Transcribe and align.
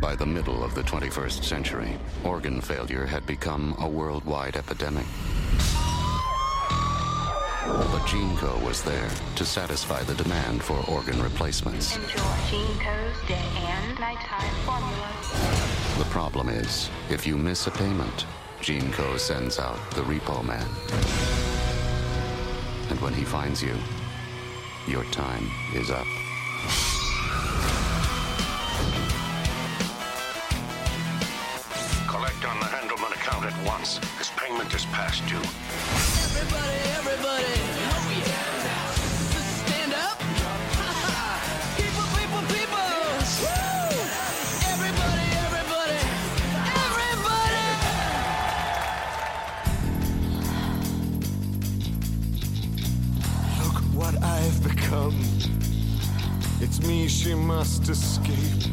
By 0.00 0.16
the 0.16 0.24
middle 0.24 0.64
of 0.64 0.74
the 0.74 0.82
21st 0.82 1.44
century, 1.44 1.98
organ 2.24 2.62
failure 2.62 3.04
had 3.04 3.26
become 3.26 3.76
a 3.78 3.86
worldwide 3.86 4.56
epidemic. 4.56 5.04
But 7.66 8.00
GeneCo 8.06 8.64
was 8.64 8.82
there 8.82 9.10
to 9.36 9.44
satisfy 9.44 10.02
the 10.04 10.14
demand 10.14 10.62
for 10.62 10.82
organ 10.90 11.22
replacements. 11.22 11.96
Enjoy 11.96 12.08
GeneCo's 12.08 13.28
day 13.28 13.44
and 13.58 14.00
nighttime 14.00 14.54
formula. 14.64 15.12
The 15.98 16.06
problem 16.06 16.48
is, 16.48 16.88
if 17.10 17.26
you 17.26 17.36
miss 17.36 17.66
a 17.66 17.70
payment, 17.70 18.24
GeneCo 18.62 19.18
sends 19.18 19.58
out 19.58 19.78
the 19.90 20.02
repo 20.02 20.42
man. 20.42 20.66
And 22.88 22.98
when 23.02 23.12
he 23.12 23.24
finds 23.24 23.62
you, 23.62 23.76
your 24.88 25.04
time 25.12 25.50
is 25.74 25.90
up. 25.90 26.06
Collect 32.40 32.54
on 32.54 32.60
the 32.60 32.66
Handelman 32.66 33.12
account 33.12 33.44
at 33.44 33.66
once. 33.66 33.98
His 34.18 34.30
payment 34.30 34.72
is 34.74 34.86
past 34.86 35.26
due. 35.26 35.36
Everybody, 35.36 36.76
everybody, 36.96 37.44
oh 37.44 38.10
yeah. 38.16 38.92
Stand 39.60 39.92
up. 39.92 40.18
people, 41.76 42.06
people, 42.16 42.40
people. 42.48 42.88
Woo! 43.42 43.50
Everybody, 44.72 45.26
everybody, 45.44 46.00
everybody. 46.86 47.60
Look 53.64 53.78
what 53.94 54.14
I've 54.22 54.62
become. 54.62 55.18
It's 56.60 56.80
me 56.86 57.08
she 57.08 57.34
must 57.34 57.88
escape. 57.88 58.69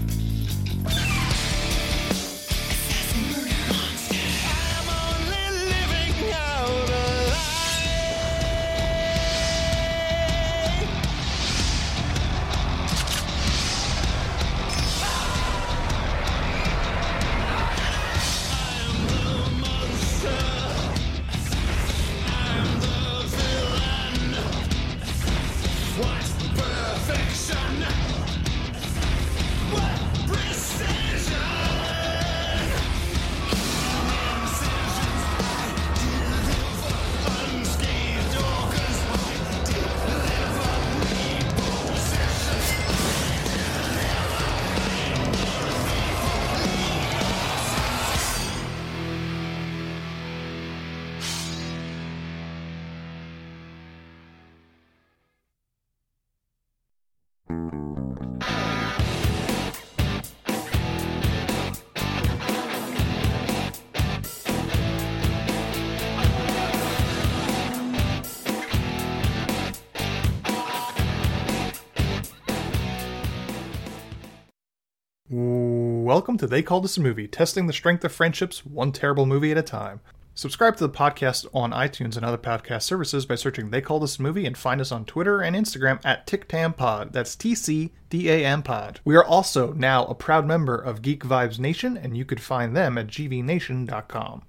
Welcome 76.18 76.38
to 76.40 76.48
They 76.48 76.64
Called 76.64 76.84
Us 76.84 76.98
a 76.98 77.02
Movie, 77.02 77.28
testing 77.28 77.68
the 77.68 77.74
strength 77.74 78.04
of 78.04 78.12
friendships 78.12 78.66
one 78.66 78.92
terrible 78.92 79.28
movie 79.28 79.52
at 79.52 79.58
a 79.60 79.62
time. 79.62 80.00
Subscribe 80.34 80.76
to 80.78 80.88
the 80.88 80.92
podcast 80.92 81.46
on 81.54 81.70
iTunes 81.70 82.16
and 82.18 82.26
other 82.26 82.40
podcast 82.40 82.82
services 82.82 83.28
by 83.28 83.36
searching 83.36 83.70
They 83.70 83.82
Called 83.82 84.02
Us 84.02 84.18
a 84.18 84.24
Movie 84.24 84.48
and 84.48 84.58
find 84.58 84.82
us 84.82 84.92
on 84.92 85.06
Twitter 85.06 85.42
and 85.42 85.56
Instagram 85.56 86.04
at 86.04 86.26
TicTamPod. 86.26 87.12
That's 87.12 87.36
T 87.36 87.54
C 87.54 87.94
D 88.10 88.32
A 88.32 88.44
M 88.44 88.64
Pod. 88.64 89.00
We 89.06 89.16
are 89.16 89.24
also 89.24 89.74
now 89.74 90.08
a 90.08 90.16
proud 90.16 90.48
member 90.48 90.76
of 90.76 91.04
Geek 91.04 91.24
Vibes 91.24 91.60
Nation, 91.60 91.96
and 91.96 92.18
you 92.18 92.26
could 92.26 92.42
find 92.42 92.76
them 92.76 92.98
at 92.98 93.06
gvnation.com. 93.06 94.42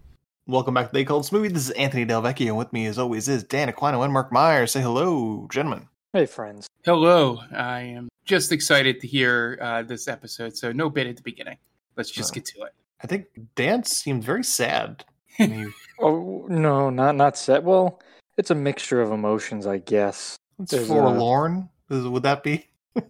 Welcome 0.47 0.73
back 0.73 0.87
to 0.87 0.93
They 0.95 1.05
Called 1.05 1.25
Us 1.25 1.31
a 1.31 1.35
Movie. 1.35 1.49
This 1.49 1.69
is 1.69 1.73
Anthony 1.73 2.07
Delvecchio, 2.07 2.47
and 2.47 2.57
with 2.57 2.73
me, 2.73 2.87
as 2.87 2.99
always, 2.99 3.29
is 3.29 3.45
Dan 3.45 3.71
Aquino 3.71 4.03
and 4.03 4.15
Mark 4.15 4.33
Myers. 4.33 4.73
Say 4.73 4.81
hello, 4.81 5.47
gentlemen. 5.53 5.89
Hey, 6.13 6.27
friends. 6.27 6.67
Hello. 6.85 7.39
I 7.55 7.81
am 7.81 8.09
just 8.25 8.51
excited 8.53 9.01
to 9.01 9.07
hear 9.07 9.59
uh, 9.61 9.83
this 9.83 10.09
episode. 10.09 10.57
So 10.57 10.73
no 10.73 10.89
bit 10.89 11.07
at 11.07 11.17
the 11.17 11.23
beginning. 11.23 11.59
Let's 11.97 12.11
just 12.11 12.33
Oh. 12.33 12.35
get 12.35 12.45
to 12.47 12.63
it. 12.63 12.73
I 13.03 13.07
think 13.07 13.27
Dan 13.55 13.85
seemed 13.85 14.25
very 14.25 14.45
sad. 14.45 15.05
Oh 16.01 16.47
no, 16.49 16.91
not 16.91 17.17
not 17.17 17.37
set. 17.37 17.65
Well, 17.65 18.01
it's 18.37 18.51
a 18.53 18.55
mixture 18.55 19.01
of 19.03 19.11
emotions, 19.11 19.67
I 19.67 19.79
guess. 19.79 20.37
It's 20.61 20.71
There's, 20.71 20.89
uh, 20.91 20.95
forlorn. 20.95 21.69
Is- 21.91 22.07
Would 22.07 22.23
that 22.23 22.43
be? 22.45 22.67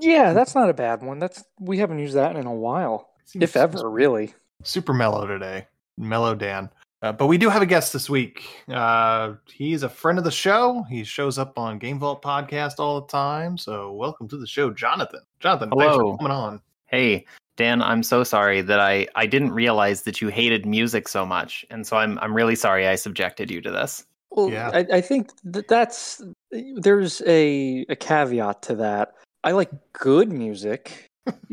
Yeah, 0.00 0.32
that's 0.34 0.54
not 0.54 0.68
a 0.68 0.74
bad 0.74 1.02
one. 1.02 1.18
That's 1.18 1.42
we 1.58 1.78
haven't 1.78 1.98
used 2.00 2.14
that 2.16 2.36
in 2.36 2.46
a 2.46 2.52
while, 2.54 3.10
if 3.34 3.56
ever, 3.56 3.88
really. 3.90 4.34
super 4.62 4.92
mellow 4.92 5.26
today. 5.26 5.66
Mellow 5.96 6.34
Dan. 6.34 6.68
Uh, 7.04 7.12
but 7.12 7.26
we 7.26 7.36
do 7.36 7.50
have 7.50 7.60
a 7.60 7.66
guest 7.66 7.92
this 7.92 8.08
week. 8.08 8.48
Uh, 8.66 9.34
he's 9.52 9.82
a 9.82 9.88
friend 9.90 10.16
of 10.16 10.24
the 10.24 10.30
show. 10.30 10.82
He 10.88 11.04
shows 11.04 11.36
up 11.36 11.58
on 11.58 11.78
Game 11.78 11.98
Vault 11.98 12.22
podcast 12.22 12.76
all 12.78 12.98
the 12.98 13.06
time. 13.08 13.58
So 13.58 13.92
welcome 13.92 14.26
to 14.28 14.38
the 14.38 14.46
show, 14.46 14.70
Jonathan. 14.70 15.20
Jonathan, 15.38 15.68
thanks 15.68 15.96
Hello. 15.96 16.12
for 16.12 16.16
coming 16.16 16.32
on. 16.32 16.62
Hey, 16.86 17.26
Dan, 17.58 17.82
I'm 17.82 18.02
so 18.02 18.24
sorry 18.24 18.62
that 18.62 18.80
I, 18.80 19.06
I 19.16 19.26
didn't 19.26 19.52
realize 19.52 20.00
that 20.04 20.22
you 20.22 20.28
hated 20.28 20.64
music 20.64 21.06
so 21.06 21.26
much, 21.26 21.66
and 21.68 21.86
so 21.86 21.98
I'm 21.98 22.18
I'm 22.20 22.34
really 22.34 22.54
sorry 22.54 22.88
I 22.88 22.94
subjected 22.94 23.50
you 23.50 23.60
to 23.60 23.70
this. 23.70 24.06
Well, 24.30 24.56
I, 24.56 24.86
I 24.90 25.00
think 25.02 25.30
that 25.44 25.68
that's 25.68 26.22
there's 26.50 27.20
a 27.26 27.84
a 27.90 27.96
caveat 27.96 28.62
to 28.62 28.76
that. 28.76 29.12
I 29.44 29.52
like 29.52 29.70
good 29.92 30.32
music. 30.32 31.10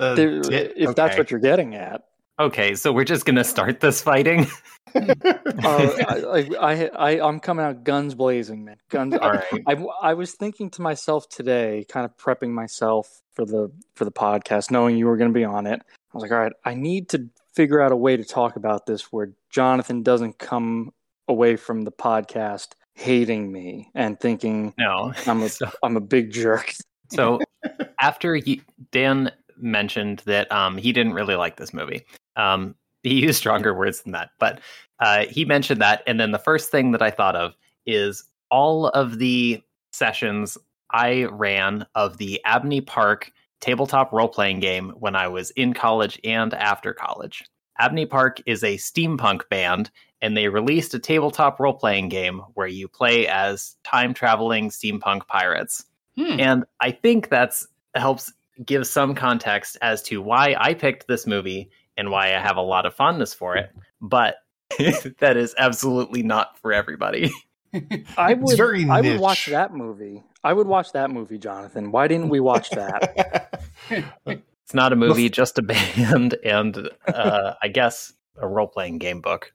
Uh, 0.00 0.14
There- 0.14 0.40
di- 0.40 0.72
if 0.76 0.94
that's 0.94 1.18
what 1.18 1.28
you're 1.28 1.40
getting 1.40 1.74
at. 1.74 2.04
Okay, 2.40 2.74
so 2.74 2.92
we're 2.92 3.04
just 3.04 3.24
gonna 3.24 3.44
start 3.44 3.80
this 3.80 4.02
fighting. 4.02 4.46
Uh, 4.94 5.92
I, 6.08 6.48
I, 6.58 6.90
I, 6.96 7.28
I'm 7.28 7.40
coming 7.40 7.62
out 7.64 7.84
guns 7.84 8.14
blazing, 8.14 8.64
man. 8.64 8.78
Guns. 8.88 9.14
All 9.14 9.32
right. 9.32 9.44
I. 9.66 9.72
I, 9.74 9.84
I 10.02 10.14
was 10.14 10.32
thinking 10.32 10.70
to 10.70 10.82
myself 10.82 11.28
today, 11.28 11.84
kind 11.90 12.06
of 12.06 12.16
prepping 12.16 12.50
myself 12.50 13.20
for 13.32 13.44
the 13.44 13.70
for 13.94 14.06
the 14.06 14.10
podcast, 14.10 14.70
knowing 14.70 14.96
you 14.96 15.06
were 15.06 15.18
going 15.18 15.30
to 15.30 15.34
be 15.34 15.44
on 15.44 15.66
it. 15.66 15.82
I 15.82 16.16
was 16.16 16.22
like, 16.22 16.32
all 16.32 16.38
right, 16.38 16.52
I 16.64 16.72
need 16.72 17.10
to 17.10 17.28
figure 17.52 17.82
out 17.82 17.92
a 17.92 17.96
way 17.96 18.16
to 18.16 18.24
talk 18.24 18.56
about 18.56 18.86
this 18.86 19.12
where 19.12 19.32
Jonathan 19.50 20.02
doesn't 20.02 20.38
come 20.38 20.92
away 21.28 21.56
from 21.56 21.82
the 21.82 21.92
podcast 21.92 22.68
hating 22.94 23.52
me 23.52 23.90
and 23.94 24.18
thinking 24.18 24.74
No. 24.78 25.12
I'm 25.26 25.42
a 25.42 25.48
am 25.84 25.96
a 25.96 26.00
big 26.00 26.32
jerk. 26.32 26.74
So 27.10 27.40
after 28.00 28.34
he, 28.36 28.62
Dan 28.90 29.32
mentioned 29.56 30.22
that 30.26 30.50
um, 30.52 30.76
he 30.76 30.92
didn't 30.92 31.14
really 31.14 31.34
like 31.34 31.56
this 31.56 31.72
movie, 31.74 32.04
um, 32.36 32.74
he 33.02 33.20
used 33.22 33.38
stronger 33.38 33.74
words 33.74 34.02
than 34.02 34.12
that, 34.12 34.30
but 34.38 34.60
uh, 35.00 35.26
he 35.26 35.44
mentioned 35.44 35.80
that, 35.80 36.02
and 36.06 36.18
then 36.18 36.32
the 36.32 36.38
first 36.38 36.70
thing 36.70 36.92
that 36.92 37.02
I 37.02 37.10
thought 37.10 37.36
of 37.36 37.54
is 37.86 38.24
all 38.50 38.88
of 38.88 39.18
the 39.18 39.62
sessions 39.92 40.58
I 40.90 41.24
ran 41.24 41.86
of 41.94 42.18
the 42.18 42.40
Abney 42.44 42.80
Park 42.80 43.32
tabletop 43.60 44.12
role 44.12 44.28
playing 44.28 44.60
game 44.60 44.90
when 44.98 45.14
I 45.14 45.28
was 45.28 45.50
in 45.52 45.74
college 45.74 46.20
and 46.24 46.54
after 46.54 46.92
college. 46.92 47.44
Abney 47.78 48.06
Park 48.06 48.40
is 48.46 48.64
a 48.64 48.76
steampunk 48.76 49.48
band, 49.48 49.90
and 50.20 50.36
they 50.36 50.48
released 50.48 50.94
a 50.94 50.98
tabletop 50.98 51.60
role 51.60 51.74
playing 51.74 52.08
game 52.08 52.42
where 52.54 52.66
you 52.66 52.88
play 52.88 53.26
as 53.28 53.76
time 53.84 54.14
traveling 54.14 54.70
steampunk 54.70 55.26
pirates. 55.26 55.84
Hmm. 56.16 56.40
And 56.40 56.64
I 56.80 56.90
think 56.90 57.28
that's 57.28 57.66
helps 57.94 58.32
give 58.64 58.86
some 58.86 59.14
context 59.14 59.76
as 59.82 60.02
to 60.02 60.20
why 60.20 60.56
I 60.58 60.74
picked 60.74 61.06
this 61.06 61.26
movie 61.26 61.70
and 61.98 62.10
why 62.10 62.28
I 62.28 62.40
have 62.40 62.56
a 62.56 62.62
lot 62.62 62.86
of 62.86 62.94
fondness 62.94 63.34
for 63.34 63.56
it. 63.56 63.70
But 64.00 64.36
that 65.18 65.36
is 65.36 65.56
absolutely 65.58 66.22
not 66.22 66.56
for 66.60 66.72
everybody. 66.72 67.32
I 68.16 68.34
would 68.34 68.56
very 68.56 68.88
I 68.88 69.00
would 69.00 69.18
watch 69.18 69.46
that 69.46 69.74
movie. 69.74 70.22
I 70.44 70.52
would 70.52 70.68
watch 70.68 70.92
that 70.92 71.10
movie, 71.10 71.36
Jonathan. 71.36 71.90
Why 71.90 72.06
didn't 72.06 72.28
we 72.28 72.38
watch 72.38 72.70
that? 72.70 73.60
It's 73.88 74.74
not 74.74 74.92
a 74.92 74.96
movie, 74.96 75.28
just 75.30 75.58
a 75.58 75.62
band, 75.62 76.36
and 76.44 76.88
uh, 77.08 77.54
I 77.60 77.66
guess 77.66 78.12
a 78.36 78.46
role 78.46 78.68
playing 78.68 78.98
game 78.98 79.20
book. 79.20 79.52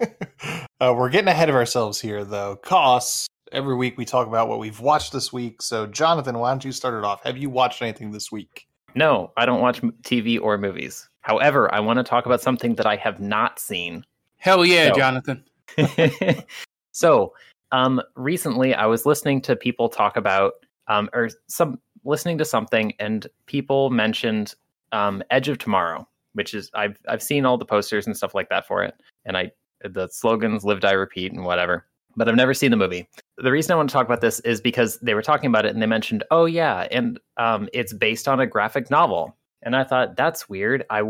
Uh, 0.00 0.94
we're 0.96 1.10
getting 1.10 1.28
ahead 1.28 1.50
of 1.50 1.54
ourselves 1.54 2.00
here, 2.00 2.24
though. 2.24 2.56
Costs. 2.56 3.26
Every 3.52 3.76
week 3.76 3.98
we 3.98 4.06
talk 4.06 4.26
about 4.26 4.48
what 4.48 4.58
we've 4.58 4.80
watched 4.80 5.12
this 5.12 5.34
week. 5.34 5.60
So, 5.60 5.86
Jonathan, 5.86 6.38
why 6.38 6.50
don't 6.50 6.64
you 6.64 6.72
start 6.72 6.94
it 6.94 7.04
off? 7.04 7.22
Have 7.24 7.36
you 7.36 7.50
watched 7.50 7.82
anything 7.82 8.10
this 8.10 8.32
week? 8.32 8.66
No, 8.94 9.32
I 9.36 9.44
don't 9.44 9.60
watch 9.60 9.82
TV 10.02 10.40
or 10.40 10.56
movies. 10.56 11.10
However, 11.22 11.72
I 11.74 11.80
want 11.80 11.98
to 11.98 12.04
talk 12.04 12.26
about 12.26 12.40
something 12.40 12.74
that 12.76 12.86
I 12.86 12.96
have 12.96 13.20
not 13.20 13.58
seen. 13.58 14.04
Hell 14.36 14.64
yeah, 14.64 14.88
So- 14.88 14.96
Jonathan. 14.96 15.44
so, 16.92 17.32
um, 17.70 18.02
recently 18.16 18.74
I 18.74 18.86
was 18.86 19.06
listening 19.06 19.40
to 19.42 19.56
people 19.56 19.88
talk 19.88 20.16
about, 20.16 20.54
um, 20.88 21.08
or 21.14 21.30
some 21.46 21.80
listening 22.04 22.36
to 22.38 22.44
something, 22.44 22.92
and 22.98 23.26
people 23.46 23.88
mentioned 23.90 24.54
um, 24.92 25.22
Edge 25.30 25.48
of 25.48 25.58
Tomorrow, 25.58 26.06
which 26.34 26.52
is 26.52 26.70
I've 26.74 26.98
I've 27.08 27.22
seen 27.22 27.46
all 27.46 27.56
the 27.56 27.64
posters 27.64 28.06
and 28.06 28.16
stuff 28.16 28.34
like 28.34 28.48
that 28.50 28.66
for 28.66 28.82
it, 28.82 28.94
and 29.24 29.36
I 29.36 29.52
the 29.84 30.08
slogans 30.08 30.64
"Live, 30.64 30.80
Die, 30.80 30.92
Repeat" 30.92 31.32
and 31.32 31.44
whatever, 31.44 31.86
but 32.16 32.28
I've 32.28 32.36
never 32.36 32.52
seen 32.54 32.70
the 32.70 32.76
movie. 32.76 33.08
The 33.38 33.50
reason 33.50 33.72
I 33.72 33.76
want 33.76 33.88
to 33.88 33.92
talk 33.94 34.06
about 34.06 34.20
this 34.20 34.40
is 34.40 34.60
because 34.60 34.98
they 34.98 35.14
were 35.14 35.22
talking 35.22 35.48
about 35.48 35.64
it, 35.64 35.72
and 35.72 35.80
they 35.80 35.86
mentioned, 35.86 36.24
oh 36.30 36.44
yeah, 36.44 36.86
and 36.90 37.18
um, 37.38 37.68
it's 37.72 37.92
based 37.92 38.28
on 38.28 38.40
a 38.40 38.46
graphic 38.46 38.90
novel, 38.90 39.34
and 39.62 39.76
I 39.76 39.84
thought 39.84 40.16
that's 40.16 40.48
weird. 40.48 40.84
I 40.90 41.02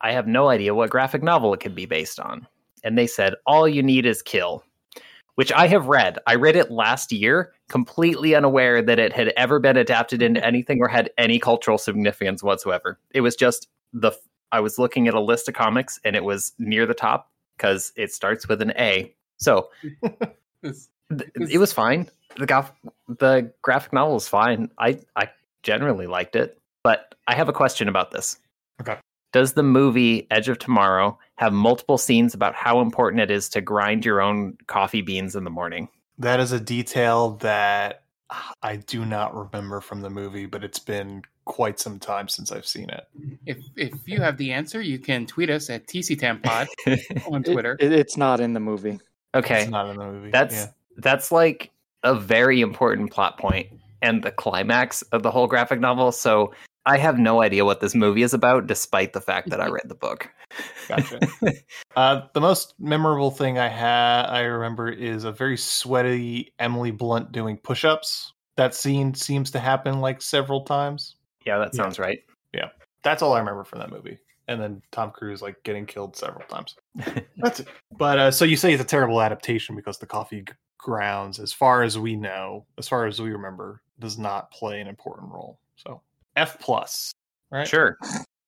I 0.00 0.12
have 0.12 0.26
no 0.26 0.48
idea 0.48 0.74
what 0.74 0.90
graphic 0.90 1.22
novel 1.22 1.52
it 1.54 1.60
could 1.60 1.74
be 1.74 1.86
based 1.86 2.18
on. 2.18 2.46
And 2.82 2.96
they 2.96 3.06
said 3.06 3.34
all 3.46 3.68
you 3.68 3.82
need 3.82 4.06
is 4.06 4.22
kill 4.22 4.64
which 5.40 5.52
i 5.52 5.66
have 5.66 5.86
read. 5.86 6.18
I 6.26 6.34
read 6.34 6.54
it 6.54 6.70
last 6.70 7.12
year 7.12 7.54
completely 7.70 8.34
unaware 8.34 8.82
that 8.82 8.98
it 8.98 9.14
had 9.14 9.28
ever 9.38 9.58
been 9.58 9.78
adapted 9.78 10.20
into 10.20 10.44
anything 10.44 10.82
or 10.82 10.86
had 10.88 11.08
any 11.16 11.38
cultural 11.38 11.78
significance 11.78 12.42
whatsoever. 12.42 12.98
It 13.12 13.22
was 13.22 13.36
just 13.36 13.68
the 13.94 14.12
i 14.52 14.60
was 14.60 14.78
looking 14.78 15.08
at 15.08 15.14
a 15.14 15.20
list 15.20 15.48
of 15.48 15.54
comics 15.54 15.98
and 16.04 16.14
it 16.14 16.24
was 16.24 16.52
near 16.58 16.84
the 16.84 16.92
top 16.92 17.30
because 17.56 17.90
it 17.96 18.12
starts 18.12 18.48
with 18.48 18.60
an 18.60 18.72
a. 18.78 19.14
So 19.38 19.70
This- 20.62 20.90
th- 21.08 21.30
it 21.50 21.56
was 21.56 21.72
fine. 21.72 22.10
The 22.36 22.66
the 23.08 23.50
graphic 23.62 23.94
novel 23.94 24.16
is 24.16 24.28
fine. 24.28 24.70
I 24.78 25.00
i 25.16 25.30
generally 25.62 26.06
liked 26.06 26.36
it 26.36 26.59
but 26.82 27.14
i 27.26 27.34
have 27.34 27.48
a 27.48 27.52
question 27.52 27.88
about 27.88 28.10
this 28.10 28.38
Okay. 28.80 28.96
does 29.32 29.52
the 29.52 29.62
movie 29.62 30.26
Edge 30.30 30.48
of 30.48 30.58
Tomorrow 30.58 31.18
have 31.36 31.52
multiple 31.52 31.98
scenes 31.98 32.32
about 32.34 32.54
how 32.54 32.80
important 32.80 33.20
it 33.22 33.30
is 33.30 33.48
to 33.50 33.60
grind 33.60 34.04
your 34.06 34.20
own 34.22 34.56
coffee 34.68 35.02
beans 35.02 35.36
in 35.36 35.44
the 35.44 35.50
morning? 35.50 35.88
That 36.18 36.40
is 36.40 36.52
a 36.52 36.58
detail 36.60 37.32
that 37.42 38.04
I 38.62 38.76
do 38.76 39.04
not 39.04 39.34
remember 39.36 39.80
from 39.82 40.00
the 40.00 40.08
movie, 40.08 40.46
but 40.46 40.64
it's 40.64 40.78
been 40.78 41.22
quite 41.44 41.78
some 41.78 41.98
time 41.98 42.28
since 42.28 42.50
I've 42.52 42.66
seen 42.66 42.88
it. 42.88 43.06
If 43.44 43.58
if 43.76 43.92
you 44.06 44.20
have 44.22 44.38
the 44.38 44.50
answer, 44.52 44.80
you 44.80 44.98
can 44.98 45.26
tweet 45.26 45.50
us 45.50 45.68
at 45.68 45.86
TCTampod 45.86 46.68
on 47.30 47.42
It- 47.44 47.52
Twitter. 47.52 47.76
it- 47.80 47.92
it's 47.92 48.16
not 48.16 48.40
in 48.40 48.54
the 48.54 48.60
movie. 48.60 48.98
Okay. 49.34 49.62
It's 49.62 49.70
not 49.70 49.90
in 49.90 49.96
the 49.98 50.06
movie. 50.06 50.30
That's 50.30 50.54
yeah. 50.54 50.66
that's 50.96 51.30
like 51.30 51.70
a 52.02 52.14
very 52.14 52.62
important 52.62 53.10
plot 53.12 53.38
point 53.38 53.68
and 54.00 54.22
the 54.22 54.30
climax 54.30 55.02
of 55.12 55.22
the 55.22 55.30
whole 55.30 55.46
graphic 55.46 55.80
novel. 55.80 56.12
So 56.12 56.52
I 56.86 56.96
have 56.98 57.18
no 57.18 57.42
idea 57.42 57.64
what 57.64 57.80
this 57.80 57.94
movie 57.94 58.22
is 58.22 58.32
about, 58.34 58.66
despite 58.66 59.12
the 59.12 59.20
fact 59.20 59.50
that 59.50 59.60
I 59.60 59.66
read 59.70 59.88
the 59.88 59.94
book. 59.94 60.30
Gotcha. 60.88 61.20
uh, 61.96 62.22
the 62.32 62.40
most 62.40 62.74
memorable 62.78 63.30
thing 63.30 63.58
I 63.58 63.68
had 63.68 64.26
I 64.26 64.40
remember 64.40 64.88
is 64.90 65.24
a 65.24 65.32
very 65.32 65.56
sweaty 65.56 66.54
Emily 66.58 66.90
Blunt 66.90 67.32
doing 67.32 67.58
push-ups. 67.58 68.32
That 68.56 68.74
scene 68.74 69.14
seems 69.14 69.50
to 69.52 69.58
happen 69.58 70.00
like 70.00 70.22
several 70.22 70.62
times. 70.62 71.16
Yeah, 71.46 71.58
that 71.58 71.70
Yeah. 71.74 71.82
sounds 71.82 71.98
right. 71.98 72.20
Yeah. 72.52 72.68
That's 73.02 73.22
all 73.22 73.32
I 73.34 73.38
remember 73.38 73.64
from 73.64 73.78
that 73.80 73.90
movie. 73.90 74.18
And 74.48 74.60
then 74.60 74.82
Tom 74.90 75.10
Cruise 75.12 75.42
like 75.42 75.62
getting 75.62 75.86
killed 75.86 76.16
several 76.16 76.44
times. 76.48 76.74
That's 77.36 77.60
it. 77.60 77.68
But 77.96 78.18
uh, 78.18 78.30
so 78.30 78.44
you 78.44 78.56
say 78.56 78.72
it's 78.72 78.82
a 78.82 78.86
terrible 78.86 79.22
adaptation 79.22 79.76
because 79.76 79.98
the 79.98 80.06
coffee 80.06 80.44
grounds, 80.76 81.38
as 81.38 81.52
far 81.52 81.82
as 81.82 81.98
we 81.98 82.16
know, 82.16 82.66
as 82.76 82.88
far 82.88 83.06
as 83.06 83.20
we 83.20 83.30
remember, 83.30 83.80
does 84.00 84.18
not 84.18 84.50
play 84.50 84.80
an 84.80 84.88
important 84.88 85.30
role. 85.30 85.60
So 85.76 86.00
F 86.36 86.58
plus, 86.58 87.12
right? 87.50 87.66
Sure. 87.66 87.98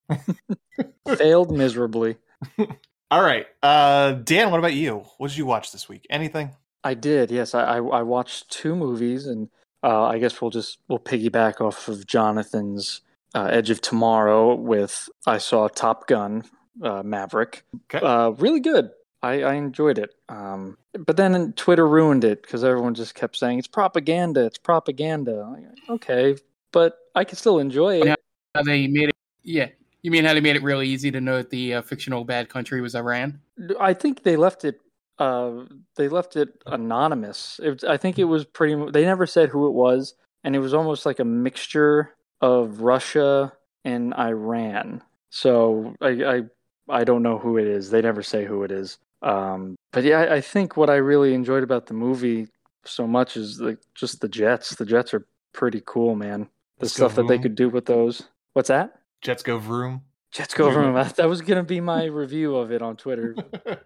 Failed 1.17 1.51
miserably. 1.51 2.17
All 3.11 3.23
right, 3.23 3.47
uh, 3.63 4.13
Dan. 4.13 4.51
What 4.51 4.59
about 4.59 4.75
you? 4.75 5.05
What 5.19 5.29
did 5.29 5.37
you 5.37 5.47
watch 5.47 5.73
this 5.73 5.89
week? 5.89 6.07
Anything? 6.11 6.51
I 6.85 6.95
did, 6.95 7.31
yes. 7.31 7.55
I, 7.55 7.65
I, 7.65 7.77
I 7.77 8.03
watched 8.03 8.51
two 8.51 8.75
movies, 8.75 9.27
and 9.27 9.49
uh, 9.83 10.05
I 10.05 10.19
guess 10.19 10.41
we'll 10.41 10.51
just 10.51 10.79
we'll 10.89 10.99
piggyback 10.99 11.61
off 11.61 11.89
of 11.89 12.07
Jonathan's 12.07 13.03
uh, 13.35 13.49
Edge 13.51 13.71
of 13.71 13.81
Tomorrow 13.81 14.55
with 14.55 15.09
I 15.27 15.39
saw 15.39 15.69
Top 15.69 16.07
Gun 16.07 16.45
uh, 16.83 17.03
Maverick. 17.03 17.65
Okay. 17.93 18.05
Uh, 18.05 18.31
really 18.31 18.61
good. 18.61 18.91
I, 19.23 19.43
I 19.43 19.55
enjoyed 19.55 19.99
it. 19.99 20.15
Um, 20.29 20.77
but 21.07 21.17
then 21.17 21.53
Twitter 21.53 21.87
ruined 21.87 22.25
it 22.25 22.43
because 22.43 22.65
everyone 22.65 22.95
just 22.95 23.15
kept 23.15 23.37
saying 23.37 23.59
it's 23.59 23.69
propaganda. 23.69 24.45
It's 24.47 24.59
propaganda. 24.59 25.57
Okay, 25.89 26.37
but 26.73 26.99
I 27.15 27.25
can 27.25 27.37
still 27.37 27.59
enjoy 27.59 28.01
it. 28.01 28.07
Yeah. 28.07 28.15
How 28.55 28.63
they 28.63 28.87
made 28.87 29.09
it? 29.09 29.17
Yeah, 29.43 29.69
you 30.03 30.11
mean 30.11 30.25
how 30.25 30.35
they 30.35 30.41
made 30.41 30.57
it 30.57 30.63
really 30.63 30.89
easy 30.89 31.11
to 31.11 31.21
know 31.21 31.39
that 31.39 31.51
the 31.51 31.75
uh, 31.75 31.83
fictional 31.83 32.25
bad 32.25 32.49
country 32.49 32.81
was 32.81 32.95
Iran? 32.95 33.41
I 33.81 33.95
think 33.95 34.23
they 34.23 34.37
left 34.37 34.65
it. 34.65 34.81
Uh, 35.19 35.65
they 35.97 36.09
left 36.09 36.37
it 36.37 36.49
anonymous. 36.67 37.61
It, 37.63 37.85
I 37.85 37.97
think 37.97 38.19
it 38.19 38.25
was 38.25 38.45
pretty. 38.45 38.91
They 38.91 39.05
never 39.05 39.27
said 39.27 39.49
who 39.49 39.67
it 39.67 39.73
was, 39.73 40.15
and 40.45 40.57
it 40.57 40.59
was 40.59 40.75
almost 40.75 41.07
like 41.07 41.19
a 41.19 41.25
mixture 41.25 42.15
of 42.41 42.81
Russia 42.81 43.53
and 43.85 44.15
Iran. 44.15 45.03
So 45.31 45.95
I, 46.01 46.09
I, 46.09 46.43
I 46.89 47.05
don't 47.05 47.23
know 47.23 47.39
who 47.39 47.57
it 47.57 47.67
is. 47.67 47.91
They 47.91 48.03
never 48.03 48.23
say 48.23 48.45
who 48.45 48.65
it 48.65 48.71
is. 48.71 48.99
Um, 49.23 49.77
but 49.93 50.05
yeah, 50.05 50.21
I, 50.21 50.35
I 50.37 50.41
think 50.41 50.77
what 50.77 50.91
I 50.91 50.97
really 50.97 51.35
enjoyed 51.35 51.63
about 51.63 51.87
the 51.87 51.95
movie 51.95 52.49
so 52.85 53.07
much 53.07 53.37
is 53.37 53.61
like 53.61 53.79
just 53.95 54.21
the 54.21 54.29
jets. 54.29 54.75
The 54.75 54.85
jets 54.85 55.15
are 55.15 55.27
pretty 55.53 55.83
cool, 55.87 56.17
man. 56.17 56.49
The 56.79 56.89
stuff 56.89 57.15
that 57.15 57.29
they 57.29 57.39
could 57.39 57.55
do 57.55 57.69
with 57.69 57.87
those. 57.87 58.23
What's 58.55 58.69
that? 58.69 59.01
Jets 59.21 59.43
go 59.43 59.59
vroom. 59.59 60.03
Jets 60.33 60.55
go 60.55 60.71
vroom. 60.71 60.95
That 60.95 61.17
that 61.17 61.29
was 61.29 61.41
gonna 61.41 61.63
be 61.63 61.81
my 61.81 62.05
review 62.05 62.57
of 62.57 62.73
it 62.73 62.83
on 62.83 62.97
Twitter. 62.97 63.37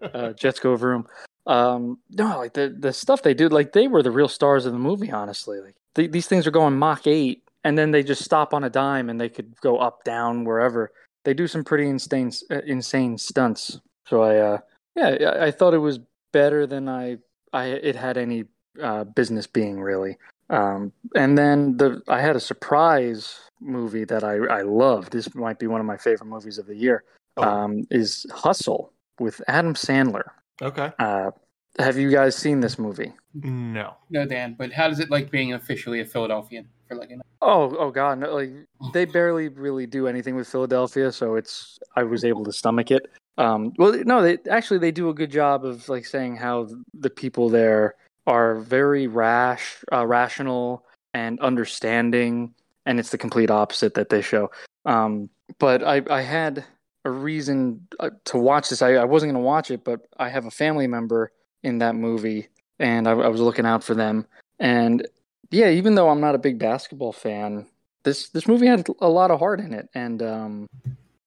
Uh, 0.01 0.33
Jets 0.39 0.59
go 0.59 0.75
vroom. 0.75 1.07
Um, 1.45 1.99
no, 2.09 2.37
like 2.37 2.53
the 2.53 2.75
the 2.77 2.91
stuff 2.91 3.21
they 3.21 3.33
did, 3.33 3.53
like 3.53 3.73
they 3.73 3.87
were 3.87 4.01
the 4.01 4.11
real 4.11 4.27
stars 4.27 4.65
of 4.65 4.73
the 4.73 4.79
movie. 4.79 5.11
Honestly, 5.11 5.59
like 5.59 5.75
th- 5.95 6.11
these 6.11 6.27
things 6.27 6.47
are 6.47 6.51
going 6.51 6.77
Mach 6.77 7.05
eight, 7.05 7.43
and 7.63 7.77
then 7.77 7.91
they 7.91 8.03
just 8.03 8.23
stop 8.23 8.53
on 8.53 8.63
a 8.63 8.69
dime, 8.69 9.09
and 9.09 9.19
they 9.19 9.29
could 9.29 9.59
go 9.61 9.77
up, 9.77 10.03
down, 10.03 10.45
wherever. 10.45 10.91
They 11.25 11.33
do 11.33 11.47
some 11.47 11.63
pretty 11.63 11.87
insane 11.87 12.31
uh, 12.49 12.61
insane 12.65 13.17
stunts. 13.17 13.79
So 14.05 14.23
I, 14.23 14.37
uh, 14.37 14.57
yeah, 14.95 15.07
I, 15.07 15.45
I 15.47 15.51
thought 15.51 15.73
it 15.73 15.79
was 15.79 15.99
better 16.31 16.65
than 16.65 16.89
I 16.89 17.17
I 17.53 17.65
it 17.65 17.95
had 17.95 18.17
any 18.17 18.45
uh, 18.81 19.03
business 19.03 19.47
being 19.47 19.81
really. 19.81 20.17
Um, 20.49 20.93
and 21.15 21.37
then 21.37 21.77
the 21.77 22.01
I 22.07 22.21
had 22.21 22.35
a 22.35 22.39
surprise 22.39 23.39
movie 23.59 24.05
that 24.05 24.23
I 24.23 24.35
I 24.35 24.61
loved. 24.61 25.11
This 25.11 25.33
might 25.35 25.59
be 25.59 25.67
one 25.67 25.81
of 25.81 25.85
my 25.85 25.97
favorite 25.97 26.27
movies 26.27 26.57
of 26.57 26.67
the 26.67 26.75
year. 26.75 27.03
Oh. 27.37 27.43
Um, 27.43 27.87
is 27.91 28.25
Hustle 28.33 28.93
with 29.19 29.41
Adam 29.47 29.73
Sandler. 29.73 30.29
Okay. 30.61 30.91
Uh, 30.99 31.31
have 31.79 31.97
you 31.97 32.09
guys 32.09 32.35
seen 32.35 32.59
this 32.59 32.79
movie? 32.79 33.13
No. 33.35 33.95
No, 34.09 34.25
Dan. 34.25 34.55
But 34.57 34.71
how 34.71 34.87
does 34.87 34.99
it 34.99 35.11
like 35.11 35.29
being 35.29 35.53
officially 35.53 35.99
a 35.99 36.05
Philadelphian 36.05 36.67
for 36.87 36.95
like 36.95 37.11
an? 37.11 37.21
Oh, 37.41 37.75
oh 37.77 37.91
God! 37.91 38.19
No, 38.19 38.33
like 38.33 38.51
they 38.93 39.05
barely 39.05 39.49
really 39.49 39.85
do 39.85 40.07
anything 40.07 40.35
with 40.35 40.47
Philadelphia, 40.47 41.11
so 41.11 41.35
it's 41.35 41.77
I 41.95 42.03
was 42.03 42.23
able 42.25 42.43
to 42.45 42.53
stomach 42.53 42.91
it. 42.91 43.11
Um, 43.37 43.73
well, 43.77 43.93
no, 44.05 44.23
they 44.23 44.37
actually 44.49 44.79
they 44.79 44.91
do 44.91 45.09
a 45.09 45.13
good 45.13 45.29
job 45.29 45.65
of 45.65 45.87
like 45.89 46.05
saying 46.05 46.37
how 46.37 46.67
the 46.93 47.09
people 47.09 47.49
there 47.49 47.95
are 48.27 48.59
very 48.59 49.07
rash, 49.07 49.77
uh, 49.91 50.05
rational, 50.05 50.85
and 51.13 51.39
understanding, 51.39 52.53
and 52.85 52.99
it's 52.99 53.09
the 53.09 53.17
complete 53.17 53.49
opposite 53.49 53.95
that 53.95 54.09
they 54.09 54.21
show. 54.21 54.51
Um, 54.85 55.29
but 55.59 55.83
I, 55.83 56.03
I 56.09 56.21
had 56.21 56.65
a 57.05 57.09
reason 57.09 57.87
uh, 57.99 58.11
to 58.25 58.37
watch 58.37 58.69
this. 58.69 58.81
I, 58.81 58.95
I 58.95 59.05
wasn't 59.05 59.31
going 59.31 59.41
to 59.41 59.47
watch 59.47 59.71
it, 59.71 59.83
but 59.83 60.01
I 60.17 60.29
have 60.29 60.45
a 60.45 60.51
family 60.51 60.87
member 60.87 61.31
in 61.63 61.79
that 61.79 61.95
movie, 61.95 62.49
and 62.79 63.07
I, 63.07 63.11
I 63.11 63.27
was 63.29 63.41
looking 63.41 63.65
out 63.65 63.83
for 63.83 63.95
them. 63.95 64.27
And 64.59 65.07
yeah, 65.49 65.69
even 65.69 65.95
though 65.95 66.09
I'm 66.09 66.21
not 66.21 66.35
a 66.35 66.39
big 66.39 66.59
basketball 66.59 67.13
fan, 67.13 67.65
this 68.03 68.29
this 68.29 68.47
movie 68.47 68.67
had 68.67 68.87
a 68.99 69.09
lot 69.09 69.31
of 69.31 69.39
heart 69.39 69.59
in 69.59 69.73
it, 69.73 69.89
and 69.95 70.21
um, 70.21 70.67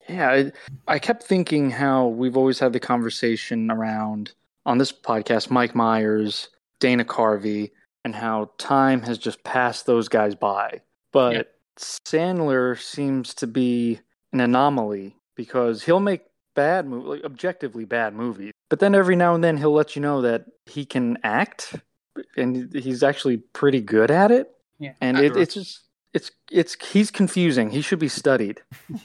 yeah, 0.08 0.30
I, 0.30 0.52
I 0.86 0.98
kept 0.98 1.22
thinking 1.22 1.70
how 1.70 2.08
we've 2.08 2.36
always 2.36 2.58
had 2.58 2.72
the 2.72 2.80
conversation 2.80 3.70
around 3.70 4.32
on 4.66 4.78
this 4.78 4.92
podcast, 4.92 5.50
Mike 5.50 5.74
Myers, 5.74 6.48
Dana 6.80 7.04
Carvey, 7.04 7.70
and 8.04 8.14
how 8.14 8.50
time 8.58 9.02
has 9.02 9.18
just 9.18 9.44
passed 9.44 9.86
those 9.86 10.08
guys 10.08 10.34
by. 10.34 10.80
But 11.12 11.54
Sandler 11.78 12.78
seems 12.78 13.34
to 13.34 13.46
be 13.46 14.00
an 14.32 14.40
anomaly 14.40 15.16
because 15.36 15.84
he'll 15.84 16.00
make 16.00 16.22
bad 16.54 16.86
movie, 16.86 17.08
like 17.08 17.24
objectively 17.24 17.84
bad 17.84 18.14
movies, 18.14 18.52
but 18.68 18.80
then 18.80 18.94
every 18.94 19.16
now 19.16 19.34
and 19.34 19.42
then 19.42 19.56
he'll 19.56 19.72
let 19.72 19.96
you 19.96 20.02
know 20.02 20.22
that 20.22 20.46
he 20.66 20.84
can 20.84 21.18
act, 21.22 21.76
and 22.36 22.72
he's 22.74 23.02
actually 23.02 23.38
pretty 23.38 23.80
good 23.80 24.10
at 24.10 24.30
it. 24.30 24.50
Yeah. 24.78 24.94
And 25.00 25.18
it, 25.18 25.36
it's 25.36 25.54
just 25.54 25.80
it's 26.12 26.30
it's 26.50 26.76
he's 26.92 27.10
confusing. 27.10 27.70
He 27.70 27.82
should 27.82 27.98
be 27.98 28.08
studied. 28.08 28.62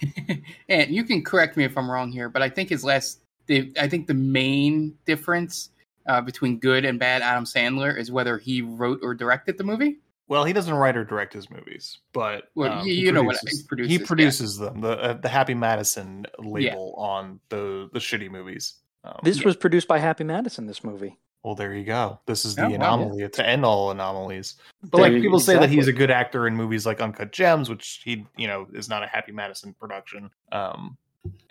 And 0.67 0.89
you 0.89 1.03
can 1.03 1.23
correct 1.23 1.57
me 1.57 1.63
if 1.63 1.77
I'm 1.77 1.89
wrong 1.89 2.11
here, 2.11 2.27
but 2.27 2.41
I 2.41 2.49
think 2.49 2.69
his 2.69 2.83
last, 2.83 3.21
the, 3.45 3.71
I 3.79 3.87
think 3.87 4.07
the 4.07 4.15
main 4.15 4.95
difference 5.05 5.69
uh, 6.07 6.21
between 6.21 6.59
good 6.59 6.85
and 6.85 6.99
bad 6.99 7.21
Adam 7.21 7.43
Sandler 7.45 7.97
is 7.97 8.11
whether 8.11 8.37
he 8.37 8.61
wrote 8.61 8.99
or 9.01 9.13
directed 9.13 9.57
the 9.57 9.63
movie. 9.63 9.97
Well, 10.27 10.43
he 10.43 10.53
doesn't 10.53 10.73
write 10.73 10.97
or 10.97 11.03
direct 11.05 11.33
his 11.33 11.49
movies, 11.51 11.99
but 12.11 12.49
Well, 12.55 12.71
um, 12.79 12.87
you- 12.87 12.93
he 12.95 13.01
you 13.01 13.11
know 13.11 13.21
what- 13.23 13.37
produces- 13.37 13.61
he 13.61 13.67
produces, 13.67 13.91
He 13.91 13.99
yeah. 13.99 14.05
produces 14.07 14.57
them. 14.57 14.81
The 14.81 14.89
uh, 14.91 15.13
the 15.13 15.29
Happy 15.29 15.53
Madison 15.53 16.25
label 16.39 16.93
on 16.97 17.39
the 17.49 17.89
the 17.93 17.99
shitty 17.99 18.29
movies. 18.31 18.75
Um, 19.03 19.19
This 19.23 19.43
was 19.43 19.55
produced 19.55 19.87
by 19.87 19.99
Happy 19.99 20.23
Madison. 20.23 20.65
This 20.65 20.83
movie. 20.83 21.17
well, 21.43 21.53
there 21.53 21.75
you 21.75 21.83
go. 21.83 22.19
This 22.25 22.43
is 22.43 22.55
the 22.55 22.63
Oh, 22.63 22.69
wow. 22.69 22.73
anomaly 22.75 23.29
to 23.29 23.47
end 23.47 23.63
all 23.63 23.91
anomalies. 23.91 24.55
But 24.81 24.93
There 24.97 25.01
like 25.05 25.13
you- 25.13 25.21
people 25.21 25.39
say 25.39 25.59
that 25.59 25.69
he's 25.69 25.87
a 25.87 25.93
good 25.93 26.09
actor 26.09 26.47
in 26.47 26.55
movies 26.55 26.87
like 26.87 27.01
Uncut 27.01 27.31
Gems, 27.31 27.69
which 27.69 28.01
he 28.03 28.25
you 28.35 28.47
know 28.47 28.67
is 28.73 28.89
not 28.89 29.03
a 29.03 29.07
Happy 29.07 29.31
Madison 29.31 29.75
production. 29.79 30.31
Um, 30.51 30.97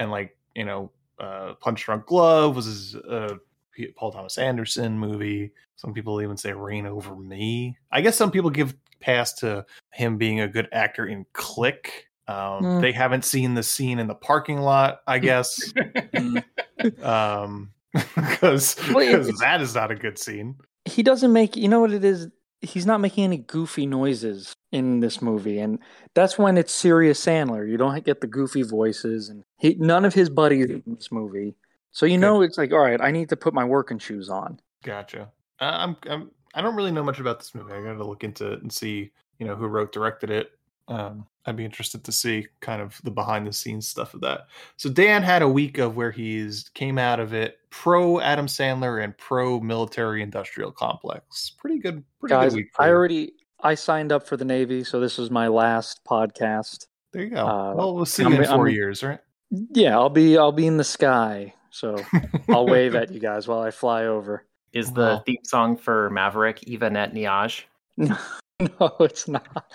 and 0.00 0.10
like 0.10 0.36
you 0.56 0.64
know, 0.64 0.90
uh, 1.20 1.54
Punch 1.60 1.84
Drunk 1.84 2.10
Love 2.10 2.56
was 2.56 2.64
his 2.66 2.96
uh, 2.96 3.34
P- 3.34 3.38
Paul 3.96 4.12
Thomas 4.12 4.38
Anderson 4.38 4.98
movie. 4.98 5.52
Some 5.76 5.92
people 5.92 6.20
even 6.22 6.36
say 6.36 6.52
Reign 6.52 6.86
Over 6.86 7.14
Me. 7.16 7.76
I 7.90 8.00
guess 8.00 8.16
some 8.16 8.30
people 8.30 8.50
give 8.50 8.74
pass 9.00 9.32
to 9.34 9.66
him 9.92 10.16
being 10.16 10.40
a 10.40 10.48
good 10.48 10.68
actor 10.72 11.06
in 11.06 11.26
Click. 11.32 12.06
Um, 12.26 12.64
Hmm. 12.64 12.80
They 12.80 12.92
haven't 12.92 13.24
seen 13.24 13.52
the 13.54 13.62
scene 13.62 13.98
in 13.98 14.06
the 14.06 14.14
parking 14.14 14.58
lot, 14.60 15.00
I 15.06 15.18
guess, 15.18 15.72
um, 17.02 17.70
because 18.14 18.76
Well, 18.92 19.22
that 19.40 19.60
is 19.60 19.74
not 19.74 19.90
a 19.90 19.94
good 19.94 20.18
scene. 20.18 20.56
he 20.84 21.02
doesn't 21.02 21.32
make 21.32 21.56
you 21.56 21.68
know 21.68 21.80
what 21.80 21.92
it 21.92 22.04
is 22.04 22.28
he's 22.60 22.86
not 22.86 23.00
making 23.00 23.24
any 23.24 23.36
goofy 23.38 23.86
noises 23.86 24.54
in 24.72 25.00
this 25.00 25.20
movie 25.22 25.58
and 25.58 25.78
that's 26.14 26.38
when 26.38 26.56
it's 26.56 26.72
serious 26.72 27.22
sandler 27.24 27.68
you 27.68 27.76
don't 27.76 28.04
get 28.04 28.20
the 28.20 28.26
goofy 28.26 28.62
voices 28.62 29.28
and 29.28 29.44
he 29.58 29.74
none 29.78 30.04
of 30.04 30.14
his 30.14 30.28
buddies 30.30 30.70
in 30.70 30.82
this 30.86 31.12
movie 31.12 31.54
so 31.94 32.04
you 32.04 32.18
know 32.18 32.42
it's 32.42 32.58
like 32.58 32.70
all 32.72 32.78
right 32.80 33.00
i 33.00 33.10
need 33.10 33.28
to 33.30 33.36
put 33.36 33.54
my 33.54 33.64
working 33.64 33.98
shoes 33.98 34.28
on 34.28 34.60
Gotcha. 34.84 35.30
Uh, 35.60 35.64
I'm, 35.64 35.96
I'm 36.10 36.30
I 36.54 36.60
don't 36.60 36.76
really 36.76 36.90
know 36.92 37.02
much 37.02 37.18
about 37.18 37.38
this 37.38 37.54
movie. 37.54 37.72
I 37.72 37.82
got 37.82 37.94
to 37.94 38.04
look 38.04 38.22
into 38.22 38.52
it 38.52 38.60
and 38.60 38.70
see, 38.70 39.10
you 39.38 39.46
know, 39.46 39.56
who 39.56 39.66
wrote, 39.66 39.92
directed 39.92 40.28
it. 40.28 40.50
Um, 40.88 41.26
I'd 41.46 41.56
be 41.56 41.64
interested 41.64 42.04
to 42.04 42.12
see 42.12 42.46
kind 42.60 42.82
of 42.82 43.00
the 43.02 43.10
behind 43.10 43.46
the 43.46 43.52
scenes 43.54 43.88
stuff 43.88 44.12
of 44.12 44.20
that. 44.20 44.48
So 44.76 44.90
Dan 44.90 45.22
had 45.22 45.40
a 45.40 45.48
week 45.48 45.78
of 45.78 45.96
where 45.96 46.10
he's 46.10 46.68
came 46.74 46.98
out 46.98 47.18
of 47.18 47.32
it 47.32 47.60
pro 47.70 48.20
Adam 48.20 48.46
Sandler 48.46 49.02
and 49.02 49.16
pro 49.16 49.58
military 49.58 50.20
industrial 50.22 50.70
complex. 50.70 51.52
Pretty 51.58 51.78
good. 51.78 52.04
Pretty 52.20 52.34
guys 52.34 52.52
good 52.52 52.56
week. 52.58 52.70
I 52.78 52.90
already 52.90 53.32
i 53.62 53.74
signed 53.74 54.12
up 54.12 54.26
for 54.26 54.36
the 54.36 54.44
navy 54.44 54.84
so 54.84 55.00
this 55.00 55.18
is 55.18 55.30
my 55.30 55.48
last 55.48 56.04
podcast 56.04 56.88
There 57.14 57.22
you 57.22 57.30
go. 57.30 57.46
Uh, 57.46 57.72
well, 57.74 57.94
we'll 57.94 58.04
see 58.04 58.22
I'm- 58.22 58.34
you 58.34 58.40
in 58.42 58.44
4 58.44 58.66
I'm- 58.66 58.74
years, 58.74 59.02
right? 59.02 59.20
yeah 59.70 59.94
i'll 59.96 60.10
be 60.10 60.36
i'll 60.36 60.52
be 60.52 60.66
in 60.66 60.76
the 60.76 60.84
sky 60.84 61.54
so 61.74 61.96
i'll 62.48 62.66
wave 62.66 62.94
at 62.94 63.12
you 63.12 63.20
guys 63.20 63.46
while 63.48 63.60
i 63.60 63.70
fly 63.70 64.06
over 64.06 64.44
Is 64.72 64.92
the 64.92 65.22
theme 65.26 65.44
song 65.44 65.76
for 65.76 66.10
Maverick 66.10 66.68
Ivanette 66.68 67.14
Niage? 67.14 67.64
No, 68.60 68.68
no, 68.80 68.96
it's 69.00 69.26
not. 69.26 69.66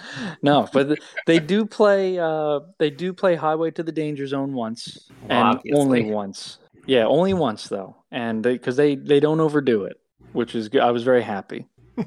No, 0.42 0.68
but 0.72 1.00
they 1.26 1.40
do 1.40 1.66
play. 1.66 2.18
Uh, 2.18 2.62
they 2.78 2.90
do 2.90 3.12
play 3.14 3.36
Highway 3.36 3.72
to 3.72 3.84
the 3.84 3.92
Danger 3.92 4.26
Zone 4.26 4.54
once, 4.54 5.10
Well, 5.28 5.60
and 5.62 5.76
only 5.76 6.10
once. 6.10 6.60
Yeah, 6.86 7.06
only 7.06 7.34
once 7.34 7.68
though, 7.68 7.98
and 8.10 8.42
because 8.42 8.78
they, 8.78 8.96
they 8.96 9.20
don't 9.20 9.42
overdo 9.42 9.84
it, 9.84 10.00
which 10.32 10.56
is 10.56 10.70
good. 10.70 10.82
I 10.82 10.92
was 10.92 11.04
very 11.04 11.24
happy. 11.24 11.68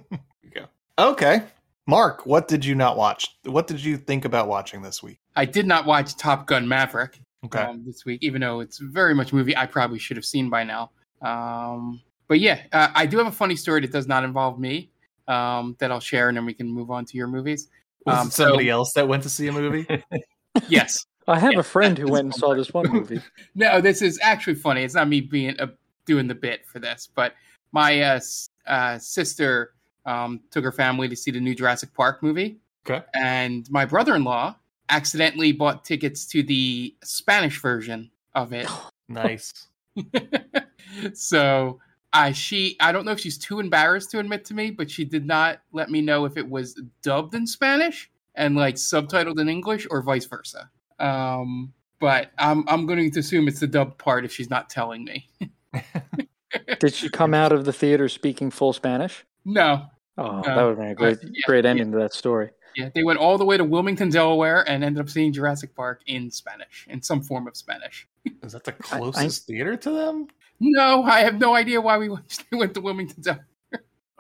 Okay. 0.99 1.43
Mark, 1.87 2.27
what 2.27 2.49
did 2.49 2.65
you 2.65 2.75
not 2.75 2.97
watch? 2.97 3.27
What 3.45 3.67
did 3.67 3.83
you 3.83 3.97
think 3.97 4.25
about 4.25 4.47
watching 4.47 4.83
this 4.83 5.03
week? 5.03 5.19
I 5.35 5.45
did 5.45 5.67
not 5.67 5.87
watch 5.87 6.15
Top 6.17 6.47
Gun 6.47 6.69
Maverick 6.69 7.21
Okay. 7.45 7.59
um, 7.61 7.83
this 7.85 8.05
week, 8.05 8.21
even 8.23 8.41
though 8.41 8.61
it's 8.61 8.79
very 8.79 9.15
much 9.15 9.33
a 9.33 9.35
movie 9.35 9.57
I 9.57 9.67
probably 9.67 9.99
should 9.99 10.17
have 10.17 10.25
seen 10.25 10.49
by 10.49 10.63
now. 10.65 10.91
Um, 11.23 12.01
but 12.29 12.39
yeah, 12.41 12.61
uh, 12.73 12.89
I 12.95 13.07
do 13.07 13.19
have 13.19 13.27
a 13.27 13.33
funny 13.33 13.57
story 13.57 13.81
that 13.81 13.91
does 13.93 14.07
not 14.07 14.23
involve 14.25 14.59
me 14.61 14.91
um, 15.29 15.77
that 15.81 15.91
I'll 15.91 16.01
share, 16.01 16.29
and 16.29 16.37
then 16.37 16.45
we 16.47 16.55
can 16.55 16.69
move 16.69 16.91
on 16.91 17.05
to 17.07 17.17
your 17.17 17.27
movies. 17.29 17.69
Was 18.07 18.19
Um, 18.19 18.27
it 18.29 18.33
somebody 18.33 18.67
so- 18.67 18.73
else 18.73 18.93
that 18.95 19.09
went 19.09 19.23
to 19.25 19.29
see 19.29 19.47
a 19.49 19.53
movie? 19.53 19.87
Yes. 20.69 21.07
I 21.27 21.39
have 21.39 21.57
a 21.57 21.63
friend 21.63 21.97
who 21.97 22.09
went 22.09 22.25
and 22.27 22.35
saw 22.43 22.55
this 22.55 22.75
one 22.75 22.91
movie. 22.93 23.21
No, 23.55 23.81
this 23.81 24.03
is 24.03 24.19
actually 24.23 24.57
funny. 24.57 24.83
It's 24.85 24.95
not 24.95 25.09
me 25.09 25.21
being 25.23 25.59
uh, 25.59 25.69
doing 26.05 26.27
the 26.29 26.35
bit 26.35 26.67
for 26.67 26.79
this, 26.79 27.09
but 27.15 27.35
my 27.73 28.03
uh, 28.03 28.21
uh, 28.67 28.99
sister 28.99 29.73
um, 30.05 30.41
took 30.51 30.63
her 30.65 30.73
family 30.73 31.09
to 31.09 31.17
see 31.17 31.31
the 31.31 31.41
new 31.41 31.55
Jurassic 31.55 31.95
Park 31.95 32.23
movie. 32.23 32.59
Okay. 32.87 33.03
And 33.15 33.67
my 33.71 33.85
brother-in-law 33.87 34.57
accidentally 34.93 35.51
bought 35.53 35.85
tickets 35.85 36.27
to 36.27 36.43
the 36.43 36.95
Spanish 37.03 37.61
version 37.61 38.11
of 38.35 38.53
it. 38.53 38.69
nice. 39.09 39.53
so 41.15 41.81
I 42.13 42.33
she 42.33 42.77
I 42.79 42.93
don't 42.93 43.05
know 43.05 43.13
if 43.13 43.21
she's 43.21 43.39
too 43.39 43.59
embarrassed 43.59 44.11
to 44.13 44.19
admit 44.21 44.45
to 44.47 44.55
me, 44.55 44.71
but 44.71 44.91
she 44.91 45.05
did 45.05 45.27
not 45.27 45.61
let 45.73 45.91
me 45.91 46.01
know 46.03 46.25
if 46.27 46.37
it 46.37 46.49
was 46.49 46.81
dubbed 47.03 47.35
in 47.35 47.47
Spanish 47.47 48.11
and 48.35 48.55
like 48.55 48.77
subtitled 48.77 49.41
in 49.41 49.49
English 49.49 49.87
or 49.91 50.03
vice 50.03 50.27
versa. 50.27 50.71
Um, 50.99 51.73
but 51.99 52.31
I'm 52.39 52.69
I'm 52.69 52.87
going 52.87 53.11
to 53.11 53.21
assume 53.21 53.49
it's 53.49 53.61
the 53.61 53.67
dubbed 53.67 53.99
part 53.99 54.25
if 54.25 54.33
she's 54.33 54.51
not 54.51 54.69
telling 54.71 55.05
me. 55.05 55.29
Did 56.81 56.93
she 56.95 57.09
come 57.09 57.33
out 57.33 57.53
of 57.53 57.65
the 57.65 57.73
theater 57.73 58.09
speaking 58.11 58.51
full 58.51 58.73
Spanish? 58.75 59.25
No. 59.45 59.87
Oh, 60.19 60.41
No. 60.41 60.43
that 60.43 60.57
would 60.57 60.69
have 60.71 60.79
been 60.79 60.89
a 60.89 60.95
great, 60.95 61.17
Uh, 61.19 61.29
yeah, 61.33 61.41
great 61.47 61.65
ending 61.65 61.91
to 61.93 61.99
that 61.99 62.13
story. 62.13 62.51
Yeah, 62.77 62.91
they 62.95 63.03
went 63.05 63.19
all 63.19 63.39
the 63.39 63.45
way 63.45 63.57
to 63.57 63.65
Wilmington, 63.65 64.11
Delaware, 64.11 64.69
and 64.69 64.83
ended 64.85 65.01
up 65.01 65.11
seeing 65.11 65.33
Jurassic 65.33 65.75
Park 65.75 66.03
in 66.07 66.31
Spanish, 66.31 66.87
in 66.89 67.03
some 67.03 67.21
form 67.23 67.47
of 67.47 67.57
Spanish. 67.57 68.07
Is 68.43 68.53
that 68.53 68.65
the 68.65 68.73
closest 68.91 69.47
theater 69.47 69.77
to 69.77 69.91
them? 69.91 70.29
No, 70.61 71.03
I 71.03 71.21
have 71.21 71.39
no 71.39 71.55
idea 71.55 71.81
why 71.81 71.99
we 71.99 72.09
went, 72.11 72.45
went 72.53 72.75
to 72.75 72.81
Wilmington, 72.81 73.23
Delaware. 73.23 73.47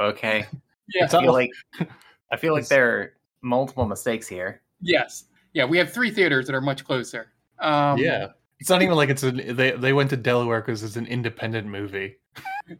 Okay. 0.00 0.46
Yeah. 0.94 1.04
I 1.04 1.08
feel 1.08 1.32
like 1.32 1.50
I 2.30 2.36
feel 2.36 2.52
like 2.52 2.66
there 2.68 2.90
are 2.98 3.12
multiple 3.40 3.86
mistakes 3.86 4.26
here. 4.28 4.60
Yes. 4.82 5.24
Yeah, 5.54 5.64
we 5.64 5.78
have 5.78 5.92
three 5.92 6.10
theaters 6.10 6.46
that 6.48 6.54
are 6.54 6.60
much 6.60 6.84
closer. 6.84 7.28
Um, 7.60 7.96
yeah. 7.98 8.26
It's 8.58 8.68
not 8.68 8.82
even 8.82 8.96
like 8.96 9.08
it's 9.08 9.22
a 9.22 9.30
they 9.30 9.70
they 9.70 9.92
went 9.94 10.10
to 10.10 10.16
Delaware 10.18 10.60
because 10.60 10.82
it's 10.82 10.96
an 10.96 11.06
independent 11.06 11.66
movie. 11.68 12.16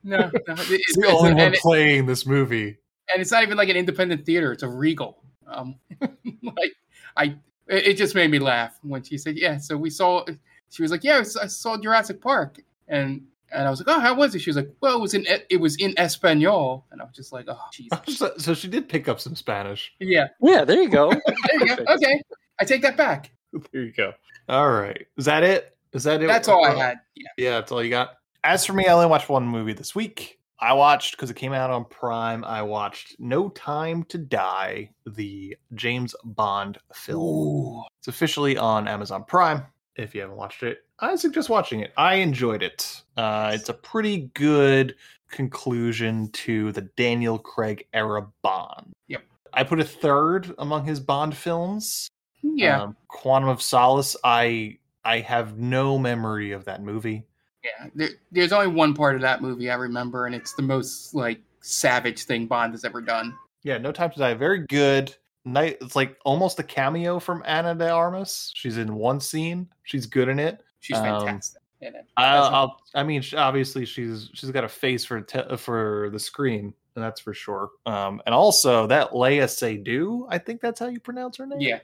No, 0.03 0.19
no 0.19 0.27
it- 0.27 0.33
It's 0.47 0.71
it's, 0.71 0.97
the 0.97 1.07
only 1.07 1.31
one 1.33 1.41
and, 1.41 1.55
it- 1.55 1.61
playing 1.61 2.05
this 2.07 2.27
movie. 2.27 2.77
and 3.15 3.23
it's 3.23 3.31
not 3.31 3.45
even 3.45 3.57
like 3.57 3.69
an 3.71 3.77
independent 3.77 4.27
theater; 4.27 4.53
it's 4.53 4.65
a 4.65 4.69
Regal. 4.69 5.23
Um, 5.53 5.77
like 6.43 6.73
I, 7.17 7.37
it, 7.69 7.87
it 7.87 7.97
just 7.97 8.15
made 8.15 8.31
me 8.31 8.39
laugh 8.39 8.79
when 8.83 9.03
she 9.03 9.19
said, 9.19 9.37
"Yeah." 9.37 9.59
So 9.59 9.77
we 9.77 9.91
saw. 9.91 10.25
She 10.71 10.83
was 10.83 10.91
like, 10.91 11.05
"Yeah, 11.05 11.19
I 11.19 11.47
saw 11.47 11.77
Jurassic 11.77 12.21
Park," 12.21 12.61
and 12.89 13.23
and 13.53 13.67
I 13.67 13.71
was 13.71 13.81
like, 13.81 13.95
"Oh, 13.95 14.01
how 14.01 14.15
was 14.15 14.35
it?" 14.35 14.41
She 14.41 14.51
was 14.51 14.57
like, 14.57 14.71
"Well, 14.81 14.97
it 14.97 15.01
was 15.01 15.15
in 15.15 15.27
it 15.27 15.61
was 15.61 15.77
in 15.77 15.95
Espanol," 15.99 16.87
and 16.91 17.01
I 17.01 17.05
was 17.05 17.15
just 17.15 17.33
like, 17.33 17.47
"Oh, 17.49 17.59
Jesus." 17.73 17.99
So, 18.09 18.33
so 18.39 18.55
she 18.55 18.69
did 18.69 18.89
pick 18.89 19.09
up 19.09 19.21
some 19.21 19.37
Spanish. 19.37 19.93
Yeah. 19.99 20.29
Yeah, 20.41 20.65
there 20.65 20.81
you 20.83 20.89
go. 20.89 21.11
There 21.13 21.69
you 21.69 21.77
go. 21.77 21.85
Okay, 21.95 22.23
I 22.61 22.65
take 22.65 22.83
that 22.83 22.97
back. 22.97 23.31
There 23.73 23.83
you 23.83 23.93
go. 23.93 24.13
All 24.49 24.71
right. 24.71 25.07
Is 25.17 25.25
that 25.27 25.43
it? 25.43 25.77
Is 25.93 26.05
that 26.05 26.23
it? 26.23 26.27
That's 26.27 26.49
all 26.49 26.65
I 26.65 26.75
had. 26.75 27.01
Yeah. 27.15 27.29
Yeah, 27.37 27.51
that's 27.53 27.73
all 27.73 27.83
you 27.83 27.91
got. 27.91 28.17
As 28.45 28.65
for 28.65 28.73
me, 28.73 28.87
I 28.87 28.93
only 28.93 29.07
watched 29.07 29.29
one 29.29 29.47
movie 29.47 29.73
this 29.73 29.95
week. 29.95 30.41
I 30.63 30.75
watched 30.75 31.17
because 31.17 31.29
it 31.29 31.35
came 31.35 31.53
out 31.53 31.71
on 31.71 31.85
Prime. 31.87 32.45
I 32.45 32.63
watched 32.63 33.17
No 33.19 33.49
Time 33.49 34.05
to 34.05 34.17
Die, 34.17 34.91
the 35.05 35.57
James 35.75 36.15
Bond 36.23 36.79
film. 36.95 37.83
It's 37.99 38.07
officially 38.07 38.57
on 38.57 38.87
Amazon 38.87 39.25
Prime. 39.25 39.65
if 39.97 40.15
you 40.15 40.21
haven't 40.21 40.37
watched 40.37 40.63
it, 40.63 40.79
I 41.01 41.17
suggest 41.17 41.49
watching 41.49 41.81
it. 41.81 41.93
I 41.97 42.15
enjoyed 42.15 42.63
it. 42.63 43.03
Uh, 43.17 43.51
it's 43.53 43.69
a 43.71 43.75
pretty 43.75 44.31
good 44.35 44.95
conclusion 45.33 46.31
to 46.31 46.71
the 46.71 46.83
Daniel 46.97 47.41
Craig 47.41 47.89
era 47.93 48.29
Bond. 48.43 48.93
Yep. 49.09 49.23
I 49.53 49.65
put 49.65 49.81
a 49.81 49.85
third 49.85 50.55
among 50.59 50.85
his 50.85 51.01
Bond 51.01 51.37
films. 51.37 52.09
Yeah. 52.41 52.83
Um, 52.83 52.97
Quantum 53.09 53.49
of 53.51 53.61
Solace. 53.61 54.17
I 54.23 54.79
I 55.05 55.19
have 55.19 55.59
no 55.59 55.99
memory 55.99 56.53
of 56.53 56.67
that 56.67 56.83
movie. 56.85 57.27
Yeah, 57.65 57.89
there, 57.95 58.09
there's 58.33 58.53
only 58.53 58.67
one 58.69 58.93
part 58.95 59.15
of 59.15 59.21
that 59.23 59.41
movie 59.43 59.71
I 59.71 59.75
remember, 59.75 60.27
and 60.27 60.35
it's 60.35 60.53
the 60.55 60.63
most 60.63 61.15
like 61.15 61.41
savage 61.61 62.25
thing 62.25 62.47
Bond 62.47 62.73
has 62.73 62.85
ever 62.85 63.01
done. 63.01 63.37
Yeah, 63.63 63.79
No 63.79 63.93
Time 63.93 64.11
to 64.11 64.19
Die. 64.19 64.35
Very 64.35 64.67
good. 64.67 65.15
Night. 65.45 65.79
It's 65.81 65.95
like 65.97 66.17
almost 66.25 66.59
a 66.59 66.63
cameo 66.63 67.19
from 67.19 67.43
Ana 67.47 67.75
de 67.75 67.89
Armas. 67.91 68.53
She's 68.55 68.79
in 68.79 68.95
one 68.95 69.21
scene. 69.21 69.69
She's 69.85 70.07
good 70.07 70.29
in 70.29 70.39
it. 70.39 70.63
She's 70.81 70.97
Um, 70.97 71.05
fantastic. 71.05 71.61
in 71.81 71.95
it. 71.95 72.07
I, 72.17 72.37
As 72.39 72.47
a- 72.47 72.51
I'll, 72.51 72.81
I 72.95 73.03
mean, 73.05 73.23
obviously 73.37 73.85
she's 73.85 74.31
she's 74.35 74.51
got 74.51 74.65
a 74.65 74.69
face 74.69 75.05
for 75.05 75.21
te- 75.21 75.57
for 75.57 76.11
the 76.13 76.19
screen, 76.19 76.75
and 76.97 77.05
that's 77.05 77.21
for 77.21 77.35
sure. 77.35 77.71
Um, 77.87 78.21
and 78.27 78.35
also 78.35 78.87
that 78.89 79.17
Lea 79.17 79.39
Seydoux, 79.47 80.27
I 80.29 80.39
think 80.39 80.61
that's 80.61 80.79
how 80.81 80.87
you 80.87 80.99
pronounce 81.01 81.37
her 81.39 81.47
name. 81.47 81.61
yeah, 81.61 81.79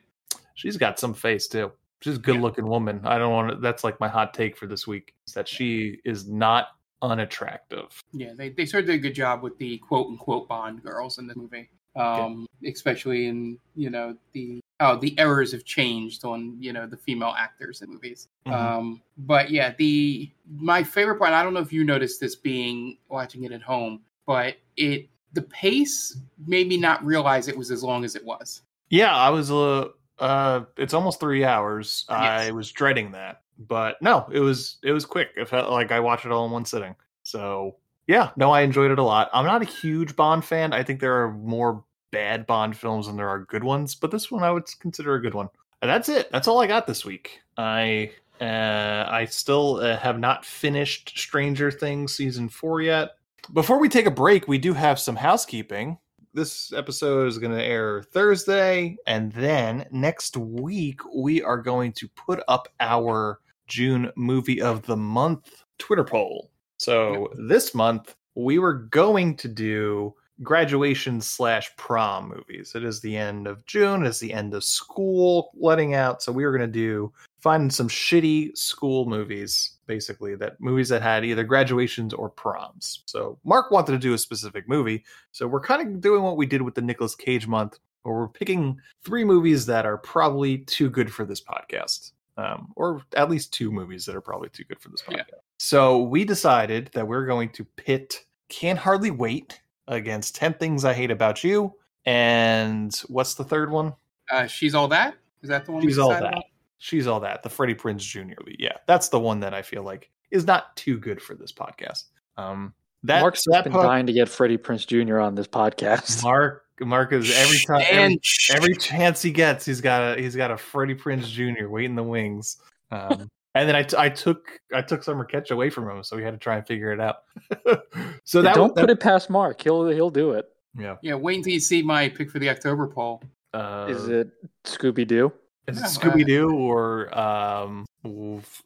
she's 0.54 0.76
got 0.76 0.98
some 0.98 1.14
face 1.14 1.46
too. 1.48 1.70
She's 2.00 2.16
a 2.16 2.18
good 2.18 2.40
looking 2.40 2.66
woman. 2.66 3.00
I 3.04 3.18
don't 3.18 3.32
want 3.32 3.50
to. 3.50 3.56
That's 3.56 3.82
like 3.84 3.98
my 4.00 4.08
hot 4.08 4.32
take 4.34 4.56
for 4.56 4.66
this 4.66 4.86
week 4.86 5.14
is 5.26 5.34
that 5.34 5.48
she 5.48 5.98
is 6.04 6.28
not 6.28 6.68
unattractive. 7.02 8.02
yeah, 8.12 8.32
they 8.36 8.50
they 8.50 8.66
sort 8.66 8.82
of 8.84 8.86
did 8.88 8.96
a 8.96 8.98
good 8.98 9.14
job 9.14 9.42
with 9.42 9.56
the 9.58 9.78
quote 9.78 10.08
unquote 10.08 10.48
Bond 10.48 10.82
girls 10.82 11.18
in 11.18 11.26
the 11.26 11.34
movie, 11.34 11.68
um, 11.96 12.46
especially 12.64 13.26
in 13.26 13.58
you 13.74 13.90
know 13.90 14.16
the 14.32 14.60
oh 14.80 14.96
the 14.96 15.18
errors 15.18 15.52
have 15.52 15.64
changed 15.64 16.24
on 16.24 16.56
you 16.60 16.72
know 16.72 16.86
the 16.86 16.96
female 16.96 17.34
actors 17.36 17.82
in 17.82 17.90
movies. 17.90 18.28
Mhm. 18.46 18.52
Um, 18.52 19.02
but 19.18 19.50
yeah, 19.50 19.74
the 19.78 20.30
my 20.50 20.82
favorite 20.82 21.18
part. 21.18 21.32
I 21.32 21.42
don't 21.42 21.54
know 21.54 21.60
if 21.60 21.72
you 21.72 21.84
noticed 21.84 22.20
this 22.20 22.36
being 22.36 22.98
watching 23.08 23.44
it 23.44 23.52
at 23.52 23.62
home, 23.62 24.00
but 24.26 24.56
it 24.76 25.08
the 25.32 25.42
pace 25.42 26.16
made 26.46 26.68
me 26.68 26.76
not 26.76 27.04
realize 27.04 27.48
it 27.48 27.56
was 27.56 27.70
as 27.70 27.82
long 27.82 28.04
as 28.04 28.16
it 28.16 28.24
was. 28.24 28.62
Yeah, 28.90 29.14
I 29.14 29.28
was 29.28 29.50
uh, 29.50 29.88
uh 30.20 30.62
it's 30.76 30.94
almost 30.94 31.20
three 31.20 31.44
hours. 31.44 32.04
I 32.08 32.50
was 32.50 32.70
dreading 32.70 33.12
that, 33.12 33.42
but 33.58 34.00
no, 34.02 34.28
it 34.32 34.40
was 34.40 34.78
it 34.82 34.92
was 34.92 35.04
quick. 35.04 35.30
It 35.36 35.48
felt 35.48 35.70
like 35.70 35.92
I 35.92 36.00
watched 36.00 36.26
it 36.26 36.32
all 36.32 36.46
in 36.46 36.52
one 36.52 36.64
sitting. 36.64 36.94
So 37.22 37.76
yeah, 38.06 38.30
no, 38.36 38.50
I 38.50 38.62
enjoyed 38.62 38.90
it 38.90 38.98
a 38.98 39.02
lot. 39.02 39.30
I'm 39.32 39.44
not 39.44 39.62
a 39.62 39.66
huge 39.66 40.16
Bond 40.16 40.44
fan. 40.44 40.72
I 40.72 40.82
think 40.82 41.00
there 41.00 41.22
are 41.22 41.32
more 41.32 41.84
bad 42.10 42.46
Bond 42.46 42.76
films 42.76 43.06
than 43.06 43.16
there 43.16 43.28
are 43.28 43.40
good 43.40 43.64
ones, 43.64 43.94
but 43.94 44.10
this 44.10 44.30
one 44.30 44.42
I 44.42 44.50
would 44.50 44.66
consider 44.80 45.14
a 45.14 45.22
good 45.22 45.34
one. 45.34 45.48
And 45.82 45.90
that's 45.90 46.08
it. 46.08 46.30
That's 46.32 46.48
all 46.48 46.60
I 46.60 46.66
got 46.66 46.86
this 46.86 47.04
week. 47.04 47.40
I 47.56 48.12
uh, 48.40 49.04
I 49.08 49.26
still 49.26 49.76
uh, 49.76 49.96
have 49.98 50.18
not 50.18 50.44
finished 50.44 51.18
Stranger 51.18 51.70
Things 51.70 52.14
season 52.14 52.48
four 52.48 52.80
yet. 52.80 53.10
Before 53.52 53.78
we 53.78 53.88
take 53.88 54.06
a 54.06 54.10
break, 54.10 54.48
we 54.48 54.58
do 54.58 54.74
have 54.74 54.98
some 54.98 55.16
housekeeping. 55.16 55.98
This 56.34 56.72
episode 56.74 57.26
is 57.26 57.38
going 57.38 57.56
to 57.56 57.64
air 57.64 58.02
Thursday, 58.02 58.96
and 59.06 59.32
then 59.32 59.86
next 59.90 60.36
week 60.36 61.00
we 61.14 61.42
are 61.42 61.56
going 61.56 61.92
to 61.94 62.08
put 62.08 62.42
up 62.48 62.68
our 62.80 63.40
June 63.66 64.12
movie 64.14 64.60
of 64.60 64.82
the 64.82 64.96
month 64.96 65.64
Twitter 65.78 66.04
poll. 66.04 66.50
So 66.76 67.32
this 67.34 67.74
month 67.74 68.14
we 68.34 68.58
were 68.58 68.74
going 68.74 69.36
to 69.36 69.48
do 69.48 70.14
graduation 70.42 71.20
slash 71.20 71.74
prom 71.76 72.28
movies. 72.28 72.72
It 72.74 72.84
is 72.84 73.00
the 73.00 73.16
end 73.16 73.46
of 73.46 73.64
June. 73.66 74.04
It's 74.04 74.20
the 74.20 74.32
end 74.32 74.54
of 74.54 74.64
school 74.64 75.50
letting 75.54 75.94
out. 75.94 76.22
So 76.22 76.30
we 76.30 76.44
were 76.44 76.56
going 76.56 76.70
to 76.70 76.72
do 76.72 77.12
find 77.40 77.72
some 77.72 77.88
shitty 77.88 78.56
school 78.56 79.06
movies, 79.06 79.76
basically 79.86 80.34
that 80.36 80.60
movies 80.60 80.88
that 80.88 81.02
had 81.02 81.24
either 81.24 81.44
graduations 81.44 82.12
or 82.12 82.28
proms. 82.28 83.02
So 83.06 83.38
Mark 83.44 83.70
wanted 83.70 83.92
to 83.92 83.98
do 83.98 84.12
a 84.14 84.18
specific 84.18 84.68
movie. 84.68 85.04
So 85.32 85.46
we're 85.46 85.60
kind 85.60 85.86
of 85.86 86.00
doing 86.00 86.22
what 86.22 86.36
we 86.36 86.46
did 86.46 86.62
with 86.62 86.74
the 86.74 86.82
Nicolas 86.82 87.14
Cage 87.14 87.46
month, 87.46 87.78
where 88.02 88.14
we're 88.14 88.28
picking 88.28 88.80
three 89.04 89.24
movies 89.24 89.66
that 89.66 89.86
are 89.86 89.98
probably 89.98 90.58
too 90.58 90.90
good 90.90 91.12
for 91.12 91.24
this 91.24 91.40
podcast. 91.40 92.12
Um, 92.36 92.72
or 92.76 93.02
at 93.16 93.28
least 93.28 93.52
two 93.52 93.72
movies 93.72 94.04
that 94.06 94.14
are 94.14 94.20
probably 94.20 94.48
too 94.48 94.62
good 94.62 94.80
for 94.80 94.90
this 94.90 95.02
podcast. 95.02 95.40
So 95.58 96.02
we 96.02 96.24
decided 96.24 96.88
that 96.94 97.06
we're 97.06 97.26
going 97.26 97.48
to 97.50 97.64
pit 97.64 98.24
Can't 98.48 98.78
Hardly 98.78 99.10
Wait 99.10 99.60
against 99.88 100.36
10 100.36 100.54
Things 100.54 100.84
I 100.84 100.92
Hate 100.94 101.10
About 101.10 101.42
You. 101.42 101.74
And 102.04 102.94
what's 103.08 103.34
the 103.34 103.42
third 103.42 103.70
one? 103.70 103.92
Uh, 104.30 104.46
She's 104.46 104.74
all 104.76 104.86
that. 104.88 105.16
Is 105.42 105.48
that 105.48 105.64
the 105.64 105.72
one? 105.72 105.82
we 105.82 105.88
She's 105.88 105.98
all 105.98 106.10
that. 106.10 106.22
on? 106.22 106.42
She's 106.78 107.06
all 107.06 107.20
that. 107.20 107.42
The 107.42 107.48
Freddie 107.48 107.74
Prinze 107.74 108.00
Jr. 108.00 108.40
lead. 108.46 108.56
Yeah, 108.58 108.76
that's 108.86 109.08
the 109.08 109.18
one 109.20 109.40
that 109.40 109.52
I 109.54 109.62
feel 109.62 109.82
like 109.82 110.10
is 110.30 110.46
not 110.46 110.76
too 110.76 110.98
good 110.98 111.20
for 111.20 111.34
this 111.34 111.52
podcast. 111.52 112.04
Um, 112.36 112.72
that 113.04 113.20
Mark's 113.20 113.44
that 113.50 113.64
been 113.64 113.72
part- 113.72 113.84
dying 113.86 114.06
to 114.06 114.12
get 114.12 114.28
Freddie 114.28 114.58
Prinze 114.58 114.86
Jr. 114.86 115.18
on 115.20 115.34
this 115.34 115.46
podcast. 115.48 116.22
Mark 116.24 116.64
Mark 116.80 117.12
is 117.12 117.36
every 117.36 117.58
time 117.58 117.82
every, 117.88 118.02
And- 118.14 118.20
every 118.54 118.74
chance 118.76 119.20
he 119.22 119.30
gets, 119.32 119.64
he's 119.64 119.80
got 119.80 120.16
a 120.18 120.20
he's 120.20 120.36
got 120.36 120.50
a 120.50 120.56
Freddie 120.56 120.94
Prinze 120.94 121.26
Jr. 121.26 121.68
waiting 121.68 121.96
the 121.96 122.02
wings. 122.02 122.56
Um, 122.90 123.28
and 123.54 123.68
then 123.68 123.74
I, 123.74 123.82
t- 123.82 123.96
I 123.98 124.08
took 124.08 124.46
I 124.72 124.82
took 124.82 125.02
Summer 125.02 125.24
Catch 125.24 125.50
away 125.50 125.70
from 125.70 125.88
him, 125.90 126.04
so 126.04 126.16
we 126.16 126.22
had 126.22 126.30
to 126.32 126.38
try 126.38 126.56
and 126.56 126.66
figure 126.66 126.92
it 126.92 127.00
out. 127.00 127.16
so 128.24 128.42
that 128.42 128.54
don't 128.54 128.74
that, 128.74 128.80
put 128.82 128.90
it 128.90 129.00
past 129.00 129.30
Mark. 129.30 129.60
He'll 129.60 129.88
he'll 129.88 130.10
do 130.10 130.32
it. 130.32 130.46
Yeah. 130.78 130.96
Yeah, 131.02 131.14
wait 131.14 131.38
until 131.38 131.52
you 131.52 131.60
see 131.60 131.82
my 131.82 132.08
pick 132.08 132.30
for 132.30 132.38
the 132.38 132.50
October 132.50 132.86
poll. 132.86 133.22
Uh, 133.52 133.86
Is 133.88 134.08
it 134.08 134.30
Scooby 134.64 135.06
Doo? 135.06 135.32
Is 135.68 135.78
it 135.78 135.80
Yeah, 135.80 135.86
Scooby 135.86 136.26
Doo 136.26 136.50
or 136.50 137.16
um? 137.16 137.86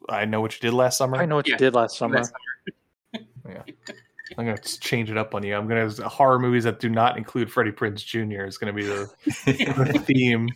I 0.09 0.25
know 0.25 0.41
what 0.41 0.53
you 0.53 0.59
did 0.61 0.73
last 0.73 0.97
summer. 0.97 1.17
I 1.17 1.25
know 1.25 1.35
what 1.35 1.47
you 1.47 1.57
did 1.57 1.73
last 1.73 1.97
summer. 1.97 2.17
last 2.17 2.33
Yeah. 3.47 3.63
I'm 4.37 4.45
gonna 4.45 4.57
change 4.57 5.11
it 5.11 5.17
up 5.17 5.35
on 5.35 5.43
you. 5.43 5.55
I'm 5.55 5.67
gonna 5.67 5.89
horror 6.07 6.39
movies 6.39 6.63
that 6.63 6.79
do 6.79 6.89
not 6.89 7.17
include 7.17 7.51
Freddie 7.51 7.71
Prinze 7.71 8.03
Jr. 8.05 8.45
is 8.45 8.57
gonna 8.57 8.73
be 8.73 8.85
the, 8.85 9.11
the 9.45 10.03
theme. 10.05 10.49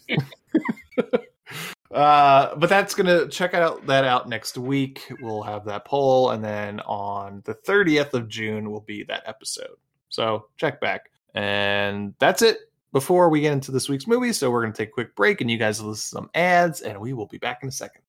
uh, 1.91 2.55
but 2.55 2.69
that's 2.69 2.95
gonna 2.95 3.27
check 3.27 3.53
out 3.53 3.85
that 3.87 4.05
out 4.05 4.29
next 4.29 4.57
week. 4.57 5.11
We'll 5.21 5.43
have 5.43 5.65
that 5.65 5.85
poll, 5.85 6.31
and 6.31 6.43
then 6.43 6.79
on 6.81 7.41
the 7.45 7.55
30th 7.55 8.13
of 8.13 8.29
June 8.29 8.71
will 8.71 8.81
be 8.81 9.03
that 9.03 9.23
episode. 9.25 9.75
So 10.09 10.47
check 10.57 10.79
back, 10.79 11.11
and 11.35 12.15
that's 12.19 12.41
it. 12.41 12.71
Before 12.97 13.29
we 13.29 13.41
get 13.41 13.53
into 13.53 13.71
this 13.71 13.87
week's 13.87 14.07
movie, 14.07 14.33
so 14.33 14.49
we're 14.49 14.63
gonna 14.63 14.73
take 14.73 14.89
a 14.89 14.91
quick 14.91 15.15
break, 15.15 15.39
and 15.39 15.51
you 15.51 15.59
guys 15.59 15.79
listen 15.79 15.91
to 15.93 15.99
some 15.99 16.29
ads, 16.33 16.81
and 16.81 16.99
we 16.99 17.13
will 17.13 17.27
be 17.27 17.37
back 17.37 17.61
in 17.61 17.69
a 17.69 17.71
second. 17.71 18.01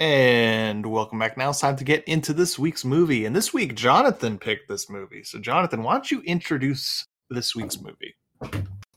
And 0.00 0.84
welcome 0.84 1.18
back. 1.18 1.38
Now 1.38 1.48
it's 1.48 1.60
time 1.60 1.76
to 1.76 1.84
get 1.84 2.04
into 2.04 2.34
this 2.34 2.58
week's 2.58 2.84
movie. 2.84 3.24
And 3.24 3.34
this 3.34 3.54
week, 3.54 3.74
Jonathan 3.74 4.38
picked 4.38 4.68
this 4.68 4.90
movie. 4.90 5.22
So, 5.24 5.38
Jonathan, 5.38 5.82
why 5.82 5.94
don't 5.94 6.10
you 6.10 6.20
introduce 6.26 7.06
this 7.30 7.56
week's 7.56 7.80
movie? 7.80 8.14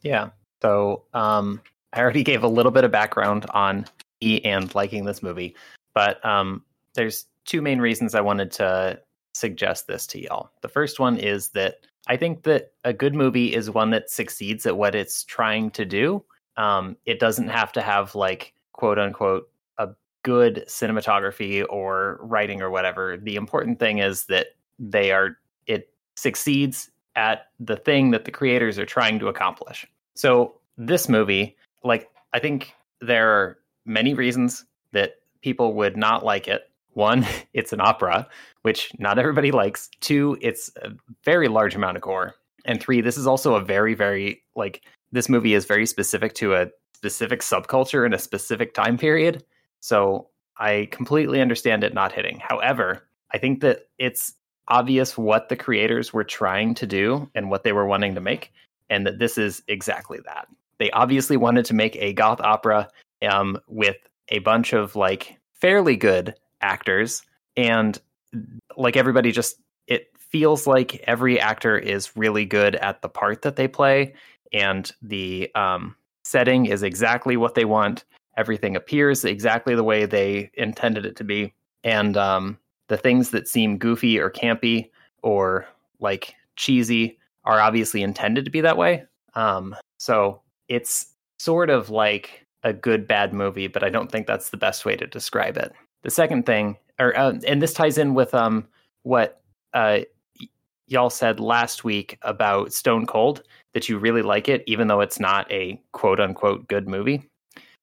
Yeah. 0.01 0.32
So 0.62 1.06
um, 1.13 1.62
I 1.93 2.01
already 2.01 2.21
gave 2.21 2.43
a 2.43 2.49
little 2.49 2.73
bit 2.73 2.84
of 2.84 2.91
background 2.91 3.45
on 3.51 3.86
me 4.21 4.41
and 4.41 4.75
liking 4.75 5.06
this 5.06 5.23
movie, 5.23 5.56
but 5.93 6.23
um, 6.25 6.62
there's 6.93 7.25
two 7.45 7.62
main 7.62 7.80
reasons 7.80 8.15
I 8.15 8.21
wanted 8.21 8.51
to 8.51 8.99
suggest 9.35 9.87
this 9.87 10.07
to 10.07 10.21
y'all. 10.21 10.49
The 10.61 10.69
first 10.69 10.99
one 10.99 11.17
is 11.17 11.49
that 11.49 11.85
I 12.07 12.17
think 12.17 12.43
that 12.43 12.71
a 12.83 12.93
good 12.93 13.13
movie 13.13 13.53
is 13.53 13.69
one 13.69 13.89
that 13.89 14.09
succeeds 14.09 14.65
at 14.65 14.77
what 14.77 14.95
it's 14.95 15.23
trying 15.23 15.71
to 15.71 15.85
do. 15.85 16.23
Um, 16.57 16.95
it 17.05 17.19
doesn't 17.19 17.49
have 17.49 17.71
to 17.73 17.81
have 17.81 18.15
like 18.15 18.53
quote 18.71 18.97
unquote 18.97 19.49
a 19.77 19.89
good 20.23 20.63
cinematography 20.67 21.65
or 21.69 22.19
writing 22.21 22.61
or 22.61 22.69
whatever. 22.69 23.17
The 23.17 23.35
important 23.35 23.79
thing 23.79 23.97
is 23.99 24.25
that 24.27 24.47
they 24.79 25.11
are 25.11 25.37
it 25.67 25.89
succeeds 26.15 26.89
at 27.15 27.47
the 27.59 27.75
thing 27.75 28.11
that 28.11 28.25
the 28.25 28.31
creators 28.31 28.79
are 28.79 28.85
trying 28.85 29.19
to 29.19 29.27
accomplish. 29.27 29.85
So 30.15 30.55
this 30.77 31.09
movie, 31.09 31.57
like 31.83 32.09
I 32.33 32.39
think 32.39 32.73
there 33.01 33.29
are 33.31 33.57
many 33.85 34.13
reasons 34.13 34.65
that 34.93 35.15
people 35.41 35.73
would 35.73 35.97
not 35.97 36.23
like 36.23 36.47
it. 36.47 36.69
One, 36.95 37.27
it's 37.53 37.71
an 37.71 37.81
opera, 37.81 38.27
which 38.63 38.91
not 38.97 39.19
everybody 39.19 39.51
likes. 39.51 39.89
Two, 40.01 40.38
it's 40.41 40.71
a 40.81 40.89
very 41.23 41.47
large 41.47 41.75
amount 41.75 41.97
of 41.97 42.01
gore. 42.01 42.34
And 42.65 42.81
three, 42.81 42.99
this 42.99 43.17
is 43.17 43.27
also 43.27 43.53
a 43.53 43.63
very, 43.63 43.93
very 43.93 44.41
like 44.55 44.81
this 45.12 45.29
movie 45.29 45.53
is 45.53 45.65
very 45.65 45.86
specific 45.86 46.34
to 46.36 46.55
a 46.55 46.67
specific 46.95 47.41
subculture 47.41 48.05
in 48.05 48.13
a 48.13 48.19
specific 48.19 48.73
time 48.73 48.97
period. 48.97 49.43
So 49.81 50.29
I 50.58 50.88
completely 50.91 51.41
understand 51.41 51.84
it 51.84 51.93
not 51.93 52.12
hitting. 52.12 52.39
However, 52.39 53.08
I 53.31 53.38
think 53.38 53.62
that 53.62 53.88
it's 53.99 54.34
obvious 54.67 55.17
what 55.17 55.49
the 55.49 55.55
creators 55.55 56.12
were 56.12 56.23
trying 56.23 56.73
to 56.75 56.88
do 56.88 57.29
and 57.36 57.51
what 57.51 57.63
they 57.63 57.71
were 57.71 57.86
wanting 57.86 58.15
to 58.15 58.21
make, 58.21 58.51
and 58.89 59.05
that 59.05 59.19
this 59.19 59.38
is 59.38 59.62
exactly 59.67 60.19
that. 60.25 60.47
They 60.79 60.89
obviously 60.91 61.38
wanted 61.38 61.65
to 61.65 61.75
make 61.75 61.95
a 61.97 62.13
goth 62.13 62.41
opera 62.41 62.88
um, 63.29 63.60
with 63.67 63.97
a 64.29 64.39
bunch 64.39 64.73
of 64.73 64.95
like 64.95 65.38
fairly 65.53 65.95
good 65.95 66.34
actors, 66.65 67.21
and 67.56 67.99
like 68.75 68.97
everybody 68.97 69.32
just 69.32 69.58
it 69.88 70.08
feels 70.17 70.67
like 70.67 70.95
every 71.08 71.39
actor 71.39 71.78
is 71.78 72.17
really 72.17 72.45
good 72.45 72.75
at 72.75 73.01
the 73.01 73.10
part 73.10 73.43
that 73.43 73.56
they 73.56 73.67
play, 73.67 74.13
and 74.51 74.91
the 75.01 75.49
um, 75.56 75.95
setting 76.23 76.65
is 76.65 76.84
exactly 76.84 77.38
what 77.38 77.56
they 77.56 77.65
want, 77.65 78.04
everything 78.36 78.75
appears 78.75 79.23
exactly 79.23 79.75
the 79.75 79.84
way 79.84 80.06
they 80.06 80.49
intended 80.56 81.06
it 81.06 81.15
to 81.15 81.23
be, 81.23 81.54
and 81.84 82.17
um, 82.17 82.58
the 82.88 82.97
things 82.97 83.30
that 83.30 83.47
seem 83.47 83.78
goofy 83.78 84.19
or 84.19 84.30
campy 84.30 84.89
or 85.21 85.67
like 85.99 86.36
cheesy 86.56 87.17
are 87.45 87.62
obviously 87.62 88.01
intended 88.01 88.43
to 88.43 88.51
be 88.51 88.62
that 88.62 88.78
way. 88.78 89.06
Um, 89.36 89.75
so 89.97 90.41
it's 90.67 91.13
sort 91.39 91.69
of 91.69 91.89
like 91.89 92.45
a 92.63 92.73
good 92.73 93.08
bad 93.08 93.34
movie, 93.34 93.67
but 93.67 93.84
I 93.84 93.89
don't 93.89 94.12
think 94.12 94.25
that's 94.25 94.49
the 94.49 94.58
best 94.58 94.86
way 94.86 94.95
to 94.95 95.06
describe 95.06 95.58
it. 95.58 95.71
The 96.05 96.11
second 96.11 96.45
thing, 96.45 96.77
or 96.99 97.17
uh, 97.17 97.33
and 97.47 97.59
this 97.59 97.73
ties 97.73 97.97
in 97.97 98.13
with 98.13 98.35
um 98.35 98.67
what 99.01 99.41
uh 99.73 100.01
y'all 100.87 101.09
said 101.09 101.39
last 101.39 101.83
week 101.83 102.19
about 102.21 102.71
Stone 102.71 103.07
Cold 103.07 103.41
that 103.73 103.89
you 103.89 103.97
really 103.97 104.21
like 104.21 104.47
it, 104.47 104.63
even 104.67 104.87
though 104.87 105.01
it's 105.01 105.19
not 105.19 105.51
a 105.51 105.81
quote 105.93 106.19
unquote 106.19 106.67
good 106.67 106.87
movie. 106.87 107.27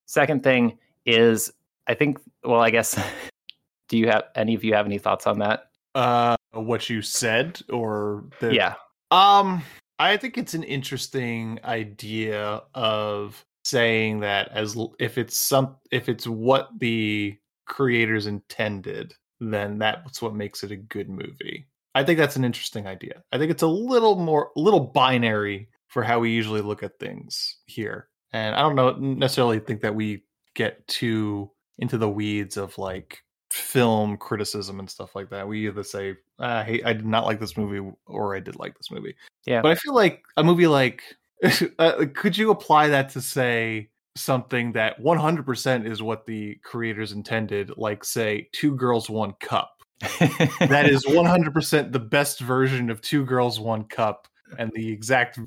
Second 0.07 0.45
thing 0.45 0.79
is, 1.05 1.53
I 1.89 1.95
think. 1.95 2.19
Well, 2.45 2.61
I 2.61 2.71
guess. 2.71 2.97
do 3.89 3.99
you 3.99 4.07
have 4.07 4.27
any 4.37 4.55
of 4.55 4.63
you 4.63 4.73
have 4.73 4.87
any 4.87 4.99
thoughts 4.99 5.27
on 5.27 5.41
that? 5.41 5.73
Uh, 5.97 6.37
what 6.53 6.89
you 6.89 7.03
said, 7.03 7.61
or 7.71 8.23
the 8.39 8.55
Yeah. 8.55 8.75
Um, 9.11 9.63
I 9.99 10.17
think 10.17 10.39
it's 10.39 10.55
an 10.55 10.63
interesting 10.63 11.59
idea 11.65 12.63
of 12.77 13.45
saying 13.65 14.21
that 14.21 14.49
as 14.53 14.77
l- 14.77 14.95
if 15.01 15.19
it's 15.19 15.37
some 15.37 15.75
if 15.91 16.09
it's 16.09 16.29
what 16.29 16.71
the 16.79 17.37
creators 17.67 18.27
intended, 18.27 19.15
then 19.41 19.79
that's 19.79 20.23
what 20.23 20.35
makes 20.35 20.63
it 20.63 20.71
a 20.71 20.77
good 20.77 21.09
movie. 21.09 21.67
I 21.95 22.05
think 22.05 22.19
that's 22.19 22.37
an 22.37 22.45
interesting 22.45 22.87
idea. 22.87 23.23
I 23.33 23.39
think 23.39 23.51
it's 23.51 23.63
a 23.63 23.67
little 23.67 24.17
more 24.17 24.51
a 24.57 24.61
little 24.61 24.81
binary 24.81 25.69
for 25.89 26.03
how 26.03 26.21
we 26.21 26.31
usually 26.31 26.63
look 26.63 26.83
at 26.83 26.99
things 26.99 27.59
here. 27.67 28.09
And 28.33 28.55
I 28.55 28.61
don't 28.61 28.77
know 28.77 28.93
necessarily 28.93 29.59
think 29.59 29.83
that 29.83 29.95
we 29.95 30.25
get 30.55 30.87
too 30.89 31.51
into 31.79 31.99
the 31.99 32.09
weeds 32.09 32.57
of 32.57 32.77
like 32.79 33.23
film 33.53 34.17
criticism 34.17 34.79
and 34.79 34.89
stuff 34.89 35.15
like 35.15 35.29
that. 35.31 35.47
We 35.47 35.67
either 35.67 35.83
say, 35.83 36.17
I 36.39 36.65
hate, 36.65 36.87
I 36.87 36.95
did 36.95 37.07
not 37.07 37.27
like 37.27 37.41
this 37.41 37.57
movie, 37.57 37.95
or 38.07 38.35
I 38.35 38.41
did 38.41 38.59
like 38.59 38.77
this 38.77 38.91
movie. 38.91 39.15
Yeah. 39.45 39.61
But 39.61 39.73
I 39.73 39.75
feel 39.75 39.95
like 39.95 40.23
a 40.37 40.45
movie 40.45 40.67
like, 40.67 41.03
uh, 41.79 42.07
could 42.15 42.39
you 42.39 42.51
apply 42.51 42.89
that 42.89 43.11
to 43.11 43.21
say 43.21 43.91
something 44.17 44.73
that 44.73 45.01
100% 45.01 45.87
is 45.87 46.03
what 46.03 46.27
the 46.27 46.57
creators 46.63 47.13
intended, 47.13 47.73
like 47.77 48.05
say 48.05 48.49
Two 48.53 48.75
Girls 48.77 49.09
One 49.11 49.35
Cup? 49.41 49.71
that 50.01 50.87
is 50.91 51.05
100% 51.07 51.93
the 51.93 51.99
best 51.99 52.41
version 52.41 52.91
of 52.91 53.01
Two 53.01 53.25
Girls 53.25 53.61
One 53.61 53.85
Cup 53.85 54.29
and 54.59 54.71
the 54.75 54.91
exact 54.93 55.39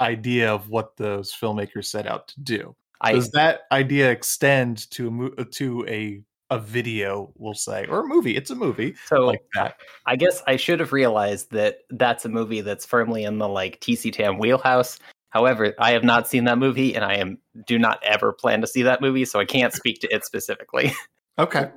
idea 0.00 0.52
of 0.52 0.68
what 0.68 0.96
those 0.96 1.32
filmmakers 1.34 1.86
set 1.86 2.06
out 2.06 2.28
to 2.28 2.40
do. 2.40 2.74
I- 3.00 3.12
Does 3.12 3.30
that 3.30 3.62
idea 3.72 4.10
extend 4.10 4.90
to 4.92 5.08
a 5.08 5.10
mo- 5.10 5.34
uh, 5.38 5.44
to 5.52 5.86
a 5.88 6.22
a 6.52 6.58
video, 6.58 7.32
we'll 7.36 7.54
say, 7.54 7.86
or 7.86 8.00
a 8.00 8.06
movie? 8.06 8.36
It's 8.36 8.50
a 8.50 8.56
movie 8.56 8.94
So 9.06 9.20
like 9.24 9.42
that. 9.54 9.76
I 10.06 10.16
guess 10.16 10.42
I 10.48 10.56
should 10.56 10.80
have 10.80 10.92
realized 10.92 11.52
that 11.52 11.78
that's 11.90 12.24
a 12.24 12.28
movie 12.28 12.60
that's 12.60 12.84
firmly 12.84 13.22
in 13.24 13.38
the 13.38 13.48
like 13.48 13.80
TC 13.80 14.12
Tam 14.12 14.36
wheelhouse. 14.38 14.98
However, 15.30 15.74
I 15.78 15.92
have 15.92 16.04
not 16.04 16.28
seen 16.28 16.44
that 16.44 16.58
movie, 16.58 16.94
and 16.94 17.04
I 17.04 17.14
am 17.14 17.38
do 17.66 17.78
not 17.78 18.02
ever 18.02 18.32
plan 18.32 18.60
to 18.60 18.66
see 18.66 18.82
that 18.82 19.00
movie, 19.00 19.24
so 19.24 19.38
I 19.40 19.44
can't 19.44 19.72
speak 19.72 20.00
to 20.00 20.08
it 20.14 20.24
specifically. 20.24 20.92
Okay. 21.38 21.70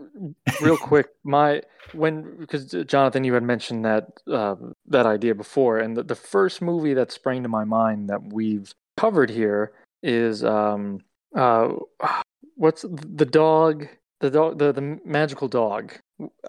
real 0.59 0.75
quick 0.75 1.07
my 1.23 1.61
when 1.93 2.35
because 2.37 2.75
jonathan 2.85 3.23
you 3.23 3.33
had 3.33 3.43
mentioned 3.43 3.85
that 3.85 4.07
uh, 4.29 4.55
that 4.87 5.05
idea 5.05 5.33
before 5.33 5.79
and 5.79 5.95
the, 5.95 6.03
the 6.03 6.15
first 6.15 6.61
movie 6.61 6.93
that 6.93 7.13
sprang 7.13 7.43
to 7.43 7.49
my 7.49 7.63
mind 7.63 8.09
that 8.09 8.33
we've 8.33 8.73
covered 8.97 9.29
here 9.29 9.71
is 10.01 10.43
um 10.43 10.99
uh 11.35 11.69
what's 12.55 12.81
the 12.81 13.25
dog 13.25 13.87
the 14.19 14.29
dog 14.29 14.57
the, 14.57 14.73
the 14.73 14.99
magical 15.05 15.47
dog 15.47 15.93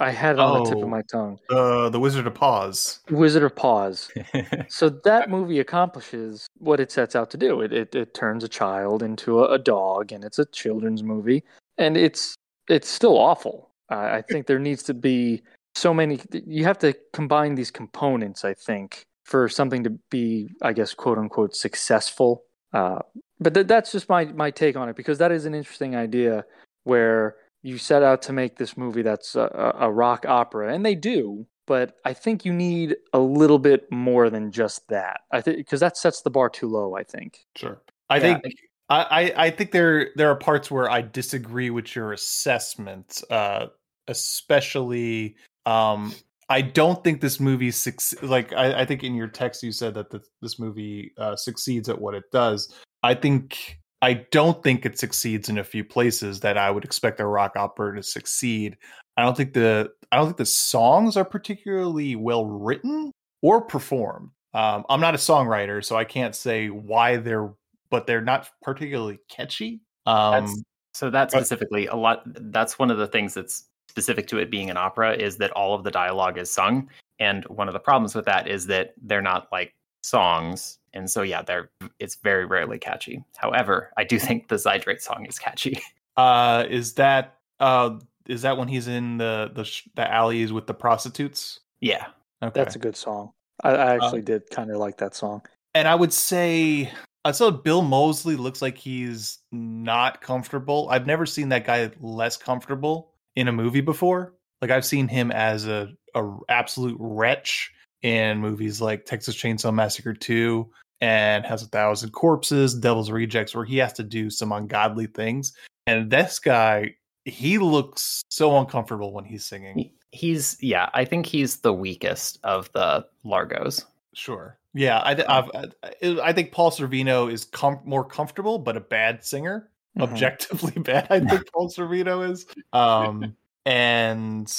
i 0.00 0.11
had 0.11 0.37
it 0.37 0.38
on 0.40 0.62
the 0.62 0.68
tip 0.70 0.79
Oh. 0.79 0.83
of 0.83 0.88
my 0.88 1.03
tongue 1.11 1.38
Uh, 1.50 1.88
the 1.88 1.98
Wizard 2.00 2.27
of 2.27 2.35
Paws. 2.35 3.00
wizard 3.11 3.42
of 3.42 3.55
paws 3.57 4.11
so 4.68 4.88
that 4.88 5.31
movie 5.31 5.59
accomplishes 5.61 6.46
what 6.59 6.81
it 6.81 6.90
sets 6.92 7.16
out 7.16 7.31
to 7.31 7.37
do 7.37 7.61
it 7.61 7.72
it, 7.72 7.94
it 7.94 8.14
turns 8.14 8.44
a 8.44 8.48
child 8.48 9.03
into 9.03 9.40
a, 9.44 9.53
a 9.55 9.59
dog 9.59 10.12
and 10.12 10.24
it's 10.24 10.38
a 10.38 10.44
children's 10.46 11.03
movie 11.03 11.42
and 11.79 11.96
it's 11.96 12.35
it's 12.68 12.88
still 12.88 13.18
awful 13.18 13.70
I 13.90 14.16
I 14.18 14.22
think 14.22 14.46
there 14.46 14.59
needs 14.59 14.83
to 14.85 14.94
be 14.94 15.42
so 15.77 15.92
many. 15.92 16.20
You 16.46 16.62
have 16.64 16.79
to 16.79 16.94
combine 17.12 17.57
these 17.57 17.70
components. 17.72 18.44
I 18.44 18.55
think 18.55 19.03
for 19.24 19.48
something 19.48 19.83
to 19.83 19.90
be, 20.09 20.48
I 20.62 20.72
guess, 20.72 20.94
quote 20.94 21.18
unquote, 21.18 21.57
successful. 21.57 22.44
Uh, 22.72 23.00
but 23.40 23.53
th- 23.55 23.66
that's 23.66 23.90
just 23.90 24.09
my 24.09 24.24
my 24.27 24.50
take 24.53 24.77
on 24.77 24.88
it 24.88 24.94
because 24.96 25.18
that 25.18 25.33
is 25.33 25.46
an 25.46 25.55
interesting 25.55 25.96
idea 25.96 26.44
where 26.85 27.35
you 27.64 27.79
set 27.79 28.03
out 28.03 28.20
to 28.22 28.33
make 28.33 28.57
this 28.57 28.77
movie 28.77 29.00
that's 29.03 29.35
a, 29.35 29.74
a 29.79 29.90
rock 29.90 30.27
opera, 30.27 30.72
and 30.72 30.85
they 30.85 30.94
do. 30.94 31.46
But 31.66 31.96
I 32.05 32.12
think 32.12 32.44
you 32.44 32.53
need 32.53 32.96
a 33.14 33.18
little 33.18 33.59
bit 33.59 33.90
more 33.90 34.29
than 34.29 34.53
just 34.53 34.87
that. 34.88 35.22
I 35.33 35.40
think 35.40 35.57
because 35.57 35.81
that 35.81 35.96
sets 35.96 36.20
the 36.20 36.31
bar 36.31 36.50
too 36.50 36.68
low. 36.68 36.94
I 36.94 37.03
think. 37.03 37.46
Sure. 37.57 37.81
I 38.11 38.16
Yeah, 38.16 38.20
think 38.20 38.55
I, 38.90 39.03
I 39.03 39.46
I 39.46 39.50
think 39.50 39.72
there 39.72 40.11
there 40.14 40.31
are 40.31 40.37
parts 40.37 40.70
where 40.70 40.90
I 40.90 41.00
disagree 41.00 41.70
with 41.70 41.96
your 41.96 42.12
assessment, 42.12 43.22
uh, 43.31 43.68
especially 44.09 45.37
um, 45.64 46.14
I 46.50 46.61
don't 46.61 47.03
think 47.03 47.22
this 47.22 47.40
movie 47.40 47.70
suc- 47.70 48.22
like 48.22 48.53
I, 48.53 48.83
I 48.83 48.85
think 48.85 49.03
in 49.03 49.14
your 49.14 49.29
text 49.29 49.62
you 49.62 49.72
said 49.72 49.94
that 49.94 50.11
the, 50.11 50.20
this 50.42 50.59
movie 50.59 51.12
uh, 51.16 51.35
succeeds 51.35 51.88
at 51.88 51.98
what 51.98 52.14
it 52.14 52.24
does. 52.31 52.74
I 53.03 53.14
think 53.14 53.79
I 54.05 54.27
don't 54.31 54.62
think 54.62 54.85
it 54.85 54.99
succeeds 54.99 55.49
in 55.49 55.57
a 55.57 55.64
few 55.64 55.83
places 55.83 56.40
that 56.40 56.59
I 56.59 56.71
would 56.71 56.85
expect 56.85 57.21
a 57.21 57.27
rock 57.27 57.57
opera 57.57 57.97
to 57.97 58.03
succeed. 58.03 58.77
I 59.17 59.23
don't 59.23 59.35
think 59.35 59.55
the 59.55 59.93
I 60.12 60.19
don't 60.19 60.27
think 60.27 60.37
the 60.37 60.45
songs 60.45 61.17
are 61.17 61.25
particularly 61.25 62.14
well 62.14 62.45
written 62.45 63.12
or 63.40 63.62
performed. 63.62 64.29
Um, 64.53 64.85
I'm 64.90 65.01
not 65.01 65.14
a 65.14 65.19
songwriter, 65.19 65.83
so 65.83 65.97
I 65.97 66.05
can't 66.05 66.37
say 66.37 66.69
why 66.69 67.17
they're, 67.17 67.55
but 67.90 68.07
they're 68.07 68.21
not 68.21 68.51
particularly 68.61 69.21
catchy. 69.31 69.81
Um, 70.05 70.47
That's, 70.47 70.62
so 70.93 71.11
that 71.11 71.31
specifically, 71.31 71.87
a 71.87 71.97
lot. 71.97 72.25
That's 72.27 72.79
one 72.79 72.90
of 72.90 72.99
the 72.99 73.07
things 73.07 73.33
that's 73.33 73.71
specific 73.88 74.27
to 74.29 74.38
it 74.38 74.51
being 74.51 74.69
an 74.69 74.77
opera 74.77 75.14
is 75.14 75.38
that 75.38 75.51
all 75.53 75.75
of 75.75 75.83
the 75.83 75.90
dialogue 75.90 76.37
is 76.37 76.53
sung, 76.53 76.90
and 77.21 77.43
one 77.45 77.69
of 77.69 77.73
the 77.73 77.81
problems 77.81 78.14
with 78.14 78.27
that 78.27 78.49
is 78.49 78.67
that 78.67 78.93
they're 79.03 79.23
not 79.23 79.49
like 79.51 79.75
songs, 80.03 80.79
and 80.94 81.11
so 81.11 81.22
yeah, 81.22 81.42
they're 81.42 81.70
it's 81.98 82.14
very 82.16 82.46
rarely 82.46 82.78
catchy. 82.78 83.24
However, 83.37 83.92
I 83.96 84.04
do 84.04 84.18
think 84.18 84.48
the 84.48 84.57
Zydrate 84.57 85.00
song 85.00 85.26
is 85.26 85.38
catchy. 85.38 85.83
uh, 86.16 86.64
is 86.70 86.94
that 86.94 87.37
uh, 87.61 87.98
is 88.26 88.42
that 88.42 88.57
when 88.57 88.68
he's 88.68 88.88
in 88.88 89.18
the 89.18 89.50
the 89.54 89.64
sh- 89.64 89.88
the 89.94 90.11
alleys 90.11 90.52
with 90.52 90.66
the 90.66 90.74
prostitutes? 90.74 91.61
yeah, 91.80 92.07
Okay, 92.42 92.61
That's 92.61 92.76
a 92.76 92.78
good 92.78 92.96
song. 92.96 93.33
I, 93.62 93.70
I 93.70 93.94
actually 93.94 94.22
did 94.22 94.50
kind 94.50 94.70
of 94.70 94.78
like 94.78 94.98
that 94.98 95.14
song. 95.14 95.42
and 95.74 95.87
I 95.87 95.94
would 95.94 96.12
say 96.12 96.90
I 97.24 97.33
saw 97.33 97.50
Bill 97.50 97.83
Moseley 97.83 98.37
looks 98.37 98.61
like 98.61 98.76
he's 98.76 99.38
not 99.52 100.20
comfortable. 100.20 100.88
I've 100.90 101.07
never 101.07 101.26
seen 101.26 101.50
that 101.50 101.64
guy 101.64 101.90
less 102.00 102.37
comfortable 102.37 103.12
in 103.37 103.48
a 103.48 103.52
movie 103.52 103.80
before. 103.80 104.35
Like 104.61 104.70
I've 104.70 104.85
seen 104.85 105.09
him 105.09 105.30
as 105.30 105.66
a, 105.66 105.90
a 106.14 106.37
absolute 106.48 106.96
wretch 107.00 107.72
in 108.02 108.38
movies 108.38 108.80
like 108.80 109.07
Texas 109.07 109.35
Chainsaw 109.37 109.72
Massacre 109.72 110.12
2 110.12 110.68
and 111.00 111.44
Has 111.44 111.62
a 111.62 111.66
Thousand 111.66 112.11
Corpses, 112.11 112.74
Devil's 112.74 113.11
Rejects, 113.11 113.54
where 113.54 113.64
he 113.64 113.76
has 113.78 113.92
to 113.94 114.02
do 114.02 114.30
some 114.30 114.52
ungodly 114.52 115.07
things. 115.07 115.52
And 115.87 116.11
this 116.11 116.38
guy, 116.38 116.94
he 117.24 117.59
looks 117.59 118.22
so 118.28 118.57
uncomfortable 118.59 119.12
when 119.12 119.24
he's 119.24 119.44
singing. 119.44 119.90
He's 120.12 120.57
yeah. 120.61 120.90
I 120.94 121.04
think 121.04 121.26
he's 121.26 121.59
the 121.59 121.72
weakest 121.72 122.38
of 122.44 122.70
the 122.72 123.07
Largos. 123.24 123.85
Sure. 124.14 124.59
Yeah, 124.72 125.02
I, 125.04 125.14
th- 125.14 125.28
I've, 125.28 125.50
I, 125.54 126.20
I 126.22 126.33
think 126.33 126.50
Paul 126.50 126.70
Sorvino 126.70 127.33
is 127.33 127.44
com- 127.44 127.80
more 127.85 128.04
comfortable, 128.04 128.59
but 128.59 128.76
a 128.76 128.80
bad 128.80 129.24
singer. 129.24 129.70
Mhm. 129.96 130.02
Objectively 130.02 130.72
bad, 130.83 131.07
I 131.11 131.20
think 131.20 131.52
Paul 131.52 131.70
Sorvino 131.70 132.28
is. 132.28 132.46
Um, 132.72 133.37
and 133.66 134.52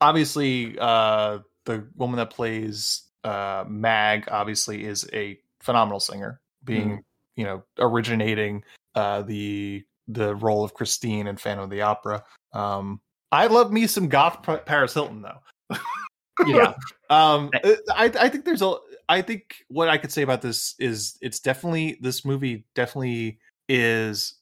obviously, 0.00 0.78
uh, 0.78 1.38
the 1.64 1.86
woman 1.96 2.16
that 2.18 2.30
plays 2.30 3.04
uh, 3.24 3.64
Mag 3.66 4.28
obviously 4.30 4.84
is 4.84 5.08
a 5.14 5.38
phenomenal 5.64 6.00
singer, 6.00 6.40
being 6.64 7.02
you 7.36 7.44
know 7.44 7.62
originating 7.78 8.62
uh, 8.94 9.22
the 9.22 9.84
the 10.08 10.34
role 10.36 10.64
of 10.64 10.74
Christine 10.74 11.26
in 11.26 11.36
Phantom 11.36 11.64
of 11.64 11.70
the 11.70 11.82
Opera. 11.82 12.22
Um, 12.52 13.00
I 13.32 13.46
love 13.46 13.72
me 13.72 13.86
some 13.86 14.08
goth 14.08 14.42
Paris 14.66 14.94
Hilton 14.94 15.22
though. 15.22 15.76
Yeah. 16.46 16.74
um 17.10 17.50
i 17.94 18.10
i 18.18 18.28
think 18.28 18.44
there's 18.44 18.60
a 18.60 18.74
i 19.08 19.22
think 19.22 19.64
what 19.68 19.88
i 19.88 19.96
could 19.96 20.10
say 20.10 20.22
about 20.22 20.42
this 20.42 20.74
is 20.80 21.16
it's 21.20 21.38
definitely 21.38 21.96
this 22.00 22.24
movie 22.24 22.64
definitely 22.74 23.38
is 23.68 24.34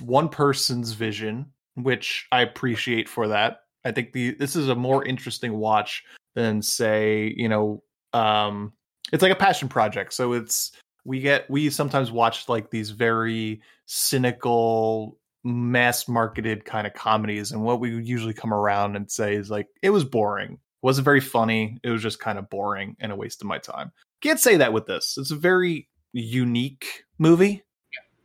one 0.00 0.30
person's 0.30 0.92
vision 0.92 1.44
which 1.74 2.26
i 2.32 2.40
appreciate 2.40 3.10
for 3.10 3.28
that 3.28 3.64
i 3.84 3.92
think 3.92 4.12
the 4.12 4.30
this 4.36 4.56
is 4.56 4.70
a 4.70 4.74
more 4.74 5.04
interesting 5.04 5.52
watch 5.52 6.02
than 6.34 6.62
say 6.62 7.34
you 7.36 7.48
know 7.50 7.82
um 8.14 8.72
it's 9.14 9.22
like 9.22 9.32
a 9.32 9.36
passion 9.36 9.68
project 9.68 10.12
so 10.12 10.34
it's 10.34 10.72
we 11.04 11.20
get 11.20 11.48
we 11.48 11.70
sometimes 11.70 12.10
watch 12.10 12.48
like 12.48 12.70
these 12.70 12.90
very 12.90 13.60
cynical 13.86 15.18
mass 15.44 16.08
marketed 16.08 16.64
kind 16.64 16.86
of 16.86 16.94
comedies, 16.94 17.52
and 17.52 17.62
what 17.62 17.80
we 17.80 17.90
usually 18.02 18.34
come 18.34 18.52
around 18.52 18.96
and 18.96 19.10
say 19.10 19.34
is 19.34 19.50
like 19.50 19.68
it 19.82 19.90
was 19.90 20.04
boring. 20.04 20.52
It 20.52 20.58
wasn't 20.82 21.04
very 21.04 21.20
funny. 21.20 21.78
It 21.82 21.90
was 21.90 22.02
just 22.02 22.18
kind 22.18 22.38
of 22.38 22.50
boring 22.50 22.96
and 23.00 23.12
a 23.12 23.16
waste 23.16 23.42
of 23.42 23.46
my 23.46 23.58
time. 23.58 23.92
Can't 24.22 24.40
say 24.40 24.56
that 24.56 24.72
with 24.72 24.86
this. 24.86 25.16
It's 25.18 25.30
a 25.30 25.36
very 25.36 25.88
unique 26.12 27.04
movie. 27.18 27.62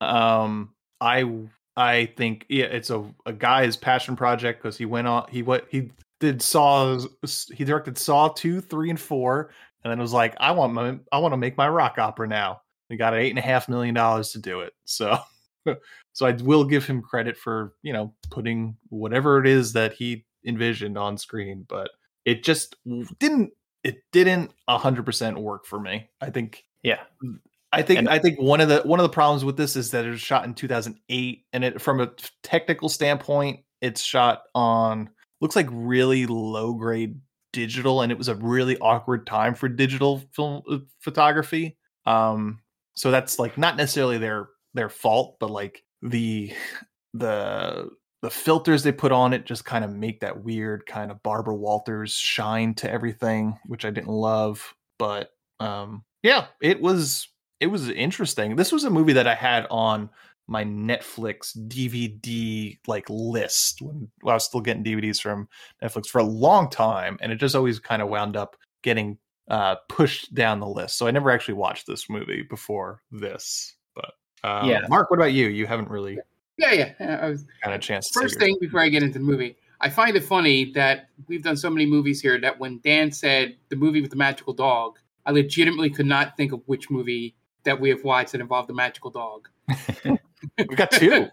Um, 0.02 0.74
I 1.02 1.30
I 1.76 2.14
think 2.18 2.46
yeah, 2.50 2.66
it's 2.66 2.90
a 2.90 3.06
a 3.26 3.34
guy's 3.34 3.76
passion 3.76 4.16
project 4.16 4.64
because 4.64 4.78
he 4.78 4.86
went 4.86 5.08
on 5.08 5.26
he 5.30 5.44
what 5.44 5.68
he 5.70 5.92
did 6.20 6.42
Saw 6.42 7.00
he 7.54 7.66
directed 7.66 7.98
Saw 7.98 8.30
two, 8.30 8.62
three, 8.62 8.90
and 8.90 9.00
four, 9.00 9.52
and 9.84 9.92
then 9.92 10.00
it 10.00 10.02
was 10.02 10.14
like, 10.14 10.36
I 10.40 10.52
want 10.52 10.74
my 10.74 10.98
I 11.12 11.20
want 11.20 11.34
to 11.34 11.38
make 11.38 11.58
my 11.58 11.70
rock 11.70 11.98
opera 11.98 12.28
now. 12.28 12.62
We 12.90 12.98
got 12.98 13.14
eight 13.14 13.30
and 13.30 13.40
a 13.40 13.44
half 13.44 13.70
million 13.70 13.96
dollars 13.96 14.32
to 14.32 14.40
do 14.40 14.62
it. 14.62 14.74
So 14.86 15.18
so 16.14 16.26
I 16.26 16.32
will 16.32 16.66
give 16.66 16.86
him 16.86 17.02
credit 17.02 17.38
for 17.38 17.74
you 17.82 17.94
know 17.94 18.14
putting 18.30 18.76
whatever 18.90 19.40
it 19.40 19.48
is 19.48 19.74
that 19.74 19.94
he 19.94 20.26
envisioned 20.46 20.98
on 20.98 21.18
screen, 21.18 21.66
but 21.68 21.90
it 22.26 22.44
just 22.44 22.76
didn't 23.20 23.52
it 23.84 23.98
didn't 24.12 24.52
a 24.68 24.78
hundred 24.78 25.06
percent 25.06 25.40
work 25.40 25.66
for 25.66 25.80
me. 25.80 26.10
I 26.22 26.30
think 26.30 26.64
yeah 26.84 27.00
I 27.72 27.82
think 27.82 28.00
And- 28.00 28.10
I 28.10 28.20
think 28.20 28.40
one 28.40 28.62
of 28.62 28.70
the 28.70 28.82
one 28.82 29.00
of 29.00 29.04
the 29.04 29.10
problems 29.10 29.46
with 29.46 29.58
this 29.58 29.76
is 29.76 29.92
that 29.92 30.06
it 30.06 30.10
was 30.10 30.22
shot 30.22 30.46
in 30.46 30.54
2008, 30.54 31.46
and 31.54 31.64
it 31.64 31.82
from 31.82 32.02
a 32.02 32.12
technical 32.44 32.90
standpoint, 32.90 33.62
it's 33.82 34.02
shot 34.02 34.44
on 34.56 35.10
looks 35.42 35.56
like 35.56 35.68
really 35.72 36.26
low 36.26 36.74
grade 36.74 37.20
digital, 37.52 38.02
and 38.02 38.12
it 38.12 38.18
was 38.18 38.28
a 38.28 38.36
really 38.36 38.78
awkward 38.80 39.26
time 39.26 39.56
for 39.56 39.68
digital 39.70 40.22
film 40.34 40.62
uh, 40.70 40.78
photography. 41.00 41.78
Um, 42.06 42.60
so 42.96 43.12
that's 43.12 43.40
like 43.40 43.58
not 43.58 43.78
necessarily 43.78 44.18
their 44.18 44.50
their 44.74 44.90
fault, 44.90 45.38
but 45.40 45.52
like 45.52 45.84
the 46.02 46.54
the 47.14 47.90
the 48.22 48.30
filters 48.30 48.84
they 48.84 48.92
put 48.92 49.12
on 49.12 49.34
it 49.34 49.46
just 49.46 49.64
kind 49.64 49.86
of 49.86 49.92
make 49.92 50.20
that 50.20 50.44
weird 50.44 50.86
kind 50.86 51.10
of 51.10 51.24
Barbara 51.24 51.56
Walters 51.56 52.14
shine 52.14 52.74
to 52.76 52.92
everything, 52.92 53.58
which 53.66 53.86
I 53.86 53.90
didn't 53.90 54.10
love. 54.10 54.76
But 54.98 55.32
um, 55.60 56.04
yeah, 56.24 56.48
it 56.62 56.82
was 56.82 57.30
it 57.60 57.68
was 57.68 57.90
interesting. 57.90 58.56
This 58.56 58.72
was 58.72 58.84
a 58.84 58.90
movie 58.90 59.14
that 59.14 59.28
I 59.28 59.36
had 59.36 59.68
on 59.70 60.10
my 60.50 60.66
Netflix 60.66 61.56
DVD 61.68 62.78
like 62.88 63.06
list 63.10 63.82
when, 63.82 64.10
when 64.22 64.32
I 64.32 64.36
was 64.36 64.46
still 64.46 64.62
getting 64.62 64.84
DVDs 64.84 65.22
from 65.22 65.48
Netflix 65.82 66.08
for 66.08 66.20
a 66.20 66.24
long 66.24 66.70
time, 66.70 67.18
and 67.22 67.32
it 67.32 67.36
just 67.36 67.56
always 67.56 67.80
kind 67.80 68.02
of 68.02 68.10
wound 68.10 68.36
up 68.36 68.56
getting 68.82 69.18
uh, 69.50 69.76
pushed 69.88 70.34
down 70.34 70.60
the 70.60 70.68
list. 70.68 70.98
So 70.98 71.08
I 71.08 71.12
never 71.12 71.30
actually 71.32 71.54
watched 71.54 71.88
this 71.88 72.10
movie 72.10 72.42
before 72.42 73.02
this. 73.12 73.76
But 73.94 74.14
um, 74.44 74.68
Yeah. 74.68 74.82
Mark, 74.90 75.12
what 75.12 75.20
about 75.20 75.34
you? 75.34 75.48
You 75.48 75.68
haven't 75.68 75.90
really 75.90 76.18
Yeah, 76.58 76.74
yeah. 77.00 77.20
I 77.22 77.30
was, 77.30 77.46
had 77.62 77.74
a 77.74 77.80
chance. 77.80 78.10
First 78.10 78.40
thing 78.40 78.58
before 78.60 78.80
I 78.80 78.90
get 78.90 79.04
into 79.04 79.20
the 79.20 79.26
movie, 79.26 79.56
I 79.82 79.90
find 79.90 80.16
it 80.16 80.24
funny 80.24 80.72
that 80.74 81.10
we've 81.28 81.44
done 81.44 81.58
so 81.58 81.70
many 81.70 81.86
movies 81.86 82.22
here 82.22 82.40
that 82.42 82.60
when 82.60 82.80
Dan 82.84 83.12
said 83.12 83.56
the 83.70 83.76
movie 83.76 84.02
with 84.02 84.12
the 84.12 84.18
magical 84.18 84.54
dog, 84.54 85.00
I 85.26 85.32
legitimately 85.32 85.92
could 85.92 86.08
not 86.08 86.36
think 86.38 86.52
of 86.52 86.62
which 86.66 86.90
movie 86.90 87.36
that 87.64 87.80
we 87.80 87.90
have 87.90 88.04
watched 88.04 88.32
that 88.32 88.42
involved 88.42 88.68
the 88.68 88.74
magical 88.74 89.12
dog. 89.12 89.48
We've 90.58 90.78
got 90.78 90.92
two. 90.92 91.28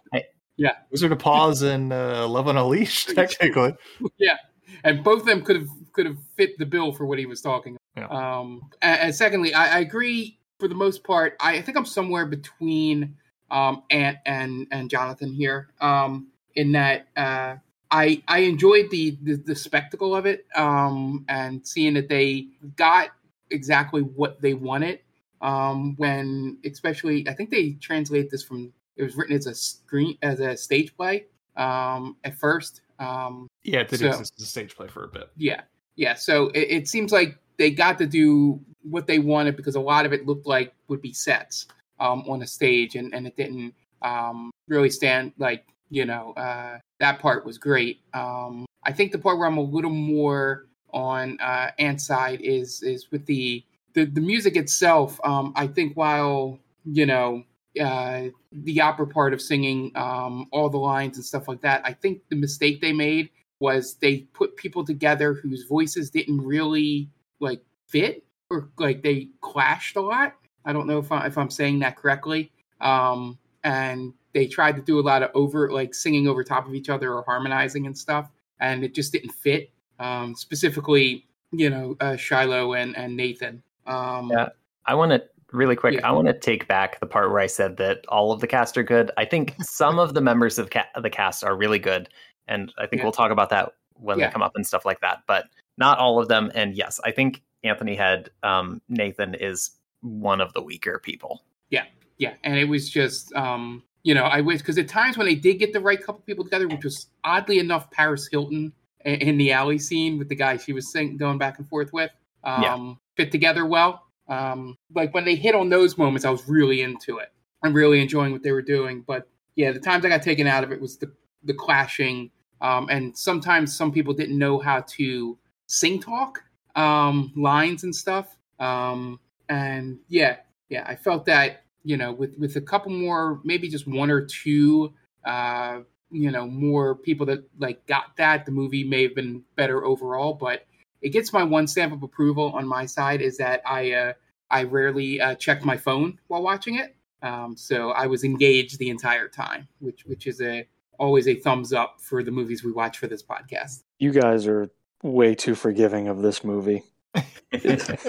Yeah. 0.56 0.72
Wizard 0.90 1.12
of 1.12 1.18
Paws 1.18 1.62
and 1.62 1.92
uh, 1.92 2.26
Love 2.28 2.48
on 2.48 2.56
a 2.56 2.66
Leash, 2.66 3.04
technically. 3.14 3.74
yeah, 4.18 4.36
and 4.84 5.04
both 5.04 5.20
of 5.20 5.26
them 5.26 5.42
could 5.42 5.56
have 5.56 5.68
could 5.92 6.06
have 6.06 6.18
fit 6.36 6.58
the 6.58 6.66
bill 6.66 6.92
for 6.92 7.06
what 7.06 7.18
he 7.18 7.26
was 7.26 7.40
talking. 7.40 7.76
Yeah. 7.96 8.06
Um, 8.06 8.62
and, 8.82 9.00
and 9.00 9.14
secondly, 9.14 9.54
I, 9.54 9.76
I 9.76 9.78
agree 9.80 10.38
for 10.58 10.68
the 10.68 10.74
most 10.74 11.04
part. 11.04 11.36
I, 11.40 11.56
I 11.56 11.62
think 11.62 11.76
I'm 11.76 11.84
somewhere 11.84 12.26
between 12.26 13.16
um, 13.50 13.82
Ant 13.90 14.18
and 14.24 14.66
and 14.70 14.88
Jonathan 14.88 15.32
here. 15.32 15.68
Um, 15.80 16.28
in 16.54 16.72
that 16.72 17.08
uh, 17.16 17.56
I 17.90 18.22
I 18.26 18.38
enjoyed 18.40 18.90
the, 18.90 19.16
the 19.22 19.36
the 19.36 19.54
spectacle 19.54 20.16
of 20.16 20.26
it 20.26 20.46
um, 20.56 21.24
and 21.28 21.66
seeing 21.66 21.94
that 21.94 22.08
they 22.08 22.48
got 22.76 23.10
exactly 23.50 24.02
what 24.02 24.40
they 24.40 24.54
wanted. 24.54 25.00
Um, 25.46 25.94
when 25.96 26.58
especially 26.64 27.28
I 27.28 27.32
think 27.32 27.50
they 27.50 27.72
translate 27.80 28.30
this 28.30 28.42
from 28.42 28.72
it 28.96 29.02
was 29.04 29.14
written 29.14 29.36
as 29.36 29.46
a 29.46 29.54
screen 29.54 30.18
as 30.22 30.40
a 30.40 30.56
stage 30.56 30.96
play 30.96 31.26
um, 31.56 32.16
at 32.24 32.34
first. 32.34 32.80
Um, 32.98 33.46
Yeah, 33.62 33.80
it 33.80 33.88
did 33.88 34.00
so- 34.00 34.08
exist 34.08 34.32
as 34.38 34.42
a 34.42 34.46
stage 34.46 34.74
play 34.74 34.88
for 34.88 35.04
a 35.04 35.08
bit. 35.08 35.30
yeah, 35.36 35.60
yeah. 35.96 36.14
So 36.14 36.48
it, 36.48 36.66
it 36.78 36.88
seems 36.88 37.12
like 37.12 37.38
they 37.58 37.70
got 37.70 37.96
to 37.98 38.06
do 38.06 38.58
what 38.82 39.06
they 39.06 39.18
wanted 39.18 39.56
because 39.56 39.76
a 39.76 39.80
lot 39.80 40.04
of 40.06 40.12
it 40.12 40.26
looked 40.26 40.46
like 40.46 40.72
would 40.88 41.00
be 41.02 41.12
sets 41.12 41.66
um, 42.00 42.24
on 42.28 42.42
a 42.42 42.46
stage, 42.46 42.96
and, 42.96 43.14
and 43.14 43.26
it 43.26 43.36
didn't 43.36 43.72
um, 44.02 44.50
really 44.68 44.90
stand 44.90 45.32
like 45.38 45.64
you 45.90 46.04
know 46.06 46.32
uh, 46.36 46.78
that 46.98 47.20
part 47.20 47.44
was 47.44 47.56
great. 47.58 48.00
Um, 48.14 48.66
I 48.84 48.92
think 48.92 49.12
the 49.12 49.18
part 49.18 49.38
where 49.38 49.46
I'm 49.46 49.58
a 49.58 49.62
little 49.62 49.90
more 49.90 50.66
on 50.92 51.38
uh, 51.40 51.70
Ant's 51.78 52.04
side 52.06 52.40
is 52.40 52.82
is 52.82 53.10
with 53.12 53.26
the 53.26 53.62
the, 53.96 54.04
the 54.04 54.20
music 54.20 54.56
itself. 54.56 55.18
Um, 55.24 55.52
I 55.56 55.66
think 55.66 55.96
while 55.96 56.60
you 56.84 57.06
know 57.06 57.42
uh, 57.80 58.24
the 58.52 58.80
opera 58.80 59.06
part 59.06 59.32
of 59.32 59.40
singing 59.40 59.90
um, 59.96 60.46
all 60.52 60.68
the 60.68 60.78
lines 60.78 61.16
and 61.16 61.24
stuff 61.24 61.48
like 61.48 61.62
that, 61.62 61.80
I 61.84 61.94
think 61.94 62.20
the 62.28 62.36
mistake 62.36 62.80
they 62.80 62.92
made 62.92 63.30
was 63.58 63.94
they 63.94 64.18
put 64.34 64.54
people 64.56 64.84
together 64.84 65.32
whose 65.32 65.64
voices 65.64 66.10
didn't 66.10 66.42
really 66.42 67.08
like 67.40 67.62
fit 67.88 68.22
or 68.50 68.68
like 68.78 69.02
they 69.02 69.30
clashed 69.40 69.96
a 69.96 70.00
lot. 70.00 70.34
I 70.66 70.74
don't 70.74 70.86
know 70.86 70.98
if, 70.98 71.10
I, 71.10 71.26
if 71.26 71.38
I'm 71.38 71.50
saying 71.50 71.78
that 71.78 71.96
correctly. 71.96 72.52
Um, 72.82 73.38
and 73.64 74.12
they 74.34 74.46
tried 74.46 74.76
to 74.76 74.82
do 74.82 75.00
a 75.00 75.02
lot 75.02 75.22
of 75.22 75.30
over 75.34 75.72
like 75.72 75.94
singing 75.94 76.28
over 76.28 76.44
top 76.44 76.68
of 76.68 76.74
each 76.74 76.90
other 76.90 77.14
or 77.14 77.22
harmonizing 77.22 77.86
and 77.86 77.96
stuff, 77.96 78.30
and 78.60 78.84
it 78.84 78.94
just 78.94 79.12
didn't 79.12 79.32
fit. 79.32 79.70
Um, 79.98 80.34
specifically, 80.34 81.26
you 81.50 81.70
know, 81.70 81.96
uh, 82.00 82.16
Shiloh 82.16 82.74
and 82.74 82.94
and 82.96 83.16
Nathan. 83.16 83.62
Um, 83.86 84.30
Yeah, 84.30 84.48
I 84.86 84.94
want 84.94 85.12
to 85.12 85.22
really 85.52 85.76
quick. 85.76 85.94
Yeah. 85.94 86.08
I 86.08 86.12
want 86.12 86.26
to 86.28 86.34
take 86.38 86.66
back 86.68 86.98
the 87.00 87.06
part 87.06 87.30
where 87.30 87.40
I 87.40 87.46
said 87.46 87.76
that 87.78 88.04
all 88.08 88.32
of 88.32 88.40
the 88.40 88.46
cast 88.46 88.76
are 88.76 88.82
good. 88.82 89.10
I 89.16 89.24
think 89.24 89.54
some 89.62 89.98
of 89.98 90.14
the 90.14 90.20
members 90.20 90.58
of 90.58 90.70
ca- 90.70 90.88
the 91.00 91.10
cast 91.10 91.44
are 91.44 91.56
really 91.56 91.78
good, 91.78 92.08
and 92.48 92.72
I 92.78 92.86
think 92.86 93.00
Yeah. 93.00 93.04
we'll 93.04 93.12
talk 93.12 93.30
about 93.30 93.50
that 93.50 93.72
when 93.94 94.18
Yeah. 94.18 94.26
they 94.26 94.32
come 94.32 94.42
up 94.42 94.52
and 94.56 94.66
stuff 94.66 94.84
like 94.84 95.00
that. 95.00 95.22
But 95.26 95.46
not 95.78 95.98
all 95.98 96.20
of 96.20 96.28
them. 96.28 96.50
And 96.54 96.74
yes, 96.74 97.00
I 97.04 97.10
think 97.12 97.42
Anthony 97.62 97.94
Head, 97.94 98.30
um, 98.42 98.80
Nathan 98.88 99.34
is 99.34 99.70
one 100.00 100.40
of 100.40 100.52
the 100.52 100.62
weaker 100.62 100.98
people. 101.02 101.42
Yeah, 101.70 101.84
yeah, 102.18 102.34
and 102.44 102.56
it 102.58 102.64
was 102.68 102.88
just, 102.90 103.32
um, 103.34 103.82
you 104.02 104.14
know, 104.14 104.24
I 104.24 104.40
wish 104.40 104.58
because 104.60 104.78
at 104.78 104.88
times 104.88 105.16
when 105.18 105.26
they 105.26 105.34
did 105.34 105.54
get 105.54 105.72
the 105.72 105.80
right 105.80 106.00
couple 106.02 106.22
people 106.22 106.44
together, 106.44 106.68
which 106.68 106.84
was 106.84 107.08
oddly 107.24 107.58
enough 107.58 107.90
Paris 107.90 108.28
Hilton 108.30 108.72
in 109.04 109.36
the 109.38 109.52
alley 109.52 109.78
scene 109.78 110.18
with 110.18 110.28
the 110.28 110.34
guy 110.34 110.56
she 110.56 110.72
was 110.72 110.90
sing- 110.92 111.16
going 111.16 111.38
back 111.38 111.58
and 111.58 111.68
forth 111.68 111.92
with, 111.92 112.10
um, 112.44 112.62
Yeah. 112.62 112.94
Fit 113.16 113.32
together 113.32 113.66
well. 113.66 114.02
Um, 114.28 114.76
like 114.94 115.14
when 115.14 115.24
they 115.24 115.36
hit 115.36 115.54
on 115.54 115.68
those 115.68 115.96
moments, 115.96 116.24
I 116.24 116.30
was 116.30 116.48
really 116.48 116.82
into 116.82 117.18
it. 117.18 117.32
I'm 117.62 117.72
really 117.72 118.00
enjoying 118.00 118.32
what 118.32 118.42
they 118.42 118.52
were 118.52 118.62
doing. 118.62 119.02
But 119.06 119.28
yeah, 119.54 119.72
the 119.72 119.80
times 119.80 120.04
I 120.04 120.08
got 120.08 120.22
taken 120.22 120.46
out 120.46 120.64
of 120.64 120.72
it 120.72 120.80
was 120.80 120.96
the 120.96 121.12
the 121.44 121.54
clashing, 121.54 122.30
um, 122.60 122.88
and 122.90 123.16
sometimes 123.16 123.76
some 123.76 123.92
people 123.92 124.12
didn't 124.12 124.38
know 124.38 124.58
how 124.58 124.80
to 124.80 125.38
sing 125.66 126.00
talk 126.00 126.42
um, 126.74 127.32
lines 127.36 127.84
and 127.84 127.94
stuff. 127.94 128.36
Um, 128.58 129.20
and 129.48 129.98
yeah, 130.08 130.36
yeah, 130.68 130.84
I 130.86 130.94
felt 130.94 131.24
that 131.26 131.62
you 131.84 131.96
know 131.96 132.12
with 132.12 132.36
with 132.38 132.56
a 132.56 132.60
couple 132.60 132.92
more, 132.92 133.40
maybe 133.44 133.68
just 133.68 133.86
one 133.86 134.10
or 134.10 134.20
two, 134.24 134.92
uh, 135.24 135.80
you 136.10 136.30
know, 136.30 136.46
more 136.46 136.94
people 136.94 137.26
that 137.26 137.44
like 137.58 137.84
got 137.86 138.16
that, 138.16 138.46
the 138.46 138.52
movie 138.52 138.84
may 138.84 139.02
have 139.02 139.14
been 139.14 139.42
better 139.56 139.84
overall. 139.84 140.34
But 140.34 140.66
it 141.02 141.10
gets 141.10 141.32
my 141.32 141.44
one 141.44 141.66
stamp 141.66 141.92
of 141.92 142.02
approval 142.02 142.52
on 142.54 142.66
my 142.66 142.86
side 142.86 143.20
is 143.20 143.38
that 143.38 143.62
I 143.66 143.92
uh, 143.92 144.12
I 144.50 144.64
rarely 144.64 145.20
uh, 145.20 145.34
check 145.34 145.64
my 145.64 145.76
phone 145.76 146.18
while 146.28 146.42
watching 146.42 146.76
it. 146.76 146.94
Um, 147.22 147.56
so 147.56 147.90
I 147.90 148.06
was 148.06 148.24
engaged 148.24 148.78
the 148.78 148.90
entire 148.90 149.28
time, 149.28 149.68
which 149.80 150.04
which 150.04 150.26
is 150.26 150.40
a 150.40 150.66
always 150.98 151.28
a 151.28 151.34
thumbs 151.34 151.72
up 151.72 152.00
for 152.00 152.22
the 152.22 152.30
movies 152.30 152.64
we 152.64 152.72
watch 152.72 152.98
for 152.98 153.06
this 153.06 153.22
podcast. 153.22 153.82
You 153.98 154.12
guys 154.12 154.46
are 154.46 154.70
way 155.02 155.34
too 155.34 155.54
forgiving 155.54 156.08
of 156.08 156.22
this 156.22 156.42
movie. 156.44 156.82
and, 157.52 158.00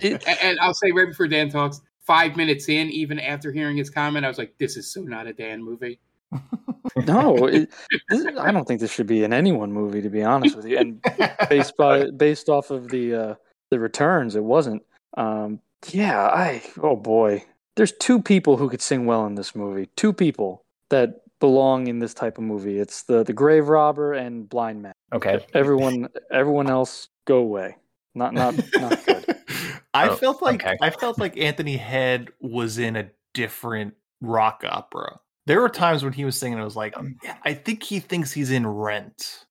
and 0.00 0.58
I'll 0.60 0.74
say 0.74 0.90
right 0.92 1.08
before 1.08 1.28
Dan 1.28 1.48
talks, 1.48 1.80
five 2.00 2.36
minutes 2.36 2.68
in, 2.68 2.90
even 2.90 3.18
after 3.18 3.52
hearing 3.52 3.76
his 3.76 3.90
comment, 3.90 4.24
I 4.24 4.28
was 4.28 4.38
like, 4.38 4.54
"This 4.58 4.76
is 4.76 4.92
so 4.92 5.02
not 5.02 5.26
a 5.26 5.32
Dan 5.32 5.62
movie." 5.62 6.00
No, 6.96 7.46
it, 7.46 7.70
this, 8.08 8.26
I 8.38 8.52
don't 8.52 8.66
think 8.68 8.80
this 8.80 8.92
should 8.92 9.06
be 9.08 9.24
an 9.24 9.32
anyone 9.32 9.72
movie, 9.72 10.00
to 10.02 10.08
be 10.10 10.22
honest 10.22 10.54
with 10.54 10.66
you. 10.66 10.78
And 10.78 11.02
based 11.48 11.76
by 11.76 12.10
based 12.16 12.48
off 12.48 12.70
of 12.70 12.88
the 12.88 13.14
uh, 13.14 13.34
the 13.70 13.80
returns, 13.80 14.36
it 14.36 14.44
wasn't. 14.44 14.82
Um, 15.16 15.60
yeah, 15.90 16.26
I 16.26 16.62
oh 16.82 16.94
boy, 16.94 17.42
there's 17.76 17.92
two 17.92 18.22
people 18.22 18.56
who 18.56 18.68
could 18.68 18.82
sing 18.82 19.06
well 19.06 19.26
in 19.26 19.34
this 19.34 19.56
movie. 19.56 19.88
Two 19.96 20.12
people 20.12 20.62
that 20.90 21.22
belong 21.40 21.88
in 21.88 21.98
this 21.98 22.14
type 22.14 22.38
of 22.38 22.44
movie. 22.44 22.78
It's 22.78 23.02
the 23.02 23.24
the 23.24 23.32
grave 23.32 23.68
robber 23.68 24.12
and 24.12 24.48
blind 24.48 24.82
man. 24.82 24.92
Okay. 25.12 25.44
Everyone 25.52 26.08
everyone 26.30 26.68
else 26.70 27.08
go 27.24 27.38
away. 27.38 27.76
Not 28.14 28.34
not 28.34 28.54
not 28.76 29.04
good. 29.06 29.36
I 29.94 30.08
Oh, 30.10 30.16
felt 30.16 30.42
like 30.42 30.64
okay. 30.64 30.76
I 30.80 30.90
felt 30.90 31.18
like 31.18 31.36
Anthony 31.38 31.76
Head 31.76 32.28
was 32.40 32.78
in 32.78 32.94
a 32.94 33.10
different 33.32 33.94
rock 34.20 34.64
opera. 34.68 35.18
There 35.46 35.60
were 35.60 35.68
times 35.68 36.02
when 36.02 36.12
he 36.12 36.24
was 36.24 36.38
singing, 36.38 36.58
I 36.58 36.64
was 36.64 36.76
like, 36.76 36.94
"Yeah, 37.22 37.36
I 37.44 37.54
think 37.54 37.82
he 37.82 38.00
thinks 38.00 38.32
he's 38.32 38.50
in 38.50 38.66
Rent, 38.66 39.44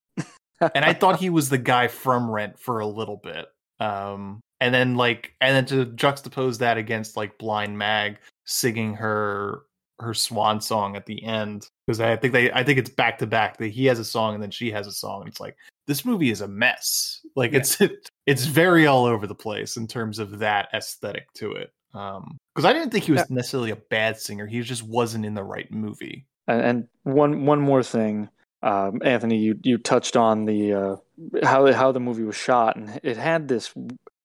and 0.74 0.84
I 0.84 0.92
thought 0.92 1.20
he 1.20 1.30
was 1.30 1.48
the 1.48 1.58
guy 1.58 1.88
from 1.88 2.30
Rent 2.30 2.58
for 2.58 2.80
a 2.80 2.86
little 2.86 3.20
bit. 3.22 3.46
Um, 3.80 4.40
and 4.60 4.74
then 4.74 4.96
like, 4.96 5.34
and 5.40 5.54
then 5.54 5.66
to 5.66 5.92
juxtapose 5.92 6.58
that 6.58 6.78
against 6.78 7.16
like 7.16 7.38
Blind 7.38 7.76
Mag 7.76 8.18
singing 8.44 8.94
her 8.94 9.62
her 10.00 10.14
swan 10.14 10.60
song 10.60 10.96
at 10.96 11.06
the 11.06 11.22
end 11.22 11.68
because 11.86 12.00
I 12.00 12.16
think 12.16 12.32
they 12.32 12.50
I 12.52 12.64
think 12.64 12.78
it's 12.78 12.90
back 12.90 13.18
to 13.18 13.26
back 13.26 13.58
that 13.58 13.68
he 13.68 13.86
has 13.86 13.98
a 13.98 14.04
song 14.04 14.34
and 14.34 14.42
then 14.42 14.50
she 14.50 14.70
has 14.72 14.86
a 14.86 14.92
song 14.92 15.22
and 15.22 15.28
it's 15.28 15.40
like 15.40 15.56
this 15.86 16.04
movie 16.04 16.30
is 16.30 16.40
a 16.40 16.48
mess 16.48 17.20
like 17.36 17.52
it's 17.52 17.80
it, 17.80 18.10
it's 18.26 18.44
very 18.44 18.86
all 18.86 19.04
over 19.04 19.26
the 19.26 19.34
place 19.34 19.76
in 19.76 19.86
terms 19.86 20.18
of 20.18 20.40
that 20.40 20.68
aesthetic 20.74 21.32
to 21.34 21.52
it 21.52 21.72
um 21.94 22.36
because 22.54 22.64
I 22.64 22.72
didn't 22.72 22.90
think 22.90 23.04
he 23.04 23.12
was 23.12 23.28
necessarily 23.30 23.70
a 23.70 23.76
bad 23.76 24.18
singer 24.18 24.46
he 24.46 24.60
just 24.62 24.82
wasn't 24.82 25.26
in 25.26 25.34
the 25.34 25.44
right 25.44 25.70
movie 25.72 26.26
And, 26.46 26.60
and 26.62 26.88
one 27.04 27.46
one 27.46 27.60
more 27.60 27.82
thing, 27.82 28.28
um, 28.62 29.00
Anthony, 29.04 29.38
you 29.38 29.58
you 29.62 29.78
touched 29.78 30.16
on 30.16 30.44
the 30.44 30.72
uh, 30.74 30.96
how 31.42 31.70
how 31.72 31.92
the 31.92 32.00
movie 32.00 32.24
was 32.24 32.36
shot, 32.36 32.76
and 32.76 33.00
it 33.02 33.16
had 33.16 33.48
this. 33.48 33.72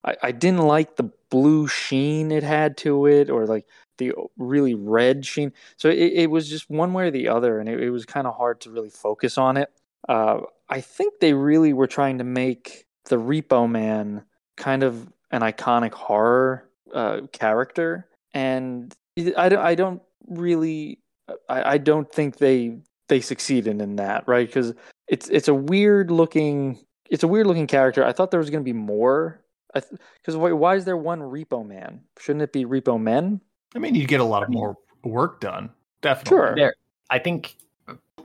I, 0.04 0.16
I 0.24 0.32
didn't 0.32 0.62
like 0.62 0.96
the 0.96 1.12
blue 1.30 1.68
sheen 1.68 2.32
it 2.32 2.44
had 2.44 2.78
to 2.78 3.06
it, 3.06 3.30
or 3.30 3.46
like 3.46 3.66
the 3.98 4.14
really 4.38 4.76
red 4.76 5.26
sheen. 5.26 5.54
So 5.78 5.90
it, 5.90 6.14
it 6.14 6.32
was 6.32 6.50
just 6.50 6.70
one 6.70 6.94
way 6.94 7.08
or 7.08 7.12
the 7.12 7.30
other, 7.30 7.60
and 7.60 7.70
it, 7.70 7.82
it 7.82 7.90
was 7.92 8.06
kind 8.06 8.28
of 8.28 8.36
hard 8.36 8.62
to 8.62 8.72
really 8.72 8.90
focus 8.90 9.38
on 9.38 9.58
it. 9.58 9.70
Uh, 10.08 10.42
I 10.70 10.82
think 10.82 11.20
they 11.20 11.34
really 11.34 11.74
were 11.74 11.88
trying 11.88 12.18
to 12.20 12.24
make 12.24 12.86
the 13.06 13.18
Repo 13.18 13.70
Man 13.70 14.24
kind 14.58 14.84
of 14.84 15.12
an 15.32 15.42
iconic 15.42 15.94
horror 15.94 16.66
uh, 16.94 17.22
character, 17.32 18.08
and 18.34 18.96
I 19.38 19.50
don't, 19.50 19.60
I 19.60 19.76
don't 19.76 20.02
really 20.28 21.00
I, 21.48 21.74
I 21.74 21.78
don't 21.78 22.12
think 22.12 22.38
they 22.38 22.78
they 23.08 23.22
succeeded 23.22 23.82
in 23.82 23.96
that, 23.98 24.28
right? 24.28 24.48
Because 24.48 24.74
it's 25.08 25.30
it's 25.30 25.48
a 25.48 25.54
weird 25.54 26.12
looking 26.12 26.80
it's 27.10 27.24
a 27.24 27.28
weird 27.28 27.48
looking 27.48 27.68
character. 27.68 28.06
I 28.06 28.14
thought 28.14 28.32
there 28.32 28.40
was 28.40 28.50
going 28.50 28.64
to 28.64 28.66
be 28.66 28.74
more. 28.74 29.42
Because 29.74 30.36
why, 30.36 30.52
why 30.52 30.76
is 30.76 30.86
there 30.86 30.98
one 30.98 31.20
Repo 31.20 31.66
Man? 31.66 32.02
Shouldn't 32.20 32.42
it 32.42 32.52
be 32.52 32.66
Repo 32.66 33.00
Men? 33.00 33.40
I 33.76 33.80
mean, 33.80 33.94
you'd 33.94 34.08
get 34.08 34.20
a 34.20 34.24
lot 34.24 34.42
of 34.42 34.50
more 34.50 34.78
work 35.04 35.42
done. 35.42 35.70
Definitely. 36.02 36.30
Sure. 36.38 36.56
There, 36.56 36.74
I 37.10 37.20
think 37.20 37.56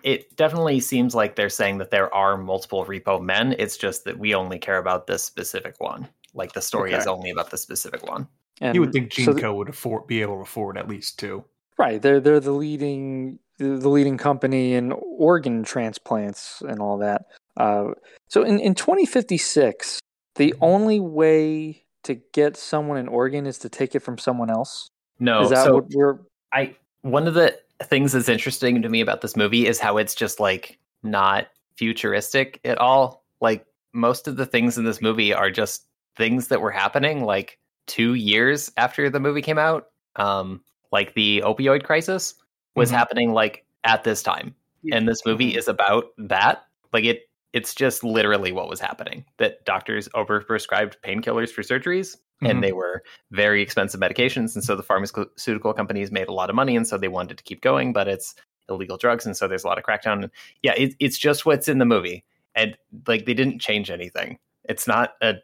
it 0.03 0.37
definitely 0.37 0.81
seems 0.81 1.14
like 1.14 1.37
they're 1.37 1.51
saying 1.51 1.79
that 1.79 1.90
there 1.90 2.12
are 2.14 2.37
multiple 2.37 2.85
repo 2.85 3.21
men. 3.23 3.55
It's 3.59 3.77
just 3.77 4.05
that 4.05 4.19
we 4.19 4.35
only 4.35 4.59
care 4.59 4.79
about 4.79 5.07
this 5.07 5.25
specific 5.25 5.75
one. 5.81 6.09
Like 6.35 6.53
the 6.53 6.62
story 6.62 6.93
is 6.93 7.07
only 7.07 7.31
about 7.31 7.51
the 7.51 7.59
specific 7.59 8.07
one. 8.07 8.27
You 8.61 8.81
would 8.81 8.93
think 8.93 9.12
so 9.12 9.33
th- 9.33 9.43
Co 9.43 9.55
would 9.55 9.69
afford 9.69 10.07
be 10.07 10.23
able 10.23 10.37
to 10.37 10.43
afford 10.43 10.79
at 10.79 10.88
least 10.88 11.19
two. 11.19 11.45
Right, 11.79 12.01
they're 12.01 12.21
they're 12.21 12.40
the 12.40 12.53
leading 12.53 13.38
the 13.59 13.77
the 13.77 13.88
leading 13.88 14.17
company 14.17 14.75
in 14.75 14.93
organ 14.93 15.64
transplants 15.64 16.62
and 16.62 16.81
all 16.81 16.99
that. 16.99 17.23
Uh, 17.57 17.88
so 18.29 18.43
in 18.43 18.61
in 18.61 18.75
2056, 18.75 20.01
the 20.37 20.55
only 20.61 21.01
way 21.01 21.85
to 22.05 22.14
get 22.33 22.57
someone 22.57 22.97
an 22.97 23.09
organ 23.09 23.47
is 23.47 23.59
to 23.59 23.69
take 23.69 23.95
it 23.95 24.01
from 24.01 24.19
someone 24.19 24.51
else. 24.51 24.88
No, 25.19 25.43
is 25.43 25.51
that 25.51 25.64
so 25.64 25.75
what 25.75 25.87
we're? 25.93 26.19
I 26.53 26.77
one 27.03 27.27
of 27.27 27.35
the 27.35 27.59
things 27.83 28.12
that's 28.12 28.29
interesting 28.29 28.83
to 28.83 28.88
me 28.88 29.01
about 29.01 29.21
this 29.21 29.37
movie 29.37 29.67
is 29.67 29.81
how 29.81 29.97
it's 29.97 30.14
just 30.14 30.40
like 30.40 30.79
not 31.03 31.49
futuristic 31.77 32.61
at 32.64 32.79
all. 32.79 33.25
Like 33.40 33.67
most 33.93 34.29
of 34.29 34.37
the 34.37 34.47
things 34.47 34.79
in 34.79 34.85
this 34.85 35.03
movie 35.03 35.33
are 35.33 35.51
just 35.51 35.87
things 36.17 36.49
that 36.49 36.61
were 36.61 36.71
happening 36.71 37.25
like 37.25 37.59
2 37.87 38.14
years 38.14 38.70
after 38.77 39.11
the 39.11 39.20
movie 39.20 39.42
came 39.42 39.59
out. 39.59 39.88
Um 40.16 40.62
like 40.92 41.14
the 41.14 41.42
opioid 41.44 41.83
crisis 41.85 42.35
was 42.77 42.90
Mhm. 42.90 42.94
happening 42.94 43.33
like 43.33 43.64
at 43.85 44.05
this 44.05 44.23
time. 44.23 44.55
And 44.92 45.09
this 45.09 45.25
movie 45.25 45.57
is 45.57 45.66
about 45.68 46.07
that. 46.18 46.64
Like 46.92 47.05
it 47.05 47.23
it's 47.53 47.75
just 47.75 48.03
literally 48.05 48.51
what 48.53 48.68
was 48.68 48.81
happening. 48.81 49.25
That 49.38 49.64
doctors 49.64 50.09
overprescribed 50.11 50.94
painkillers 51.05 51.51
for 51.51 51.62
surgeries 51.62 52.16
Mhm. 52.42 52.51
and 52.51 52.64
they 52.64 52.73
were 52.73 53.03
very 53.31 53.62
expensive 53.62 54.01
medications 54.01 54.55
and 54.57 54.64
so 54.64 54.75
the 54.77 54.83
pharmaceutical 54.83 55.73
companies 55.73 56.11
made 56.11 56.29
a 56.29 56.33
lot 56.33 56.51
of 56.51 56.57
money 56.57 56.77
and 56.77 56.87
so 56.87 56.99
they 56.99 57.09
wanted 57.09 57.38
to 57.38 57.44
keep 57.44 57.61
going 57.62 57.92
but 57.92 58.09
it's 58.09 58.35
illegal 58.68 58.97
drugs 58.97 59.25
and 59.25 59.37
so 59.37 59.47
there's 59.47 59.62
a 59.64 59.68
lot 59.68 59.79
of 59.79 59.85
crackdown 59.85 60.23
and 60.25 60.31
yeah 60.62 60.73
it, 60.77 60.94
it's 60.99 61.16
just 61.18 61.47
what's 61.47 61.68
in 61.68 61.79
the 61.79 61.85
movie 61.85 62.25
and 62.57 62.77
like 63.07 63.25
they 63.25 63.35
didn't 63.35 63.61
change 63.61 63.88
anything 63.90 64.37
it's 64.64 64.88
not 64.88 65.14
a 65.23 65.35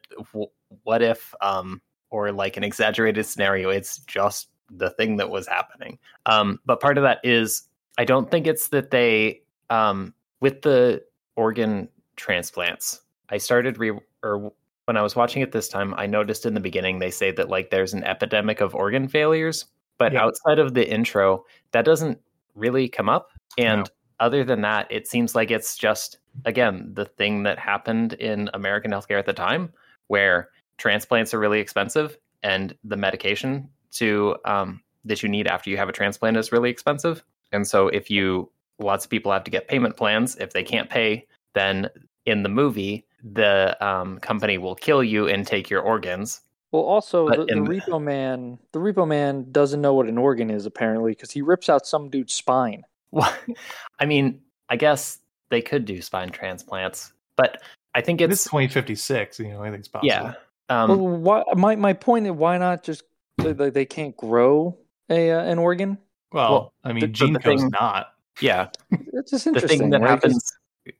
what 0.82 1.00
if 1.02 1.32
um 1.42 1.80
or 2.10 2.32
like 2.32 2.56
an 2.56 2.64
exaggerated 2.64 3.24
scenario 3.26 3.70
it's 3.70 3.98
just 4.00 4.48
the 4.70 4.90
thing 4.90 5.16
that 5.16 5.30
was 5.30 5.46
happening 5.46 5.98
um 6.26 6.58
but 6.64 6.80
part 6.80 6.96
of 6.98 7.02
that 7.02 7.18
is 7.24 7.62
i 7.98 8.04
don't 8.04 8.30
think 8.30 8.46
it's 8.46 8.68
that 8.68 8.90
they 8.90 9.40
um 9.70 10.14
with 10.40 10.62
the 10.62 11.02
organ 11.36 11.88
transplants 12.16 13.00
i 13.30 13.38
started 13.38 13.78
re 13.78 13.92
or 14.22 14.52
when 14.86 14.96
I 14.96 15.02
was 15.02 15.14
watching 15.14 15.40
it 15.40 15.52
this 15.52 15.68
time, 15.68 15.94
I 15.96 16.06
noticed 16.06 16.44
in 16.46 16.54
the 16.54 16.58
beginning 16.58 16.98
they 16.98 17.12
say 17.12 17.30
that 17.32 17.48
like 17.48 17.70
there's 17.70 17.94
an 17.94 18.02
epidemic 18.02 18.60
of 18.60 18.74
organ 18.74 19.06
failures, 19.06 19.66
but 19.98 20.12
Yeah. 20.12 20.24
outside 20.24 20.58
of 20.58 20.74
the 20.74 20.84
intro, 20.90 21.44
that 21.70 21.84
doesn't 21.84 22.18
really 22.56 22.88
come 22.88 23.08
up. 23.08 23.30
And 23.56 23.82
No. 23.82 23.84
other 24.18 24.42
than 24.42 24.62
that, 24.62 24.88
it 24.90 25.06
seems 25.06 25.36
like 25.36 25.52
it's 25.52 25.76
just 25.76 26.18
again 26.44 26.90
the 26.92 27.04
thing 27.04 27.44
that 27.44 27.56
happened 27.56 28.14
in 28.14 28.50
American 28.52 28.90
healthcare 28.90 29.18
at 29.20 29.26
the 29.26 29.32
time, 29.32 29.72
where 30.08 30.48
transplants 30.80 31.32
are 31.34 31.38
really 31.38 31.60
expensive 31.60 32.18
and 32.42 32.74
the 32.82 32.96
medication 32.96 33.68
to 33.92 34.34
um, 34.46 34.80
that 35.04 35.22
you 35.22 35.28
need 35.28 35.46
after 35.46 35.70
you 35.70 35.76
have 35.76 35.88
a 35.88 35.92
transplant 35.92 36.36
is 36.36 36.50
really 36.50 36.70
expensive. 36.70 37.22
And 37.52 37.66
so 37.66 37.88
if 37.88 38.10
you 38.10 38.50
lots 38.78 39.04
of 39.04 39.10
people 39.10 39.30
have 39.30 39.44
to 39.44 39.50
get 39.50 39.68
payment 39.68 39.96
plans, 39.96 40.36
if 40.36 40.52
they 40.52 40.64
can't 40.64 40.88
pay, 40.88 41.26
then 41.54 41.88
in 42.24 42.42
the 42.42 42.48
movie 42.48 43.06
the 43.22 43.76
um, 43.86 44.18
company 44.20 44.56
will 44.56 44.74
kill 44.74 45.04
you 45.04 45.28
and 45.28 45.46
take 45.46 45.68
your 45.68 45.82
organs. 45.82 46.40
Well, 46.72 46.82
also 46.82 47.28
But 47.28 47.48
the, 47.48 47.54
the 47.54 47.60
Repo 47.60 48.02
Man, 48.02 48.58
the 48.72 48.78
Repo 48.78 49.06
Man 49.06 49.52
doesn't 49.52 49.80
know 49.80 49.92
what 49.92 50.06
an 50.06 50.16
organ 50.16 50.50
is 50.50 50.64
apparently 50.64 51.12
because 51.12 51.30
he 51.30 51.42
rips 51.42 51.68
out 51.68 51.86
some 51.86 52.08
dude's 52.08 52.32
spine. 52.32 52.84
Well, 53.10 53.30
I 53.98 54.06
mean, 54.06 54.40
I 54.70 54.76
guess 54.76 55.18
they 55.50 55.60
could 55.60 55.84
do 55.84 56.00
spine 56.00 56.30
transplants, 56.30 57.12
but 57.36 57.60
I 57.94 58.00
think 58.00 58.20
It's 58.20 58.32
it's 58.32 58.44
2056. 58.44 59.40
You 59.40 59.48
know, 59.48 59.62
anything's 59.62 59.88
possible. 59.88 60.06
yeah. 60.06 60.34
Um, 60.70 60.88
well, 61.22 61.42
why, 61.44 61.54
my 61.54 61.76
my 61.76 61.92
point 61.92 62.26
is 62.26 62.32
why 62.32 62.56
not 62.58 62.82
just 62.84 63.02
they, 63.38 63.52
they- 63.52 63.70
they 63.70 63.84
can't 63.84 64.16
grow 64.16 64.78
a 65.10 65.30
uh, 65.32 65.42
an 65.44 65.58
organ? 65.58 65.98
Well, 66.32 66.50
Well, 66.52 66.72
I 66.84 66.92
mean, 66.92 67.00
the- 67.00 67.08
Gene 67.08 67.32
the 67.32 67.40
thing- 67.40 67.68
not. 67.70 68.14
yeah. 68.40 68.68
It's 69.12 69.30
just 69.32 69.46
interesting. 69.46 69.50
The 69.50 69.54
interesting. 69.54 69.78
thing 69.78 69.90
that 69.90 70.00
right? 70.00 70.10
'Cause 70.22 70.22
happens. 70.22 70.52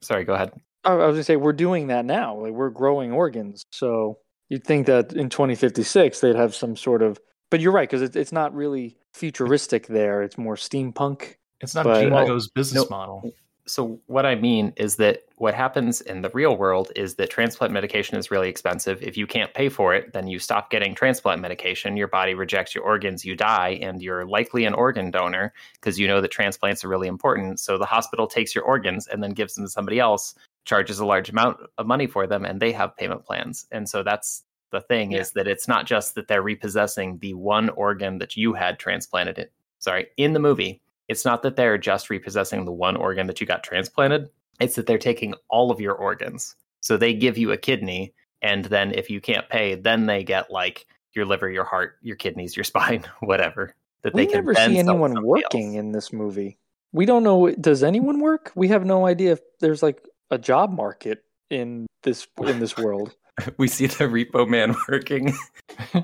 Sorry, 0.02 0.24
go 0.24 0.35
ahead. 0.35 0.52
I 0.85 0.92
I 0.92 1.06
was 1.06 1.14
gonna 1.14 1.24
say 1.24 1.37
we're 1.37 1.52
doing 1.52 1.87
that 1.87 2.04
now. 2.04 2.37
Like 2.37 2.52
we're 2.52 2.70
growing 2.70 3.12
organs, 3.12 3.64
so 3.70 4.18
you'd 4.48 4.64
think 4.64 4.87
that 4.87 5.12
in 5.12 5.28
2056 5.28 6.20
they'd 6.20 6.35
have 6.37 6.54
some 6.54 6.76
sort 6.76 7.02
of. 7.02 7.20
But 7.50 7.61
you're 7.61 7.72
right 7.72 7.88
because 7.88 8.02
it's 8.02 8.16
it's 8.16 8.33
not 8.33 8.54
really 8.54 8.96
futuristic 9.14 9.87
there. 9.87 10.22
It's 10.22 10.37
more 10.38 10.56
steampunk. 10.56 11.35
It's 11.61 11.74
not 11.74 11.85
But- 11.85 12.00
Gene 12.00 12.11
Well, 12.12 12.40
business 12.54 12.85
no. 12.90 12.96
model. 12.96 13.33
So 13.66 14.01
what 14.07 14.27
I 14.27 14.35
mean 14.35 14.73
is 14.77 14.96
that 14.96 15.23
what 15.37 15.55
happens 15.55 16.01
in 16.01 16.23
the 16.23 16.31
real 16.31 16.57
world 16.57 16.90
is 16.96 17.14
that 17.16 17.31
transplant 17.31 17.73
medication 17.73 18.16
is 18.16 18.31
really 18.31 18.49
expensive. 18.49 19.03
If 19.03 19.16
you 19.16 19.27
can't 19.27 19.55
pay 19.55 19.68
for 19.68 19.94
it, 19.94 20.12
then 20.12 20.27
you 20.27 20.38
stop 20.38 20.70
getting 20.70 20.94
transplant 20.94 21.40
medication. 21.40 21.96
Your 21.96 22.09
body 22.09 22.35
rejects 22.35 22.75
your 22.75 22.85
organs, 22.85 23.25
you 23.25 23.37
die, 23.37 23.79
and 23.81 24.03
you're 24.03 24.27
likely 24.27 24.64
an 24.64 24.75
organ 24.75 25.11
donor 25.11 25.53
because 25.75 25.99
you 25.99 26.09
know 26.09 26.20
that 26.20 26.31
transplants 26.31 26.85
are 26.85 26.88
really 26.88 27.09
important. 27.09 27.61
So 27.61 27.79
the 27.79 27.87
hospital 27.87 28.27
takes 28.27 28.55
your 28.55 28.64
organs 28.64 29.07
and 29.07 29.23
then 29.23 29.31
gives 29.31 29.55
them 29.55 29.64
to 29.64 29.70
somebody 29.70 30.01
else, 30.01 30.35
charges 30.64 30.99
a 30.99 31.07
large 31.07 31.31
amount 31.31 31.59
of 31.79 31.87
money 31.87 32.07
for 32.07 32.27
them, 32.27 32.44
and 32.44 32.61
they 32.61 32.73
have 32.73 32.96
payment 32.96 33.25
plans. 33.25 33.66
And 33.70 33.88
so 33.88 34.03
that's 34.03 34.42
the 34.73 34.81
thing 34.81 35.12
is 35.12 35.33
that 35.33 35.49
it's 35.49 35.68
not 35.68 35.87
just 35.87 36.14
that 36.14 36.29
they're 36.29 36.42
repossessing 36.42 37.18
the 37.18 37.35
one 37.35 37.70
organ 37.70 38.18
that 38.18 38.37
you 38.37 38.53
had 38.53 38.79
transplanted 38.79 39.38
in. 39.38 39.46
Sorry, 39.79 40.09
in 40.16 40.33
the 40.33 40.38
movie, 40.38 40.83
it's 41.11 41.25
not 41.25 41.42
that 41.42 41.57
they're 41.57 41.77
just 41.77 42.09
repossessing 42.09 42.64
the 42.64 42.73
one 42.73 42.94
organ 42.94 43.27
that 43.27 43.40
you 43.40 43.46
got 43.46 43.64
transplanted. 43.64 44.31
It's 44.61 44.77
that 44.77 44.87
they're 44.87 44.96
taking 44.96 45.35
all 45.49 45.73
of 45.73 45.81
your 45.81 45.95
organs. 45.95 46.55
So 46.78 46.97
they 46.97 47.14
give 47.14 47.37
you 47.37 47.51
a 47.51 47.57
kidney, 47.57 48.14
and 48.43 48.66
then 48.66 48.93
if 48.93 49.11
you 49.11 49.20
can't 49.20 49.49
pay, 49.49 49.74
then 49.74 50.07
they 50.07 50.22
get 50.22 50.53
like 50.53 50.87
your 51.12 51.26
liver, 51.26 51.51
your 51.51 51.64
heart, 51.64 51.97
your 52.01 52.14
kidneys, 52.14 52.57
your 52.57 52.62
spine, 52.72 53.05
whatever. 53.22 53.74
That 54.03 54.14
We 54.14 54.22
they 54.22 54.26
can 54.26 54.37
never 54.37 54.55
then 54.55 54.70
see 54.70 54.78
anyone 54.78 55.14
somebody 55.14 55.26
working 55.26 55.74
in 55.74 55.91
this 55.91 56.12
movie. 56.12 56.59
We 56.93 57.07
don't 57.07 57.24
know. 57.24 57.51
Does 57.51 57.82
anyone 57.82 58.20
work? 58.20 58.53
We 58.55 58.68
have 58.68 58.84
no 58.84 59.05
idea 59.05 59.32
if 59.32 59.41
there's 59.59 59.82
like 59.82 60.07
a 60.30 60.39
job 60.39 60.70
market 60.72 61.24
in 61.51 61.89
this 62.05 62.28
in 62.47 62.61
this 62.61 62.76
world. 62.78 63.14
We 63.57 63.68
see 63.68 63.87
the 63.87 64.05
repo 64.05 64.47
man 64.47 64.76
working. 64.87 65.32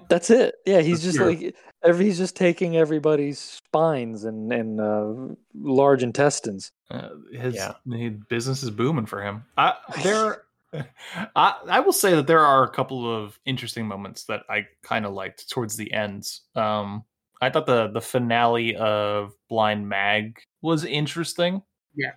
That's 0.08 0.30
it. 0.30 0.54
Yeah, 0.64 0.80
he's 0.80 1.02
just 1.02 1.18
true. 1.18 1.26
like 1.26 1.54
every, 1.86 2.06
he's 2.06 2.18
just 2.18 2.36
taking 2.36 2.76
everybody's 2.76 3.38
spines 3.38 4.24
and 4.24 4.52
and 4.52 4.80
uh, 4.80 5.34
large 5.54 6.02
intestines. 6.02 6.72
Uh, 6.90 7.10
his, 7.32 7.54
Yeah. 7.54 7.72
his 7.90 8.12
business 8.28 8.62
is 8.62 8.70
booming 8.70 9.06
for 9.06 9.22
him. 9.22 9.44
I, 9.56 9.74
there, 10.02 10.42
I, 11.36 11.54
I 11.68 11.80
will 11.80 11.92
say 11.92 12.14
that 12.14 12.26
there 12.26 12.44
are 12.44 12.64
a 12.64 12.70
couple 12.70 13.10
of 13.10 13.38
interesting 13.46 13.86
moments 13.86 14.24
that 14.24 14.42
I 14.48 14.66
kind 14.82 15.06
of 15.06 15.12
liked 15.14 15.48
towards 15.50 15.76
the 15.76 15.92
end. 15.92 16.28
Um, 16.54 17.04
I 17.40 17.50
thought 17.50 17.66
the 17.66 17.88
the 17.88 18.00
finale 18.00 18.76
of 18.76 19.34
Blind 19.48 19.88
Mag 19.88 20.38
was 20.62 20.84
interesting. 20.84 21.62
Yeah. 21.94 22.12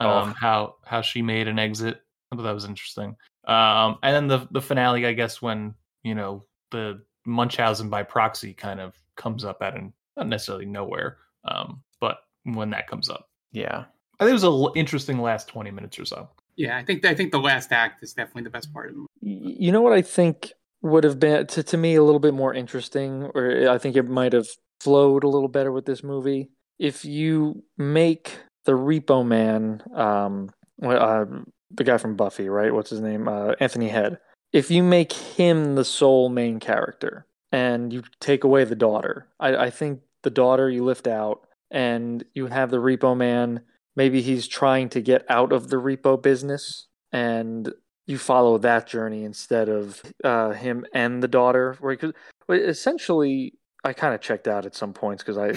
Um, 0.00 0.34
how 0.38 0.76
how 0.84 1.00
she 1.02 1.22
made 1.22 1.48
an 1.48 1.58
exit. 1.58 2.02
I 2.32 2.36
thought 2.36 2.42
that 2.42 2.52
was 2.52 2.64
interesting. 2.64 3.16
Um, 3.46 3.98
and 4.02 4.14
then 4.14 4.26
the 4.28 4.48
the 4.50 4.60
finale, 4.62 5.06
I 5.06 5.12
guess, 5.12 5.40
when 5.40 5.74
you 6.02 6.14
know 6.14 6.44
the 6.70 7.02
Munchausen 7.26 7.88
by 7.88 8.02
proxy 8.02 8.52
kind 8.52 8.80
of 8.80 8.94
comes 9.16 9.44
up 9.44 9.62
at 9.62 9.74
an 9.74 9.92
not 10.16 10.28
necessarily 10.28 10.66
nowhere, 10.66 11.18
um, 11.44 11.82
but 12.00 12.18
when 12.44 12.70
that 12.70 12.86
comes 12.86 13.08
up, 13.08 13.28
yeah, 13.52 13.84
I 14.20 14.24
think 14.24 14.30
it 14.30 14.44
was 14.44 14.44
an 14.44 14.72
interesting 14.76 15.18
last 15.20 15.48
twenty 15.48 15.70
minutes 15.70 15.98
or 15.98 16.04
so. 16.04 16.28
Yeah, 16.56 16.76
I 16.76 16.84
think 16.84 17.04
I 17.04 17.14
think 17.14 17.32
the 17.32 17.40
last 17.40 17.72
act 17.72 18.02
is 18.02 18.12
definitely 18.12 18.44
the 18.44 18.50
best 18.50 18.72
part 18.72 18.90
of 18.90 18.94
the 18.94 18.98
movie. 19.00 19.56
You 19.60 19.72
know 19.72 19.82
what 19.82 19.92
I 19.92 20.02
think 20.02 20.52
would 20.82 21.04
have 21.04 21.18
been 21.18 21.46
to, 21.48 21.62
to 21.62 21.76
me 21.76 21.94
a 21.94 22.02
little 22.02 22.20
bit 22.20 22.34
more 22.34 22.54
interesting, 22.54 23.30
or 23.34 23.68
I 23.68 23.78
think 23.78 23.96
it 23.96 24.08
might 24.08 24.32
have 24.32 24.48
flowed 24.80 25.24
a 25.24 25.28
little 25.28 25.48
better 25.48 25.72
with 25.72 25.86
this 25.86 26.04
movie 26.04 26.50
if 26.78 27.04
you 27.04 27.62
make 27.78 28.38
the 28.64 28.72
Repo 28.72 29.26
Man, 29.26 29.82
um, 29.94 30.50
uh, 30.82 31.24
the 31.70 31.84
guy 31.84 31.98
from 31.98 32.16
Buffy, 32.16 32.48
right? 32.48 32.72
What's 32.72 32.90
his 32.90 33.00
name? 33.00 33.28
Uh, 33.28 33.52
Anthony 33.60 33.88
Head. 33.88 34.18
If 34.52 34.70
you 34.70 34.82
make 34.82 35.12
him 35.12 35.74
the 35.74 35.84
sole 35.84 36.28
main 36.28 36.60
character 36.60 37.26
and 37.54 37.92
you 37.92 38.02
take 38.20 38.44
away 38.44 38.64
the 38.64 38.74
daughter, 38.76 39.28
I, 39.40 39.56
I 39.66 39.70
think 39.70 40.00
the 40.22 40.30
daughter 40.30 40.68
you 40.70 40.84
lift 40.84 41.06
out 41.06 41.46
and 41.70 42.24
you 42.34 42.46
have 42.46 42.70
the 42.70 42.78
Repo 42.78 43.16
Man. 43.16 43.60
Maybe 43.96 44.20
he's 44.22 44.48
trying 44.48 44.88
to 44.90 45.00
get 45.00 45.24
out 45.28 45.52
of 45.52 45.68
the 45.68 45.76
repo 45.76 46.20
business 46.20 46.88
and 47.12 47.72
you 48.06 48.18
follow 48.18 48.58
that 48.58 48.86
journey 48.88 49.22
instead 49.24 49.68
of 49.68 50.02
uh, 50.24 50.50
him 50.50 50.84
and 50.92 51.22
the 51.22 51.28
daughter. 51.28 51.76
Right? 51.80 51.98
'Cause- 52.00 52.12
well, 52.48 52.58
essentially, 52.58 53.54
I 53.84 53.92
kind 53.92 54.14
of 54.14 54.20
checked 54.20 54.48
out 54.48 54.66
at 54.66 54.74
some 54.74 54.92
points 54.92 55.22
because 55.22 55.38
I 55.38 55.52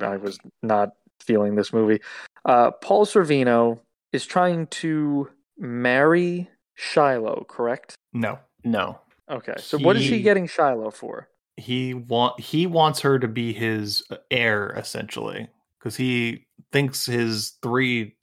I 0.12 0.16
was 0.16 0.38
not 0.62 0.90
feeling 1.20 1.54
this 1.54 1.72
movie. 1.72 2.00
Uh, 2.44 2.70
Paul 2.70 3.04
Sorvino 3.06 3.80
is 4.12 4.24
trying 4.26 4.66
to 4.68 5.28
marry 5.58 6.48
Shiloh, 6.74 7.44
correct? 7.48 7.94
No, 8.12 8.38
no. 8.64 8.98
Okay, 9.30 9.54
so 9.58 9.78
what 9.78 9.96
is 9.96 10.02
he 10.02 10.16
He- 10.16 10.22
getting 10.22 10.46
Shiloh 10.46 10.90
for? 10.90 11.28
He 11.56 11.94
want 11.94 12.40
he 12.40 12.66
wants 12.66 13.00
her 13.00 13.18
to 13.18 13.28
be 13.28 13.52
his 13.52 14.02
heir 14.30 14.70
essentially 14.76 15.48
because 15.78 15.96
he 15.96 16.46
thinks 16.72 17.04
his 17.06 17.54
three 17.62 18.16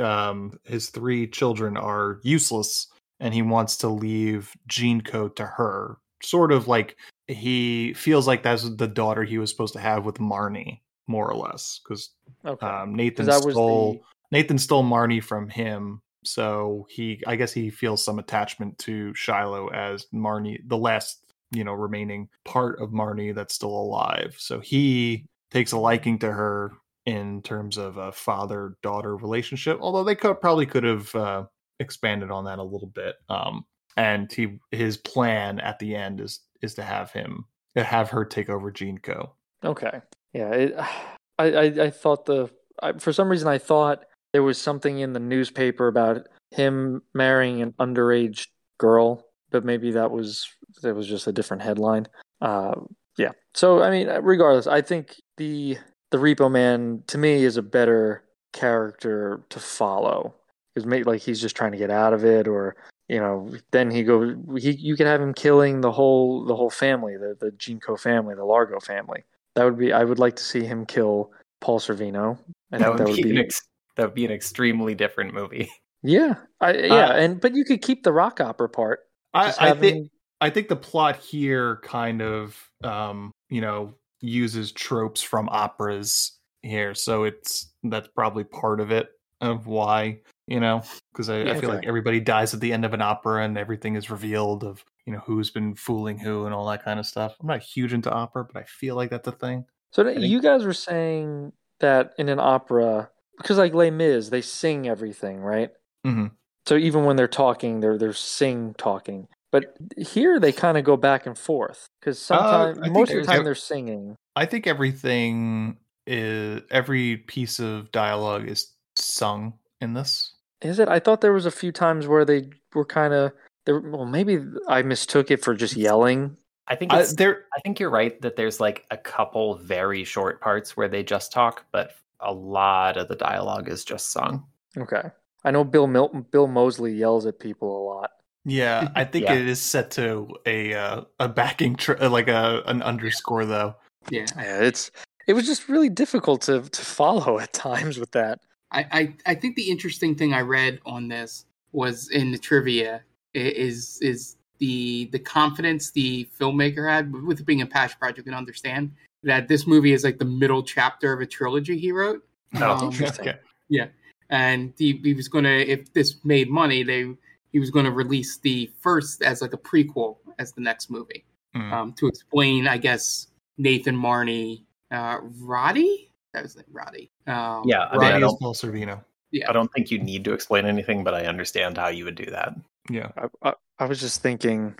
um 0.00 0.58
his 0.64 0.90
three 0.90 1.26
children 1.28 1.76
are 1.76 2.20
useless 2.22 2.88
and 3.20 3.32
he 3.32 3.42
wants 3.42 3.76
to 3.78 3.88
leave 3.88 4.52
GeneCo 4.68 5.34
to 5.36 5.46
her. 5.46 5.98
Sort 6.22 6.52
of 6.52 6.66
like 6.66 6.96
he 7.28 7.94
feels 7.94 8.26
like 8.26 8.42
that's 8.42 8.68
the 8.76 8.88
daughter 8.88 9.22
he 9.24 9.38
was 9.38 9.50
supposed 9.50 9.74
to 9.74 9.80
have 9.80 10.04
with 10.04 10.16
marnie 10.16 10.80
more 11.06 11.30
or 11.30 11.36
less 11.36 11.80
because 11.82 12.10
Okay, 12.44 12.66
um 12.66 12.94
nathan 12.94 13.30
stole 13.30 13.92
the- 13.94 14.00
nathan 14.32 14.58
stole 14.58 14.82
marnie 14.82 15.22
from 15.22 15.48
him 15.48 16.00
so 16.24 16.86
he 16.90 17.22
i 17.26 17.36
guess 17.36 17.52
he 17.52 17.68
feels 17.70 18.02
some 18.02 18.18
attachment 18.18 18.78
to 18.78 19.14
shiloh 19.14 19.68
as 19.68 20.06
marnie 20.14 20.58
the 20.66 20.76
last 20.76 21.23
you 21.54 21.64
know 21.64 21.72
remaining 21.72 22.28
part 22.44 22.80
of 22.80 22.90
marnie 22.90 23.34
that's 23.34 23.54
still 23.54 23.70
alive 23.70 24.34
so 24.38 24.60
he 24.60 25.24
takes 25.50 25.72
a 25.72 25.78
liking 25.78 26.18
to 26.18 26.30
her 26.30 26.72
in 27.06 27.42
terms 27.42 27.76
of 27.76 27.96
a 27.96 28.12
father 28.12 28.76
daughter 28.82 29.16
relationship 29.16 29.78
although 29.80 30.04
they 30.04 30.14
could 30.14 30.40
probably 30.40 30.66
could 30.66 30.84
have 30.84 31.14
uh, 31.14 31.44
expanded 31.80 32.30
on 32.30 32.44
that 32.44 32.58
a 32.58 32.62
little 32.62 32.88
bit 32.88 33.16
um 33.28 33.64
and 33.96 34.32
he 34.32 34.58
his 34.70 34.96
plan 34.96 35.60
at 35.60 35.78
the 35.78 35.94
end 35.94 36.20
is 36.20 36.40
is 36.62 36.74
to 36.74 36.82
have 36.82 37.12
him 37.12 37.44
have 37.76 38.10
her 38.10 38.24
take 38.24 38.48
over 38.48 38.70
gene 38.70 38.98
co 38.98 39.34
Okay. 39.64 40.00
Yeah. 40.32 40.50
It, 40.50 40.76
I, 41.38 41.46
I 41.46 41.62
I 41.64 41.90
thought 41.90 42.26
the 42.26 42.48
I, 42.80 42.92
for 42.92 43.12
some 43.12 43.28
reason 43.28 43.48
I 43.48 43.58
thought 43.58 44.04
there 44.32 44.44
was 44.44 44.60
something 44.60 45.00
in 45.00 45.12
the 45.12 45.20
newspaper 45.20 45.88
about 45.88 46.28
him 46.52 47.02
marrying 47.12 47.60
an 47.60 47.72
underage 47.80 48.46
girl, 48.78 49.26
but 49.54 49.64
maybe 49.64 49.92
that 49.92 50.10
was 50.10 50.48
that 50.82 50.96
was 50.96 51.06
just 51.06 51.28
a 51.28 51.32
different 51.32 51.62
headline. 51.62 52.08
Uh, 52.40 52.74
yeah. 53.16 53.30
So 53.54 53.84
I 53.84 53.88
mean, 53.88 54.08
regardless, 54.20 54.66
I 54.66 54.80
think 54.82 55.14
the 55.36 55.78
the 56.10 56.18
Repo 56.18 56.50
Man 56.50 57.04
to 57.06 57.18
me 57.18 57.44
is 57.44 57.56
a 57.56 57.62
better 57.62 58.24
character 58.52 59.44
to 59.50 59.60
follow 59.60 60.34
because 60.74 60.86
maybe 60.86 61.04
like 61.04 61.22
he's 61.22 61.40
just 61.40 61.54
trying 61.54 61.70
to 61.70 61.78
get 61.78 61.88
out 61.88 62.12
of 62.12 62.24
it, 62.24 62.48
or 62.48 62.74
you 63.08 63.20
know, 63.20 63.48
then 63.70 63.92
he 63.92 64.02
goes. 64.02 64.34
He 64.58 64.72
you 64.72 64.96
could 64.96 65.06
have 65.06 65.20
him 65.20 65.32
killing 65.34 65.80
the 65.82 65.92
whole 65.92 66.44
the 66.44 66.56
whole 66.56 66.70
family, 66.70 67.16
the 67.16 67.36
the 67.38 67.52
GeneCo 67.52 67.96
family, 67.98 68.34
the 68.34 68.44
Largo 68.44 68.80
family. 68.80 69.22
That 69.54 69.66
would 69.66 69.78
be. 69.78 69.92
I 69.92 70.02
would 70.02 70.18
like 70.18 70.34
to 70.34 70.42
see 70.42 70.64
him 70.64 70.84
kill 70.84 71.30
Paul 71.60 71.78
Sorvino. 71.78 72.36
I 72.72 72.78
That 72.78 72.96
think 72.98 73.08
would, 73.10 73.22
be, 73.22 73.30
An 73.30 73.38
ex- 73.38 73.62
that 73.94 74.06
would 74.06 74.14
be 74.14 74.24
an 74.24 74.32
extremely 74.32 74.96
different 74.96 75.32
movie. 75.32 75.70
yeah, 76.02 76.34
I, 76.60 76.72
yeah, 76.72 77.10
Uh, 77.10 77.12
and 77.12 77.40
but 77.40 77.54
you 77.54 77.64
could 77.64 77.80
keep 77.82 78.02
the 78.02 78.12
rock 78.12 78.40
opera 78.40 78.68
part. 78.68 78.98
I, 79.34 79.48
I 79.60 79.68
think 79.80 80.10
I 80.40 80.50
think 80.50 80.68
the 80.68 80.76
plot 80.76 81.16
here 81.16 81.76
kind 81.82 82.22
of 82.22 82.58
um, 82.82 83.30
you 83.50 83.60
know 83.60 83.94
uses 84.20 84.72
tropes 84.72 85.20
from 85.22 85.48
operas 85.50 86.38
here, 86.62 86.94
so 86.94 87.24
it's 87.24 87.72
that's 87.82 88.08
probably 88.08 88.44
part 88.44 88.80
of 88.80 88.90
it 88.90 89.08
of 89.40 89.66
why 89.66 90.20
you 90.46 90.60
know 90.60 90.82
because 91.12 91.28
I, 91.28 91.40
I 91.42 91.60
feel 91.60 91.70
like 91.76 91.86
everybody 91.86 92.20
dies 92.20 92.54
at 92.54 92.60
the 92.60 92.72
end 92.72 92.84
of 92.84 92.94
an 92.94 93.02
opera 93.02 93.44
and 93.44 93.58
everything 93.58 93.96
is 93.96 94.10
revealed 94.10 94.64
of 94.64 94.84
you 95.06 95.12
know 95.12 95.20
who's 95.26 95.50
been 95.50 95.74
fooling 95.74 96.18
who 96.18 96.46
and 96.46 96.54
all 96.54 96.66
that 96.68 96.84
kind 96.84 96.98
of 97.00 97.06
stuff. 97.06 97.34
I'm 97.40 97.46
not 97.46 97.62
huge 97.62 97.92
into 97.92 98.10
opera, 98.10 98.44
but 98.44 98.56
I 98.60 98.64
feel 98.64 98.96
like 98.96 99.10
that's 99.10 99.28
a 99.28 99.32
thing. 99.32 99.64
So 99.90 100.04
think- 100.04 100.20
you 100.20 100.40
guys 100.40 100.64
were 100.64 100.72
saying 100.72 101.52
that 101.80 102.12
in 102.18 102.28
an 102.28 102.40
opera, 102.40 103.10
because 103.38 103.58
like 103.58 103.74
Les 103.74 103.90
Mis, 103.90 104.28
they 104.30 104.40
sing 104.40 104.88
everything, 104.88 105.40
right? 105.40 105.70
Mhm. 106.06 106.30
So 106.66 106.76
even 106.76 107.04
when 107.04 107.16
they're 107.16 107.28
talking, 107.28 107.80
they're 107.80 107.98
they're 107.98 108.12
sing 108.12 108.74
talking. 108.78 109.28
But 109.52 109.76
here 109.96 110.40
they 110.40 110.50
kind 110.52 110.76
of 110.76 110.84
go 110.84 110.96
back 110.96 111.26
and 111.26 111.38
forth 111.38 111.86
because 112.00 112.18
sometimes 112.18 112.78
Uh, 112.78 112.90
most 112.90 113.02
of 113.02 113.06
the 113.08 113.12
there's- 113.14 113.26
time 113.26 113.44
they're 113.44 113.54
singing. 113.54 114.16
I 114.36 114.46
think 114.46 114.66
everything 114.66 115.76
is 116.06 116.62
every 116.70 117.18
piece 117.18 117.60
of 117.60 117.90
dialogue 117.92 118.48
is 118.48 118.72
sung 118.96 119.54
in 119.80 119.94
this. 119.94 120.34
Is 120.60 120.78
it? 120.78 120.88
I 120.88 120.98
thought 120.98 121.20
there 121.20 121.32
was 121.32 121.46
a 121.46 121.50
few 121.50 121.70
times 121.72 122.06
where 122.08 122.24
they 122.24 122.50
were 122.74 122.84
kind 122.84 123.14
of 123.14 123.32
there. 123.66 123.78
Well, 123.80 124.06
maybe 124.06 124.40
I 124.66 124.82
mistook 124.82 125.30
it 125.30 125.44
for 125.44 125.54
just 125.54 125.76
yelling. 125.76 126.36
I 126.66 126.74
think 126.76 126.92
I- 126.92 127.00
it's, 127.00 127.14
there 127.14 127.44
I 127.56 127.60
think 127.60 127.78
you're 127.78 127.90
right 127.90 128.20
that 128.22 128.36
there's 128.36 128.58
like 128.58 128.86
a 128.90 128.96
couple 128.96 129.56
very 129.58 130.02
short 130.04 130.40
parts 130.40 130.76
where 130.76 130.88
they 130.88 131.02
just 131.04 131.30
talk, 131.30 131.64
but 131.72 131.92
a 132.20 132.32
lot 132.32 132.96
of 132.96 133.08
the 133.08 133.14
dialogue 133.16 133.68
is 133.68 133.84
just 133.84 134.10
sung. 134.10 134.46
Okay, 134.76 135.10
I 135.44 135.50
know 135.50 135.64
Bill 135.64 135.86
Milton, 135.86 136.24
Bill 136.30 136.46
Moseley 136.46 136.92
yells 136.94 137.26
at 137.26 137.38
people 137.38 137.76
a 137.76 137.82
lot. 137.84 138.10
Yeah, 138.44 138.88
I 138.94 139.04
think 139.12 139.24
Yeah. 139.26 139.34
it 139.34 139.46
is 139.46 139.60
set 139.60 139.90
to 139.92 140.28
a 140.46 140.74
uh, 140.74 141.02
a 141.20 141.28
backing 141.28 141.76
tr- 141.76 142.00
uh, 142.00 142.08
like 142.10 142.28
a 142.28 142.62
an 142.66 142.82
underscore 142.82 143.44
though. 143.44 143.76
Yeah, 144.10 144.26
Yeah, 144.36 144.60
it's 144.62 144.90
it 145.26 145.32
was 145.34 145.46
just 145.46 145.68
really 145.68 145.88
difficult 145.88 146.42
to 146.42 146.62
to 146.62 146.82
follow 146.84 147.38
at 147.38 147.52
times 147.52 147.98
with 147.98 148.10
that. 148.12 148.40
I, 148.72 148.86
I 148.92 149.14
I 149.26 149.34
think 149.34 149.56
the 149.56 149.70
interesting 149.70 150.14
thing 150.14 150.34
I 150.34 150.40
read 150.40 150.80
on 150.84 151.08
this 151.08 151.44
was 151.72 152.10
in 152.10 152.30
the 152.32 152.38
trivia 152.38 153.02
is 153.34 153.98
is 154.02 154.36
the 154.58 155.06
the 155.12 155.18
confidence 155.18 155.90
the 155.90 156.28
filmmaker 156.38 156.88
had 156.88 157.12
with 157.26 157.40
it 157.40 157.46
being 157.46 157.62
a 157.62 157.66
passion 157.66 157.96
project. 157.98 158.26
and 158.26 158.36
understand 158.36 158.92
that 159.22 159.48
this 159.48 159.66
movie 159.66 159.92
is 159.92 160.04
like 160.04 160.18
the 160.18 160.24
middle 160.24 160.62
chapter 160.62 161.12
of 161.12 161.20
a 161.20 161.26
trilogy 161.26 161.78
he 161.78 161.90
wrote. 161.92 162.22
Oh, 162.56 162.62
Um, 162.76 162.84
interesting. 162.90 163.28
okay. 163.28 163.38
Yeah, 163.68 163.86
and 164.30 164.72
he, 164.78 165.00
he 165.02 165.14
was 165.14 165.28
gonna 165.28 165.48
if 165.48 165.92
this 165.92 166.16
made 166.24 166.50
money, 166.50 166.82
they 166.82 167.06
he 167.52 167.60
was 167.60 167.70
gonna 167.70 167.90
release 167.90 168.38
the 168.38 168.70
first 168.80 169.22
as 169.22 169.40
like 169.42 169.52
a 169.52 169.58
prequel 169.58 170.16
as 170.38 170.52
the 170.52 170.60
next 170.60 170.90
movie 170.90 171.24
Mm. 171.54 171.72
um, 171.72 171.92
to 171.92 172.08
explain, 172.08 172.66
I 172.66 172.78
guess, 172.78 173.28
Nathan 173.58 173.96
Marnie, 173.96 174.64
uh, 174.90 175.18
Roddy. 175.40 176.10
That 176.32 176.42
was 176.42 176.56
it, 176.56 176.66
Roddy. 176.72 177.12
Um, 177.28 177.62
Yeah, 177.64 177.84
I 177.84 177.92
mean, 177.92 178.00
Roddy 178.10 178.24
I 178.24 178.26
is 178.26 178.36
Paul 178.40 178.54
Sorvino. 178.54 179.04
yeah. 179.30 179.48
I 179.48 179.52
don't 179.52 179.72
think 179.72 179.92
you 179.92 180.00
need 180.00 180.24
to 180.24 180.32
explain 180.32 180.66
anything, 180.66 181.04
but 181.04 181.14
I 181.14 181.26
understand 181.26 181.78
how 181.78 181.86
you 181.86 182.06
would 182.06 182.16
do 182.16 182.26
that. 182.26 182.56
Yeah. 182.90 183.12
I, 183.16 183.50
I, 183.50 183.54
I 183.78 183.84
was 183.84 184.00
just 184.00 184.20
thinking 184.20 184.74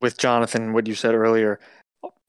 with 0.00 0.16
Jonathan 0.16 0.72
what 0.72 0.86
you 0.86 0.94
said 0.94 1.16
earlier. 1.16 1.58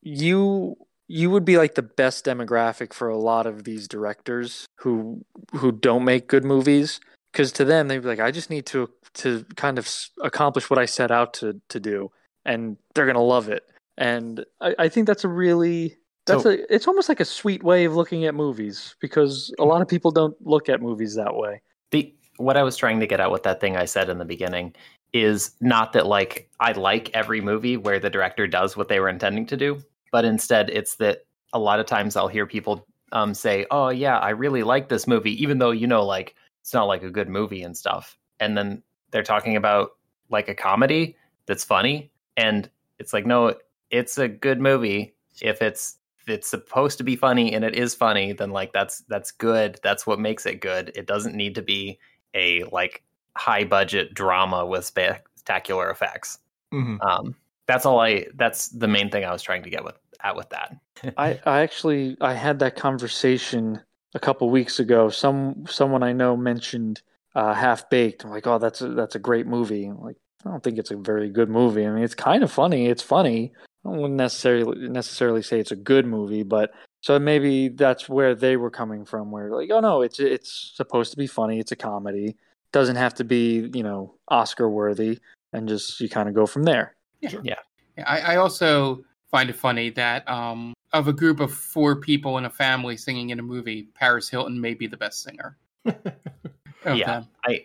You 0.02 0.76
you 1.08 1.30
would 1.30 1.46
be 1.46 1.58
like 1.58 1.76
the 1.76 1.82
best 1.82 2.26
demographic 2.26 2.94
for 2.94 3.08
a 3.10 3.18
lot 3.18 3.46
of 3.46 3.64
these 3.64 3.88
directors 3.88 4.66
who 4.80 5.24
who 5.54 5.72
don't 5.72 6.04
make 6.06 6.28
good 6.28 6.44
movies 6.44 7.00
because 7.32 7.52
to 7.52 7.66
them 7.66 7.88
they'd 7.88 8.00
be 8.00 8.08
like 8.08 8.20
I 8.20 8.32
just 8.32 8.50
need 8.50 8.66
to 8.68 8.90
to 9.16 9.46
kind 9.56 9.78
of 9.78 9.90
accomplish 10.22 10.70
what 10.70 10.80
I 10.80 10.86
set 10.86 11.12
out 11.12 11.34
to 11.36 11.62
to 11.70 11.80
do 11.80 12.12
and 12.46 12.78
they're 12.94 13.06
gonna 13.06 13.22
love 13.24 13.50
it 13.50 13.64
and 13.98 14.44
I, 14.62 14.76
I 14.80 14.90
think 14.90 15.08
that's 15.08 15.24
a 15.24 15.28
really 15.30 15.98
that's 16.26 16.44
So- 16.44 16.50
a 16.52 16.58
it's 16.74 16.88
almost 16.88 17.08
like 17.10 17.20
a 17.20 17.26
sweet 17.26 17.64
way 17.64 17.86
of 17.86 17.96
looking 17.96 18.26
at 18.26 18.34
movies 18.36 18.96
because 19.00 19.54
a 19.60 19.66
lot 19.66 19.82
of 19.82 19.88
people 19.88 20.12
don't 20.12 20.36
look 20.46 20.70
at 20.70 20.82
movies 20.82 21.16
that 21.16 21.36
way. 21.36 21.62
the 21.92 22.14
what 22.38 22.58
I 22.58 22.64
was 22.64 22.76
trying 22.76 23.00
to 23.00 23.08
get 23.08 23.20
at 23.22 23.32
with 23.32 23.44
that 23.44 23.62
thing 23.62 23.78
I 23.78 23.86
said 23.86 24.10
in 24.10 24.18
the 24.18 24.26
beginning 24.26 24.74
is 25.14 25.52
not 25.62 25.94
that 25.94 26.06
like 26.08 26.50
I 26.60 26.74
like 26.74 27.10
every 27.14 27.40
movie 27.40 27.78
where 27.78 28.00
the 28.00 28.10
director 28.10 28.48
does 28.48 28.76
what 28.76 28.90
they 28.90 29.00
were 29.00 29.08
intending 29.08 29.46
to 29.46 29.56
do, 29.56 29.82
but 30.12 30.26
instead 30.26 30.70
it's 30.70 30.96
that 30.98 31.26
a 31.54 31.60
lot 31.60 31.80
of 31.80 31.86
times 31.86 32.16
I'll 32.16 32.28
hear 32.28 32.46
people 32.46 32.86
um, 33.12 33.34
say, 33.34 33.66
"Oh 33.72 33.90
yeah, 33.90 34.20
I 34.20 34.30
really 34.32 34.64
like 34.64 34.90
this 34.90 35.08
movie," 35.08 35.42
even 35.42 35.60
though 35.60 35.72
you 35.72 35.88
know, 35.88 36.04
like 36.04 36.36
it's 36.62 36.74
not 36.74 36.86
like 36.86 37.04
a 37.04 37.10
good 37.10 37.30
movie 37.30 37.62
and 37.64 37.76
stuff. 37.78 38.18
And 38.40 38.58
then 38.58 38.84
they're 39.12 39.24
talking 39.24 39.56
about 39.56 39.92
like 40.30 40.50
a 40.50 40.56
comedy 40.56 41.16
that's 41.46 41.64
funny, 41.64 42.12
and 42.38 42.70
it's 43.00 43.14
like, 43.14 43.26
no, 43.26 43.56
it's 43.92 44.18
a 44.18 44.28
good 44.28 44.60
movie 44.60 45.14
if 45.42 45.62
it's 45.62 45.98
it's 46.28 46.48
supposed 46.48 46.98
to 46.98 47.04
be 47.04 47.16
funny 47.16 47.54
and 47.54 47.64
it 47.64 47.76
is 47.76 47.94
funny 47.94 48.34
then 48.34 48.50
like 48.50 48.74
that's 48.74 49.00
that's 49.10 49.32
good 49.32 49.80
that's 49.84 50.08
what 50.08 50.20
makes 50.20 50.46
it 50.46 50.60
good 50.60 50.92
it 50.96 51.06
doesn't 51.06 51.36
need 51.36 51.54
to 51.54 51.62
be 51.62 52.00
a 52.34 52.64
like 52.72 53.04
high 53.38 53.64
budget 53.64 54.14
drama 54.14 54.66
with 54.66 54.84
spectacular 54.86 55.90
effects 55.90 56.40
Mhm. 56.74 56.98
um 57.06 57.36
that's 57.68 57.86
all 57.86 58.00
i 58.00 58.26
that's 58.36 58.70
the 58.70 58.88
main 58.88 59.10
thing 59.10 59.26
i 59.26 59.32
was 59.32 59.42
trying 59.42 59.64
to 59.64 59.70
get 59.70 59.84
with 59.84 59.96
at 60.24 60.36
with 60.36 60.50
that 60.50 60.76
I, 61.18 61.40
I 61.46 61.62
actually 61.62 62.18
I 62.22 62.34
had 62.34 62.60
that 62.60 62.76
conversation 62.76 63.82
a 64.14 64.20
couple 64.20 64.50
weeks 64.50 64.80
ago. 64.80 65.10
Some 65.10 65.66
someone 65.68 66.04
I 66.04 66.14
know 66.14 66.36
mentioned 66.36 67.02
uh, 67.36 67.54
Half 67.54 67.90
Baked. 67.90 68.24
I'm 68.24 68.32
like, 68.32 68.48
oh, 68.48 68.58
that's 68.58 68.82
a, 68.82 68.90
that's 68.90 69.16
a 69.16 69.20
great 69.20 69.46
movie. 69.46 69.86
I'm 69.86 70.02
like, 70.02 70.16
I 70.46 70.50
don't 70.50 70.64
think 70.64 70.80
it's 70.80 70.92
a 70.92 70.98
very 70.98 71.30
good 71.30 71.50
movie. 71.50 71.86
I 71.86 71.92
mean, 71.92 72.04
it's 72.04 72.16
kind 72.16 72.44
of 72.44 72.52
funny. 72.52 72.88
It's 72.88 73.04
funny. 73.04 73.52
I 73.86 73.90
wouldn't 73.90 74.16
necessarily 74.16 74.88
necessarily 74.88 75.44
say 75.44 75.60
it's 75.60 75.72
a 75.72 75.76
good 75.76 76.08
movie, 76.08 76.44
but 76.44 76.72
so 77.02 77.20
maybe 77.20 77.68
that's 77.68 78.10
where 78.10 78.34
they 78.34 78.58
were 78.58 78.72
coming 78.72 79.06
from. 79.06 79.30
Where 79.30 79.52
like, 79.52 79.70
oh 79.72 79.82
no, 79.82 80.02
it's 80.02 80.20
it's 80.20 80.72
supposed 80.76 81.12
to 81.12 81.18
be 81.18 81.28
funny. 81.28 81.60
It's 81.60 81.72
a 81.72 81.76
comedy. 81.76 82.38
Doesn't 82.72 82.96
have 82.96 83.14
to 83.16 83.24
be 83.24 83.70
you 83.74 83.84
know 83.84 84.16
Oscar 84.30 84.70
worthy, 84.70 85.20
and 85.54 85.68
just 85.68 86.00
you 86.00 86.10
kind 86.10 86.30
of 86.30 86.36
go 86.36 86.48
from 86.48 86.64
there. 86.64 86.95
Yeah. 87.34 87.40
Yeah. 87.44 87.56
Yeah, 87.98 88.04
I, 88.08 88.34
I 88.34 88.36
also 88.38 89.06
find 89.32 89.50
it 89.50 89.56
funny 89.56 89.90
that 89.92 90.28
um, 90.30 90.74
of 90.92 91.08
a 91.08 91.14
group 91.14 91.40
of 91.40 91.54
four 91.54 91.96
people 91.96 92.38
in 92.38 92.46
a 92.46 92.50
family 92.50 92.98
singing 92.98 93.30
in 93.30 93.40
a 93.40 93.44
movie, 93.44 93.88
Paris 93.96 94.30
Hilton 94.30 94.60
may 94.60 94.74
be 94.74 94.88
the 94.88 94.98
best 94.98 95.24
singer. 95.24 95.58
yeah 96.94 97.24
i 97.46 97.62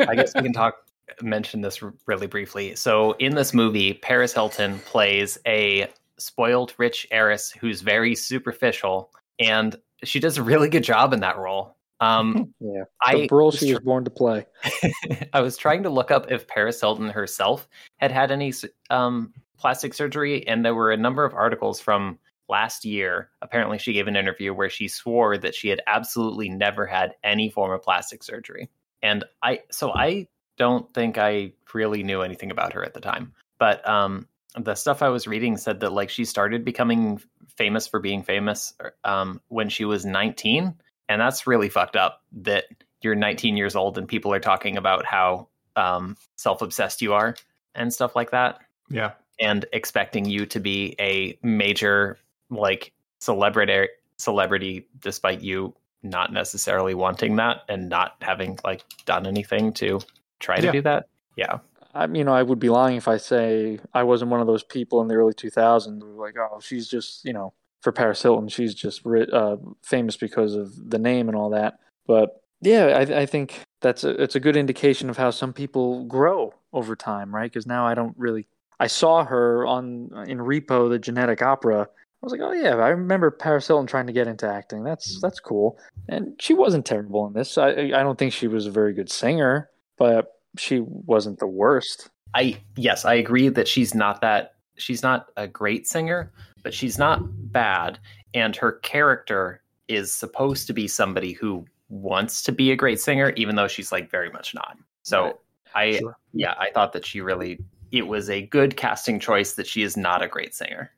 i 0.00 0.14
guess 0.14 0.34
we 0.34 0.42
can 0.42 0.52
talk 0.52 0.86
mention 1.22 1.60
this 1.60 1.82
really 2.06 2.26
briefly 2.26 2.74
so 2.74 3.12
in 3.12 3.34
this 3.34 3.52
movie 3.52 3.94
paris 3.94 4.32
hilton 4.32 4.78
plays 4.80 5.38
a 5.46 5.88
spoiled 6.18 6.74
rich 6.78 7.06
heiress 7.10 7.50
who's 7.50 7.80
very 7.80 8.14
superficial 8.14 9.10
and 9.38 9.76
she 10.04 10.20
does 10.20 10.38
a 10.38 10.42
really 10.42 10.68
good 10.68 10.84
job 10.84 11.12
in 11.12 11.20
that 11.20 11.36
role 11.36 11.76
um 12.00 12.54
Yeah, 12.60 12.84
I 13.02 13.26
the 13.26 13.28
role 13.30 13.50
was 13.50 13.58
she 13.58 13.68
tr- 13.68 13.74
was 13.74 13.84
born 13.84 14.04
to 14.04 14.10
play. 14.10 14.46
I 15.32 15.40
was 15.40 15.56
trying 15.56 15.82
to 15.84 15.90
look 15.90 16.10
up 16.10 16.30
if 16.30 16.48
Paris 16.48 16.80
Hilton 16.80 17.08
herself 17.08 17.68
had 17.98 18.10
had 18.10 18.30
any 18.30 18.52
um, 18.90 19.32
plastic 19.58 19.94
surgery, 19.94 20.46
and 20.46 20.64
there 20.64 20.74
were 20.74 20.90
a 20.90 20.96
number 20.96 21.24
of 21.24 21.34
articles 21.34 21.80
from 21.80 22.18
last 22.48 22.84
year. 22.84 23.30
Apparently, 23.42 23.78
she 23.78 23.92
gave 23.92 24.08
an 24.08 24.16
interview 24.16 24.52
where 24.52 24.70
she 24.70 24.88
swore 24.88 25.38
that 25.38 25.54
she 25.54 25.68
had 25.68 25.80
absolutely 25.86 26.48
never 26.48 26.86
had 26.86 27.14
any 27.22 27.48
form 27.48 27.72
of 27.72 27.82
plastic 27.82 28.22
surgery. 28.22 28.70
And 29.02 29.24
I, 29.42 29.60
so 29.70 29.92
I 29.92 30.26
don't 30.58 30.92
think 30.92 31.16
I 31.16 31.52
really 31.72 32.02
knew 32.02 32.20
anything 32.20 32.50
about 32.50 32.74
her 32.74 32.84
at 32.84 32.92
the 32.92 33.00
time. 33.00 33.32
But 33.58 33.86
um, 33.88 34.28
the 34.58 34.74
stuff 34.74 35.02
I 35.02 35.08
was 35.08 35.26
reading 35.26 35.56
said 35.56 35.80
that 35.80 35.92
like 35.92 36.10
she 36.10 36.24
started 36.24 36.64
becoming 36.64 37.20
famous 37.56 37.86
for 37.86 38.00
being 38.00 38.22
famous 38.22 38.74
um, 39.04 39.40
when 39.48 39.68
she 39.68 39.84
was 39.84 40.04
19 40.04 40.74
and 41.10 41.20
that's 41.20 41.46
really 41.46 41.68
fucked 41.68 41.96
up 41.96 42.22
that 42.32 42.64
you're 43.02 43.14
19 43.14 43.56
years 43.56 43.74
old 43.76 43.98
and 43.98 44.06
people 44.08 44.32
are 44.32 44.40
talking 44.40 44.76
about 44.78 45.04
how 45.04 45.48
um, 45.76 46.16
self-obsessed 46.36 47.02
you 47.02 47.12
are 47.12 47.36
and 47.74 47.92
stuff 47.92 48.14
like 48.16 48.30
that 48.30 48.60
Yeah. 48.88 49.12
and 49.40 49.66
expecting 49.72 50.24
you 50.24 50.46
to 50.46 50.60
be 50.60 50.94
a 51.00 51.36
major 51.42 52.18
like 52.48 52.92
celebrity 53.20 53.88
celebrity 54.16 54.86
despite 55.00 55.40
you 55.40 55.74
not 56.02 56.32
necessarily 56.32 56.94
wanting 56.94 57.36
that 57.36 57.62
and 57.68 57.88
not 57.88 58.14
having 58.22 58.58
like 58.64 58.82
done 59.04 59.26
anything 59.26 59.72
to 59.74 60.00
try 60.38 60.58
to 60.60 60.66
Yeah. 60.66 60.72
do 60.72 60.82
that 60.82 61.06
yeah 61.36 61.58
I, 61.92 62.06
you 62.06 62.22
know, 62.22 62.32
I 62.32 62.44
would 62.44 62.60
be 62.60 62.68
lying 62.68 62.96
if 62.96 63.08
I 63.08 63.16
say 63.16 63.80
I 63.92 64.04
wasn't 64.04 64.30
one 64.30 64.40
of 64.40 64.46
those 64.46 64.62
people 64.62 65.02
in 65.02 65.08
the 65.08 65.14
early 65.16 65.34
2000s 65.34 66.00
who 66.00 66.14
were 66.14 66.24
like, 66.24 66.36
oh, 66.38 66.60
she's 66.60 66.86
just, 66.86 67.24
you 67.24 67.32
know, 67.32 67.52
for 67.80 67.92
Paris 67.92 68.22
Hilton, 68.22 68.48
she's 68.48 68.74
just 68.74 69.06
uh, 69.06 69.56
famous 69.82 70.16
because 70.16 70.54
of 70.54 70.90
the 70.90 70.98
name 70.98 71.28
and 71.28 71.36
all 71.36 71.50
that. 71.50 71.78
But 72.06 72.42
yeah, 72.60 72.86
I, 72.86 73.20
I 73.20 73.26
think 73.26 73.60
that's 73.80 74.04
a, 74.04 74.10
it's 74.22 74.36
a 74.36 74.40
good 74.40 74.56
indication 74.56 75.08
of 75.08 75.16
how 75.16 75.30
some 75.30 75.52
people 75.52 76.04
grow 76.04 76.54
over 76.72 76.94
time, 76.94 77.34
right? 77.34 77.50
Because 77.50 77.66
now 77.66 77.86
I 77.86 77.94
don't 77.94 78.14
really. 78.18 78.46
I 78.78 78.86
saw 78.86 79.24
her 79.24 79.66
on 79.66 80.10
in 80.26 80.38
Repo, 80.38 80.88
the 80.88 80.98
Genetic 80.98 81.42
Opera. 81.42 81.82
I 81.82 82.26
was 82.26 82.32
like, 82.32 82.40
oh 82.42 82.52
yeah, 82.52 82.76
I 82.76 82.88
remember 82.88 83.30
Paris 83.30 83.66
Hilton 83.66 83.86
trying 83.86 84.06
to 84.06 84.12
get 84.12 84.26
into 84.26 84.46
acting. 84.46 84.84
That's 84.84 85.20
that's 85.20 85.40
cool, 85.40 85.78
and 86.08 86.34
she 86.38 86.52
wasn't 86.52 86.84
terrible 86.84 87.26
in 87.26 87.32
this. 87.32 87.56
I 87.56 87.70
I 87.70 88.02
don't 88.02 88.18
think 88.18 88.32
she 88.32 88.46
was 88.46 88.66
a 88.66 88.70
very 88.70 88.92
good 88.92 89.10
singer, 89.10 89.70
but 89.96 90.32
she 90.58 90.80
wasn't 90.80 91.38
the 91.38 91.46
worst. 91.46 92.10
I 92.34 92.60
yes, 92.76 93.04
I 93.04 93.14
agree 93.14 93.48
that 93.48 93.68
she's 93.68 93.94
not 93.94 94.20
that 94.20 94.54
she's 94.76 95.02
not 95.02 95.26
a 95.36 95.46
great 95.46 95.86
singer, 95.86 96.32
but 96.62 96.74
she's 96.74 96.98
not 96.98 97.20
bad 97.52 97.98
and 98.34 98.54
her 98.56 98.72
character 98.72 99.60
is 99.88 100.12
supposed 100.12 100.66
to 100.66 100.72
be 100.72 100.86
somebody 100.86 101.32
who 101.32 101.64
wants 101.88 102.42
to 102.42 102.52
be 102.52 102.70
a 102.70 102.76
great 102.76 103.00
singer 103.00 103.30
even 103.36 103.56
though 103.56 103.68
she's 103.68 103.90
like 103.92 104.10
very 104.10 104.30
much 104.30 104.54
not. 104.54 104.76
So 105.02 105.38
I 105.74 105.98
Sure. 105.98 106.16
yeah, 106.32 106.54
I 106.58 106.70
thought 106.70 106.92
that 106.92 107.04
she 107.06 107.20
really 107.20 107.58
it 107.92 108.06
was 108.06 108.30
a 108.30 108.42
good 108.42 108.76
casting 108.76 109.18
choice 109.18 109.54
that 109.54 109.66
she 109.66 109.82
is 109.82 109.96
not 109.96 110.22
a 110.22 110.28
great 110.28 110.54
singer. 110.54 110.92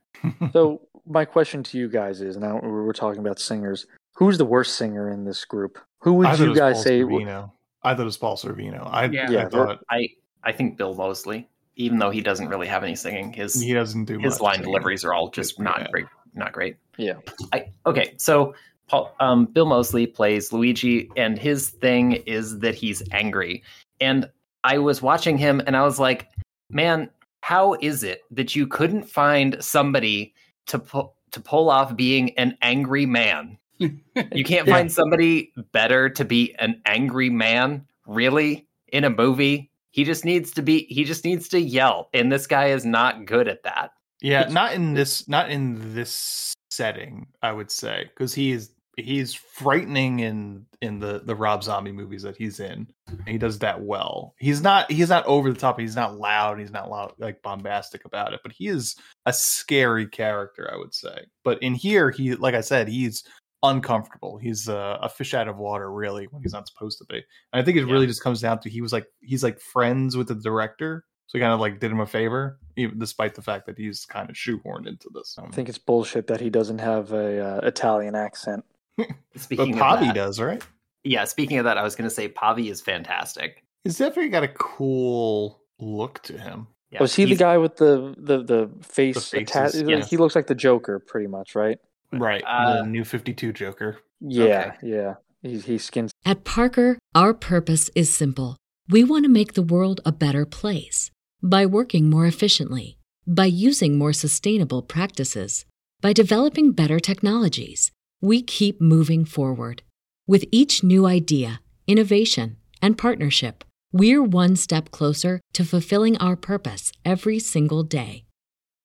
So 0.53 0.83
my 1.07 1.25
question 1.25 1.63
to 1.65 1.79
you 1.79 1.89
guys 1.89 2.21
is: 2.21 2.37
Now 2.37 2.61
we're 2.63 2.85
we're 2.85 2.93
talking 2.93 3.21
about 3.21 3.39
singers. 3.39 3.87
Who's 4.15 4.37
the 4.37 4.45
worst 4.45 4.77
singer 4.77 5.09
in 5.11 5.25
this 5.25 5.45
group? 5.47 5.79
Who 6.01 6.13
would 6.15 6.27
I 6.27 6.37
thought 6.37 6.41
it 6.45 6.49
you 6.51 6.55
guys 6.55 6.75
Paul 6.75 6.83
say? 6.83 7.01
Sorvino. 7.01 7.51
I 7.83 7.95
thought 7.95 8.03
it 8.03 8.05
was 8.05 8.17
Paul 8.19 8.37
Sorvino. 8.37 8.87
I, 8.91 9.07
Yeah. 9.07 9.27
I 9.29 9.33
Yeah, 9.33 9.49
thought 9.49 9.79
I 9.91 10.09
I 10.45 10.53
think 10.53 10.77
Bill 10.77 10.95
Moseley, 10.95 11.49
even 11.77 11.99
though 11.99 12.11
he 12.11 12.21
doesn't 12.21 12.49
really 12.49 12.67
have 12.67 12.83
any 12.85 12.95
singing, 12.97 13.33
his 13.33 13.61
he 13.61 13.73
doesn't 13.73 14.05
do 14.07 14.19
his 14.19 14.35
much 14.35 14.41
line 14.41 14.55
singing. 14.57 14.71
deliveries 14.71 15.05
are 15.05 15.15
all 15.15 15.29
just 15.31 15.59
not 15.59 15.81
Yeah. 15.81 15.89
great, 15.91 16.07
not 16.35 16.53
great. 16.53 16.77
Yeah. 16.99 17.15
I 17.53 17.73
okay, 17.87 18.15
so 18.19 18.55
Paul, 18.89 19.15
um, 19.21 19.47
Bill 19.47 19.65
Moseley 19.67 20.07
plays 20.07 20.53
Luigi, 20.53 21.09
and 21.17 21.39
his 21.39 21.71
thing 21.71 22.13
is 22.13 22.59
that 22.61 22.75
he's 22.75 23.03
angry. 23.13 23.63
And 24.01 24.29
I 24.65 24.79
was 24.79 25.01
watching 25.01 25.39
him, 25.39 25.63
and 25.67 25.77
I 25.77 25.83
was 25.83 25.99
like, 25.99 26.29
"Man, 26.71 27.09
how 27.41 27.75
is 27.81 28.03
it 28.05 28.21
that 28.31 28.55
you 28.55 28.67
couldn't 28.67 29.05
find 29.09 29.57
somebody 29.65 30.35
to 30.67 30.79
pull 30.79 31.15
to 31.31 31.41
pull 31.41 31.71
off 31.71 31.97
being 31.97 32.37
an 32.39 32.57
angry 32.61 33.07
man? 33.07 33.57
You 33.81 34.45
can't 34.45 34.67
Yeah. 34.69 34.75
find 34.75 34.93
somebody 34.93 35.53
better 35.73 36.11
to 36.11 36.25
be 36.25 36.55
an 36.59 36.81
angry 36.85 37.31
man, 37.31 37.87
really, 38.07 38.67
in 38.89 39.05
a 39.05 39.11
movie." 39.11 39.71
He 39.93 40.05
just 40.05 40.25
needs 40.25 40.51
to 40.53 40.63
be. 40.63 40.87
He 40.89 41.05
just 41.05 41.25
needs 41.25 41.49
to 41.51 41.61
yell, 41.61 42.09
and 42.13 42.33
this 42.33 42.47
guy 42.47 42.67
is 42.67 42.85
not 42.85 43.25
good 43.27 43.49
at 43.49 43.63
that. 43.63 43.93
Yeah, 44.21 44.49
not 44.49 44.75
in 44.75 44.95
this 44.95 45.29
not 45.29 45.51
in 45.51 45.95
this 45.95 46.55
setting, 46.71 47.27
I 47.43 47.53
would 47.53 47.71
say, 47.71 48.11
because 48.15 48.35
he 48.35 48.53
is 48.53 48.73
he's 48.97 49.35
frightening 49.35 50.21
in 50.21 50.67
in 50.81 50.99
the 50.99 51.23
the 51.25 51.35
Rob 51.35 51.63
Zombie 51.63 51.93
movies 51.93 52.23
that 52.23 52.37
he's 52.37 52.61
in. 52.61 52.87
And 53.09 53.29
he 53.29 53.39
does 53.39 53.59
that 53.61 53.81
well. 53.81 54.35
He's 54.39 54.63
not 54.63 54.91
he's 54.91 55.09
not 55.09 55.27
over 55.27 55.53
the 55.53 55.59
top. 55.59 55.79
He's 55.79 55.97
not 55.97 56.19
loud. 56.19 56.59
He's 56.59 56.71
not 56.71 56.91
loud 56.91 57.13
like 57.19 57.43
bombastic 57.43 58.05
about 58.05 58.33
it. 58.33 58.41
But 58.43 58.53
he 58.53 58.69
is 58.69 58.97
a 59.27 59.33
scary 59.33 60.07
character, 60.07 60.71
I 60.73 60.77
would 60.77 60.95
say. 60.95 61.27
But 61.45 61.63
in 61.63 61.75
here, 61.75 62.11
he 62.11 62.35
like 62.35 62.55
I 62.55 62.61
said, 62.61 62.89
he's 62.89 63.25
uncomfortable. 63.63 64.39
He's 64.39 64.69
uh, 64.69 64.99
a 65.01 65.09
fish 65.09 65.35
out 65.35 65.49
of 65.49 65.57
water, 65.57 65.91
really, 65.91 66.27
when 66.27 66.43
he's 66.43 66.53
not 66.53 66.67
supposed 66.69 66.99
to 66.99 67.05
be. 67.05 67.17
And 67.53 67.61
I 67.61 67.65
think 67.65 67.79
it 67.79 67.85
really 67.87 68.07
just 68.07 68.23
comes 68.23 68.41
down 68.41 68.61
to 68.61 68.71
he 68.71 68.81
was 68.81 68.93
like 68.93 69.07
he's 69.21 69.43
like 69.43 69.61
friends 69.61 70.17
with 70.17 70.29
the 70.29 70.35
director, 70.35 71.05
so 71.27 71.39
he 71.39 71.41
kind 71.43 71.53
of 71.53 71.61
like 71.61 71.81
did 71.81 71.91
him 71.91 72.01
a 72.01 72.07
favor, 72.07 72.59
even 72.77 72.99
despite 72.99 73.35
the 73.35 73.43
fact 73.43 73.67
that 73.67 73.79
he's 73.79 74.05
kind 74.05 74.29
of 74.31 74.37
shoehorned 74.37 74.87
into 74.87 75.09
this. 75.15 75.37
Um, 75.39 75.47
I 75.51 75.55
think 75.55 75.69
it's 75.69 75.79
bullshit 75.79 76.27
that 76.29 76.41
he 76.41 76.51
doesn't 76.51 76.79
have 76.79 77.13
a 77.13 77.41
uh, 77.41 77.61
Italian 77.67 78.15
accent. 78.15 78.65
but 78.97 79.09
Speaking 79.37 79.75
of 79.75 79.81
Pavi 79.81 80.07
that, 80.09 80.15
does, 80.15 80.41
right? 80.41 80.63
yeah. 81.05 81.25
Speaking 81.25 81.59
of 81.59 81.65
that, 81.65 81.79
I 81.79 81.83
was 81.83 81.95
going 81.97 82.09
to 82.09 82.15
say 82.15 82.29
Pavi 82.29 82.71
is 82.71 82.81
fantastic. 82.81 83.65
He's 83.85 83.99
definitely 83.99 84.31
got 84.31 84.45
a 84.45 84.49
cool 84.49 85.63
look 85.79 86.23
to 86.25 86.39
him. 86.39 86.67
Yeah, 86.91 87.01
Was 87.01 87.15
he 87.15 87.25
the 87.25 87.37
guy 87.37 87.57
with 87.57 87.77
the 87.79 88.15
the 88.19 88.43
the 88.43 88.71
face? 88.83 89.31
faces, 89.31 89.57
atta- 89.57 89.85
yes. 89.89 90.11
He 90.11 90.19
looks 90.19 90.37
like 90.37 90.47
the 90.47 90.55
Joker, 90.55 90.99
pretty 90.99 91.27
much, 91.27 91.55
right? 91.55 91.79
Right. 92.13 92.43
Uh, 92.47 92.83
the 92.83 92.87
new 92.87 93.05
52 93.05 93.53
Joker. 93.53 93.99
Yeah, 94.21 94.75
yeah. 94.83 95.15
He's 95.43 95.65
he's 95.65 95.85
skin 95.85 96.09
At 96.25 96.45
Parker, 96.45 96.99
our 97.15 97.35
purpose 97.35 97.91
is 97.95 98.15
simple. 98.15 98.57
We 98.89 99.03
want 99.03 99.25
to 99.25 99.31
make 99.31 99.55
the 99.55 99.63
world 99.63 100.01
a 100.05 100.13
better 100.13 100.47
place 100.47 101.11
by 101.43 101.67
working 101.67 102.09
more 102.09 102.27
efficiently, 102.27 102.99
by 103.27 103.47
using 103.47 103.99
more 103.99 104.13
sustainable 104.13 104.83
practices, 104.83 105.65
by 106.01 106.13
developing 106.13 106.73
better 106.73 107.01
technologies. 107.01 107.91
We 108.21 108.43
keep 108.43 108.81
moving 108.81 109.25
forward. 109.25 109.83
With 110.29 110.45
each 110.53 110.85
new 110.85 111.07
idea, 111.07 111.61
innovation, 111.89 112.57
and 112.81 112.97
partnership, 112.97 113.65
we're 113.93 114.23
one 114.23 114.55
step 114.55 114.93
closer 114.93 115.41
to 115.55 115.65
fulfilling 115.65 116.17
our 116.19 116.37
purpose 116.37 116.93
every 117.05 117.41
single 117.41 117.83
day. 117.83 118.25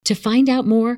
To 0.05 0.15
find 0.15 0.49
out 0.49 0.65
more, 0.65 0.97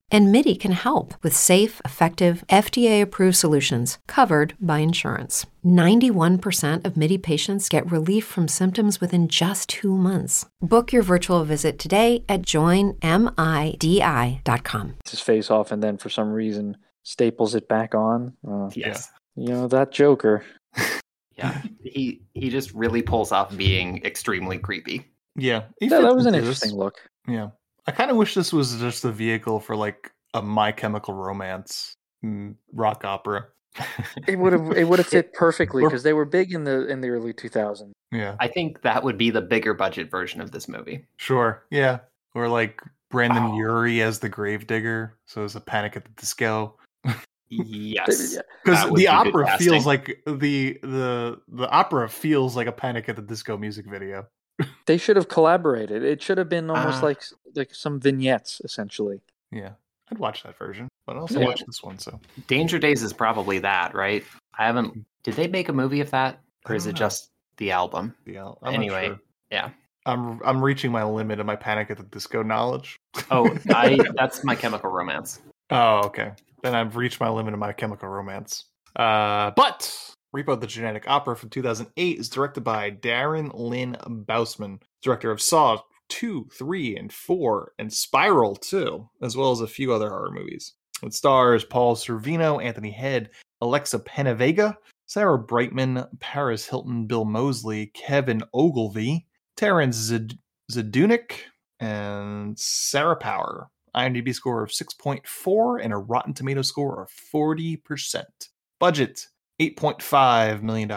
And 0.11 0.29
MIDI 0.31 0.55
can 0.55 0.73
help 0.73 1.13
with 1.23 1.33
safe, 1.33 1.79
effective, 1.85 2.43
FDA 2.49 3.01
approved 3.01 3.37
solutions 3.37 3.97
covered 4.07 4.53
by 4.59 4.79
insurance. 4.79 5.45
91% 5.65 6.85
of 6.85 6.97
MIDI 6.97 7.17
patients 7.17 7.69
get 7.69 7.89
relief 7.89 8.25
from 8.25 8.49
symptoms 8.49 8.99
within 8.99 9.29
just 9.29 9.69
two 9.69 9.95
months. 9.95 10.45
Book 10.61 10.91
your 10.91 11.03
virtual 11.03 11.45
visit 11.45 11.79
today 11.79 12.25
at 12.27 12.41
joinmidi.com. 12.41 12.97
his 15.09 15.21
face 15.21 15.51
off 15.51 15.71
and 15.71 15.81
then 15.83 15.97
for 15.97 16.09
some 16.09 16.31
reason 16.31 16.77
staples 17.03 17.55
it 17.55 17.67
back 17.67 17.95
on. 17.95 18.33
Uh, 18.47 18.69
Yes. 18.75 19.09
You 19.35 19.49
know 19.49 19.67
that 19.67 19.91
Joker. 19.91 20.43
Yeah. 21.37 21.61
he 21.81 22.21
he 22.35 22.49
just 22.51 22.71
really 22.73 23.01
pulls 23.01 23.31
off 23.31 23.55
being 23.57 24.03
extremely 24.03 24.59
creepy. 24.59 25.07
Yeah, 25.35 25.63
he 25.79 25.87
Yeah, 25.87 26.01
that 26.01 26.13
was 26.13 26.27
an 26.27 26.33
this. 26.33 26.39
interesting 26.41 26.75
look. 26.77 26.97
Yeah, 27.27 27.47
I 27.87 27.91
kind 27.91 28.11
of 28.11 28.17
wish 28.17 28.35
this 28.35 28.53
was 28.53 28.79
just 28.79 29.05
a 29.05 29.11
vehicle 29.11 29.59
for 29.59 29.75
like 29.75 30.11
a 30.33 30.41
My 30.41 30.71
Chemical 30.71 31.13
Romance 31.13 31.95
mm, 32.23 32.55
rock 32.73 33.03
opera. 33.03 33.47
It 34.27 34.37
would 34.37 34.53
have 34.53 34.71
it 34.71 34.87
would 34.87 34.99
have 34.99 35.07
fit 35.09 35.33
perfectly 35.33 35.83
because 35.83 36.03
they 36.03 36.13
were 36.13 36.25
big 36.25 36.53
in 36.53 36.63
the 36.63 36.87
in 36.87 37.01
the 37.01 37.09
early 37.09 37.33
2000s. 37.33 37.91
Yeah, 38.11 38.35
I 38.39 38.47
think 38.47 38.81
that 38.81 39.03
would 39.03 39.17
be 39.17 39.29
the 39.29 39.41
bigger 39.41 39.73
budget 39.73 40.11
version 40.11 40.41
of 40.41 40.51
this 40.51 40.67
movie. 40.67 41.05
sure. 41.17 41.63
Yeah, 41.71 41.99
or 42.35 42.49
like 42.49 42.81
Brandon 43.09 43.49
Wow. 43.49 43.55
Urie 43.55 44.01
as 44.01 44.19
the 44.19 44.29
Gravedigger. 44.29 45.17
So 45.25 45.43
it's 45.43 45.55
a 45.55 45.61
Panic 45.61 45.95
at 45.95 46.05
the 46.05 46.11
Disco. 46.11 46.77
Yes. 47.49 48.37
Because 48.63 48.87
the 48.89 48.95
be 48.95 49.07
opera 49.07 49.57
feels 49.57 49.85
like 49.85 50.21
the 50.25 50.79
the 50.81 51.41
the 51.49 51.69
opera 51.69 52.07
feels 52.07 52.55
like 52.55 52.67
a 52.67 52.71
Panic 52.71 53.09
at 53.09 53.17
the 53.17 53.21
Disco 53.21 53.57
music 53.57 53.85
video. 53.85 54.25
They 54.85 54.97
should 54.97 55.15
have 55.15 55.27
collaborated. 55.27 56.03
It 56.03 56.21
should 56.21 56.37
have 56.37 56.49
been 56.49 56.69
almost 56.69 57.01
Ah. 57.01 57.05
like 57.07 57.23
like 57.55 57.73
some 57.73 57.99
vignettes 57.99 58.61
essentially. 58.63 59.21
Yeah, 59.51 59.71
I'd 60.11 60.19
watch 60.19 60.43
that 60.43 60.57
version, 60.57 60.87
but 61.05 61.15
I 61.15 61.19
also 61.19 61.39
Yeah. 61.39 61.47
watch 61.47 61.63
this 61.65 61.81
one. 61.83 61.97
So 61.99 62.19
Danger 62.47 62.77
Days 62.79 63.01
is 63.03 63.13
probably 63.13 63.59
that, 63.59 63.93
right? 63.95 64.23
I 64.57 64.65
haven't. 64.67 65.05
Did 65.23 65.35
they 65.35 65.47
make 65.47 65.69
a 65.69 65.73
movie 65.73 66.01
of 66.01 66.11
that, 66.11 66.39
or 66.67 66.75
is 66.75 66.85
it 66.87 66.93
know. 66.93 66.97
just 66.99 67.29
the 67.57 67.71
album? 67.71 68.15
yeah, 68.25 68.51
I'm 68.61 68.73
anyway, 68.73 69.07
sure. 69.07 69.19
yeah. 69.51 69.69
I'm 70.05 70.39
I'm 70.43 70.63
reaching 70.63 70.91
my 70.91 71.03
limit 71.03 71.39
of 71.39 71.45
my 71.45 71.55
Panic 71.55 71.91
at 71.91 71.97
the 71.97 72.03
Disco 72.03 72.41
knowledge. 72.43 72.97
Oh, 73.29 73.55
I 73.69 73.97
that's 74.15 74.43
My 74.43 74.55
Chemical 74.55 74.89
Romance. 74.89 75.39
Oh, 75.69 76.05
okay. 76.05 76.31
Then 76.63 76.75
I've 76.75 76.95
reached 76.95 77.19
my 77.19 77.29
limit 77.29 77.53
of 77.53 77.59
my 77.59 77.71
chemical 77.73 78.09
romance. 78.09 78.65
Uh, 78.95 79.51
but 79.55 80.13
Repo 80.35 80.59
the 80.59 80.67
Genetic 80.67 81.03
Opera 81.07 81.35
from 81.35 81.49
2008 81.49 82.19
is 82.19 82.29
directed 82.29 82.61
by 82.61 82.91
Darren 82.91 83.51
Lynn 83.53 83.97
Bousman, 84.05 84.81
director 85.01 85.29
of 85.29 85.41
Saw 85.41 85.81
2, 86.09 86.47
3, 86.53 86.97
and 86.97 87.11
4, 87.11 87.73
and 87.79 87.91
Spiral 87.91 88.55
2, 88.55 89.09
as 89.21 89.35
well 89.35 89.51
as 89.51 89.61
a 89.61 89.67
few 89.67 89.93
other 89.93 90.09
horror 90.09 90.31
movies. 90.31 90.73
It 91.03 91.13
stars 91.13 91.65
Paul 91.65 91.95
Sorvino, 91.95 92.63
Anthony 92.63 92.91
Head, 92.91 93.31
Alexa 93.59 93.99
Penavega, 93.99 94.75
Sarah 95.05 95.39
Brightman, 95.39 96.07
Paris 96.19 96.65
Hilton, 96.65 97.07
Bill 97.07 97.25
Moseley, 97.25 97.87
Kevin 97.87 98.41
Ogilvie, 98.53 99.25
Terrence 99.57 99.97
Zed- 99.97 100.37
and 101.79 102.57
Sarah 102.57 103.17
Power. 103.17 103.69
IMDb 103.95 104.33
score 104.33 104.63
of 104.63 104.71
6.4 104.71 105.83
and 105.83 105.91
a 105.91 105.97
Rotten 105.97 106.33
Tomato 106.33 106.61
score 106.61 107.03
of 107.03 107.09
40%. 107.33 108.23
Budget 108.79 109.27
$8.5 109.61 110.63
million. 110.63 110.89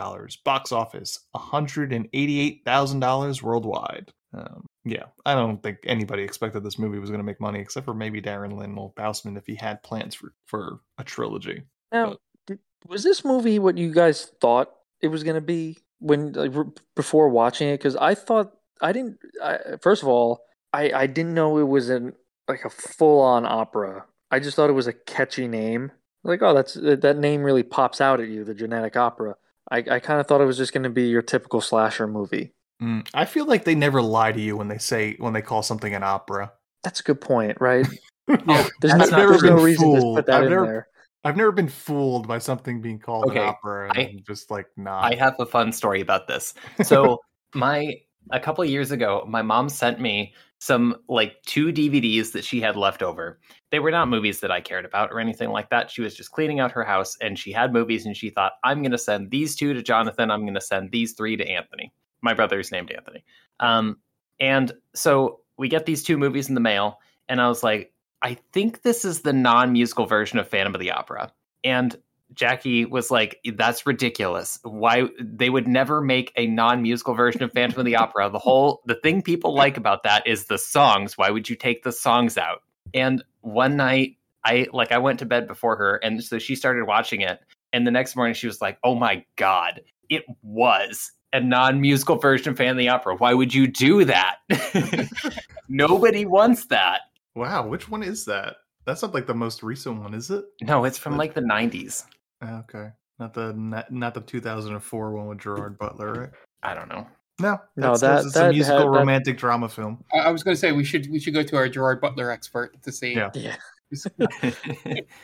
Box 0.44 0.72
office 0.72 1.20
$188,000 1.36 3.42
worldwide. 3.42 4.10
Um, 4.32 4.64
yeah, 4.84 5.04
I 5.24 5.34
don't 5.34 5.62
think 5.62 5.78
anybody 5.84 6.22
expected 6.22 6.64
this 6.64 6.78
movie 6.78 6.98
was 6.98 7.10
going 7.10 7.20
to 7.20 7.24
make 7.24 7.40
money 7.40 7.60
except 7.60 7.86
for 7.86 7.94
maybe 7.94 8.20
Darren 8.20 8.56
Lynn 8.56 8.74
Bousman 8.74 9.38
if 9.38 9.46
he 9.46 9.54
had 9.54 9.82
plans 9.82 10.14
for, 10.14 10.34
for 10.46 10.80
a 10.98 11.04
trilogy. 11.04 11.62
Now, 11.92 12.16
did, 12.46 12.58
was 12.86 13.04
this 13.04 13.24
movie 13.24 13.58
what 13.58 13.78
you 13.78 13.92
guys 13.92 14.32
thought 14.40 14.70
it 15.00 15.08
was 15.08 15.22
going 15.22 15.36
to 15.36 15.40
be 15.40 15.78
when 16.00 16.32
like, 16.32 16.52
before 16.96 17.28
watching 17.28 17.68
it? 17.68 17.78
Because 17.78 17.96
I 17.96 18.14
thought 18.14 18.52
I 18.80 18.92
didn't. 18.92 19.18
I, 19.42 19.58
first 19.80 20.02
of 20.02 20.08
all, 20.08 20.44
I 20.72 20.92
I 20.92 21.06
didn't 21.06 21.34
know 21.34 21.58
it 21.58 21.68
was 21.68 21.88
an 21.88 22.14
like 22.48 22.64
a 22.64 22.70
full 22.70 23.20
on 23.20 23.46
opera. 23.46 24.04
I 24.30 24.40
just 24.40 24.56
thought 24.56 24.70
it 24.70 24.74
was 24.74 24.88
a 24.88 24.92
catchy 24.92 25.46
name. 25.46 25.92
Like, 26.24 26.42
oh, 26.42 26.54
that's 26.54 26.74
that 26.74 27.18
name 27.18 27.42
really 27.42 27.62
pops 27.62 28.00
out 28.00 28.20
at 28.20 28.28
you, 28.28 28.44
the 28.44 28.54
Genetic 28.54 28.96
Opera. 28.96 29.36
I 29.70 29.78
I 29.78 29.98
kind 30.00 30.20
of 30.20 30.26
thought 30.26 30.40
it 30.40 30.46
was 30.46 30.56
just 30.56 30.72
going 30.72 30.82
to 30.84 30.90
be 30.90 31.04
your 31.08 31.22
typical 31.22 31.60
slasher 31.60 32.06
movie. 32.06 32.52
Mm, 32.82 33.06
I 33.14 33.24
feel 33.24 33.46
like 33.46 33.64
they 33.64 33.74
never 33.74 34.02
lie 34.02 34.32
to 34.32 34.40
you 34.40 34.56
when 34.56 34.68
they 34.68 34.78
say 34.78 35.16
when 35.18 35.32
they 35.32 35.42
call 35.42 35.62
something 35.62 35.94
an 35.94 36.02
opera. 36.02 36.52
That's 36.82 37.00
a 37.00 37.02
good 37.04 37.20
point, 37.20 37.58
right? 37.60 37.86
Yeah, 38.26 38.66
There's 38.80 38.94
I've 38.94 39.10
no, 39.10 39.16
never 39.18 39.30
there's 39.32 39.42
no 39.42 39.56
been 39.56 39.64
reason 39.64 39.94
to 39.94 40.00
fooled. 40.00 40.16
put 40.16 40.26
that 40.26 40.36
I've 40.36 40.44
in 40.44 40.50
never- 40.50 40.64
there. 40.66 40.88
I've 41.24 41.36
never 41.36 41.52
been 41.52 41.68
fooled 41.68 42.26
by 42.26 42.38
something 42.38 42.80
being 42.80 42.98
called 42.98 43.26
Okay, 43.26 43.38
an 43.40 43.48
opera 43.48 43.90
and 43.90 43.98
I- 43.98 44.02
I'm 44.02 44.22
just 44.26 44.50
like 44.50 44.66
nah. 44.78 44.98
I 45.02 45.14
have 45.14 45.34
a 45.38 45.44
fun 45.44 45.72
story 45.72 46.00
about 46.00 46.26
this. 46.26 46.54
So 46.84 47.18
my 47.54 47.94
a 48.32 48.40
couple 48.40 48.64
of 48.64 48.70
years 48.70 48.92
ago, 48.92 49.24
my 49.28 49.42
mom 49.42 49.68
sent 49.68 50.00
me 50.00 50.32
some 50.64 50.96
like 51.10 51.42
two 51.42 51.66
DVDs 51.66 52.32
that 52.32 52.42
she 52.42 52.58
had 52.58 52.74
left 52.74 53.02
over. 53.02 53.38
They 53.70 53.80
were 53.80 53.90
not 53.90 54.08
movies 54.08 54.40
that 54.40 54.50
I 54.50 54.62
cared 54.62 54.86
about 54.86 55.12
or 55.12 55.20
anything 55.20 55.50
like 55.50 55.68
that. 55.68 55.90
She 55.90 56.00
was 56.00 56.14
just 56.14 56.30
cleaning 56.30 56.58
out 56.58 56.72
her 56.72 56.84
house 56.84 57.18
and 57.20 57.38
she 57.38 57.52
had 57.52 57.70
movies 57.70 58.06
and 58.06 58.16
she 58.16 58.30
thought, 58.30 58.52
I'm 58.64 58.80
going 58.80 58.92
to 58.92 58.96
send 58.96 59.30
these 59.30 59.54
two 59.54 59.74
to 59.74 59.82
Jonathan. 59.82 60.30
I'm 60.30 60.40
going 60.40 60.54
to 60.54 60.62
send 60.62 60.90
these 60.90 61.12
three 61.12 61.36
to 61.36 61.46
Anthony. 61.46 61.92
My 62.22 62.32
brother 62.32 62.58
is 62.60 62.72
named 62.72 62.90
Anthony. 62.90 63.22
Um, 63.60 63.98
and 64.40 64.72
so 64.94 65.40
we 65.58 65.68
get 65.68 65.84
these 65.84 66.02
two 66.02 66.16
movies 66.16 66.48
in 66.48 66.54
the 66.54 66.62
mail, 66.62 66.98
and 67.28 67.42
I 67.42 67.48
was 67.48 67.62
like, 67.62 67.92
I 68.22 68.38
think 68.54 68.80
this 68.80 69.04
is 69.04 69.20
the 69.20 69.34
non 69.34 69.70
musical 69.70 70.06
version 70.06 70.38
of 70.38 70.48
Phantom 70.48 70.74
of 70.74 70.80
the 70.80 70.92
Opera. 70.92 71.30
And 71.62 71.94
Jackie 72.34 72.84
was 72.84 73.10
like, 73.10 73.40
"That's 73.54 73.86
ridiculous. 73.86 74.58
Why 74.62 75.08
they 75.18 75.50
would 75.50 75.68
never 75.68 76.00
make 76.00 76.32
a 76.36 76.46
non-musical 76.46 77.14
version 77.14 77.42
of 77.42 77.52
Phantom 77.52 77.80
of 77.80 77.86
the 77.86 77.96
Opera? 78.04 78.30
The 78.30 78.38
whole 78.38 78.82
the 78.86 78.96
thing 78.96 79.22
people 79.22 79.54
like 79.54 79.76
about 79.76 80.02
that 80.02 80.26
is 80.26 80.46
the 80.46 80.58
songs. 80.58 81.16
Why 81.16 81.30
would 81.30 81.48
you 81.48 81.56
take 81.56 81.82
the 81.82 81.92
songs 81.92 82.36
out?" 82.36 82.62
And 82.92 83.24
one 83.40 83.76
night, 83.76 84.16
I 84.44 84.66
like 84.72 84.92
I 84.92 84.98
went 84.98 85.18
to 85.20 85.26
bed 85.26 85.46
before 85.46 85.76
her, 85.76 85.96
and 85.96 86.22
so 86.22 86.38
she 86.38 86.54
started 86.54 86.84
watching 86.86 87.20
it. 87.20 87.40
And 87.72 87.86
the 87.86 87.90
next 87.90 88.14
morning, 88.14 88.34
she 88.34 88.46
was 88.46 88.60
like, 88.60 88.78
"Oh 88.84 88.94
my 88.94 89.24
god, 89.36 89.80
it 90.08 90.24
was 90.42 91.12
a 91.32 91.40
non-musical 91.40 92.16
version 92.16 92.50
of 92.50 92.56
Phantom 92.56 92.76
of 92.76 92.78
the 92.78 92.88
Opera. 92.88 93.16
Why 93.16 93.34
would 93.34 93.52
you 93.52 93.66
do 93.66 94.04
that? 94.04 94.36
Nobody 95.68 96.24
wants 96.26 96.66
that." 96.66 97.02
Wow, 97.34 97.66
which 97.66 97.88
one 97.88 98.02
is 98.04 98.26
that? 98.26 98.56
That's 98.84 99.02
not 99.02 99.14
like 99.14 99.26
the 99.26 99.34
most 99.34 99.62
recent 99.62 100.00
one, 100.00 100.14
is 100.14 100.30
it? 100.30 100.44
No, 100.60 100.84
it's 100.84 100.98
from 100.98 101.16
like 101.16 101.34
the 101.34 101.40
'90s. 101.40 102.04
Ah, 102.46 102.60
okay, 102.60 102.90
not 103.18 103.32
the 103.32 103.52
not, 103.54 103.90
not 103.90 104.12
the 104.14 104.20
2004 104.20 105.12
one 105.12 105.26
with 105.28 105.38
Gerard 105.38 105.78
Butler, 105.78 106.12
right? 106.12 106.30
I 106.62 106.74
don't 106.74 106.88
know. 106.88 107.06
No, 107.40 107.58
No, 107.76 107.96
that's- 107.96 108.00
that- 108.00 108.24
it's 108.26 108.34
that 108.34 108.50
a 108.50 108.52
musical 108.52 108.78
had- 108.80 108.86
that- 108.86 108.90
romantic 108.98 109.38
drama 109.38 109.68
film. 109.68 110.04
I, 110.12 110.18
I 110.18 110.30
was 110.30 110.42
going 110.44 110.54
to 110.54 110.60
say 110.60 110.72
we 110.72 110.84
should 110.84 111.10
we 111.10 111.18
should 111.18 111.32
go 111.34 111.42
to 111.42 111.56
our 111.56 111.68
Gerard 111.68 112.00
Butler 112.00 112.30
expert 112.30 112.80
to 112.82 112.92
see. 112.92 113.14
Yeah. 113.14 113.30
Yeah. 113.34 113.56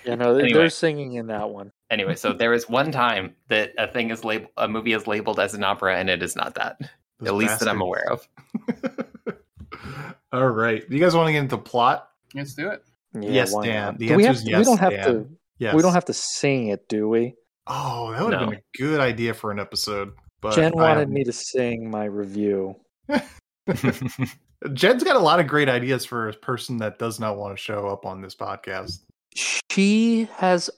Yeah, 0.04 0.14
no, 0.14 0.34
they- 0.34 0.42
Anyway. 0.44 0.52
they're 0.58 0.70
singing 0.70 1.14
in 1.14 1.26
that 1.28 1.50
one. 1.50 1.70
Anyway, 1.90 2.14
so 2.14 2.32
there 2.32 2.52
is 2.54 2.68
one 2.68 2.90
time 2.92 3.34
that 3.48 3.72
a 3.78 3.86
thing 3.88 4.10
is 4.10 4.24
labeled, 4.24 4.50
a 4.56 4.66
movie 4.68 4.92
is 4.92 5.06
labeled 5.06 5.38
as 5.40 5.54
an 5.54 5.64
opera, 5.64 5.96
and 5.98 6.08
it 6.08 6.22
is 6.22 6.36
not 6.36 6.54
that. 6.54 6.78
Those 7.18 7.28
At 7.28 7.34
least 7.34 7.58
that 7.60 7.68
I'm 7.68 7.80
aware 7.80 8.10
of. 8.10 8.26
All 10.32 10.48
right, 10.48 10.84
you 10.88 11.00
guys 11.00 11.14
want 11.14 11.26
to 11.28 11.32
get 11.32 11.40
into 11.42 11.58
plot? 11.58 12.08
Let's 12.34 12.54
do 12.54 12.68
it. 12.70 12.84
Yeah, 13.14 13.30
Yes, 13.30 13.52
why 13.52 13.66
Dan. 13.66 13.84
not? 13.86 13.98
The 13.98 14.08
Do 14.08 14.16
we, 14.16 14.22
have, 14.24 14.30
answer's 14.36 14.46
we 14.46 14.52
yes, 14.52 14.66
don't 14.66 14.78
have 14.78 14.92
Dan. 14.92 15.06
to. 15.06 15.28
Yes. 15.60 15.74
We 15.74 15.82
don't 15.82 15.92
have 15.92 16.06
to 16.06 16.12
sing 16.14 16.68
it, 16.68 16.88
do 16.88 17.08
we? 17.08 17.34
Oh, 17.68 18.10
that 18.12 18.24
would 18.24 18.32
have 18.32 18.42
No. 18.42 18.50
been 18.50 18.58
a 18.58 18.78
good 18.78 18.98
idea 18.98 19.34
for 19.34 19.50
an 19.52 19.60
episode. 19.60 20.12
But 20.40 20.54
Jen 20.56 20.72
wanted 20.74 20.88
haven't- 21.00 21.12
me 21.12 21.22
to 21.24 21.32
sing 21.32 21.90
my 21.90 22.04
review. 22.06 22.74
Jen's 24.72 25.04
got 25.04 25.16
a 25.16 25.20
lot 25.20 25.40
of 25.40 25.46
great 25.46 25.68
ideas 25.68 26.04
for 26.04 26.28
a 26.28 26.32
person 26.32 26.78
that 26.78 26.98
does 26.98 27.20
not 27.20 27.36
want 27.36 27.56
to 27.56 27.62
show 27.62 27.86
up 27.88 28.04
on 28.04 28.20
this 28.20 28.34
podcast. 28.34 29.00
She 29.70 30.28
has 30.36 30.70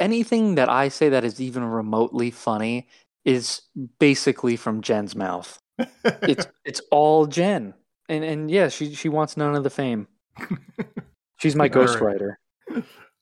anything 0.00 0.54
that 0.54 0.68
I 0.68 0.88
say 0.88 1.08
that 1.10 1.24
is 1.24 1.40
even 1.40 1.64
remotely 1.64 2.30
funny 2.30 2.88
is 3.24 3.62
basically 3.98 4.56
from 4.56 4.80
Jen's 4.82 5.14
mouth. 5.14 5.58
It's 6.04 6.46
it's 6.64 6.80
all 6.90 7.26
Jen, 7.26 7.74
and 8.08 8.24
and 8.24 8.50
yeah, 8.50 8.68
she 8.68 8.94
she 8.94 9.08
wants 9.08 9.36
none 9.36 9.54
of 9.54 9.62
the 9.64 9.70
fame. 9.70 10.08
She's 11.38 11.54
my 11.56 11.68
ghostwriter. 11.68 12.36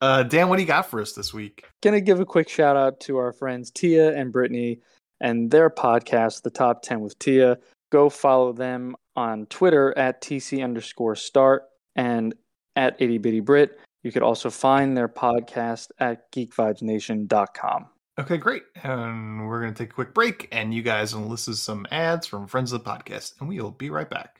Uh, 0.00 0.22
Dan, 0.22 0.48
what 0.48 0.56
do 0.56 0.62
you 0.62 0.68
got 0.68 0.86
for 0.88 1.00
us 1.00 1.12
this 1.12 1.34
week? 1.34 1.66
Gonna 1.82 2.00
give 2.00 2.20
a 2.20 2.24
quick 2.24 2.48
shout 2.48 2.76
out 2.76 3.00
to 3.00 3.18
our 3.18 3.32
friends 3.32 3.70
Tia 3.70 4.16
and 4.16 4.32
Brittany 4.32 4.80
and 5.20 5.50
their 5.50 5.68
podcast, 5.68 6.42
The 6.42 6.50
Top 6.50 6.82
10 6.82 7.00
with 7.00 7.18
Tia. 7.18 7.58
go 7.92 8.08
follow 8.08 8.52
them 8.52 8.96
on 9.16 9.46
Twitter 9.46 9.96
at 9.98 10.22
TC 10.22 10.62
underscore 10.64 11.16
start 11.16 11.64
and 11.96 12.34
at 12.76 12.96
itty 13.00 13.18
bitty 13.18 13.40
Brit. 13.40 13.78
You 14.02 14.12
could 14.12 14.22
also 14.22 14.48
find 14.48 14.96
their 14.96 15.08
podcast 15.08 15.88
at 15.98 16.32
geekvibesnation.com. 16.32 17.86
Okay, 18.18 18.36
great. 18.38 18.62
And 18.82 19.46
we're 19.46 19.60
going 19.60 19.74
to 19.74 19.78
take 19.82 19.90
a 19.90 19.94
quick 19.94 20.14
break, 20.14 20.48
and 20.52 20.72
you 20.74 20.82
guys 20.82 21.14
will 21.14 21.26
listen 21.26 21.54
to 21.54 21.58
some 21.58 21.86
ads 21.90 22.26
from 22.26 22.46
friends 22.46 22.72
of 22.72 22.82
the 22.82 22.90
podcast, 22.90 23.38
and 23.40 23.48
we'll 23.48 23.70
be 23.70 23.90
right 23.90 24.08
back. 24.08 24.39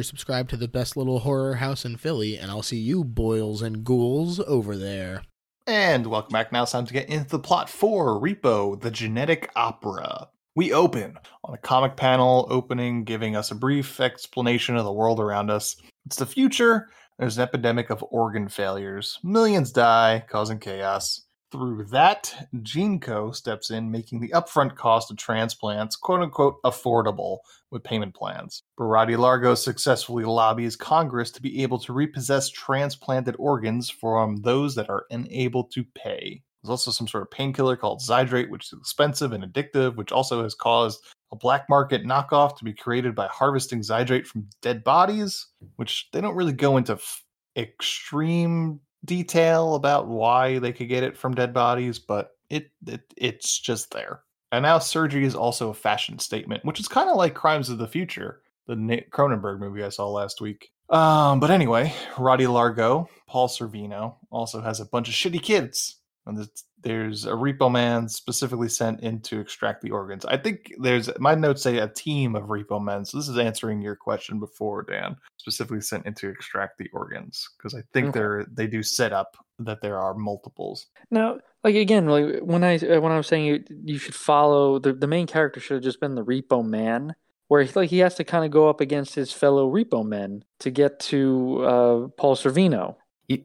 subscribed 0.03 0.49
to 0.51 0.57
the 0.57 0.67
best 0.67 0.97
little 0.97 1.19
horror 1.19 1.55
house 1.55 1.85
in 1.85 1.97
Philly, 1.97 2.37
and 2.37 2.49
I'll 2.51 2.61
see 2.61 2.77
you 2.77 3.03
boils 3.03 3.61
and 3.61 3.83
ghouls 3.83 4.39
over 4.41 4.77
there. 4.77 5.23
And 5.67 6.07
welcome 6.07 6.33
back. 6.33 6.51
Now 6.51 6.63
it's 6.63 6.71
time 6.71 6.85
to 6.85 6.93
get 6.93 7.09
into 7.09 7.29
the 7.29 7.39
plot 7.39 7.69
for 7.69 8.19
Repo, 8.19 8.79
the 8.81 8.91
genetic 8.91 9.49
opera. 9.55 10.27
We 10.55 10.73
open 10.73 11.17
on 11.43 11.53
a 11.53 11.57
comic 11.57 11.95
panel 11.95 12.47
opening, 12.49 13.03
giving 13.03 13.35
us 13.35 13.51
a 13.51 13.55
brief 13.55 13.99
explanation 13.99 14.75
of 14.75 14.83
the 14.83 14.91
world 14.91 15.19
around 15.19 15.49
us. 15.49 15.77
It's 16.05 16.17
the 16.17 16.25
future. 16.25 16.89
There's 17.19 17.37
an 17.37 17.43
epidemic 17.43 17.89
of 17.89 18.03
organ 18.09 18.49
failures. 18.49 19.19
Millions 19.23 19.71
die, 19.71 20.25
causing 20.27 20.59
chaos. 20.59 21.21
Through 21.51 21.85
that, 21.85 22.47
GeneCo 22.55 23.35
steps 23.35 23.71
in, 23.71 23.91
making 23.91 24.21
the 24.21 24.29
upfront 24.29 24.75
cost 24.75 25.11
of 25.11 25.17
transplants 25.17 25.97
quote 25.97 26.21
unquote 26.21 26.61
affordable 26.63 27.39
with 27.71 27.83
payment 27.83 28.15
plans. 28.15 28.63
Barati 28.79 29.17
Largo 29.17 29.55
successfully 29.55 30.23
lobbies 30.23 30.77
Congress 30.77 31.29
to 31.31 31.41
be 31.41 31.61
able 31.61 31.77
to 31.79 31.91
repossess 31.91 32.49
transplanted 32.49 33.35
organs 33.37 33.89
from 33.89 34.37
those 34.37 34.75
that 34.75 34.89
are 34.89 35.05
unable 35.11 35.65
to 35.65 35.83
pay. 35.93 36.41
There's 36.63 36.69
also 36.69 36.91
some 36.91 37.07
sort 37.07 37.23
of 37.23 37.31
painkiller 37.31 37.75
called 37.75 38.01
Zydrate, 38.01 38.49
which 38.49 38.67
is 38.67 38.79
expensive 38.79 39.33
and 39.33 39.43
addictive, 39.43 39.95
which 39.95 40.11
also 40.13 40.43
has 40.43 40.53
caused 40.53 41.03
a 41.33 41.35
black 41.35 41.67
market 41.69 42.05
knockoff 42.05 42.57
to 42.57 42.63
be 42.63 42.73
created 42.73 43.13
by 43.13 43.27
harvesting 43.27 43.81
Zydrate 43.81 44.27
from 44.27 44.47
dead 44.61 44.83
bodies, 44.85 45.47
which 45.75 46.07
they 46.13 46.21
don't 46.21 46.35
really 46.35 46.53
go 46.53 46.77
into 46.77 46.93
f- 46.93 47.23
extreme 47.57 48.79
detail 49.05 49.75
about 49.75 50.07
why 50.07 50.59
they 50.59 50.73
could 50.73 50.89
get 50.89 51.03
it 51.03 51.17
from 51.17 51.33
dead 51.33 51.53
bodies, 51.53 51.99
but 51.99 52.31
it, 52.49 52.71
it 52.85 53.01
it's 53.17 53.59
just 53.59 53.91
there. 53.91 54.21
And 54.51 54.63
now 54.63 54.79
surgery 54.79 55.25
is 55.25 55.35
also 55.35 55.69
a 55.69 55.73
fashion 55.73 56.19
statement, 56.19 56.65
which 56.65 56.79
is 56.79 56.87
kind 56.87 57.09
of 57.09 57.15
like 57.15 57.33
Crimes 57.33 57.69
of 57.69 57.77
the 57.77 57.87
Future, 57.87 58.41
the 58.67 58.75
Cronenberg 59.11 59.59
movie 59.59 59.83
I 59.83 59.89
saw 59.89 60.09
last 60.09 60.41
week. 60.41 60.71
Um, 60.89 61.39
but 61.39 61.51
anyway, 61.51 61.93
Roddy 62.17 62.47
Largo, 62.47 63.09
Paul 63.27 63.47
Sorvino, 63.47 64.15
also 64.29 64.61
has 64.61 64.81
a 64.81 64.85
bunch 64.85 65.07
of 65.07 65.15
shitty 65.15 65.41
kids. 65.41 66.00
And 66.25 66.47
there's 66.83 67.25
a 67.25 67.31
repo 67.31 67.71
man 67.71 68.07
specifically 68.07 68.69
sent 68.69 69.01
in 69.01 69.21
to 69.21 69.39
extract 69.39 69.81
the 69.81 69.91
organs. 69.91 70.23
I 70.25 70.37
think 70.37 70.71
there's 70.79 71.09
my 71.19 71.33
notes 71.35 71.63
say 71.63 71.79
a 71.79 71.87
team 71.87 72.35
of 72.35 72.43
repo 72.45 72.83
men. 72.83 73.05
So 73.05 73.17
this 73.17 73.27
is 73.27 73.37
answering 73.39 73.81
your 73.81 73.95
question 73.95 74.39
before, 74.39 74.83
Dan, 74.83 75.15
specifically 75.37 75.81
sent 75.81 76.05
in 76.05 76.13
to 76.15 76.29
extract 76.29 76.77
the 76.77 76.89
organs 76.93 77.49
because 77.57 77.73
I 77.73 77.81
think 77.93 78.09
Okay. 78.09 78.19
they're 78.19 78.45
they 78.51 78.67
do 78.67 78.83
set 78.83 79.13
up 79.13 79.35
that 79.59 79.81
there 79.81 79.99
are 79.99 80.13
multiples. 80.13 80.87
Now, 81.09 81.39
like 81.63 81.75
again, 81.75 82.05
like 82.07 82.39
when 82.41 82.63
I 82.63 82.77
uh, 82.77 83.01
when 83.01 83.11
I 83.11 83.17
was 83.17 83.27
saying 83.27 83.45
you 83.45 83.63
you 83.83 83.97
should 83.97 84.15
follow 84.15 84.77
the 84.79 84.93
the 84.93 85.07
main 85.07 85.25
character 85.27 85.59
should 85.59 85.75
have 85.75 85.83
just 85.83 85.99
been 85.99 86.15
the 86.15 86.23
Repo 86.25 86.63
Man, 86.63 87.15
where 87.47 87.63
he, 87.63 87.71
like 87.75 87.89
he 87.89 87.99
has 87.99 88.15
to 88.15 88.23
kind 88.23 88.45
of 88.45 88.51
go 88.51 88.69
up 88.69 88.79
against 88.79 89.15
his 89.15 89.31
fellow 89.33 89.71
Repo 89.71 90.05
men 90.05 90.43
to 90.59 90.69
get 90.69 90.99
to 91.01 91.63
uh, 91.63 92.07
Paul 92.17 92.35
Sorvino. 92.35 92.95
You, 93.27 93.43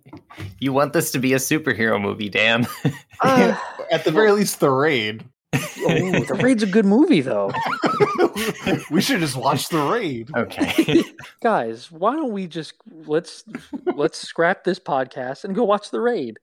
you 0.58 0.72
want 0.72 0.92
this 0.92 1.12
to 1.12 1.18
be 1.18 1.32
a 1.32 1.36
superhero 1.36 2.00
movie, 2.00 2.28
Dan? 2.28 2.66
Uh, 3.22 3.56
At 3.90 4.04
the 4.04 4.10
very 4.10 4.30
least, 4.30 4.60
the 4.60 4.68
raid. 4.68 5.24
oh, 5.54 5.58
the 5.58 6.38
Raid's 6.42 6.62
a 6.62 6.66
good 6.66 6.84
movie 6.84 7.22
though. 7.22 7.50
we 8.90 9.00
should 9.00 9.20
just 9.20 9.36
watch 9.36 9.70
the 9.70 9.80
raid. 9.80 10.28
Okay. 10.36 11.02
Guys, 11.42 11.90
why 11.90 12.14
don't 12.14 12.32
we 12.32 12.46
just 12.46 12.74
let's 13.06 13.42
let's 13.94 14.18
scrap 14.18 14.64
this 14.64 14.78
podcast 14.78 15.44
and 15.44 15.54
go 15.54 15.64
watch 15.64 15.90
the 15.90 16.00
Raid? 16.02 16.38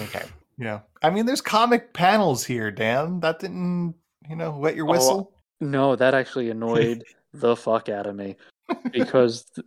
Okay. 0.00 0.24
Yeah. 0.56 0.80
I 1.02 1.10
mean, 1.10 1.26
there's 1.26 1.42
comic 1.42 1.92
panels 1.92 2.42
here, 2.42 2.70
Dan. 2.70 3.20
That 3.20 3.40
didn't, 3.40 3.94
you 4.30 4.36
know, 4.36 4.52
wet 4.52 4.76
your 4.76 4.86
whistle. 4.86 5.32
Oh, 5.32 5.38
no, 5.60 5.96
that 5.96 6.14
actually 6.14 6.48
annoyed 6.48 7.04
the 7.34 7.54
fuck 7.54 7.88
out 7.88 8.06
of 8.06 8.16
me 8.16 8.36
because 8.92 9.44
th- 9.54 9.66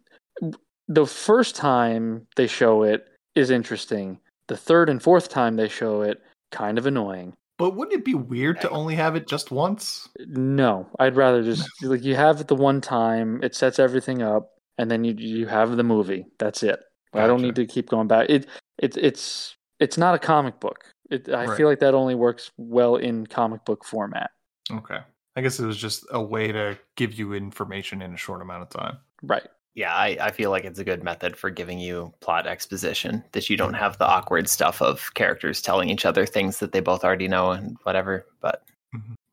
the 0.87 1.05
first 1.05 1.55
time 1.55 2.27
they 2.35 2.47
show 2.47 2.83
it 2.83 3.07
is 3.35 3.49
interesting. 3.49 4.19
The 4.47 4.57
third 4.57 4.89
and 4.89 5.01
fourth 5.01 5.29
time 5.29 5.55
they 5.55 5.67
show 5.67 6.01
it, 6.01 6.21
kind 6.51 6.77
of 6.77 6.85
annoying. 6.85 7.33
But 7.57 7.75
wouldn't 7.75 7.97
it 7.99 8.05
be 8.05 8.15
weird 8.15 8.59
to 8.61 8.69
only 8.69 8.95
have 8.95 9.15
it 9.15 9.27
just 9.27 9.49
once? 9.49 10.09
No, 10.19 10.87
I'd 10.99 11.15
rather 11.15 11.41
just 11.41 11.69
like 11.83 12.03
you 12.03 12.15
have 12.15 12.41
it 12.41 12.47
the 12.47 12.55
one 12.55 12.81
time, 12.81 13.41
it 13.43 13.55
sets 13.55 13.79
everything 13.79 14.21
up, 14.21 14.51
and 14.77 14.91
then 14.91 15.03
you 15.05 15.13
you 15.17 15.47
have 15.47 15.77
the 15.77 15.83
movie. 15.83 16.25
That's 16.37 16.63
it. 16.63 16.79
I 17.13 17.27
don't 17.27 17.41
need 17.41 17.55
to 17.55 17.65
keep 17.65 17.89
going 17.89 18.07
back. 18.09 18.29
It 18.29 18.47
it 18.77 18.97
it's 18.97 19.55
it's 19.79 19.97
not 19.97 20.15
a 20.15 20.19
comic 20.19 20.59
book. 20.59 20.85
It, 21.09 21.29
I 21.29 21.45
Right. 21.45 21.57
feel 21.57 21.67
like 21.67 21.79
that 21.79 21.93
only 21.93 22.15
works 22.15 22.51
well 22.57 22.97
in 22.97 23.25
comic 23.27 23.63
book 23.63 23.85
format. 23.85 24.31
Okay. 24.69 24.99
I 25.37 25.41
guess 25.41 25.59
it 25.59 25.65
was 25.65 25.77
just 25.77 26.05
a 26.11 26.21
way 26.21 26.51
to 26.51 26.77
give 26.95 27.13
you 27.13 27.33
information 27.33 28.01
in 28.01 28.13
a 28.13 28.17
short 28.17 28.41
amount 28.41 28.63
of 28.63 28.69
time. 28.69 28.97
Right. 29.21 29.47
Yeah, 29.75 29.93
I, 29.93 30.17
I 30.21 30.31
feel 30.31 30.51
like 30.51 30.63
it's 30.63 30.79
a 30.79 30.85
good 30.85 31.03
method 31.03 31.35
for 31.35 31.49
giving 31.49 31.79
you 31.79 32.13
plot 32.21 32.47
exposition 32.47 33.23
that 33.33 33.49
you 33.49 33.57
don't 33.57 33.73
have 33.73 33.97
the 33.97 34.07
awkward 34.07 34.47
stuff 34.49 34.81
of 34.81 35.13
characters 35.15 35.61
telling 35.61 35.89
each 35.89 36.05
other 36.05 36.25
things 36.25 36.59
that 36.59 36.71
they 36.71 36.79
both 36.79 37.03
already 37.03 37.27
know 37.27 37.51
and 37.51 37.75
whatever. 37.83 38.25
But 38.41 38.63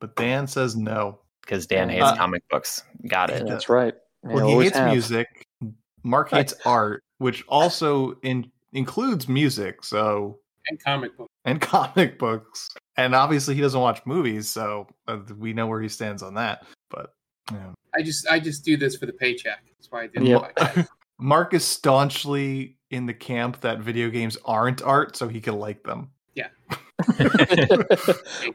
But 0.01 0.15
Dan 0.17 0.45
says 0.47 0.75
no. 0.75 1.19
because 1.41 1.65
Dan 1.65 1.87
hates 1.89 2.03
Uh, 2.03 2.15
comic 2.17 2.43
books, 2.49 2.83
got 3.07 3.29
it. 3.29 3.47
That's 3.47 3.69
right. 3.69 3.93
They 4.23 4.33
Well, 4.33 4.47
he 4.49 4.63
hates 4.65 4.77
have. 4.77 4.91
music. 4.91 5.27
Mark 6.03 6.29
hates 6.31 6.53
art, 6.65 7.01
which 7.19 7.45
also 7.47 8.19
in, 8.23 8.51
includes 8.73 9.29
music. 9.29 9.81
So 9.85 10.39
and 10.67 10.77
comic 10.83 11.15
book. 11.17 11.29
and 11.45 11.61
comic 11.73 12.19
books. 12.19 12.69
And 12.97 13.15
obviously, 13.15 13.55
he 13.55 13.61
doesn't 13.61 13.79
watch 13.79 14.01
movies, 14.05 14.49
so 14.49 14.87
uh, 15.07 15.19
we 15.37 15.53
know 15.53 15.67
where 15.67 15.81
he 15.81 15.87
stands 15.89 16.21
on 16.21 16.33
that. 16.35 16.65
But 17.47 17.55
yeah. 17.55 17.71
I 17.95 18.01
just 18.01 18.27
I 18.27 18.39
just 18.39 18.63
do 18.65 18.77
this 18.77 18.95
for 18.95 19.05
the 19.05 19.13
paycheck. 19.13 19.63
That's 19.77 19.91
why 19.91 20.03
I 20.03 20.07
did 20.07 20.27
Yep. 20.27 20.53
it. 20.57 20.87
Mark 21.19 21.53
is 21.53 21.63
staunchly 21.63 22.77
in 22.89 23.05
the 23.05 23.13
camp 23.13 23.61
that 23.61 23.79
video 23.79 24.09
games 24.09 24.37
aren't 24.45 24.81
art, 24.81 25.15
so 25.15 25.27
he 25.27 25.41
can 25.41 25.57
like 25.57 25.83
them. 25.83 26.11
Yeah. 26.35 26.49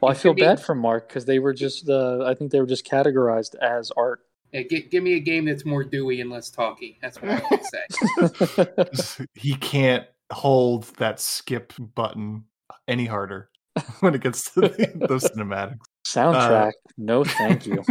well, 0.01 0.11
I 0.11 0.13
feel 0.13 0.33
bad 0.33 0.61
for 0.61 0.75
Mark 0.75 1.07
because 1.07 1.25
they 1.25 1.39
were 1.39 1.53
just, 1.53 1.89
uh, 1.89 2.23
I 2.25 2.33
think 2.33 2.51
they 2.51 2.59
were 2.59 2.67
just 2.67 2.85
categorized 2.85 3.55
as 3.55 3.91
art. 3.97 4.21
Yeah, 4.51 4.63
gi- 4.69 4.87
give 4.89 5.03
me 5.03 5.13
a 5.15 5.19
game 5.19 5.45
that's 5.45 5.65
more 5.65 5.83
dewy 5.83 6.21
and 6.21 6.29
less 6.29 6.49
talky. 6.49 6.97
That's 7.01 7.21
what 7.21 7.31
I 7.31 7.41
would 7.51 8.67
say. 9.07 9.25
he 9.35 9.55
can't 9.55 10.05
hold 10.31 10.85
that 10.97 11.19
skip 11.19 11.73
button 11.95 12.45
any 12.87 13.05
harder 13.05 13.49
when 13.99 14.15
it 14.15 14.21
gets 14.21 14.51
to 14.53 14.61
the, 14.61 14.91
those 15.07 15.23
cinematics. 15.25 15.79
Soundtrack, 16.05 16.71
no 16.97 17.23
thank 17.23 17.65
you. 17.67 17.83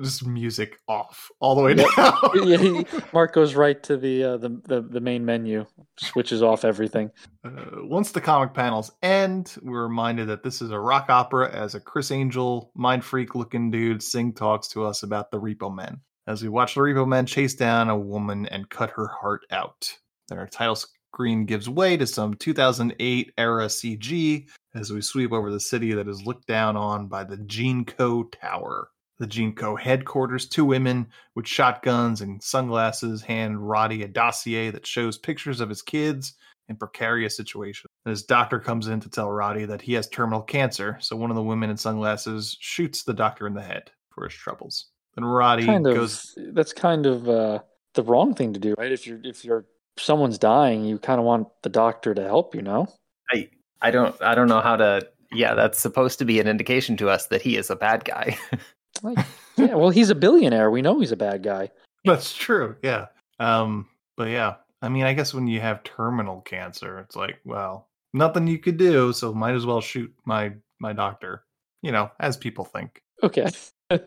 Just 0.00 0.26
music 0.26 0.80
off 0.88 1.30
all 1.38 1.54
the 1.54 1.62
way 1.62 1.74
down. 1.74 1.86
yeah, 2.44 2.82
Mark 3.12 3.32
goes 3.32 3.54
right 3.54 3.80
to 3.84 3.96
the, 3.96 4.24
uh, 4.24 4.36
the 4.38 4.60
the 4.64 4.82
the 4.82 5.00
main 5.00 5.24
menu, 5.24 5.66
switches 6.00 6.42
off 6.42 6.64
everything. 6.64 7.12
Uh, 7.44 7.50
once 7.82 8.10
the 8.10 8.20
comic 8.20 8.54
panels 8.54 8.90
end, 9.04 9.54
we're 9.62 9.84
reminded 9.84 10.26
that 10.26 10.42
this 10.42 10.60
is 10.60 10.72
a 10.72 10.80
rock 10.80 11.10
opera 11.10 11.48
as 11.54 11.76
a 11.76 11.80
Criss 11.80 12.10
Angel, 12.10 12.72
mind 12.74 13.04
freak 13.04 13.36
looking 13.36 13.70
dude, 13.70 14.02
sing 14.02 14.32
talks 14.32 14.66
to 14.68 14.84
us 14.84 15.04
about 15.04 15.30
the 15.30 15.38
Repo 15.38 15.72
Men. 15.72 16.00
As 16.26 16.42
we 16.42 16.48
watch 16.48 16.74
the 16.74 16.80
Repo 16.80 17.06
Men 17.06 17.24
chase 17.24 17.54
down 17.54 17.88
a 17.88 17.96
woman 17.96 18.46
and 18.46 18.68
cut 18.68 18.90
her 18.90 19.06
heart 19.06 19.42
out. 19.52 19.96
Then 20.28 20.38
our 20.38 20.48
title 20.48 20.76
screen 21.14 21.44
gives 21.44 21.68
way 21.68 21.96
to 21.96 22.06
some 22.06 22.34
2008 22.34 23.32
era 23.38 23.66
CG 23.66 24.48
as 24.74 24.90
we 24.90 25.00
sweep 25.00 25.32
over 25.32 25.52
the 25.52 25.60
city 25.60 25.92
that 25.94 26.08
is 26.08 26.26
looked 26.26 26.48
down 26.48 26.76
on 26.76 27.06
by 27.06 27.22
the 27.22 27.36
Gene 27.36 27.84
Co. 27.84 28.24
Tower. 28.24 28.88
The 29.18 29.26
Gene 29.26 29.54
Co. 29.54 29.76
headquarters, 29.76 30.48
two 30.48 30.64
women 30.64 31.06
with 31.34 31.46
shotguns 31.46 32.20
and 32.20 32.42
sunglasses 32.42 33.22
hand 33.22 33.68
Roddy 33.68 34.02
a 34.02 34.08
dossier 34.08 34.70
that 34.70 34.86
shows 34.86 35.18
pictures 35.18 35.60
of 35.60 35.68
his 35.68 35.82
kids 35.82 36.34
in 36.68 36.76
precarious 36.76 37.36
situations. 37.36 37.90
And 38.04 38.10
his 38.10 38.24
doctor 38.24 38.58
comes 38.58 38.88
in 38.88 39.00
to 39.00 39.10
tell 39.10 39.30
Roddy 39.30 39.66
that 39.66 39.82
he 39.82 39.92
has 39.94 40.08
terminal 40.08 40.42
cancer, 40.42 40.96
so 41.00 41.16
one 41.16 41.30
of 41.30 41.36
the 41.36 41.42
women 41.42 41.70
in 41.70 41.76
sunglasses 41.76 42.56
shoots 42.60 43.04
the 43.04 43.14
doctor 43.14 43.46
in 43.46 43.54
the 43.54 43.62
head 43.62 43.90
for 44.10 44.24
his 44.24 44.34
troubles. 44.34 44.86
Then 45.14 45.24
Roddy 45.24 45.66
Kind 45.66 45.86
of. 45.86 45.94
goes 45.94 46.34
That's 46.52 46.72
kind 46.72 47.06
of 47.06 47.28
uh, 47.28 47.60
the 47.94 48.02
wrong 48.02 48.34
thing 48.34 48.52
to 48.54 48.60
do, 48.60 48.74
right? 48.78 48.92
If 48.92 49.06
you're 49.06 49.20
if 49.22 49.44
you're 49.44 49.66
someone's 49.96 50.38
dying, 50.38 50.84
you 50.84 50.98
kind 50.98 51.20
of 51.20 51.26
want 51.26 51.48
the 51.62 51.68
doctor 51.68 52.14
to 52.14 52.22
help. 52.22 52.54
You 52.54 52.62
know. 52.62 52.88
I 53.30 53.48
I 53.80 53.90
don't 53.90 54.20
I 54.20 54.34
don't 54.34 54.48
know 54.48 54.60
how 54.60 54.76
to. 54.76 55.08
Yeah, 55.32 55.54
that's 55.54 55.80
supposed 55.80 56.20
to 56.20 56.24
be 56.24 56.38
an 56.38 56.46
indication 56.46 56.96
to 56.98 57.08
us 57.08 57.26
that 57.28 57.42
he 57.42 57.56
is 57.56 57.70
a 57.70 57.76
bad 57.76 58.04
guy. 58.04 58.38
Like, 59.04 59.18
yeah. 59.56 59.74
Well, 59.74 59.90
he's 59.90 60.10
a 60.10 60.14
billionaire. 60.14 60.70
We 60.70 60.82
know 60.82 60.98
he's 60.98 61.12
a 61.12 61.16
bad 61.16 61.42
guy. 61.42 61.70
That's 62.04 62.34
true, 62.34 62.76
yeah. 62.82 63.06
Um, 63.38 63.86
but 64.16 64.30
yeah, 64.30 64.54
I 64.82 64.88
mean, 64.88 65.04
I 65.04 65.12
guess 65.12 65.32
when 65.32 65.46
you 65.46 65.60
have 65.60 65.84
terminal 65.84 66.40
cancer, 66.40 66.98
it's 66.98 67.14
like, 67.14 67.38
well, 67.44 67.88
nothing 68.12 68.46
you 68.46 68.58
could 68.58 68.78
do, 68.78 69.12
so 69.12 69.32
might 69.32 69.54
as 69.54 69.66
well 69.66 69.80
shoot 69.80 70.12
my 70.24 70.52
my 70.80 70.92
doctor. 70.92 71.44
You 71.82 71.92
know, 71.92 72.10
as 72.18 72.36
people 72.36 72.64
think. 72.64 73.00
Okay. 73.22 73.48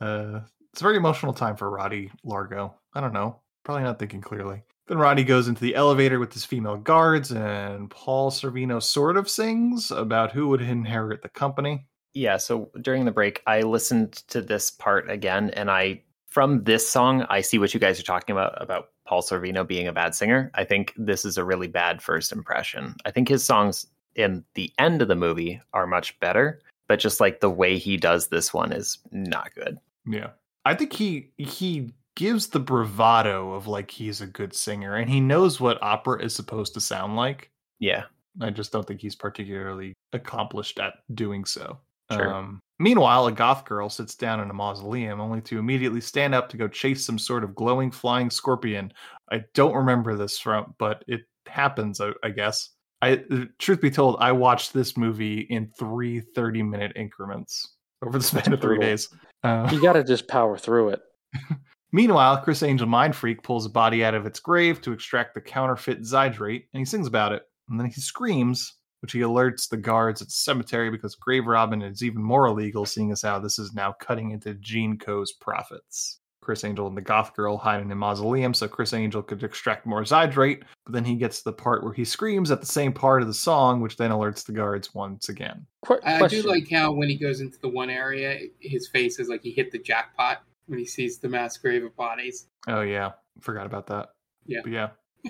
Uh, 0.00 0.42
it's 0.72 0.80
a 0.80 0.84
very 0.84 0.96
emotional 0.96 1.32
time 1.32 1.56
for 1.56 1.68
Roddy 1.68 2.08
Largo. 2.22 2.72
I 2.94 3.00
don't 3.00 3.12
know, 3.12 3.40
probably 3.64 3.82
not 3.82 3.98
thinking 3.98 4.20
clearly. 4.20 4.62
Then 4.86 4.98
Roddy 4.98 5.24
goes 5.24 5.48
into 5.48 5.60
the 5.60 5.74
elevator 5.74 6.20
with 6.20 6.32
his 6.32 6.44
female 6.44 6.76
guards, 6.76 7.32
and 7.32 7.90
Paul 7.90 8.30
Sorvino 8.30 8.80
sort 8.80 9.16
of 9.16 9.28
sings 9.28 9.90
about 9.90 10.30
who 10.30 10.46
would 10.46 10.62
inherit 10.62 11.22
the 11.22 11.28
company. 11.30 11.88
Yeah, 12.14 12.36
so 12.36 12.70
during 12.80 13.04
the 13.04 13.12
break, 13.12 13.42
I 13.46 13.62
listened 13.62 14.12
to 14.28 14.40
this 14.40 14.70
part 14.70 15.10
again, 15.10 15.50
and 15.50 15.70
I 15.70 16.02
from 16.28 16.64
this 16.64 16.88
song, 16.88 17.26
I 17.30 17.40
see 17.40 17.58
what 17.58 17.72
you 17.72 17.80
guys 17.80 17.98
are 17.98 18.04
talking 18.04 18.32
about 18.32 18.60
about 18.62 18.90
Paul 19.06 19.22
Sorvino 19.22 19.66
being 19.66 19.88
a 19.88 19.92
bad 19.92 20.14
singer. 20.14 20.50
I 20.54 20.64
think 20.64 20.92
this 20.96 21.24
is 21.24 21.38
a 21.38 21.44
really 21.44 21.68
bad 21.68 22.02
first 22.02 22.32
impression. 22.32 22.94
I 23.04 23.10
think 23.10 23.28
his 23.28 23.44
songs 23.44 23.86
in 24.14 24.44
the 24.54 24.72
end 24.78 25.00
of 25.00 25.08
the 25.08 25.16
movie 25.16 25.60
are 25.72 25.86
much 25.86 26.18
better, 26.20 26.60
but 26.86 26.98
just 26.98 27.20
like 27.20 27.40
the 27.40 27.50
way 27.50 27.78
he 27.78 27.96
does 27.96 28.28
this 28.28 28.52
one 28.52 28.72
is 28.72 28.98
not 29.10 29.54
good. 29.54 29.78
Yeah. 30.06 30.30
I 30.64 30.74
think 30.74 30.92
he 30.92 31.30
he 31.38 31.92
gives 32.14 32.48
the 32.48 32.60
bravado 32.60 33.52
of 33.52 33.66
like 33.66 33.90
he's 33.90 34.20
a 34.20 34.26
good 34.26 34.54
singer 34.54 34.96
and 34.96 35.08
he 35.08 35.20
knows 35.20 35.60
what 35.60 35.82
opera 35.82 36.22
is 36.22 36.34
supposed 36.34 36.74
to 36.74 36.80
sound 36.80 37.16
like. 37.16 37.50
Yeah. 37.78 38.04
I 38.40 38.50
just 38.50 38.72
don't 38.72 38.86
think 38.86 39.00
he's 39.00 39.16
particularly 39.16 39.94
accomplished 40.12 40.78
at 40.78 40.94
doing 41.14 41.44
so. 41.44 41.78
Sure. 42.12 42.34
Um, 42.34 42.60
meanwhile, 42.78 43.26
a 43.26 43.32
goth 43.32 43.64
girl 43.64 43.88
sits 43.88 44.14
down 44.14 44.40
in 44.40 44.50
a 44.50 44.54
mausoleum 44.54 45.20
only 45.20 45.40
to 45.42 45.58
immediately 45.58 46.00
stand 46.00 46.34
up 46.34 46.48
to 46.50 46.56
go 46.56 46.68
chase 46.68 47.04
some 47.04 47.18
sort 47.18 47.44
of 47.44 47.54
glowing 47.54 47.90
flying 47.90 48.30
scorpion. 48.30 48.92
I 49.30 49.42
don't 49.54 49.74
remember 49.74 50.16
this 50.16 50.38
from, 50.38 50.74
but 50.78 51.04
it 51.06 51.20
happens, 51.46 52.00
I, 52.00 52.12
I 52.22 52.30
guess. 52.30 52.70
I 53.00 53.22
truth 53.58 53.80
be 53.80 53.90
told, 53.90 54.16
I 54.18 54.32
watched 54.32 54.72
this 54.72 54.96
movie 54.96 55.46
in 55.50 55.70
three 55.78 56.20
30 56.20 56.62
minute 56.62 56.92
increments 56.96 57.76
over 58.04 58.18
the 58.18 58.24
span 58.24 58.52
of 58.52 58.60
three 58.60 58.78
days. 58.78 59.08
Uh, 59.44 59.68
You 59.72 59.80
got 59.80 59.92
to 59.92 60.04
just 60.04 60.26
power 60.28 60.58
through 60.58 60.90
it. 60.90 61.00
Meanwhile, 61.92 62.42
Criss 62.42 62.62
Angel 62.62 62.86
Mind 62.86 63.16
Freak 63.16 63.42
pulls 63.42 63.64
a 63.64 63.70
body 63.70 64.04
out 64.04 64.14
of 64.14 64.26
its 64.26 64.40
grave 64.40 64.82
to 64.82 64.92
extract 64.92 65.34
the 65.34 65.40
counterfeit 65.40 66.02
Zydrate, 66.02 66.64
and 66.72 66.80
he 66.80 66.84
sings 66.84 67.06
about 67.06 67.32
it. 67.32 67.42
And 67.68 67.78
then 67.78 67.86
he 67.86 68.00
screams, 68.00 68.74
which 69.00 69.12
he 69.12 69.20
alerts 69.20 69.68
the 69.68 69.76
guards 69.76 70.20
at 70.20 70.28
the 70.28 70.32
cemetery 70.32 70.90
because 70.90 71.14
grave 71.14 71.46
robbing 71.46 71.82
is 71.82 72.02
even 72.02 72.22
more 72.22 72.46
illegal, 72.46 72.84
seeing 72.86 73.10
as 73.12 73.22
how 73.22 73.38
this 73.38 73.58
is 73.58 73.72
now 73.74 73.92
cutting 74.00 74.30
into 74.30 74.54
Gene 74.54 74.98
Co's 74.98 75.32
profits. 75.32 76.20
Criss 76.40 76.64
Angel 76.64 76.86
and 76.86 76.96
the 76.96 77.02
goth 77.02 77.34
girl 77.36 77.58
hide 77.58 77.82
in 77.82 77.92
a 77.92 77.94
mausoleum 77.94 78.54
so 78.54 78.66
Criss 78.66 78.94
Angel 78.94 79.22
could 79.22 79.42
extract 79.42 79.84
more 79.84 80.02
Zydrate, 80.02 80.62
but 80.86 80.94
then 80.94 81.04
he 81.04 81.14
gets 81.14 81.38
to 81.38 81.44
the 81.44 81.52
part 81.52 81.84
where 81.84 81.92
he 81.92 82.06
screams 82.06 82.50
at 82.50 82.60
the 82.60 82.66
same 82.66 82.90
part 82.90 83.20
of 83.20 83.28
the 83.28 83.34
song, 83.34 83.82
which 83.82 83.98
then 83.98 84.10
alerts 84.10 84.46
the 84.46 84.52
guards 84.52 84.94
once 84.94 85.28
again. 85.28 85.66
Qu- 85.84 86.00
I 86.02 86.26
do 86.26 86.40
like 86.44 86.70
how 86.70 86.92
when 86.92 87.10
he 87.10 87.16
goes 87.16 87.42
into 87.42 87.58
the 87.60 87.68
one 87.68 87.90
area, 87.90 88.38
his 88.60 88.88
face 88.88 89.18
is 89.18 89.28
like 89.28 89.42
he 89.42 89.50
hit 89.50 89.70
the 89.72 89.78
jackpot 89.78 90.42
when 90.68 90.78
he 90.78 90.86
sees 90.86 91.18
the 91.18 91.28
mass 91.28 91.58
grave 91.58 91.84
of 91.84 91.94
bodies. 91.96 92.46
Oh, 92.66 92.80
yeah. 92.80 93.12
Forgot 93.42 93.66
about 93.66 93.88
that. 93.88 94.10
Yeah. 94.46 94.60
But 94.62 94.72
yeah. 94.72 94.88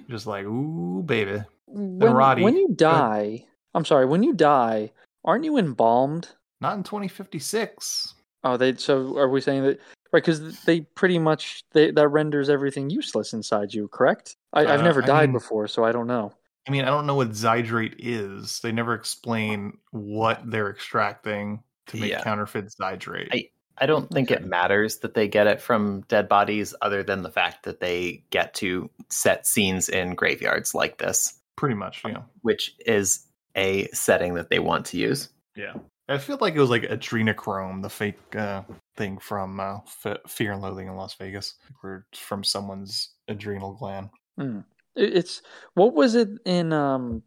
Just 0.09 0.29
like, 0.29 0.45
ooh, 0.45 1.03
baby. 1.05 1.43
when, 1.67 1.99
Roddy- 1.99 2.43
when 2.43 2.57
you 2.57 2.69
die, 2.77 3.45
I'm 3.75 3.85
sorry, 3.85 4.07
when 4.07 4.23
you 4.23 4.33
die, 4.35 4.93
aren't 5.25 5.45
you 5.45 5.57
embalmed? 5.59 6.29
Not 6.61 6.77
in 6.77 6.83
2056. 6.83 8.15
Oh, 8.45 8.57
they. 8.57 8.75
So 8.77 9.17
are 9.19 9.29
we 9.29 9.41
saying 9.41 9.63
that? 9.65 9.79
Right, 10.11 10.23
because 10.25 10.63
they 10.65 10.81
pretty 10.83 11.19
much 11.19 11.63
they 11.73 11.91
that 11.91 12.09
renders 12.09 12.49
everything 12.49 12.89
useless 12.89 13.33
inside 13.35 13.75
you. 13.75 13.89
Correct? 13.89 14.37
I, 14.55 14.63
I've 14.63 14.81
Uh, 14.81 14.85
never 14.85 15.03
I 15.03 15.07
died 15.07 15.29
mean- 15.29 15.35
before, 15.35 15.69
so 15.69 15.85
I 15.85 15.93
don't 15.93 16.07
know. 16.07 16.33
I 16.67 16.71
mean, 16.71 16.83
I 16.85 16.89
don't 16.89 17.07
know 17.07 17.15
what 17.15 17.31
Zydrate 17.31 17.95
is. 17.99 18.61
They 18.61 18.73
never 18.73 18.93
explain 18.95 19.79
what 19.91 20.41
they're 20.51 20.71
extracting 20.71 21.63
to 21.87 21.97
make 21.97 22.11
Yeah. 22.11 22.23
counterfeit 22.23 22.67
Zydrate. 22.81 23.29
I 23.33 23.51
I 23.81 23.87
don't 23.87 24.11
think 24.11 24.31
it 24.33 24.45
matters 24.45 24.99
that 24.99 25.15
they 25.15 25.29
get 25.29 25.47
it 25.47 25.61
from 25.61 26.01
dead 26.09 26.29
bodies, 26.29 26.75
other 26.83 27.05
than 27.05 27.23
the 27.23 27.31
fact 27.31 27.63
that 27.65 27.79
they 27.79 28.25
get 28.31 28.53
to 28.55 28.91
set 29.09 29.47
scenes 29.47 29.89
in 29.89 30.17
graveyards 30.17 30.75
like 30.75 30.99
this, 30.99 31.39
Pretty 31.57 31.77
much, 31.77 32.03
yeah. 32.05 32.23
which 32.43 32.75
is 32.87 33.21
a 33.59 33.89
setting 33.93 34.35
that 34.35 34.49
they 34.49 34.59
want 34.59 34.87
to 34.87 34.97
use. 34.97 35.29
Yeah. 35.57 35.75
I 36.09 36.17
feel 36.17 36.39
like 36.41 36.55
it 36.55 36.61
was 36.61 36.71
like 36.71 36.85
adrenochrome, 36.85 37.83
the 37.83 37.91
fake 37.91 38.35
uh, 38.35 38.63
thing 38.97 39.19
from 39.19 39.61
uh, 39.61 39.79
F- 40.05 40.17
Fear 40.27 40.53
and 40.53 40.63
Loathing 40.63 40.89
in 40.89 40.97
Las 40.97 41.15
Vegas, 41.17 41.57
where 41.81 42.07
it's 42.11 42.21
from 42.21 42.43
someone's 42.43 43.11
adrenal 43.29 43.75
gland. 43.75 44.09
Hmm. 44.39 44.61
It's 44.97 45.43
what 45.75 45.95
was 45.95 46.15
it 46.15 46.31
in 46.45 46.73
um 46.73 47.23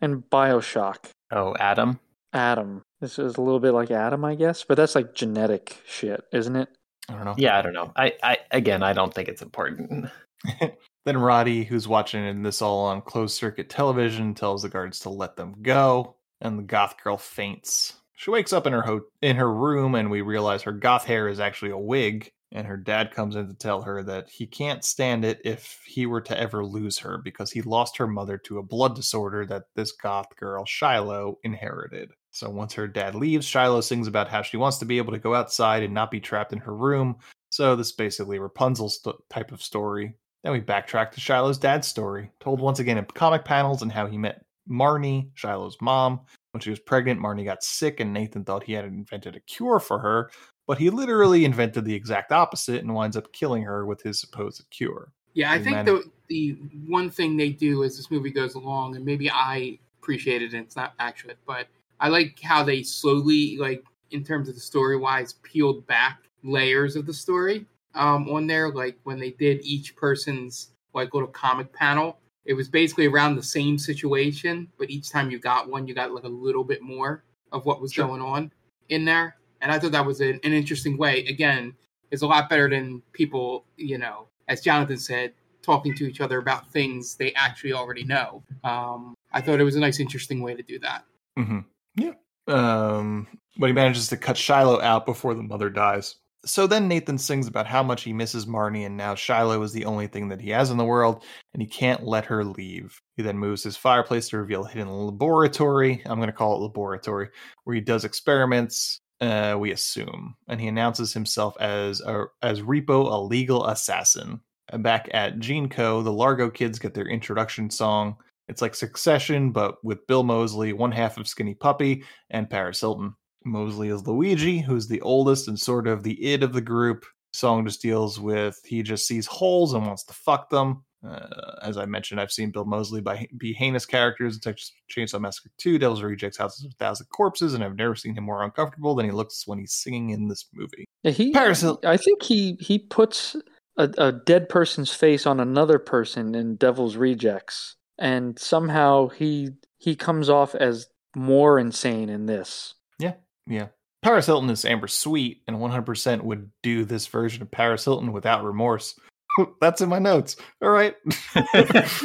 in 0.00 0.22
Bioshock? 0.22 1.10
Oh, 1.32 1.54
Adam. 1.58 1.98
Adam. 2.32 2.82
This 3.00 3.18
is 3.18 3.36
a 3.36 3.42
little 3.42 3.60
bit 3.60 3.72
like 3.72 3.90
Adam, 3.90 4.24
I 4.24 4.36
guess, 4.36 4.64
but 4.64 4.76
that's 4.76 4.94
like 4.94 5.14
genetic 5.14 5.82
shit, 5.86 6.22
isn't 6.32 6.56
it? 6.56 6.68
I 7.08 7.14
don't 7.14 7.24
know. 7.24 7.34
Yeah, 7.36 7.58
I 7.58 7.62
don't 7.62 7.74
know. 7.74 7.92
I, 7.96 8.12
I 8.22 8.38
again, 8.50 8.82
I 8.82 8.92
don't 8.92 9.12
think 9.12 9.28
it's 9.28 9.42
important. 9.42 10.08
Then 11.04 11.18
Roddy, 11.18 11.64
who's 11.64 11.86
watching 11.86 12.42
this 12.42 12.62
all 12.62 12.86
on 12.86 13.02
closed 13.02 13.36
circuit 13.36 13.68
television, 13.68 14.34
tells 14.34 14.62
the 14.62 14.70
guards 14.70 15.00
to 15.00 15.10
let 15.10 15.36
them 15.36 15.56
go, 15.60 16.16
and 16.40 16.58
the 16.58 16.62
goth 16.62 16.96
girl 17.02 17.18
faints. 17.18 17.94
She 18.16 18.30
wakes 18.30 18.52
up 18.54 18.66
in 18.66 18.72
her 18.72 18.82
ho- 18.82 19.04
in 19.20 19.36
her 19.36 19.52
room, 19.52 19.94
and 19.94 20.10
we 20.10 20.22
realize 20.22 20.62
her 20.62 20.72
goth 20.72 21.04
hair 21.04 21.28
is 21.28 21.40
actually 21.40 21.72
a 21.72 21.78
wig. 21.78 22.30
And 22.52 22.68
her 22.68 22.76
dad 22.76 23.10
comes 23.10 23.34
in 23.34 23.48
to 23.48 23.54
tell 23.54 23.82
her 23.82 24.04
that 24.04 24.30
he 24.30 24.46
can't 24.46 24.84
stand 24.84 25.24
it 25.24 25.40
if 25.44 25.82
he 25.84 26.06
were 26.06 26.20
to 26.20 26.38
ever 26.38 26.64
lose 26.64 26.98
her 26.98 27.18
because 27.18 27.50
he 27.50 27.62
lost 27.62 27.96
her 27.96 28.06
mother 28.06 28.38
to 28.38 28.58
a 28.58 28.62
blood 28.62 28.94
disorder 28.94 29.44
that 29.46 29.64
this 29.74 29.90
goth 29.90 30.28
girl 30.36 30.64
Shiloh 30.64 31.38
inherited. 31.42 32.12
So 32.30 32.48
once 32.50 32.72
her 32.74 32.86
dad 32.86 33.16
leaves, 33.16 33.44
Shiloh 33.44 33.80
sings 33.80 34.06
about 34.06 34.28
how 34.28 34.42
she 34.42 34.56
wants 34.56 34.78
to 34.78 34.84
be 34.84 34.98
able 34.98 35.12
to 35.12 35.18
go 35.18 35.34
outside 35.34 35.82
and 35.82 35.92
not 35.92 36.12
be 36.12 36.20
trapped 36.20 36.52
in 36.52 36.60
her 36.60 36.74
room. 36.74 37.16
So 37.50 37.74
this 37.74 37.88
is 37.88 37.92
basically 37.92 38.38
Rapunzel 38.38 38.88
st- 38.88 39.16
type 39.28 39.50
of 39.50 39.60
story. 39.60 40.14
Then 40.44 40.52
we 40.52 40.60
backtrack 40.60 41.10
to 41.12 41.20
Shiloh's 41.20 41.56
dad's 41.56 41.88
story, 41.88 42.30
told 42.38 42.60
once 42.60 42.78
again 42.78 42.98
in 42.98 43.06
comic 43.06 43.46
panels, 43.46 43.80
and 43.80 43.90
how 43.90 44.06
he 44.06 44.18
met 44.18 44.44
Marnie, 44.70 45.30
Shiloh's 45.34 45.78
mom. 45.80 46.20
When 46.52 46.60
she 46.60 46.70
was 46.70 46.78
pregnant, 46.78 47.18
Marnie 47.18 47.46
got 47.46 47.64
sick, 47.64 47.98
and 47.98 48.12
Nathan 48.12 48.44
thought 48.44 48.62
he 48.62 48.74
had 48.74 48.84
invented 48.84 49.36
a 49.36 49.40
cure 49.40 49.80
for 49.80 49.98
her, 49.98 50.30
but 50.66 50.78
he 50.78 50.90
literally 50.90 51.46
invented 51.46 51.86
the 51.86 51.94
exact 51.94 52.30
opposite 52.30 52.82
and 52.82 52.94
winds 52.94 53.16
up 53.16 53.32
killing 53.32 53.62
her 53.62 53.86
with 53.86 54.02
his 54.02 54.20
supposed 54.20 54.64
cure. 54.70 55.12
Yeah, 55.32 55.50
I 55.50 55.58
think 55.58 55.84
the 55.86 56.04
the 56.28 56.52
one 56.86 57.10
thing 57.10 57.36
they 57.36 57.50
do 57.50 57.82
as 57.82 57.96
this 57.96 58.10
movie 58.10 58.30
goes 58.30 58.54
along, 58.54 58.96
and 58.96 59.04
maybe 59.04 59.30
I 59.30 59.78
appreciate 60.00 60.42
it, 60.42 60.52
and 60.52 60.64
it's 60.64 60.76
not 60.76 60.92
accurate, 60.98 61.38
but 61.46 61.66
I 62.00 62.08
like 62.08 62.38
how 62.40 62.62
they 62.62 62.82
slowly, 62.82 63.56
like 63.56 63.82
in 64.10 64.22
terms 64.22 64.48
of 64.50 64.54
the 64.54 64.60
story 64.60 64.98
wise, 64.98 65.32
peeled 65.42 65.86
back 65.86 66.20
layers 66.42 66.96
of 66.96 67.06
the 67.06 67.14
story 67.14 67.66
um, 67.94 68.28
on 68.28 68.46
there. 68.46 68.70
Like 68.70 68.98
when 69.04 69.18
they 69.18 69.30
did 69.30 69.60
each 69.64 69.96
person's 69.96 70.70
like 70.94 71.12
little 71.14 71.28
comic 71.28 71.72
panel, 71.72 72.18
it 72.44 72.54
was 72.54 72.68
basically 72.68 73.06
around 73.06 73.36
the 73.36 73.42
same 73.42 73.78
situation, 73.78 74.68
but 74.78 74.90
each 74.90 75.10
time 75.10 75.30
you 75.30 75.38
got 75.38 75.68
one, 75.70 75.86
you 75.88 75.94
got 75.94 76.12
like 76.12 76.24
a 76.24 76.28
little 76.28 76.64
bit 76.64 76.82
more 76.82 77.24
of 77.52 77.64
what 77.66 77.80
was 77.80 77.92
Sure. 77.92 78.06
going 78.06 78.20
on 78.20 78.52
in 78.88 79.04
there. 79.04 79.36
and 79.60 79.72
I 79.72 79.78
thought 79.78 79.92
that 79.92 80.04
was 80.04 80.20
an, 80.20 80.38
an 80.44 80.52
interesting 80.52 80.98
way. 80.98 81.24
Again, 81.26 81.72
it's 82.10 82.20
a 82.22 82.26
lot 82.26 82.50
better 82.50 82.68
than 82.68 83.00
people, 83.12 83.64
you 83.78 83.96
know, 83.96 84.28
as 84.48 84.60
Jonathan 84.60 84.98
said, 84.98 85.32
talking 85.62 85.94
to 85.96 86.06
each 86.06 86.20
other 86.20 86.36
about 86.38 86.70
things 86.70 87.16
they 87.16 87.32
actually 87.32 87.72
already 87.72 88.04
know. 88.04 88.42
Um, 88.62 89.14
I 89.32 89.40
thought 89.40 89.58
it 89.60 89.64
was 89.64 89.76
a 89.76 89.80
nice, 89.80 90.00
interesting 90.00 90.42
way 90.42 90.54
to 90.54 90.62
do 90.62 90.78
that. 90.80 91.04
Mm-hmm. 91.38 91.60
Yeah. 91.96 92.12
Um, 92.46 93.26
but 93.56 93.68
he 93.68 93.72
manages 93.72 94.08
to 94.08 94.18
cut 94.18 94.36
Shiloh 94.36 94.82
out 94.82 95.06
before 95.06 95.32
the 95.32 95.42
mother 95.42 95.70
dies. 95.70 96.16
So 96.46 96.66
then 96.66 96.88
Nathan 96.88 97.18
sings 97.18 97.46
about 97.46 97.66
how 97.66 97.82
much 97.82 98.02
he 98.02 98.12
misses 98.12 98.46
Marnie, 98.46 98.84
and 98.84 98.96
now 98.96 99.14
Shiloh 99.14 99.62
is 99.62 99.72
the 99.72 99.86
only 99.86 100.06
thing 100.06 100.28
that 100.28 100.40
he 100.40 100.50
has 100.50 100.70
in 100.70 100.76
the 100.76 100.84
world, 100.84 101.24
and 101.52 101.62
he 101.62 101.68
can't 101.68 102.04
let 102.04 102.26
her 102.26 102.44
leave. 102.44 103.00
He 103.16 103.22
then 103.22 103.38
moves 103.38 103.62
his 103.62 103.76
fireplace 103.76 104.28
to 104.28 104.38
reveal 104.38 104.64
a 104.64 104.68
hidden 104.68 104.90
laboratory. 104.90 106.02
I'm 106.04 106.18
going 106.18 106.28
to 106.28 106.32
call 106.32 106.56
it 106.56 106.62
laboratory, 106.62 107.30
where 107.64 107.74
he 107.74 107.80
does 107.80 108.04
experiments. 108.04 109.00
Uh, 109.20 109.56
we 109.58 109.70
assume, 109.70 110.34
and 110.48 110.60
he 110.60 110.66
announces 110.66 111.14
himself 111.14 111.56
as 111.60 112.00
a, 112.00 112.24
as 112.42 112.60
Repo, 112.60 113.10
a 113.10 113.16
legal 113.16 113.66
assassin. 113.66 114.40
Back 114.78 115.08
at 115.14 115.38
Gene 115.38 115.68
Co, 115.68 116.02
the 116.02 116.12
Largo 116.12 116.50
kids 116.50 116.78
get 116.78 116.94
their 116.94 117.06
introduction 117.06 117.70
song. 117.70 118.16
It's 118.48 118.60
like 118.60 118.74
Succession, 118.74 119.52
but 119.52 119.76
with 119.82 120.06
Bill 120.06 120.24
Moseley, 120.24 120.72
one 120.72 120.92
half 120.92 121.16
of 121.16 121.28
Skinny 121.28 121.54
Puppy, 121.54 122.04
and 122.28 122.50
Paris 122.50 122.80
Hilton. 122.80 123.14
Moseley 123.44 123.88
is 123.88 124.06
Luigi, 124.06 124.60
who's 124.60 124.88
the 124.88 125.00
oldest 125.00 125.48
and 125.48 125.58
sort 125.58 125.86
of 125.86 126.02
the 126.02 126.24
id 126.24 126.42
of 126.42 126.52
the 126.52 126.60
group. 126.60 127.04
Song 127.32 127.66
just 127.66 127.82
deals 127.82 128.20
with 128.20 128.60
he 128.64 128.82
just 128.82 129.08
sees 129.08 129.26
holes 129.26 129.74
and 129.74 129.86
wants 129.86 130.04
to 130.04 130.14
fuck 130.14 130.50
them. 130.50 130.84
Uh, 131.06 131.56
as 131.62 131.76
I 131.76 131.84
mentioned, 131.84 132.20
I've 132.20 132.32
seen 132.32 132.50
Bill 132.50 132.64
Moseley 132.64 133.00
by, 133.00 133.26
be 133.36 133.52
heinous 133.52 133.84
characters 133.84 134.34
in 134.34 134.40
Texas 134.40 134.72
Chainsaw 134.90 135.20
Massacre 135.20 135.50
2, 135.58 135.78
Devil's 135.78 136.02
Rejects, 136.02 136.38
Houses 136.38 136.64
of 136.64 136.70
a 136.70 136.74
Thousand 136.76 137.06
Corpses, 137.10 137.52
and 137.52 137.62
I've 137.62 137.76
never 137.76 137.94
seen 137.94 138.16
him 138.16 138.24
more 138.24 138.42
uncomfortable 138.42 138.94
than 138.94 139.04
he 139.04 139.12
looks 139.12 139.46
when 139.46 139.58
he's 139.58 139.72
singing 139.72 140.10
in 140.10 140.28
this 140.28 140.46
movie. 140.54 140.86
Yeah, 141.02 141.10
he, 141.10 141.34
I 141.36 141.96
think 141.98 142.22
he 142.22 142.56
he 142.60 142.78
puts 142.78 143.36
a, 143.76 143.90
a 143.98 144.12
dead 144.12 144.48
person's 144.48 144.94
face 144.94 145.26
on 145.26 145.40
another 145.40 145.78
person 145.78 146.34
in 146.34 146.56
Devil's 146.56 146.96
Rejects, 146.96 147.76
and 147.98 148.38
somehow 148.38 149.08
he 149.08 149.50
he 149.76 149.96
comes 149.96 150.30
off 150.30 150.54
as 150.54 150.86
more 151.14 151.58
insane 151.58 152.08
in 152.08 152.26
this. 152.26 152.74
Yeah, 152.98 153.14
yeah. 153.46 153.68
Paris 154.02 154.26
Hilton 154.26 154.50
is 154.50 154.64
Amber 154.66 154.86
Sweet, 154.86 155.42
and 155.48 155.56
100% 155.56 156.22
would 156.22 156.50
do 156.62 156.84
this 156.84 157.06
version 157.06 157.40
of 157.42 157.50
Paris 157.50 157.84
Hilton 157.84 158.12
without 158.12 158.44
remorse. 158.44 158.98
That's 159.60 159.80
in 159.80 159.88
my 159.88 159.98
notes. 159.98 160.36
All 160.62 160.70
right. 160.70 160.94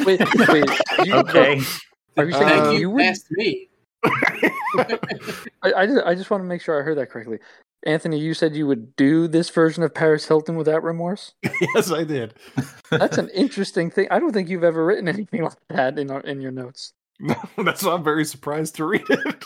wait, 0.04 0.20
wait. 0.48 0.70
You, 1.04 1.14
Okay. 1.14 1.60
Are 2.16 2.24
you 2.24 2.32
saying 2.32 2.48
Thank 2.48 2.72
you 2.72 2.78
you 2.80 2.90
would? 2.90 3.04
asked 3.04 3.30
me. 3.30 3.68
I, 4.04 5.72
I 5.76 5.86
just 5.86 6.06
I 6.06 6.14
just 6.14 6.30
want 6.30 6.42
to 6.42 6.48
make 6.48 6.62
sure 6.62 6.78
I 6.80 6.82
heard 6.82 6.98
that 6.98 7.10
correctly. 7.10 7.38
Anthony, 7.86 8.18
you 8.18 8.34
said 8.34 8.56
you 8.56 8.66
would 8.66 8.94
do 8.96 9.28
this 9.28 9.48
version 9.50 9.82
of 9.82 9.94
Paris 9.94 10.26
Hilton 10.26 10.56
without 10.56 10.82
remorse. 10.82 11.32
yes, 11.74 11.90
I 11.92 12.04
did. 12.04 12.34
That's 12.90 13.16
an 13.18 13.28
interesting 13.30 13.90
thing. 13.90 14.06
I 14.10 14.18
don't 14.18 14.32
think 14.32 14.48
you've 14.48 14.64
ever 14.64 14.84
written 14.84 15.08
anything 15.08 15.44
like 15.44 15.56
that 15.68 15.98
in 15.98 16.10
our, 16.10 16.20
in 16.20 16.40
your 16.40 16.50
notes. 16.50 16.92
That's 17.56 17.82
why 17.82 17.92
I'm 17.92 18.04
very 18.04 18.24
surprised 18.24 18.74
to 18.76 18.84
read 18.84 19.04
it. 19.08 19.44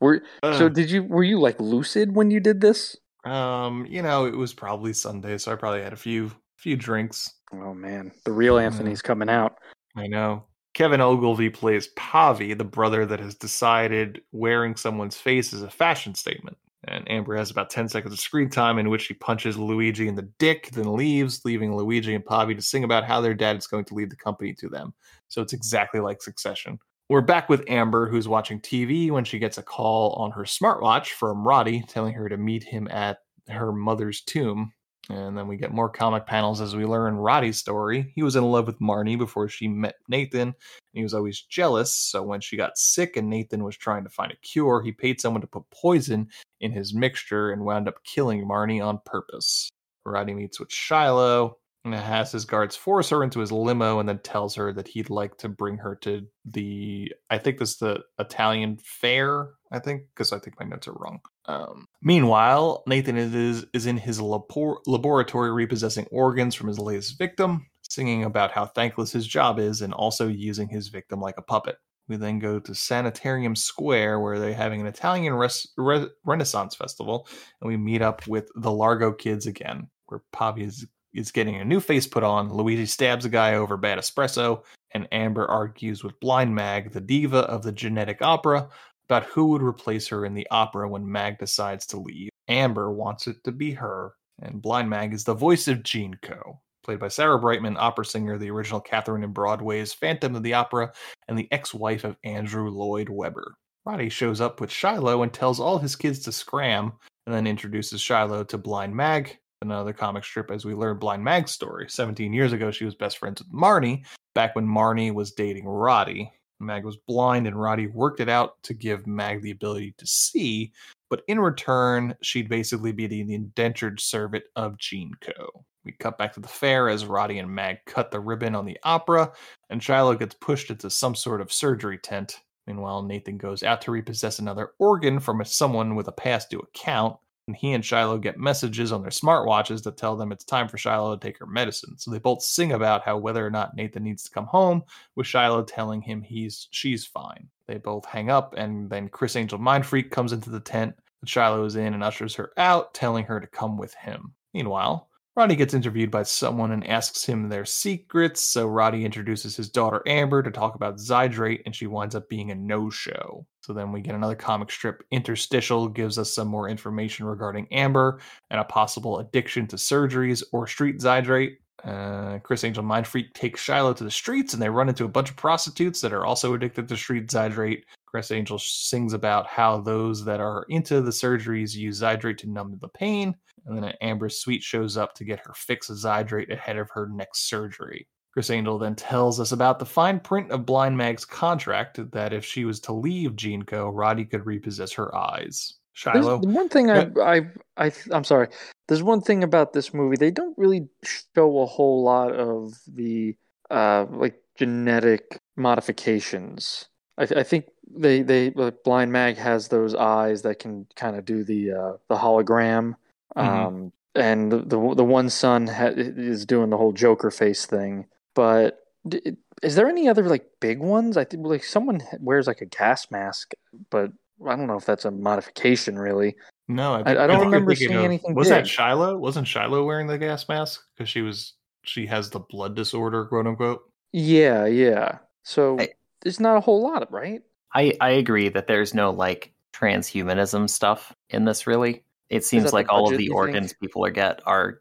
Were 0.00 0.22
so 0.42 0.66
Uh. 0.66 0.68
did 0.68 0.90
you 0.90 1.02
were 1.02 1.24
you 1.24 1.40
like 1.40 1.60
lucid 1.60 2.14
when 2.14 2.30
you 2.30 2.40
did 2.40 2.60
this? 2.60 2.96
Um, 3.24 3.86
you 3.86 4.02
know, 4.02 4.26
it 4.26 4.36
was 4.36 4.52
probably 4.52 4.92
Sunday, 4.92 5.38
so 5.38 5.52
I 5.52 5.56
probably 5.56 5.82
had 5.82 5.92
a 5.92 5.96
few 5.96 6.30
few 6.58 6.76
drinks. 6.76 7.32
Oh 7.52 7.74
man, 7.74 8.12
the 8.24 8.32
real 8.32 8.58
Anthony's 8.58 9.02
coming 9.02 9.28
out. 9.28 9.56
I 9.96 10.06
know. 10.06 10.44
Kevin 10.74 11.00
Ogilvie 11.00 11.50
plays 11.50 11.88
Pavi, 11.96 12.56
the 12.58 12.64
brother 12.64 13.06
that 13.06 13.20
has 13.20 13.36
decided 13.36 14.20
wearing 14.32 14.74
someone's 14.74 15.16
face 15.16 15.52
is 15.52 15.62
a 15.62 15.70
fashion 15.70 16.14
statement. 16.16 16.56
And 16.86 17.10
Amber 17.10 17.36
has 17.36 17.50
about 17.50 17.70
10 17.70 17.88
seconds 17.88 18.12
of 18.12 18.20
screen 18.20 18.50
time 18.50 18.78
in 18.78 18.90
which 18.90 19.02
she 19.02 19.14
punches 19.14 19.56
Luigi 19.56 20.08
in 20.08 20.16
the 20.16 20.28
dick, 20.38 20.70
then 20.72 20.94
leaves, 20.94 21.42
leaving 21.44 21.74
Luigi 21.74 22.14
and 22.14 22.24
Pavi 22.24 22.54
to 22.56 22.60
sing 22.60 22.84
about 22.84 23.04
how 23.04 23.20
their 23.20 23.34
dad 23.34 23.56
is 23.56 23.66
going 23.66 23.84
to 23.86 23.94
leave 23.94 24.10
the 24.10 24.16
company 24.16 24.52
to 24.54 24.68
them. 24.68 24.92
So 25.28 25.40
it's 25.40 25.54
exactly 25.54 26.00
like 26.00 26.20
Succession. 26.20 26.78
We're 27.10 27.20
back 27.20 27.50
with 27.50 27.68
Amber, 27.68 28.08
who's 28.08 28.28
watching 28.28 28.60
TV 28.60 29.10
when 29.10 29.26
she 29.26 29.38
gets 29.38 29.58
a 29.58 29.62
call 29.62 30.14
on 30.14 30.30
her 30.30 30.44
smartwatch 30.44 31.08
from 31.08 31.46
Roddy 31.46 31.84
telling 31.86 32.14
her 32.14 32.30
to 32.30 32.38
meet 32.38 32.64
him 32.64 32.88
at 32.88 33.18
her 33.46 33.72
mother's 33.72 34.22
tomb. 34.22 34.72
And 35.10 35.36
then 35.36 35.46
we 35.46 35.58
get 35.58 35.70
more 35.70 35.90
comic 35.90 36.24
panels 36.24 36.62
as 36.62 36.74
we 36.74 36.86
learn 36.86 37.16
Roddy's 37.16 37.58
story. 37.58 38.10
He 38.14 38.22
was 38.22 38.36
in 38.36 38.44
love 38.44 38.66
with 38.66 38.80
Marnie 38.80 39.18
before 39.18 39.50
she 39.50 39.68
met 39.68 39.96
Nathan, 40.08 40.48
and 40.48 40.54
he 40.94 41.02
was 41.02 41.12
always 41.12 41.42
jealous. 41.42 41.94
So 41.94 42.22
when 42.22 42.40
she 42.40 42.56
got 42.56 42.78
sick 42.78 43.18
and 43.18 43.28
Nathan 43.28 43.64
was 43.64 43.76
trying 43.76 44.04
to 44.04 44.10
find 44.10 44.32
a 44.32 44.36
cure, 44.36 44.80
he 44.80 44.90
paid 44.90 45.20
someone 45.20 45.42
to 45.42 45.46
put 45.46 45.68
poison 45.70 46.26
in 46.60 46.72
his 46.72 46.94
mixture 46.94 47.50
and 47.50 47.66
wound 47.66 47.86
up 47.86 48.02
killing 48.04 48.48
Marnie 48.48 48.82
on 48.82 48.98
purpose. 49.04 49.68
Roddy 50.06 50.32
meets 50.32 50.58
with 50.58 50.72
Shiloh 50.72 51.58
and 51.84 51.94
has 51.94 52.32
his 52.32 52.44
guards 52.44 52.76
force 52.76 53.10
her 53.10 53.22
into 53.22 53.40
his 53.40 53.52
limo 53.52 53.98
and 53.98 54.08
then 54.08 54.18
tells 54.20 54.54
her 54.54 54.72
that 54.72 54.88
he'd 54.88 55.10
like 55.10 55.36
to 55.38 55.48
bring 55.48 55.76
her 55.76 55.94
to 55.96 56.26
the 56.44 57.12
I 57.30 57.38
think 57.38 57.58
this 57.58 57.72
is 57.72 57.78
the 57.78 58.00
Italian 58.18 58.78
fair, 58.82 59.50
I 59.70 59.78
think, 59.78 60.04
because 60.14 60.32
I 60.32 60.38
think 60.38 60.58
my 60.58 60.66
notes 60.66 60.88
are 60.88 60.94
wrong. 60.94 61.20
Um, 61.46 61.86
meanwhile, 62.02 62.82
Nathan 62.86 63.16
is 63.16 63.66
is 63.72 63.86
in 63.86 63.98
his 63.98 64.20
labor- 64.20 64.80
laboratory 64.86 65.52
repossessing 65.52 66.06
organs 66.10 66.54
from 66.54 66.68
his 66.68 66.78
latest 66.78 67.18
victim, 67.18 67.66
singing 67.82 68.24
about 68.24 68.50
how 68.52 68.66
thankless 68.66 69.12
his 69.12 69.26
job 69.26 69.58
is 69.58 69.82
and 69.82 69.92
also 69.92 70.28
using 70.28 70.68
his 70.68 70.88
victim 70.88 71.20
like 71.20 71.36
a 71.38 71.42
puppet. 71.42 71.76
We 72.08 72.16
then 72.16 72.38
go 72.38 72.58
to 72.60 72.74
Sanitarium 72.74 73.56
Square, 73.56 74.20
where 74.20 74.38
they're 74.38 74.52
having 74.52 74.80
an 74.80 74.86
Italian 74.86 75.34
res- 75.34 75.68
re- 75.76 76.08
Renaissance 76.24 76.74
festival, 76.74 77.26
and 77.60 77.68
we 77.68 77.76
meet 77.76 78.02
up 78.02 78.26
with 78.26 78.48
the 78.56 78.70
Largo 78.70 79.12
kids 79.12 79.46
again, 79.46 79.88
where 80.06 80.22
Pavi 80.34 80.64
is, 80.64 80.86
is 81.14 81.32
getting 81.32 81.56
a 81.56 81.64
new 81.64 81.80
face 81.80 82.06
put 82.06 82.22
on. 82.22 82.52
Luigi 82.52 82.86
stabs 82.86 83.24
a 83.24 83.28
guy 83.28 83.54
over 83.54 83.76
bad 83.76 83.98
espresso, 83.98 84.64
and 84.92 85.08
Amber 85.12 85.46
argues 85.46 86.04
with 86.04 86.18
Blind 86.20 86.54
Mag, 86.54 86.92
the 86.92 87.00
diva 87.00 87.40
of 87.40 87.62
the 87.62 87.72
genetic 87.72 88.20
opera, 88.20 88.68
about 89.08 89.24
who 89.24 89.48
would 89.48 89.62
replace 89.62 90.08
her 90.08 90.24
in 90.24 90.34
the 90.34 90.46
opera 90.50 90.88
when 90.88 91.10
Mag 91.10 91.38
decides 91.38 91.86
to 91.86 91.98
leave. 91.98 92.30
Amber 92.48 92.90
wants 92.90 93.26
it 93.26 93.42
to 93.44 93.52
be 93.52 93.72
her, 93.72 94.14
and 94.40 94.62
Blind 94.62 94.90
Mag 94.90 95.12
is 95.12 95.24
the 95.24 95.34
voice 95.34 95.68
of 95.68 95.78
GeneCo 95.78 96.58
played 96.84 97.00
by 97.00 97.08
Sarah 97.08 97.38
Brightman, 97.38 97.76
opera 97.78 98.04
singer, 98.04 98.38
the 98.38 98.50
original 98.50 98.80
Catherine 98.80 99.24
in 99.24 99.32
Broadway's 99.32 99.92
Phantom 99.92 100.36
of 100.36 100.42
the 100.42 100.54
Opera, 100.54 100.92
and 101.26 101.36
the 101.36 101.48
ex 101.50 101.74
wife 101.74 102.04
of 102.04 102.16
Andrew 102.22 102.68
Lloyd 102.68 103.08
Webber. 103.08 103.54
Roddy 103.84 104.08
shows 104.08 104.40
up 104.40 104.60
with 104.60 104.70
Shiloh 104.70 105.22
and 105.22 105.32
tells 105.32 105.58
all 105.58 105.78
his 105.78 105.96
kids 105.96 106.20
to 106.20 106.32
scram, 106.32 106.92
and 107.26 107.34
then 107.34 107.46
introduces 107.46 108.00
Shiloh 108.00 108.44
to 108.44 108.58
Blind 108.58 108.94
Mag, 108.94 109.38
another 109.64 109.92
comic 109.92 110.24
strip 110.24 110.50
as 110.50 110.64
we 110.64 110.74
learn 110.74 110.98
Blind 110.98 111.24
Mag's 111.24 111.52
story. 111.52 111.86
17 111.88 112.32
years 112.32 112.52
ago, 112.52 112.70
she 112.70 112.84
was 112.84 112.94
best 112.94 113.18
friends 113.18 113.40
with 113.40 113.52
Marnie, 113.52 114.04
back 114.34 114.54
when 114.54 114.66
Marnie 114.66 115.12
was 115.12 115.32
dating 115.32 115.66
Roddy. 115.66 116.32
Mag 116.60 116.84
was 116.84 116.96
blind, 116.96 117.46
and 117.46 117.60
Roddy 117.60 117.88
worked 117.88 118.20
it 118.20 118.28
out 118.28 118.62
to 118.62 118.74
give 118.74 119.06
Mag 119.06 119.42
the 119.42 119.50
ability 119.50 119.94
to 119.98 120.06
see, 120.06 120.72
but 121.10 121.22
in 121.28 121.40
return, 121.40 122.14
she'd 122.22 122.48
basically 122.48 122.92
be 122.92 123.06
the 123.06 123.34
indentured 123.34 124.00
servant 124.00 124.44
of 124.56 124.76
GeneCo. 124.76 125.64
We 125.84 125.92
cut 125.92 126.16
back 126.16 126.32
to 126.34 126.40
the 126.40 126.48
fair 126.48 126.88
as 126.88 127.04
Roddy 127.04 127.38
and 127.38 127.54
Mag 127.54 127.78
cut 127.86 128.10
the 128.10 128.20
ribbon 128.20 128.54
on 128.54 128.64
the 128.64 128.78
opera, 128.84 129.32
and 129.68 129.82
Shiloh 129.82 130.14
gets 130.14 130.34
pushed 130.34 130.70
into 130.70 130.88
some 130.88 131.14
sort 131.14 131.40
of 131.40 131.52
surgery 131.52 131.98
tent. 131.98 132.40
Meanwhile, 132.66 133.02
Nathan 133.02 133.36
goes 133.36 133.62
out 133.62 133.82
to 133.82 133.90
repossess 133.90 134.38
another 134.38 134.70
organ 134.78 135.20
from 135.20 135.44
someone 135.44 135.94
with 135.94 136.08
a 136.08 136.12
past 136.12 136.48
due 136.50 136.60
account, 136.60 137.18
and 137.46 137.56
he 137.56 137.72
and 137.72 137.84
Shiloh 137.84 138.18
get 138.18 138.38
messages 138.38 138.92
on 138.92 139.02
their 139.02 139.10
smartwatches 139.10 139.82
that 139.82 139.96
tell 139.96 140.16
them 140.16 140.32
it's 140.32 140.44
time 140.44 140.68
for 140.68 140.78
Shiloh 140.78 141.16
to 141.16 141.20
take 141.20 141.38
her 141.38 141.46
medicine. 141.46 141.98
So 141.98 142.10
they 142.10 142.18
both 142.18 142.42
sing 142.42 142.72
about 142.72 143.02
how 143.02 143.18
whether 143.18 143.46
or 143.46 143.50
not 143.50 143.76
Nathan 143.76 144.04
needs 144.04 144.24
to 144.24 144.30
come 144.30 144.46
home, 144.46 144.82
with 145.14 145.26
Shiloh 145.26 145.64
telling 145.64 146.00
him 146.00 146.22
he's 146.22 146.68
she's 146.70 147.06
fine. 147.06 147.48
They 147.66 147.78
both 147.78 148.04
hang 148.06 148.30
up, 148.30 148.54
and 148.56 148.88
then 148.90 149.08
Criss 149.08 149.36
Angel 149.36 149.58
Mind 149.58 149.86
Freak 149.86 150.10
comes 150.10 150.32
into 150.32 150.50
the 150.50 150.60
tent 150.60 150.94
that 151.20 151.28
Shiloh 151.28 151.64
is 151.64 151.76
in 151.76 151.94
and 151.94 152.02
ushers 152.04 152.34
her 152.34 152.52
out, 152.56 152.94
telling 152.94 153.24
her 153.26 153.40
to 153.40 153.46
come 153.46 153.76
with 153.76 153.94
him. 153.94 154.32
Meanwhile, 154.52 155.08
Roddy 155.36 155.56
gets 155.56 155.74
interviewed 155.74 156.12
by 156.12 156.22
someone 156.22 156.70
and 156.70 156.86
asks 156.86 157.24
him 157.24 157.48
their 157.48 157.64
secrets, 157.64 158.40
so 158.40 158.68
Roddy 158.68 159.04
introduces 159.04 159.56
his 159.56 159.68
daughter 159.68 160.00
Amber 160.06 160.44
to 160.44 160.50
talk 160.52 160.76
about 160.76 160.98
Zydrate, 160.98 161.62
and 161.66 161.74
she 161.74 161.88
winds 161.88 162.14
up 162.14 162.28
being 162.28 162.52
a 162.52 162.54
no 162.54 162.88
show. 162.88 163.44
So 163.62 163.72
then 163.72 163.90
we 163.90 164.00
get 164.00 164.14
another 164.14 164.36
comic 164.36 164.70
strip. 164.70 165.02
Interstitial 165.10 165.88
gives 165.88 166.18
us 166.18 166.32
some 166.32 166.46
more 166.46 166.68
information 166.68 167.26
regarding 167.26 167.66
Amber 167.72 168.20
and 168.50 168.60
a 168.60 168.64
possible 168.64 169.18
addiction 169.18 169.66
to 169.68 169.76
surgeries 169.76 170.44
or 170.52 170.68
street 170.68 171.00
Zydrate. 171.00 171.56
Uh, 171.82 172.38
Criss 172.38 172.62
Angel 172.62 172.84
Mind 172.84 173.06
Freak 173.06 173.34
takes 173.34 173.60
Shiloh 173.60 173.92
to 173.94 174.04
the 174.04 174.10
streets 174.10 174.54
and 174.54 174.62
they 174.62 174.70
run 174.70 174.88
into 174.88 175.04
a 175.04 175.08
bunch 175.08 175.30
of 175.30 175.36
prostitutes 175.36 176.00
that 176.00 176.12
are 176.12 176.24
also 176.24 176.54
addicted 176.54 176.88
to 176.88 176.96
street 176.96 177.26
Zydrate. 177.26 177.82
Criss 178.14 178.30
Angel 178.30 178.60
sings 178.60 179.12
about 179.12 179.48
how 179.48 179.80
those 179.80 180.24
that 180.24 180.38
are 180.38 180.66
into 180.68 181.00
the 181.00 181.10
surgeries 181.10 181.74
use 181.74 182.00
Zydrate 182.00 182.38
to 182.38 182.48
numb 182.48 182.78
the 182.80 182.86
pain. 182.86 183.34
And 183.66 183.76
then 183.76 183.92
Amber 184.00 184.28
Sweet 184.28 184.62
shows 184.62 184.96
up 184.96 185.14
to 185.14 185.24
get 185.24 185.44
her 185.44 185.52
fix 185.52 185.90
of 185.90 185.96
Zydrate 185.96 186.52
ahead 186.52 186.76
of 186.76 186.88
her 186.90 187.08
next 187.08 187.48
surgery. 187.48 188.06
Criss 188.32 188.50
Angel 188.50 188.78
then 188.78 188.94
tells 188.94 189.40
us 189.40 189.50
about 189.50 189.80
the 189.80 189.84
fine 189.84 190.20
print 190.20 190.52
of 190.52 190.64
Blind 190.64 190.96
Mag's 190.96 191.24
contract 191.24 191.98
that 192.12 192.32
if 192.32 192.44
she 192.44 192.64
was 192.64 192.78
to 192.82 192.92
leave 192.92 193.32
GeneCo., 193.32 193.90
Roddy 193.92 194.24
could 194.24 194.46
repossess 194.46 194.92
her 194.92 195.12
eyes. 195.12 195.74
There's 196.04 196.24
Shiloh. 196.24 196.38
one 196.38 196.68
thing 196.68 196.92
I, 196.92 197.08
I, 197.20 197.40
I, 197.76 197.90
I'm 198.12 198.22
sorry. 198.22 198.46
There's 198.86 199.02
one 199.02 199.22
thing 199.22 199.42
about 199.42 199.72
this 199.72 199.92
movie. 199.92 200.16
They 200.16 200.30
don't 200.30 200.56
really 200.56 200.86
show 201.02 201.62
a 201.62 201.66
whole 201.66 202.04
lot 202.04 202.32
of 202.32 202.74
the, 202.86 203.34
uh, 203.72 204.06
like 204.08 204.36
genetic 204.56 205.40
modifications. 205.56 206.86
I, 207.18 207.22
I 207.22 207.42
think 207.42 207.66
they, 207.96 208.22
they, 208.22 208.50
like 208.50 208.82
Blind 208.84 209.12
Mag 209.12 209.36
has 209.36 209.68
those 209.68 209.94
eyes 209.94 210.42
that 210.42 210.58
can 210.58 210.86
kind 210.96 211.16
of 211.16 211.24
do 211.24 211.44
the, 211.44 211.72
uh, 211.72 211.92
the 212.08 212.16
hologram. 212.16 212.94
Mhm. 213.36 213.46
Um, 213.66 213.92
and 214.16 214.52
the, 214.52 214.58
the 214.58 214.94
the 214.94 215.04
one 215.04 215.28
son 215.28 215.66
ha- 215.66 215.90
is 215.96 216.46
doing 216.46 216.70
the 216.70 216.76
whole 216.76 216.92
Joker 216.92 217.32
face 217.32 217.66
thing. 217.66 218.06
But 218.36 218.78
d- 219.08 219.36
is 219.60 219.74
there 219.74 219.88
any 219.88 220.08
other 220.08 220.22
like 220.28 220.46
big 220.60 220.78
ones? 220.78 221.16
I 221.16 221.24
think 221.24 221.44
like 221.44 221.64
someone 221.64 222.00
wears 222.20 222.46
like 222.46 222.60
a 222.60 222.66
gas 222.66 223.10
mask, 223.10 223.54
but 223.90 224.12
I 224.46 224.54
don't 224.54 224.68
know 224.68 224.76
if 224.76 224.84
that's 224.86 225.04
a 225.04 225.10
modification 225.10 225.98
really. 225.98 226.36
No, 226.68 226.94
I- 226.94 226.96
think- 227.02 227.08
I 227.08 227.26
don't 227.26 227.28
think 227.28 227.40
you're 227.40 227.50
remember 227.50 227.74
seeing 227.74 227.94
of- 227.94 228.04
anything 228.04 228.34
Was 228.36 228.48
that. 228.50 228.68
Shiloh? 228.68 229.18
Wasn't 229.18 229.48
Shiloh 229.48 229.84
wearing 229.84 230.06
the 230.06 230.16
gas 230.18 230.48
mask 230.48 230.84
because 230.96 231.08
she 231.10 231.22
was 231.22 231.54
she 231.82 232.06
has 232.06 232.30
the 232.30 232.38
blood 232.40 232.76
disorder, 232.76 233.24
quote 233.24 233.48
unquote? 233.48 233.82
Yeah, 234.12 234.66
yeah. 234.66 235.18
So 235.42 235.76
there's 236.24 236.40
not 236.40 236.56
a 236.56 236.60
whole 236.60 236.82
lot, 236.82 237.10
right? 237.12 237.42
I, 237.74 237.92
I 238.00 238.10
agree 238.10 238.48
that 238.48 238.66
there's 238.66 238.94
no 238.94 239.10
like 239.10 239.52
transhumanism 239.74 240.68
stuff 240.68 241.14
in 241.30 241.44
this 241.44 241.66
really. 241.66 242.04
It 242.30 242.44
seems 242.44 242.72
like 242.72 242.90
all 242.90 243.12
of 243.12 243.18
the 243.18 243.28
organs 243.28 243.72
think? 243.72 243.80
people 243.80 244.04
are 244.04 244.10
get 244.10 244.40
are 244.46 244.80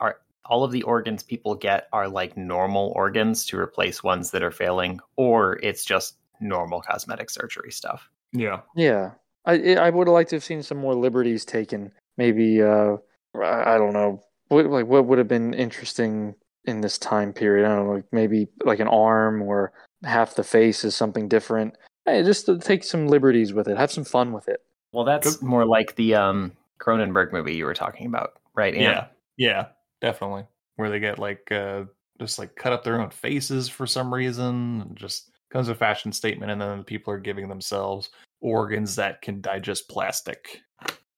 are 0.00 0.18
all 0.46 0.62
of 0.62 0.72
the 0.72 0.82
organs 0.82 1.22
people 1.22 1.54
get 1.54 1.88
are 1.92 2.08
like 2.08 2.36
normal 2.36 2.92
organs 2.94 3.44
to 3.46 3.58
replace 3.58 4.02
ones 4.02 4.30
that 4.30 4.42
are 4.42 4.50
failing, 4.50 5.00
or 5.16 5.58
it's 5.62 5.84
just 5.84 6.18
normal 6.40 6.80
cosmetic 6.80 7.30
surgery 7.30 7.72
stuff. 7.72 8.08
Yeah. 8.32 8.60
Yeah, 8.76 9.12
I 9.44 9.74
I 9.76 9.90
would 9.90 10.06
have 10.06 10.14
liked 10.14 10.30
to 10.30 10.36
have 10.36 10.44
seen 10.44 10.62
some 10.62 10.78
more 10.78 10.94
liberties 10.94 11.44
taken. 11.44 11.90
Maybe 12.16 12.62
uh, 12.62 12.96
I 13.34 13.74
I 13.74 13.78
don't 13.78 13.92
know 13.92 14.22
what 14.48 14.66
like 14.66 14.86
what 14.86 15.06
would 15.06 15.18
have 15.18 15.28
been 15.28 15.54
interesting 15.54 16.34
in 16.66 16.80
this 16.80 16.98
time 16.98 17.32
period. 17.32 17.66
I 17.66 17.74
don't 17.74 17.86
know, 17.86 17.92
like 17.94 18.06
maybe 18.12 18.48
like 18.64 18.80
an 18.80 18.88
arm 18.88 19.42
or 19.42 19.72
half 20.04 20.34
the 20.34 20.44
face 20.44 20.84
is 20.84 20.94
something 20.94 21.28
different. 21.28 21.76
Hey, 22.04 22.22
just 22.22 22.48
take 22.60 22.84
some 22.84 23.08
liberties 23.08 23.52
with 23.52 23.68
it, 23.68 23.76
have 23.76 23.92
some 23.92 24.04
fun 24.04 24.32
with 24.32 24.48
it. 24.48 24.60
Well, 24.92 25.04
that's 25.04 25.42
more 25.42 25.66
like 25.66 25.96
the 25.96 26.14
um 26.14 26.52
Cronenberg 26.80 27.32
movie 27.32 27.54
you 27.54 27.64
were 27.64 27.74
talking 27.74 28.06
about, 28.06 28.34
right? 28.54 28.74
Ian? 28.74 28.82
Yeah. 28.82 29.06
Yeah. 29.36 29.66
Definitely. 30.00 30.44
Where 30.76 30.90
they 30.90 31.00
get 31.00 31.18
like 31.18 31.50
uh 31.50 31.84
just 32.20 32.38
like 32.38 32.54
cut 32.54 32.72
up 32.72 32.84
their 32.84 33.00
own 33.00 33.10
faces 33.10 33.68
for 33.68 33.86
some 33.86 34.12
reason 34.12 34.82
and 34.82 34.96
just 34.96 35.30
comes 35.50 35.68
a 35.68 35.74
fashion 35.74 36.12
statement 36.12 36.52
and 36.52 36.60
then 36.60 36.78
the 36.78 36.84
people 36.84 37.12
are 37.12 37.18
giving 37.18 37.48
themselves 37.48 38.10
organs 38.40 38.96
that 38.96 39.22
can 39.22 39.40
digest 39.40 39.88
plastic. 39.88 40.60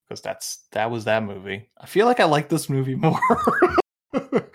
Because 0.09 0.23
that's 0.23 0.67
that 0.73 0.91
was 0.91 1.05
that 1.05 1.25
movie. 1.25 1.69
I 1.79 1.87
feel 1.87 2.07
like 2.07 2.21
I 2.21 2.25
like 2.25 2.49
this 2.49 2.71
movie 2.71 2.95
more. 2.95 3.21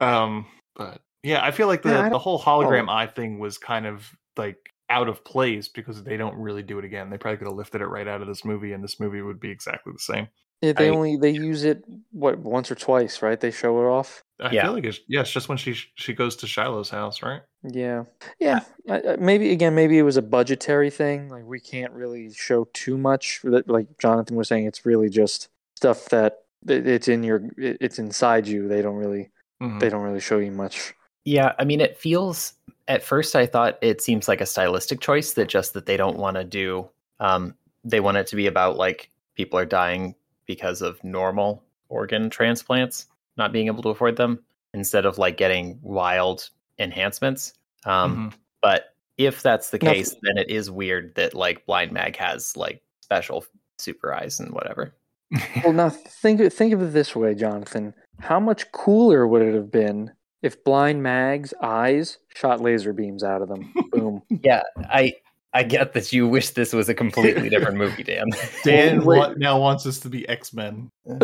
um 0.00 0.46
but 0.76 1.00
yeah, 1.24 1.44
I 1.44 1.50
feel 1.50 1.66
like 1.66 1.82
the, 1.82 1.90
Yeah, 1.90 2.08
the 2.10 2.18
whole 2.18 2.40
hologram 2.40 2.88
eye 2.88 3.06
thing 3.08 3.38
was 3.40 3.58
kind 3.58 3.86
of 3.86 4.08
like 4.36 4.70
out 4.90 5.08
of 5.08 5.24
place 5.24 5.66
because 5.66 6.02
they 6.04 6.16
don't 6.16 6.36
really 6.36 6.62
do 6.62 6.78
it 6.78 6.84
again. 6.84 7.10
They 7.10 7.18
probably 7.18 7.38
could 7.38 7.46
have 7.48 7.56
lifted 7.56 7.80
it 7.80 7.86
right 7.86 8.06
out 8.06 8.20
of 8.20 8.28
this 8.28 8.44
movie 8.44 8.72
and 8.72 8.84
this 8.84 9.00
movie 9.00 9.22
would 9.22 9.40
be 9.40 9.50
exactly 9.50 9.92
the 9.92 9.98
same. 9.98 10.28
Yeah, 10.62 10.72
they 10.72 10.86
I- 10.86 10.90
only 10.90 11.16
they 11.16 11.30
use 11.30 11.64
it 11.64 11.84
what 12.12 12.38
once 12.38 12.70
or 12.70 12.74
twice, 12.74 13.20
right? 13.22 13.38
They 13.40 13.50
show 13.50 13.80
it 13.82 13.86
off. 13.88 14.22
I 14.40 14.50
Yeah. 14.52 14.62
feel 14.64 14.72
like 14.74 14.84
it's 14.84 15.00
yeah, 15.08 15.20
it's 15.22 15.30
just 15.32 15.48
when 15.48 15.58
she 15.58 15.74
she 15.94 16.12
goes 16.12 16.36
to 16.36 16.46
Shiloh's 16.46 16.90
house, 16.90 17.22
right? 17.22 17.42
Yeah, 17.62 18.04
yeah. 18.38 18.60
I, 18.88 19.02
I- 19.12 19.16
maybe 19.16 19.50
again, 19.52 19.74
maybe 19.74 19.98
it 19.98 20.02
was 20.02 20.16
a 20.16 20.22
budgetary 20.22 20.90
thing. 20.90 21.28
Like 21.28 21.44
we 21.44 21.60
can't 21.60 21.92
really 21.92 22.32
show 22.32 22.68
too 22.72 22.96
much. 22.98 23.40
Like 23.44 23.88
Jonathan 23.98 24.36
was 24.36 24.48
saying, 24.48 24.66
it's 24.66 24.84
really 24.86 25.08
just 25.08 25.48
stuff 25.76 26.06
that 26.10 26.40
it's 26.66 27.08
in 27.08 27.22
your, 27.24 27.42
it's 27.58 27.98
inside 27.98 28.46
you. 28.46 28.68
They 28.68 28.80
don't 28.80 28.96
really, 28.96 29.30
Mhm. 29.62 29.80
they 29.80 29.88
don't 29.90 30.02
really 30.02 30.20
show 30.20 30.38
you 30.38 30.50
much. 30.50 30.94
Yeah, 31.24 31.52
I 31.58 31.64
mean, 31.64 31.80
it 31.80 31.96
feels 31.96 32.54
at 32.88 33.02
first 33.02 33.34
I 33.34 33.46
thought 33.46 33.78
it 33.80 34.02
seems 34.02 34.28
like 34.28 34.40
a 34.42 34.46
stylistic 34.46 35.00
choice 35.00 35.32
that 35.34 35.48
just 35.48 35.72
that 35.74 35.86
they 35.86 35.96
don't 35.96 36.18
want 36.18 36.36
to 36.36 36.44
do. 36.44 36.88
Um, 37.20 37.54
they 37.82 38.00
want 38.00 38.16
it 38.18 38.26
to 38.28 38.36
be 38.36 38.46
about 38.46 38.76
like 38.76 39.10
people 39.34 39.58
are 39.58 39.64
dying 39.64 40.14
because 40.46 40.82
of 40.82 41.02
normal 41.02 41.62
organ 41.88 42.28
transplants, 42.28 43.06
not 43.36 43.52
being 43.52 43.66
able 43.68 43.82
to 43.82 43.88
afford 43.88 44.16
them, 44.16 44.38
instead 44.74 45.06
of 45.06 45.16
like 45.18 45.36
getting 45.36 45.78
wild 45.82 46.50
enhancements. 46.78 47.54
Um, 47.86 48.30
Mhm. 48.30 48.34
But 48.62 48.94
if 49.18 49.42
that's 49.42 49.70
the 49.70 49.78
Now- 49.78 49.92
case, 49.92 50.14
then 50.22 50.36
it 50.38 50.48
is 50.50 50.70
weird 50.70 51.14
that 51.14 51.34
like 51.34 51.64
Blind 51.66 51.92
Mag 51.92 52.16
has 52.16 52.56
like 52.56 52.82
special 53.00 53.44
super 53.78 54.12
eyes 54.14 54.40
and 54.40 54.50
whatever. 54.52 54.94
Well, 55.64 55.72
now 55.72 55.88
think 55.88 56.40
think 56.52 56.72
of 56.74 56.82
it 56.82 56.92
this 56.92 57.14
way, 57.16 57.34
Jonathan. 57.34 57.94
How 58.20 58.38
much 58.40 58.70
cooler 58.72 59.26
would 59.26 59.42
it 59.42 59.54
have 59.54 59.70
been 59.70 60.12
if 60.44 60.62
Blind 60.62 61.02
Mag's 61.02 61.54
eyes 61.62 62.18
shot 62.36 62.60
laser 62.60 62.92
beams 62.92 63.24
out 63.24 63.42
of 63.42 63.48
them? 63.48 63.72
Boom. 63.90 64.22
Yeah, 64.44 64.62
I 64.78 65.14
I 65.54 65.62
get 65.62 65.92
that 65.94 66.12
you 66.12 66.28
wish 66.28 66.50
this 66.50 66.72
was 66.72 66.88
a 66.88 66.94
completely 66.94 67.48
different 67.48 67.78
movie, 67.78 68.02
Dan. 68.02 68.26
Dan 68.64 69.04
wait. 69.04 69.18
wa- 69.18 69.34
now 69.36 69.58
wants 69.60 69.86
us 69.86 70.00
to 70.00 70.08
be 70.08 70.28
X 70.28 70.52
Men. 70.52 70.90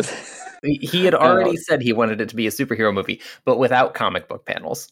He- 0.63 0.77
he 0.81 1.05
had 1.05 1.15
already 1.15 1.57
uh, 1.57 1.61
said 1.61 1.81
he 1.81 1.91
wanted 1.91 2.21
it 2.21 2.29
to 2.29 2.35
be 2.35 2.45
a 2.45 2.51
superhero 2.51 2.93
movie, 2.93 3.19
but 3.45 3.57
without 3.57 3.95
comic 3.95 4.27
book 4.27 4.45
panels. 4.45 4.89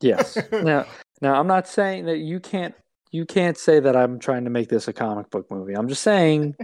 Yes. 0.00 0.38
now, 0.50 0.86
now 1.20 1.38
I'm 1.38 1.46
not 1.46 1.68
saying 1.68 2.06
that 2.06 2.18
you 2.18 2.40
can't 2.40 2.74
you 3.10 3.24
can't 3.26 3.58
say 3.58 3.80
that 3.80 3.96
I'm 3.96 4.18
trying 4.18 4.44
to 4.44 4.50
make 4.50 4.68
this 4.68 4.88
a 4.88 4.92
comic 4.92 5.28
book 5.30 5.50
movie. 5.50 5.74
I'm 5.74 5.88
just 5.88 6.02
saying 6.02 6.54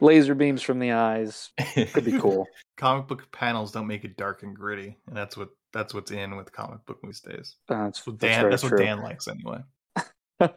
laser 0.00 0.34
beams 0.34 0.62
from 0.62 0.78
the 0.78 0.92
eyes 0.92 1.50
could 1.92 2.04
be 2.04 2.18
cool. 2.18 2.46
Comic 2.76 3.06
book 3.06 3.30
panels 3.32 3.72
don't 3.72 3.86
make 3.86 4.04
it 4.04 4.16
dark 4.16 4.42
and 4.42 4.54
gritty, 4.56 4.96
and 5.06 5.16
that's 5.16 5.36
what 5.36 5.48
that's 5.72 5.92
what's 5.94 6.10
in 6.10 6.36
with 6.36 6.50
comic 6.52 6.84
book 6.86 6.98
these 7.02 7.20
days. 7.20 7.56
That's, 7.68 7.98
That's 7.98 8.06
what 8.06 8.18
that's 8.20 8.30
Dan. 8.32 8.40
very 8.40 8.50
That's 8.52 8.62
what 8.62 8.68
true. 8.70 8.78
Dan 8.78 9.02
likes 9.02 9.28
anyway. 9.28 9.58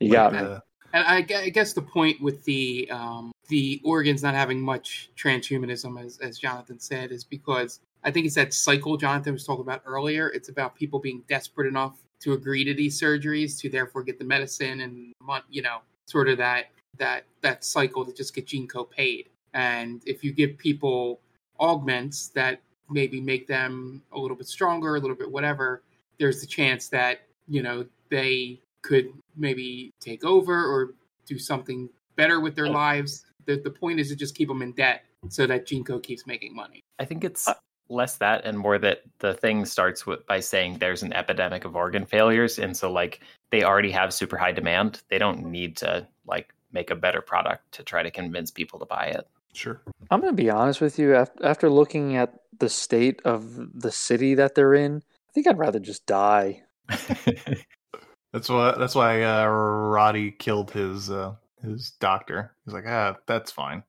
You 0.00 0.08
Like 0.10 0.12
got 0.12 0.32
me. 0.32 0.38
the- 0.40 0.62
And 0.92 1.06
I, 1.06 1.16
I 1.44 1.48
guess 1.48 1.72
the 1.72 1.82
point 1.82 2.20
with 2.20 2.44
the 2.44 2.88
um, 2.90 3.32
the 3.48 3.80
organs 3.84 4.22
not 4.22 4.34
having 4.34 4.60
much 4.60 5.10
transhumanism, 5.16 6.02
as, 6.04 6.18
as 6.18 6.38
Jonathan 6.38 6.78
said, 6.80 7.10
is 7.12 7.24
because 7.24 7.80
I 8.02 8.10
think 8.10 8.26
it's 8.26 8.34
that 8.34 8.52
cycle 8.52 8.96
Jonathan 8.96 9.32
was 9.32 9.44
talking 9.44 9.62
about 9.62 9.82
earlier. 9.86 10.28
It's 10.30 10.48
about 10.48 10.74
people 10.74 10.98
being 10.98 11.22
desperate 11.28 11.66
enough 11.68 11.96
to 12.20 12.32
agree 12.32 12.64
to 12.64 12.74
these 12.74 13.00
surgeries 13.00 13.58
to 13.60 13.68
therefore 13.68 14.02
get 14.02 14.18
the 14.18 14.24
medicine 14.24 14.80
and 14.80 15.12
you 15.48 15.62
know 15.62 15.78
sort 16.06 16.28
of 16.28 16.38
that 16.38 16.66
that 16.98 17.24
that 17.40 17.64
cycle 17.64 18.04
to 18.04 18.12
just 18.12 18.34
get 18.34 18.46
GeneCo 18.46 18.90
paid. 18.90 19.28
And 19.54 20.02
if 20.06 20.22
you 20.24 20.32
give 20.32 20.58
people 20.58 21.20
augments 21.60 22.28
that 22.30 22.60
maybe 22.90 23.20
make 23.20 23.46
them 23.46 24.02
a 24.12 24.18
little 24.18 24.36
bit 24.36 24.46
stronger, 24.46 24.96
a 24.96 25.00
little 25.00 25.16
bit 25.16 25.30
whatever, 25.30 25.82
there's 26.18 26.40
the 26.40 26.46
chance 26.46 26.88
that 26.88 27.22
you 27.48 27.62
know 27.62 27.84
they 28.10 28.60
could 28.82 29.12
maybe 29.36 29.92
take 30.00 30.24
over 30.24 30.64
or 30.64 30.94
do 31.26 31.38
something 31.38 31.88
better 32.16 32.40
with 32.40 32.54
their 32.54 32.68
lives. 32.68 33.24
The, 33.46 33.56
the 33.56 33.70
point 33.70 34.00
is 34.00 34.08
to 34.08 34.16
just 34.16 34.34
keep 34.34 34.48
them 34.48 34.62
in 34.62 34.72
debt 34.72 35.04
so 35.28 35.46
that 35.46 35.66
GeneCo 35.66 36.02
keeps 36.02 36.26
making 36.26 36.54
money. 36.54 36.80
I 36.98 37.04
think 37.04 37.24
it's 37.24 37.48
uh, 37.48 37.54
less 37.88 38.16
that 38.18 38.44
and 38.44 38.58
more 38.58 38.78
that 38.78 39.02
the 39.18 39.34
thing 39.34 39.64
starts 39.64 40.06
with 40.06 40.26
by 40.26 40.40
saying 40.40 40.78
there's 40.78 41.02
an 41.02 41.12
epidemic 41.12 41.64
of 41.64 41.76
organ 41.76 42.04
failures, 42.04 42.58
and 42.58 42.76
so 42.76 42.92
like 42.92 43.20
they 43.50 43.64
already 43.64 43.90
have 43.90 44.12
super 44.12 44.36
high 44.36 44.52
demand. 44.52 45.02
They 45.08 45.18
don't 45.18 45.46
need 45.46 45.76
to 45.78 46.06
like 46.26 46.54
make 46.72 46.90
a 46.90 46.96
better 46.96 47.20
product 47.20 47.72
to 47.72 47.82
try 47.82 48.02
to 48.02 48.10
convince 48.10 48.50
people 48.50 48.78
to 48.80 48.86
buy 48.86 49.06
it. 49.06 49.28
Sure. 49.54 49.80
I'm 50.10 50.20
going 50.20 50.32
to 50.36 50.42
be 50.42 50.50
honest 50.50 50.80
with 50.80 50.98
you. 50.98 51.14
After 51.42 51.70
looking 51.70 52.16
at 52.16 52.34
the 52.58 52.68
state 52.68 53.20
of 53.24 53.56
the 53.80 53.90
city 53.92 54.34
that 54.34 54.54
they're 54.54 54.74
in, 54.74 55.02
I 55.28 55.32
think 55.32 55.46
I'd 55.46 55.58
rather 55.58 55.78
just 55.80 56.06
die. 56.06 56.62
That's 58.32 58.48
why. 58.48 58.74
That's 58.76 58.94
why 58.94 59.22
uh, 59.22 59.46
Roddy 59.46 60.32
killed 60.32 60.70
his 60.72 61.10
uh, 61.10 61.34
his 61.62 61.92
doctor. 62.00 62.52
He's 62.64 62.74
like, 62.74 62.84
ah, 62.86 63.16
that's 63.26 63.52
fine. 63.52 63.84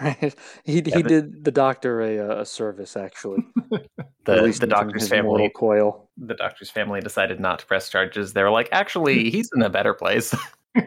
right? 0.00 0.34
He 0.64 0.74
he 0.74 0.80
but- 0.80 1.08
did 1.08 1.44
the 1.44 1.50
doctor 1.50 2.00
a 2.00 2.18
uh, 2.18 2.40
a 2.42 2.46
service 2.46 2.96
actually. 2.96 3.44
The 4.24 4.34
Released 4.36 4.60
the 4.60 4.68
doctor's 4.68 5.08
family 5.08 5.50
coil. 5.56 6.08
the 6.16 6.34
doctor's 6.34 6.70
family 6.70 7.00
decided 7.00 7.40
not 7.40 7.58
to 7.58 7.66
press 7.66 7.88
charges. 7.88 8.34
They 8.34 8.44
were 8.44 8.52
like, 8.52 8.68
actually, 8.70 9.30
he's 9.30 9.50
in 9.56 9.62
a 9.62 9.68
better 9.68 9.94
place. 9.94 10.32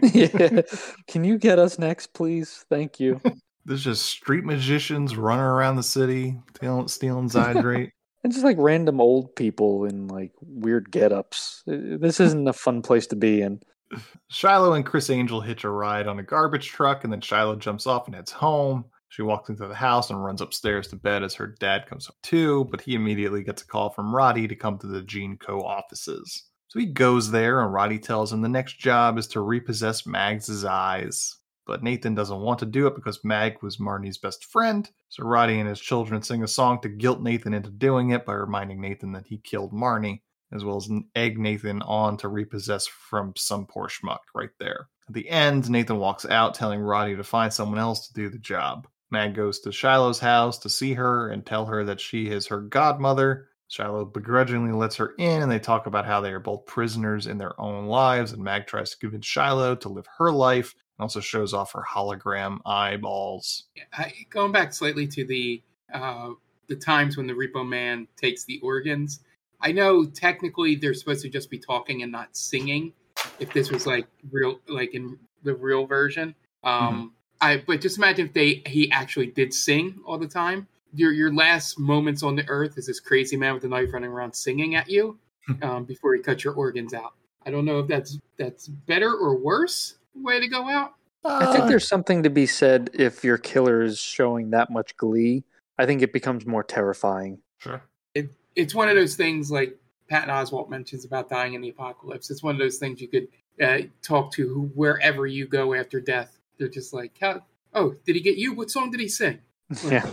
yeah. 0.02 0.62
Can 1.10 1.26
you 1.26 1.38
get 1.38 1.60
us 1.60 1.78
next, 1.78 2.14
please? 2.14 2.64
Thank 2.70 2.98
you. 3.02 3.20
There's 3.66 3.84
just 3.84 4.06
street 4.06 4.44
magicians 4.46 5.16
running 5.16 5.44
around 5.46 5.76
the 5.76 5.84
city, 5.84 6.40
stealing, 6.56 6.88
stealing 6.88 7.30
Zydrate. 7.30 7.92
And 8.24 8.34
just 8.34 8.46
like 8.46 8.58
random 8.60 9.00
old 9.02 9.36
people 9.36 9.86
in 9.86 10.08
like 10.08 10.32
weird 10.42 10.92
get-ups. 10.92 11.64
Uh, 11.68 11.98
This 12.00 12.20
isn't 12.20 12.48
a 12.48 12.54
fun 12.54 12.82
place 12.82 13.08
to 13.08 13.16
be 13.16 13.42
in. 13.42 13.62
Shiloh 14.30 14.74
and 14.74 14.86
Criss 14.86 15.10
Angel 15.10 15.42
hitch 15.42 15.64
a 15.64 15.70
ride 15.70 16.08
on 16.08 16.20
a 16.20 16.24
garbage 16.24 16.70
truck, 16.70 17.04
and 17.04 17.14
then 17.14 17.22
Shiloh 17.22 17.56
jumps 17.56 17.86
off 17.88 18.08
and 18.08 18.16
heads 18.16 18.32
home. 18.32 18.86
She 19.10 19.22
walks 19.22 19.50
into 19.50 19.68
the 19.68 19.76
house 19.76 20.10
and 20.10 20.24
runs 20.24 20.42
upstairs 20.42 20.88
to 20.90 20.96
bed 20.96 21.24
as 21.24 21.34
her 21.36 21.48
dad 21.48 21.86
comes 21.88 22.08
home 22.08 22.18
too, 22.22 22.66
but 22.66 22.82
he 22.82 22.96
immediately 22.96 23.44
gets 23.44 23.62
a 23.62 23.68
call 23.68 23.90
from 23.90 24.14
Roddy 24.14 24.48
to 24.48 24.56
come 24.56 24.78
to 24.80 24.88
the 24.88 25.02
GeneCo. 25.02 25.64
offices. 25.64 26.44
So 26.68 26.80
he 26.80 26.88
goes 26.88 27.32
there, 27.32 27.62
and 27.62 27.72
Roddy 27.72 28.00
tells 28.00 28.34
him 28.34 28.42
the 28.42 28.50
next 28.50 28.78
job 28.80 29.18
is 29.18 29.28
to 29.28 29.40
repossess 29.40 30.06
Mags' 30.06 30.66
eyes. 30.66 31.38
But 31.66 31.84
Nathan 31.84 32.16
doesn't 32.16 32.42
want 32.42 32.60
to 32.60 32.66
do 32.66 32.88
it 32.88 32.96
because 32.96 33.24
Mag 33.24 33.62
was 33.62 33.78
Marnie's 33.78 34.18
best 34.18 34.46
friend. 34.46 34.90
So 35.10 35.24
Roddy 35.24 35.60
and 35.60 35.70
his 35.70 35.80
children 35.80 36.22
sing 36.22 36.44
a 36.44 36.48
song 36.48 36.80
to 36.82 36.90
guilt 36.90 37.22
Nathan 37.22 37.54
into 37.54 37.70
doing 37.70 38.12
it 38.12 38.26
by 38.26 38.34
reminding 38.34 38.82
Nathan 38.82 39.12
that 39.14 39.28
he 39.28 39.38
killed 39.38 39.74
Marnie, 39.74 40.22
as 40.52 40.64
well 40.64 40.78
as 40.78 40.90
egg 41.16 41.38
Nathan 41.38 41.82
on 41.82 42.18
to 42.18 42.28
repossess 42.28 42.88
from 42.88 43.34
some 43.36 43.66
poor 43.66 43.88
schmuck 43.88 44.20
right 44.34 44.52
there. 44.60 44.88
At 45.08 45.14
the 45.14 45.30
end, 45.30 45.70
Nathan 45.70 45.98
walks 45.98 46.26
out 46.26 46.54
telling 46.56 46.80
Roddy 46.80 47.16
to 47.16 47.24
find 47.24 47.54
someone 47.54 47.80
else 47.80 48.08
to 48.08 48.14
do 48.14 48.30
the 48.30 48.40
job. 48.40 48.88
Mag 49.12 49.36
goes 49.36 49.60
to 49.60 49.72
Shiloh's 49.72 50.20
house 50.20 50.58
to 50.60 50.70
see 50.70 50.94
her 50.94 51.30
and 51.30 51.46
tell 51.46 51.66
her 51.68 51.84
that 51.86 52.02
she 52.02 52.28
is 52.28 52.48
her 52.48 52.62
godmother. 52.62 53.50
Shiloh 53.68 54.06
begrudgingly 54.06 54.74
lets 54.74 54.96
her 54.98 55.14
in, 55.18 55.42
and 55.42 55.52
they 55.52 55.60
talk 55.60 55.86
about 55.86 56.06
how 56.06 56.22
they 56.22 56.32
are 56.32 56.40
both 56.40 56.66
prisoners 56.66 57.28
in 57.28 57.38
their 57.38 57.60
own 57.60 57.86
lives. 57.88 58.32
And 58.32 58.44
Mag 58.44 58.68
tries 58.68 58.92
to 58.92 58.98
convince 58.98 59.26
Shiloh 59.26 59.76
to 59.76 59.90
live 59.90 60.08
her 60.18 60.32
life, 60.32 60.74
also 61.00 61.20
shows 61.20 61.54
off 61.54 61.74
her 61.74 61.84
hologram 61.84 62.60
eyeballs. 62.66 63.66
I, 63.94 64.14
going 64.30 64.52
back 64.52 64.74
slightly 64.74 65.08
to 65.08 65.26
the 65.26 65.62
uh, 65.94 66.32
the 66.68 66.76
times 66.76 67.18
when 67.18 67.28
the 67.28 67.34
Repo 67.34 67.68
Man 67.68 68.08
takes 68.18 68.44
the 68.46 68.60
organs. 68.62 69.22
I 69.62 69.72
know 69.72 70.06
technically 70.06 70.76
they're 70.76 70.94
supposed 70.94 71.22
to 71.24 71.30
just 71.30 71.50
be 71.50 71.58
talking 71.58 72.04
and 72.04 72.12
not 72.12 72.36
singing. 72.36 72.94
If 73.40 73.54
this 73.54 73.72
was 73.72 73.88
like 73.88 74.08
real, 74.32 74.60
like 74.68 74.94
in 74.94 75.18
the 75.44 75.56
real 75.56 75.86
version, 75.86 76.36
um, 76.64 77.14
I 77.42 77.64
but 77.66 77.82
just 77.82 77.98
imagine 77.98 78.28
if 78.28 78.34
they 78.34 78.62
he 78.66 78.92
actually 78.92 79.28
did 79.28 79.54
sing 79.54 80.00
all 80.06 80.18
the 80.18 80.28
time. 80.28 80.68
Your 80.94 81.12
your 81.12 81.34
last 81.34 81.80
moments 81.80 82.24
on 82.24 82.36
the 82.36 82.48
earth 82.48 82.78
is 82.78 82.88
this 82.88 83.00
crazy 83.00 83.38
man 83.38 83.54
with 83.54 83.64
a 83.64 83.68
knife 83.68 83.94
running 83.94 84.10
around 84.10 84.34
singing 84.34 84.76
at 84.76 84.90
you 84.90 85.18
um, 85.62 85.84
before 85.86 86.16
he 86.16 86.22
cuts 86.22 86.44
your 86.44 86.54
organs 86.54 86.94
out. 86.94 87.14
I 87.46 87.52
don't 87.52 87.66
know 87.66 87.80
if 87.80 87.88
that's 87.88 88.18
that's 88.38 88.68
better 88.68 89.14
or 89.14 89.36
worse 89.38 89.96
way 90.16 90.40
to 90.40 90.48
go 90.48 90.70
out. 90.70 90.94
I 91.24 91.52
think 91.52 91.68
there's 91.68 91.88
something 91.88 92.24
to 92.24 92.30
be 92.30 92.46
said 92.46 92.92
if 92.94 93.24
your 93.24 93.38
killer 93.38 93.82
is 93.82 94.00
showing 94.00 94.52
that 94.52 94.70
much 94.70 94.96
glee. 94.96 95.44
I 95.78 95.86
think 95.86 96.02
it 96.02 96.14
becomes 96.14 96.46
more 96.46 96.64
terrifying. 96.64 97.40
Sure. 97.58 97.82
It, 98.14 98.30
it's 98.56 98.76
one 98.76 98.90
of 98.90 98.96
those 98.96 99.16
things 99.16 99.50
like 99.50 99.76
Patton 100.08 100.30
Oswalt 100.30 100.70
mentions 100.70 101.04
about 101.04 101.30
dying 101.30 101.56
in 101.56 101.62
the 101.62 101.70
apocalypse. 101.70 102.30
It's 102.30 102.44
one 102.44 102.54
of 102.54 102.60
those 102.60 102.78
things 102.78 103.02
you 103.02 103.08
could 103.08 103.28
uh, 103.62 103.88
talk 104.02 104.32
to 104.34 104.48
who, 104.48 104.62
wherever 104.76 105.26
you 105.26 105.48
go 105.48 105.74
after 105.74 106.00
death. 106.00 106.38
They're 106.58 106.70
just 106.70 106.94
like, 106.94 107.18
How, 107.20 107.44
"Oh, 107.74 107.96
did 108.06 108.16
he 108.16 108.22
get 108.22 108.38
you? 108.38 108.54
What 108.54 108.70
song 108.70 108.92
did 108.92 109.00
he 109.00 109.08
sing?" 109.08 109.40
Yeah. 109.90 110.10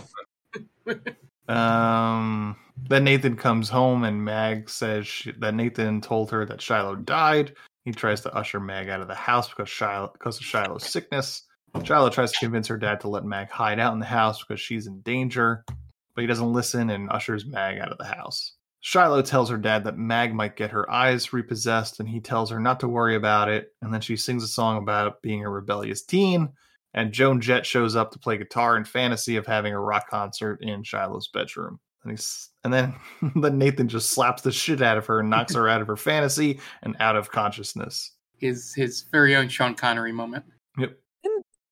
Um, 1.47 2.55
then 2.87 3.03
Nathan 3.03 3.35
comes 3.35 3.69
home 3.69 4.03
and 4.03 4.23
Mag 4.23 4.69
says 4.69 5.07
she, 5.07 5.33
that 5.33 5.53
Nathan 5.53 5.99
told 5.99 6.31
her 6.31 6.45
that 6.45 6.61
Shiloh 6.61 6.95
died. 6.95 7.53
He 7.83 7.91
tries 7.91 8.21
to 8.21 8.33
usher 8.33 8.59
Mag 8.59 8.89
out 8.89 9.01
of 9.01 9.07
the 9.07 9.15
house 9.15 9.49
because 9.49 9.69
Shiloh 9.69 10.11
because 10.13 10.37
of 10.37 10.45
Shiloh's 10.45 10.85
sickness. 10.85 11.43
Shiloh 11.83 12.09
tries 12.09 12.31
to 12.31 12.39
convince 12.39 12.67
her 12.67 12.77
dad 12.77 13.01
to 13.01 13.09
let 13.09 13.25
Mag 13.25 13.49
hide 13.49 13.79
out 13.79 13.93
in 13.93 13.99
the 13.99 14.05
house 14.05 14.43
because 14.43 14.61
she's 14.61 14.87
in 14.87 15.01
danger, 15.01 15.65
but 16.15 16.21
he 16.21 16.27
doesn't 16.27 16.53
listen 16.53 16.89
and 16.89 17.09
ushers 17.09 17.45
Mag 17.45 17.79
out 17.79 17.91
of 17.91 17.97
the 17.97 18.05
house. 18.05 18.53
Shiloh 18.85 19.21
tells 19.21 19.49
her 19.49 19.57
dad 19.57 19.85
that 19.85 19.97
Mag 19.97 20.33
might 20.33 20.57
get 20.57 20.71
her 20.71 20.89
eyes 20.91 21.31
repossessed, 21.31 22.01
and 22.01 22.09
he 22.09 22.19
tells 22.19 22.49
her 22.49 22.59
not 22.59 22.81
to 22.81 22.89
worry 22.89 23.15
about 23.15 23.47
it. 23.47 23.69
And 23.81 23.93
then 23.93 24.01
she 24.01 24.17
sings 24.17 24.43
a 24.43 24.47
song 24.47 24.77
about 24.77 25.21
being 25.21 25.43
a 25.43 25.49
rebellious 25.49 26.03
teen. 26.03 26.49
And 26.93 27.13
Joan 27.13 27.39
Jett 27.39 27.65
shows 27.65 27.95
up 27.95 28.11
to 28.11 28.19
play 28.19 28.37
guitar 28.37 28.75
in 28.75 28.83
fantasy 28.83 29.37
of 29.37 29.47
having 29.47 29.73
a 29.73 29.79
rock 29.79 30.09
concert 30.09 30.59
in 30.61 30.83
Shiloh's 30.83 31.29
bedroom. 31.33 31.79
And 32.03 32.11
he's 32.11 32.49
and 32.63 32.73
then 32.73 32.93
then 33.35 33.57
Nathan 33.57 33.87
just 33.87 34.11
slaps 34.11 34.41
the 34.41 34.51
shit 34.51 34.81
out 34.81 34.97
of 34.97 35.05
her 35.07 35.19
and 35.19 35.29
knocks 35.29 35.55
her 35.55 35.67
out 35.69 35.81
of 35.81 35.87
her 35.87 35.97
fantasy 35.97 36.59
and 36.81 36.95
out 36.99 37.15
of 37.15 37.31
consciousness. 37.31 38.11
His 38.37 38.73
his 38.73 39.05
very 39.11 39.35
own 39.35 39.47
Sean 39.49 39.73
Connery 39.75 40.11
moment. 40.11 40.45
Yep. 40.77 40.97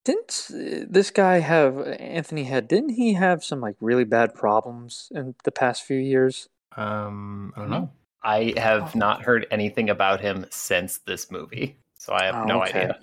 Didn't 0.03 0.47
uh, 0.51 0.85
this 0.89 1.11
guy 1.11 1.39
have 1.39 1.77
Anthony 1.79 2.43
Head? 2.43 2.67
Didn't 2.67 2.89
he 2.89 3.13
have 3.13 3.43
some 3.43 3.61
like 3.61 3.75
really 3.81 4.03
bad 4.03 4.33
problems 4.33 5.11
in 5.13 5.35
the 5.43 5.51
past 5.51 5.83
few 5.83 5.97
years? 5.97 6.49
Um, 6.75 7.53
I 7.55 7.59
don't 7.59 7.69
know. 7.69 7.91
I 8.23 8.53
have 8.57 8.95
not 8.95 9.21
heard 9.23 9.45
anything 9.51 9.89
about 9.89 10.21
him 10.21 10.45
since 10.49 10.99
this 11.05 11.29
movie, 11.29 11.77
so 11.97 12.13
I 12.13 12.23
have 12.25 12.35
Oh, 12.35 12.43
no 12.45 12.63
okay. 12.63 12.79
idea. 12.79 12.99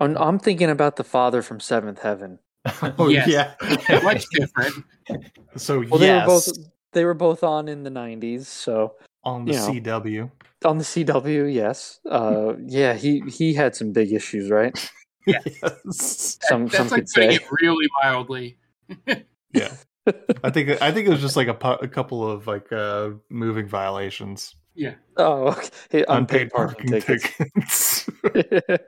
I'm, 0.00 0.16
I'm 0.16 0.38
thinking 0.38 0.70
about 0.70 0.96
the 0.96 1.04
father 1.04 1.42
from 1.42 1.60
Seventh 1.60 2.00
Heaven. 2.00 2.38
Oh 2.98 3.08
Yes. 3.08 3.28
yeah. 3.28 4.00
Much 4.02 4.24
different. 4.32 4.84
So 5.56 5.80
Well, 5.88 5.98
they 5.98 6.10
were 6.10 6.16
yes, 6.16 6.26
both 6.26 6.58
they 6.92 7.04
were 7.04 7.14
both 7.14 7.42
on 7.42 7.68
in 7.68 7.82
the 7.82 7.90
'90s, 7.90 8.44
so 8.46 8.94
on 9.24 9.44
the 9.44 9.52
you 9.52 9.58
know. 9.58 9.98
CW. 10.00 10.30
on 10.64 10.78
the 10.78 10.84
CW, 10.84 11.52
yes. 11.52 12.00
Uh, 12.08 12.54
yeah, 12.66 12.94
he 12.94 13.20
he 13.28 13.54
had 13.54 13.74
some 13.74 13.92
big 13.92 14.12
issues, 14.12 14.50
right? 14.50 14.72
yes. 15.26 16.38
Some 16.42 16.66
That's 16.66 16.76
some 16.76 16.88
like 16.88 17.00
could 17.02 17.08
putting 17.14 17.30
say. 17.30 17.34
it 17.36 17.42
really 17.60 17.86
mildly. 18.02 18.58
Yeah. 19.52 19.74
I 20.44 20.50
think 20.50 20.80
I 20.82 20.90
think 20.92 21.06
it 21.06 21.10
was 21.10 21.20
just 21.20 21.36
like 21.36 21.48
a, 21.48 21.54
pu- 21.54 21.82
a 21.84 21.88
couple 21.88 22.28
of 22.28 22.46
like 22.46 22.72
uh 22.72 23.10
moving 23.30 23.66
violations. 23.68 24.54
Yeah. 24.74 24.94
Oh, 25.16 25.48
okay. 25.48 25.68
Hey, 25.90 26.04
Unpaid 26.08 26.42
unpaid 26.42 26.50
parking 26.50 26.90
parking 26.90 27.18
tickets. 27.18 28.04
tickets. 28.22 28.80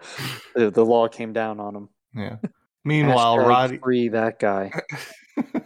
the, 0.55 0.71
the 0.71 0.85
law 0.85 1.09
came 1.09 1.33
down 1.33 1.61
on 1.61 1.75
him. 1.77 1.89
yeah. 2.15 2.37
Meanwhile, 2.85 3.39
Hashtag 3.39 3.49
Roddy 3.49 3.79
free 3.79 4.09
that 4.09 4.39
guy. 4.39 4.73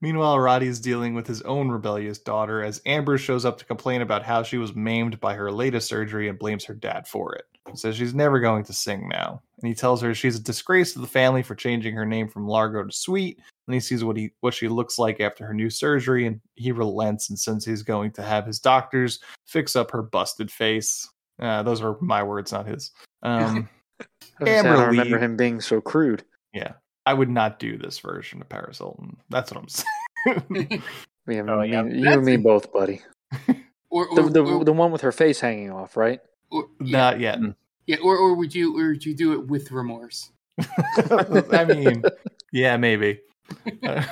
Meanwhile, 0.00 0.38
Roddy 0.38 0.66
is 0.66 0.80
dealing 0.80 1.14
with 1.14 1.26
his 1.26 1.42
own 1.42 1.68
rebellious 1.68 2.18
daughter 2.18 2.62
as 2.62 2.80
Amber 2.86 3.18
shows 3.18 3.44
up 3.44 3.58
to 3.58 3.64
complain 3.64 4.02
about 4.02 4.22
how 4.22 4.42
she 4.42 4.58
was 4.58 4.74
maimed 4.74 5.18
by 5.20 5.34
her 5.34 5.50
latest 5.50 5.88
surgery 5.88 6.28
and 6.28 6.38
blames 6.38 6.64
her 6.64 6.74
dad 6.74 7.06
for 7.08 7.34
it. 7.34 7.44
Says 7.74 7.96
she's 7.96 8.14
never 8.14 8.38
going 8.38 8.62
to 8.64 8.72
sing 8.72 9.08
now. 9.08 9.42
And 9.60 9.68
he 9.68 9.74
tells 9.74 10.00
her 10.02 10.14
she's 10.14 10.36
a 10.36 10.42
disgrace 10.42 10.92
to 10.92 11.00
the 11.00 11.06
family 11.06 11.42
for 11.42 11.54
changing 11.54 11.94
her 11.94 12.06
name 12.06 12.28
from 12.28 12.46
Largo 12.46 12.84
to 12.84 12.92
Sweet. 12.92 13.40
And 13.66 13.74
he 13.74 13.80
sees 13.80 14.04
what 14.04 14.16
he 14.16 14.30
what 14.40 14.54
she 14.54 14.68
looks 14.68 14.98
like 14.98 15.20
after 15.20 15.44
her 15.44 15.54
new 15.54 15.70
surgery, 15.70 16.26
and 16.26 16.40
he 16.54 16.70
relents 16.70 17.30
and 17.30 17.38
says 17.38 17.64
he's 17.64 17.82
going 17.82 18.12
to 18.12 18.22
have 18.22 18.46
his 18.46 18.60
doctors 18.60 19.18
fix 19.46 19.74
up 19.74 19.90
her 19.90 20.02
busted 20.02 20.50
face. 20.50 21.08
Uh, 21.40 21.64
those 21.64 21.82
are 21.82 21.96
my 22.00 22.22
words, 22.22 22.52
not 22.52 22.66
his. 22.66 22.92
Um, 23.22 23.68
I, 24.40 24.44
was 24.44 24.48
I 24.66 24.84
remember 24.84 25.18
him 25.18 25.36
being 25.36 25.60
so 25.60 25.80
crude. 25.80 26.22
Yeah, 26.56 26.72
I 27.04 27.14
would 27.14 27.28
not 27.30 27.58
do 27.58 27.76
this 27.78 27.98
version 27.98 28.40
of 28.40 28.48
Paris 28.48 28.78
Hilton. 28.78 29.16
That's 29.30 29.52
what 29.52 29.60
I'm 29.62 29.68
saying. 29.68 30.82
We 31.26 31.34
have 31.36 31.48
Oh, 31.48 31.60
me- 31.62 31.70
yeah. 31.72 31.84
you 31.84 32.08
and 32.08 32.24
me 32.24 32.36
both, 32.36 32.72
buddy. 32.72 33.02
Or, 33.90 34.06
The, 34.14 34.22
the, 34.30 34.44
or, 34.44 34.64
the 34.64 34.72
one 34.72 34.92
with 34.92 35.00
her 35.00 35.10
face 35.10 35.40
hanging 35.40 35.72
off, 35.72 35.96
right? 35.96 36.20
or- 36.52 36.66
yeah, 36.80 36.96
not 36.98 37.18
yet. 37.20 37.40
yeah, 37.86 37.96
or, 38.02 38.16
or 38.16 38.34
would 38.36 38.54
you 38.54 38.78
or 38.78 38.90
would 38.90 39.04
you 39.04 39.12
do 39.14 39.32
it 39.32 39.46
with 39.48 39.72
remorse? 39.72 40.30
I 41.52 41.64
mean, 41.64 42.02
yeah, 42.52 42.76
maybe. 42.76 43.20
Uh, 43.82 44.04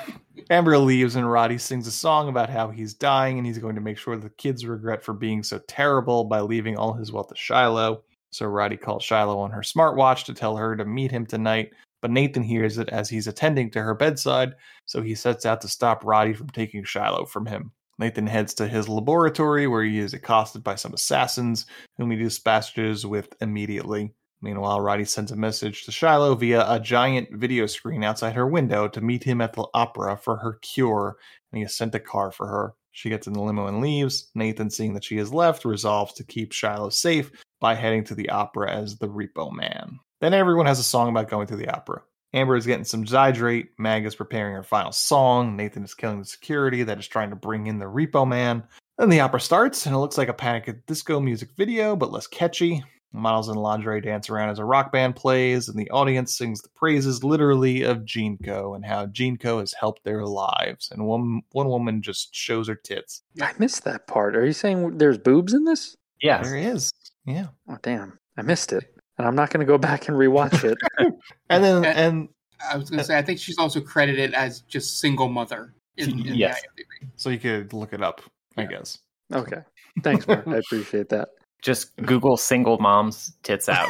Amber 0.50 0.76
leaves 0.78 1.14
and 1.16 1.30
Roddy 1.30 1.56
sings 1.58 1.86
a 1.86 1.92
song 1.92 2.28
about 2.28 2.50
how 2.50 2.68
he's 2.68 2.94
dying 2.94 3.38
and 3.38 3.46
he's 3.46 3.58
going 3.58 3.76
to 3.76 3.80
make 3.80 3.96
sure 3.98 4.16
the 4.16 4.30
kids 4.30 4.66
regret 4.66 5.02
for 5.02 5.12
being 5.14 5.42
so 5.44 5.58
terrible 5.68 6.24
by 6.24 6.40
leaving 6.40 6.76
all 6.76 6.92
his 6.92 7.12
wealth 7.12 7.28
to 7.28 7.36
Shiloh. 7.36 8.02
So 8.30 8.46
Roddy 8.46 8.76
calls 8.76 9.04
Shiloh 9.04 9.38
on 9.38 9.52
her 9.52 9.60
smartwatch 9.62 10.24
to 10.24 10.34
tell 10.34 10.56
her 10.56 10.74
to 10.76 10.84
meet 10.84 11.12
him 11.12 11.24
tonight, 11.24 11.70
but 12.04 12.10
Nathan 12.10 12.42
hears 12.42 12.76
it 12.76 12.90
as 12.90 13.08
he's 13.08 13.26
attending 13.26 13.70
to 13.70 13.80
her 13.80 13.94
bedside, 13.94 14.56
so 14.84 15.00
he 15.00 15.14
sets 15.14 15.46
out 15.46 15.62
to 15.62 15.68
stop 15.68 16.04
Roddy 16.04 16.34
from 16.34 16.50
taking 16.50 16.84
Shiloh 16.84 17.24
from 17.24 17.46
him. 17.46 17.72
Nathan 17.98 18.26
heads 18.26 18.52
to 18.56 18.68
his 18.68 18.90
laboratory 18.90 19.66
where 19.66 19.82
he 19.82 20.00
is 20.00 20.12
accosted 20.12 20.62
by 20.62 20.74
some 20.74 20.92
assassins, 20.92 21.64
whom 21.96 22.10
he 22.10 22.18
dispatches 22.18 23.06
with 23.06 23.34
immediately. 23.40 24.12
Meanwhile, 24.42 24.82
Roddy 24.82 25.06
sends 25.06 25.32
a 25.32 25.36
message 25.36 25.86
to 25.86 25.92
Shiloh 25.92 26.34
via 26.34 26.70
a 26.70 26.78
giant 26.78 27.32
video 27.32 27.64
screen 27.64 28.04
outside 28.04 28.34
her 28.34 28.46
window 28.46 28.86
to 28.86 29.00
meet 29.00 29.24
him 29.24 29.40
at 29.40 29.54
the 29.54 29.64
opera 29.72 30.18
for 30.18 30.36
her 30.36 30.58
cure, 30.60 31.16
and 31.52 31.56
he 31.56 31.62
has 31.62 31.74
sent 31.74 31.94
a 31.94 32.00
car 32.00 32.30
for 32.30 32.46
her. 32.48 32.74
She 32.92 33.08
gets 33.08 33.26
in 33.26 33.32
the 33.32 33.40
limo 33.40 33.66
and 33.66 33.80
leaves. 33.80 34.28
Nathan, 34.34 34.68
seeing 34.68 34.92
that 34.92 35.04
she 35.04 35.16
has 35.16 35.32
left, 35.32 35.64
resolves 35.64 36.12
to 36.12 36.24
keep 36.24 36.52
Shiloh 36.52 36.90
safe 36.90 37.32
by 37.60 37.74
heading 37.74 38.04
to 38.04 38.14
the 38.14 38.28
opera 38.28 38.70
as 38.70 38.98
the 38.98 39.08
Repo 39.08 39.50
Man. 39.50 40.00
Then 40.24 40.32
everyone 40.32 40.64
has 40.64 40.78
a 40.78 40.82
song 40.82 41.10
about 41.10 41.28
going 41.28 41.46
to 41.48 41.56
the 41.56 41.68
opera. 41.68 42.00
Amber 42.32 42.56
is 42.56 42.64
getting 42.64 42.86
some 42.86 43.04
Zydrate. 43.04 43.68
Mag 43.76 44.06
is 44.06 44.14
preparing 44.14 44.54
her 44.54 44.62
final 44.62 44.90
song. 44.90 45.54
Nathan 45.54 45.84
is 45.84 45.92
killing 45.92 46.20
the 46.20 46.24
security 46.24 46.82
that 46.82 46.98
is 46.98 47.06
trying 47.06 47.28
to 47.28 47.36
bring 47.36 47.66
in 47.66 47.78
the 47.78 47.84
Repo 47.84 48.26
Man. 48.26 48.62
Then 48.96 49.10
the 49.10 49.20
opera 49.20 49.38
starts, 49.38 49.84
and 49.84 49.94
it 49.94 49.98
looks 49.98 50.16
like 50.16 50.30
a 50.30 50.32
Panic 50.32 50.66
at 50.66 50.86
Disco 50.86 51.20
music 51.20 51.50
video, 51.58 51.94
but 51.94 52.10
less 52.10 52.26
catchy. 52.26 52.82
Models 53.12 53.50
in 53.50 53.56
lingerie 53.56 54.00
dance 54.00 54.30
around 54.30 54.48
as 54.48 54.58
a 54.58 54.64
rock 54.64 54.92
band 54.92 55.14
plays, 55.14 55.68
and 55.68 55.78
the 55.78 55.90
audience 55.90 56.34
sings 56.38 56.62
the 56.62 56.70
praises 56.70 57.22
literally 57.22 57.82
of 57.82 57.98
GeneCo 57.98 58.76
and 58.76 58.86
how 58.86 59.04
GeneCo 59.04 59.60
has 59.60 59.74
helped 59.74 60.04
their 60.04 60.24
lives. 60.24 60.88
And 60.90 61.04
one 61.04 61.42
one 61.52 61.68
woman 61.68 62.00
just 62.00 62.34
shows 62.34 62.66
her 62.68 62.76
tits. 62.76 63.20
I 63.42 63.52
missed 63.58 63.84
that 63.84 64.06
part. 64.06 64.36
Are 64.36 64.46
you 64.46 64.54
saying 64.54 64.96
there's 64.96 65.18
boobs 65.18 65.52
in 65.52 65.64
this? 65.64 65.94
Yeah. 66.22 66.42
There 66.42 66.56
is. 66.56 66.90
Yeah. 67.26 67.48
Oh, 67.68 67.76
damn. 67.82 68.18
I 68.38 68.42
missed 68.42 68.72
it. 68.72 68.93
And 69.18 69.26
I'm 69.26 69.34
not 69.36 69.50
going 69.50 69.60
to 69.60 69.66
go 69.66 69.78
back 69.90 70.08
and 70.08 70.16
rewatch 70.16 70.64
it. 70.64 70.78
And 71.50 71.62
then 71.64 71.84
and 71.84 72.28
I 72.70 72.76
was 72.76 72.90
going 72.90 72.98
to 72.98 73.04
say, 73.04 73.16
I 73.16 73.22
think 73.22 73.38
she's 73.38 73.58
also 73.58 73.80
credited 73.80 74.34
as 74.34 74.60
just 74.62 74.98
single 75.00 75.28
mother. 75.28 75.74
In, 75.96 76.26
in 76.26 76.34
Yes. 76.34 76.60
IMDb. 76.60 77.08
so 77.16 77.30
you 77.30 77.38
could 77.38 77.72
look 77.72 77.92
it 77.92 78.02
up, 78.02 78.20
I 78.56 78.64
guess. 78.64 78.98
okay. 79.32 79.58
Thanks, 80.02 80.26
Mark. 80.26 80.46
I 80.48 80.56
appreciate 80.66 81.08
that. 81.10 81.28
Just 81.62 81.94
Google 81.96 82.36
single 82.36 82.78
moms 82.78 83.32
tits 83.44 83.68
out. 83.68 83.88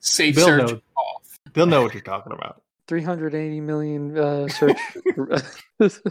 Safe 0.00 0.34
They'll 0.34 0.44
search 0.46 0.70
know- 0.70 0.80
off. 0.96 1.38
They'll 1.52 1.66
know 1.66 1.82
what 1.82 1.92
you're 1.92 2.02
talking 2.02 2.32
about. 2.32 2.62
380 2.88 3.60
million 3.60 4.18
uh, 4.18 4.48
search 4.48 4.78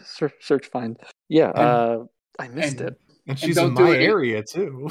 search 0.05 0.33
search 0.39 0.67
find. 0.67 0.97
Yeah, 1.29 1.49
uh, 1.49 2.05
I 2.39 2.47
missed 2.47 2.79
it. 2.81 2.99
And 3.27 3.31
And 3.31 3.39
she's 3.39 3.55
don't 3.55 3.77
in 3.77 3.83
my 3.83 3.95
it- 3.95 4.01
area 4.03 4.43
too. 4.43 4.89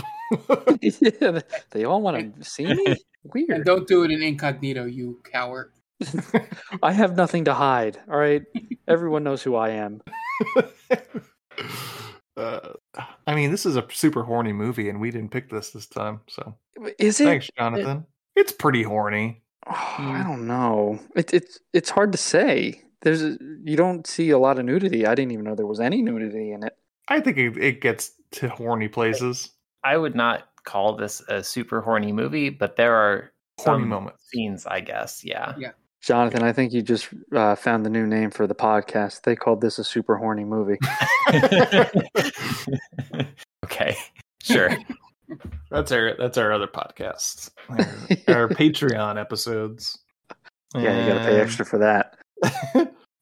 yeah, 0.80 1.40
they 1.72 1.84
all 1.84 2.00
want 2.00 2.36
to 2.38 2.44
see 2.44 2.64
me. 2.66 2.86
And 2.86 2.98
Weird. 3.34 3.64
don't 3.66 3.86
do 3.86 4.04
it 4.04 4.10
in 4.10 4.22
incognito, 4.22 4.84
you 4.86 5.20
coward. 5.30 5.72
I 6.82 6.92
have 6.92 7.16
nothing 7.16 7.44
to 7.44 7.52
hide. 7.54 7.98
All 8.10 8.16
right, 8.18 8.42
everyone 8.88 9.22
knows 9.24 9.42
who 9.42 9.54
I 9.56 9.70
am. 9.70 10.00
uh, 12.36 12.60
I 13.26 13.34
mean, 13.34 13.50
this 13.50 13.66
is 13.66 13.76
a 13.76 13.86
super 13.90 14.22
horny 14.22 14.52
movie, 14.52 14.88
and 14.88 15.00
we 15.00 15.10
didn't 15.10 15.30
pick 15.30 15.50
this 15.50 15.70
this 15.70 15.86
time. 15.86 16.20
So 16.28 16.54
Is 16.98 17.20
it? 17.20 17.24
thanks, 17.24 17.50
Jonathan. 17.58 18.06
It's 18.36 18.52
pretty 18.52 18.82
horny. 18.82 19.42
Oh, 19.66 19.72
I 19.98 20.22
don't 20.26 20.46
know. 20.46 20.98
It, 21.14 21.34
it's 21.34 21.58
it's 21.74 21.90
hard 21.90 22.12
to 22.12 22.18
say. 22.18 22.82
There's 23.02 23.22
a, 23.22 23.36
you 23.64 23.76
don't 23.76 24.06
see 24.06 24.30
a 24.30 24.38
lot 24.38 24.58
of 24.58 24.64
nudity. 24.64 25.06
I 25.06 25.14
didn't 25.14 25.32
even 25.32 25.44
know 25.44 25.54
there 25.54 25.66
was 25.66 25.80
any 25.80 26.00
nudity 26.02 26.52
in 26.52 26.62
it. 26.64 26.76
I 27.08 27.20
think 27.20 27.36
it, 27.38 27.56
it 27.58 27.80
gets 27.80 28.12
to 28.32 28.48
horny 28.48 28.88
places. 28.88 29.50
I 29.84 29.96
would 29.96 30.14
not 30.14 30.48
call 30.64 30.96
this 30.96 31.20
a 31.28 31.42
super 31.42 31.80
horny 31.80 32.12
movie, 32.12 32.50
but 32.50 32.76
there 32.76 32.94
are 32.94 33.32
Horny 33.58 33.82
some 33.82 33.88
moments. 33.88 34.22
scenes, 34.30 34.66
I 34.66 34.80
guess. 34.80 35.24
Yeah. 35.24 35.54
Yeah. 35.58 35.72
Jonathan, 36.02 36.42
I 36.42 36.52
think 36.52 36.72
you 36.72 36.80
just 36.80 37.08
uh, 37.34 37.54
found 37.54 37.84
the 37.84 37.90
new 37.90 38.06
name 38.06 38.30
for 38.30 38.46
the 38.46 38.54
podcast. 38.54 39.22
They 39.22 39.36
called 39.36 39.60
this 39.60 39.78
a 39.78 39.84
super 39.84 40.16
horny 40.16 40.44
movie. 40.44 40.78
okay. 43.64 43.96
Sure. 44.42 44.70
That's 45.70 45.92
our 45.92 46.16
that's 46.18 46.38
our 46.38 46.52
other 46.52 46.66
podcast, 46.66 47.50
our, 47.68 47.78
our 48.34 48.48
Patreon 48.48 49.20
episodes. 49.20 49.98
yeah, 50.74 51.04
you 51.06 51.12
got 51.12 51.18
to 51.18 51.24
pay 51.24 51.40
extra 51.40 51.64
for 51.64 51.78
that. 51.78 52.16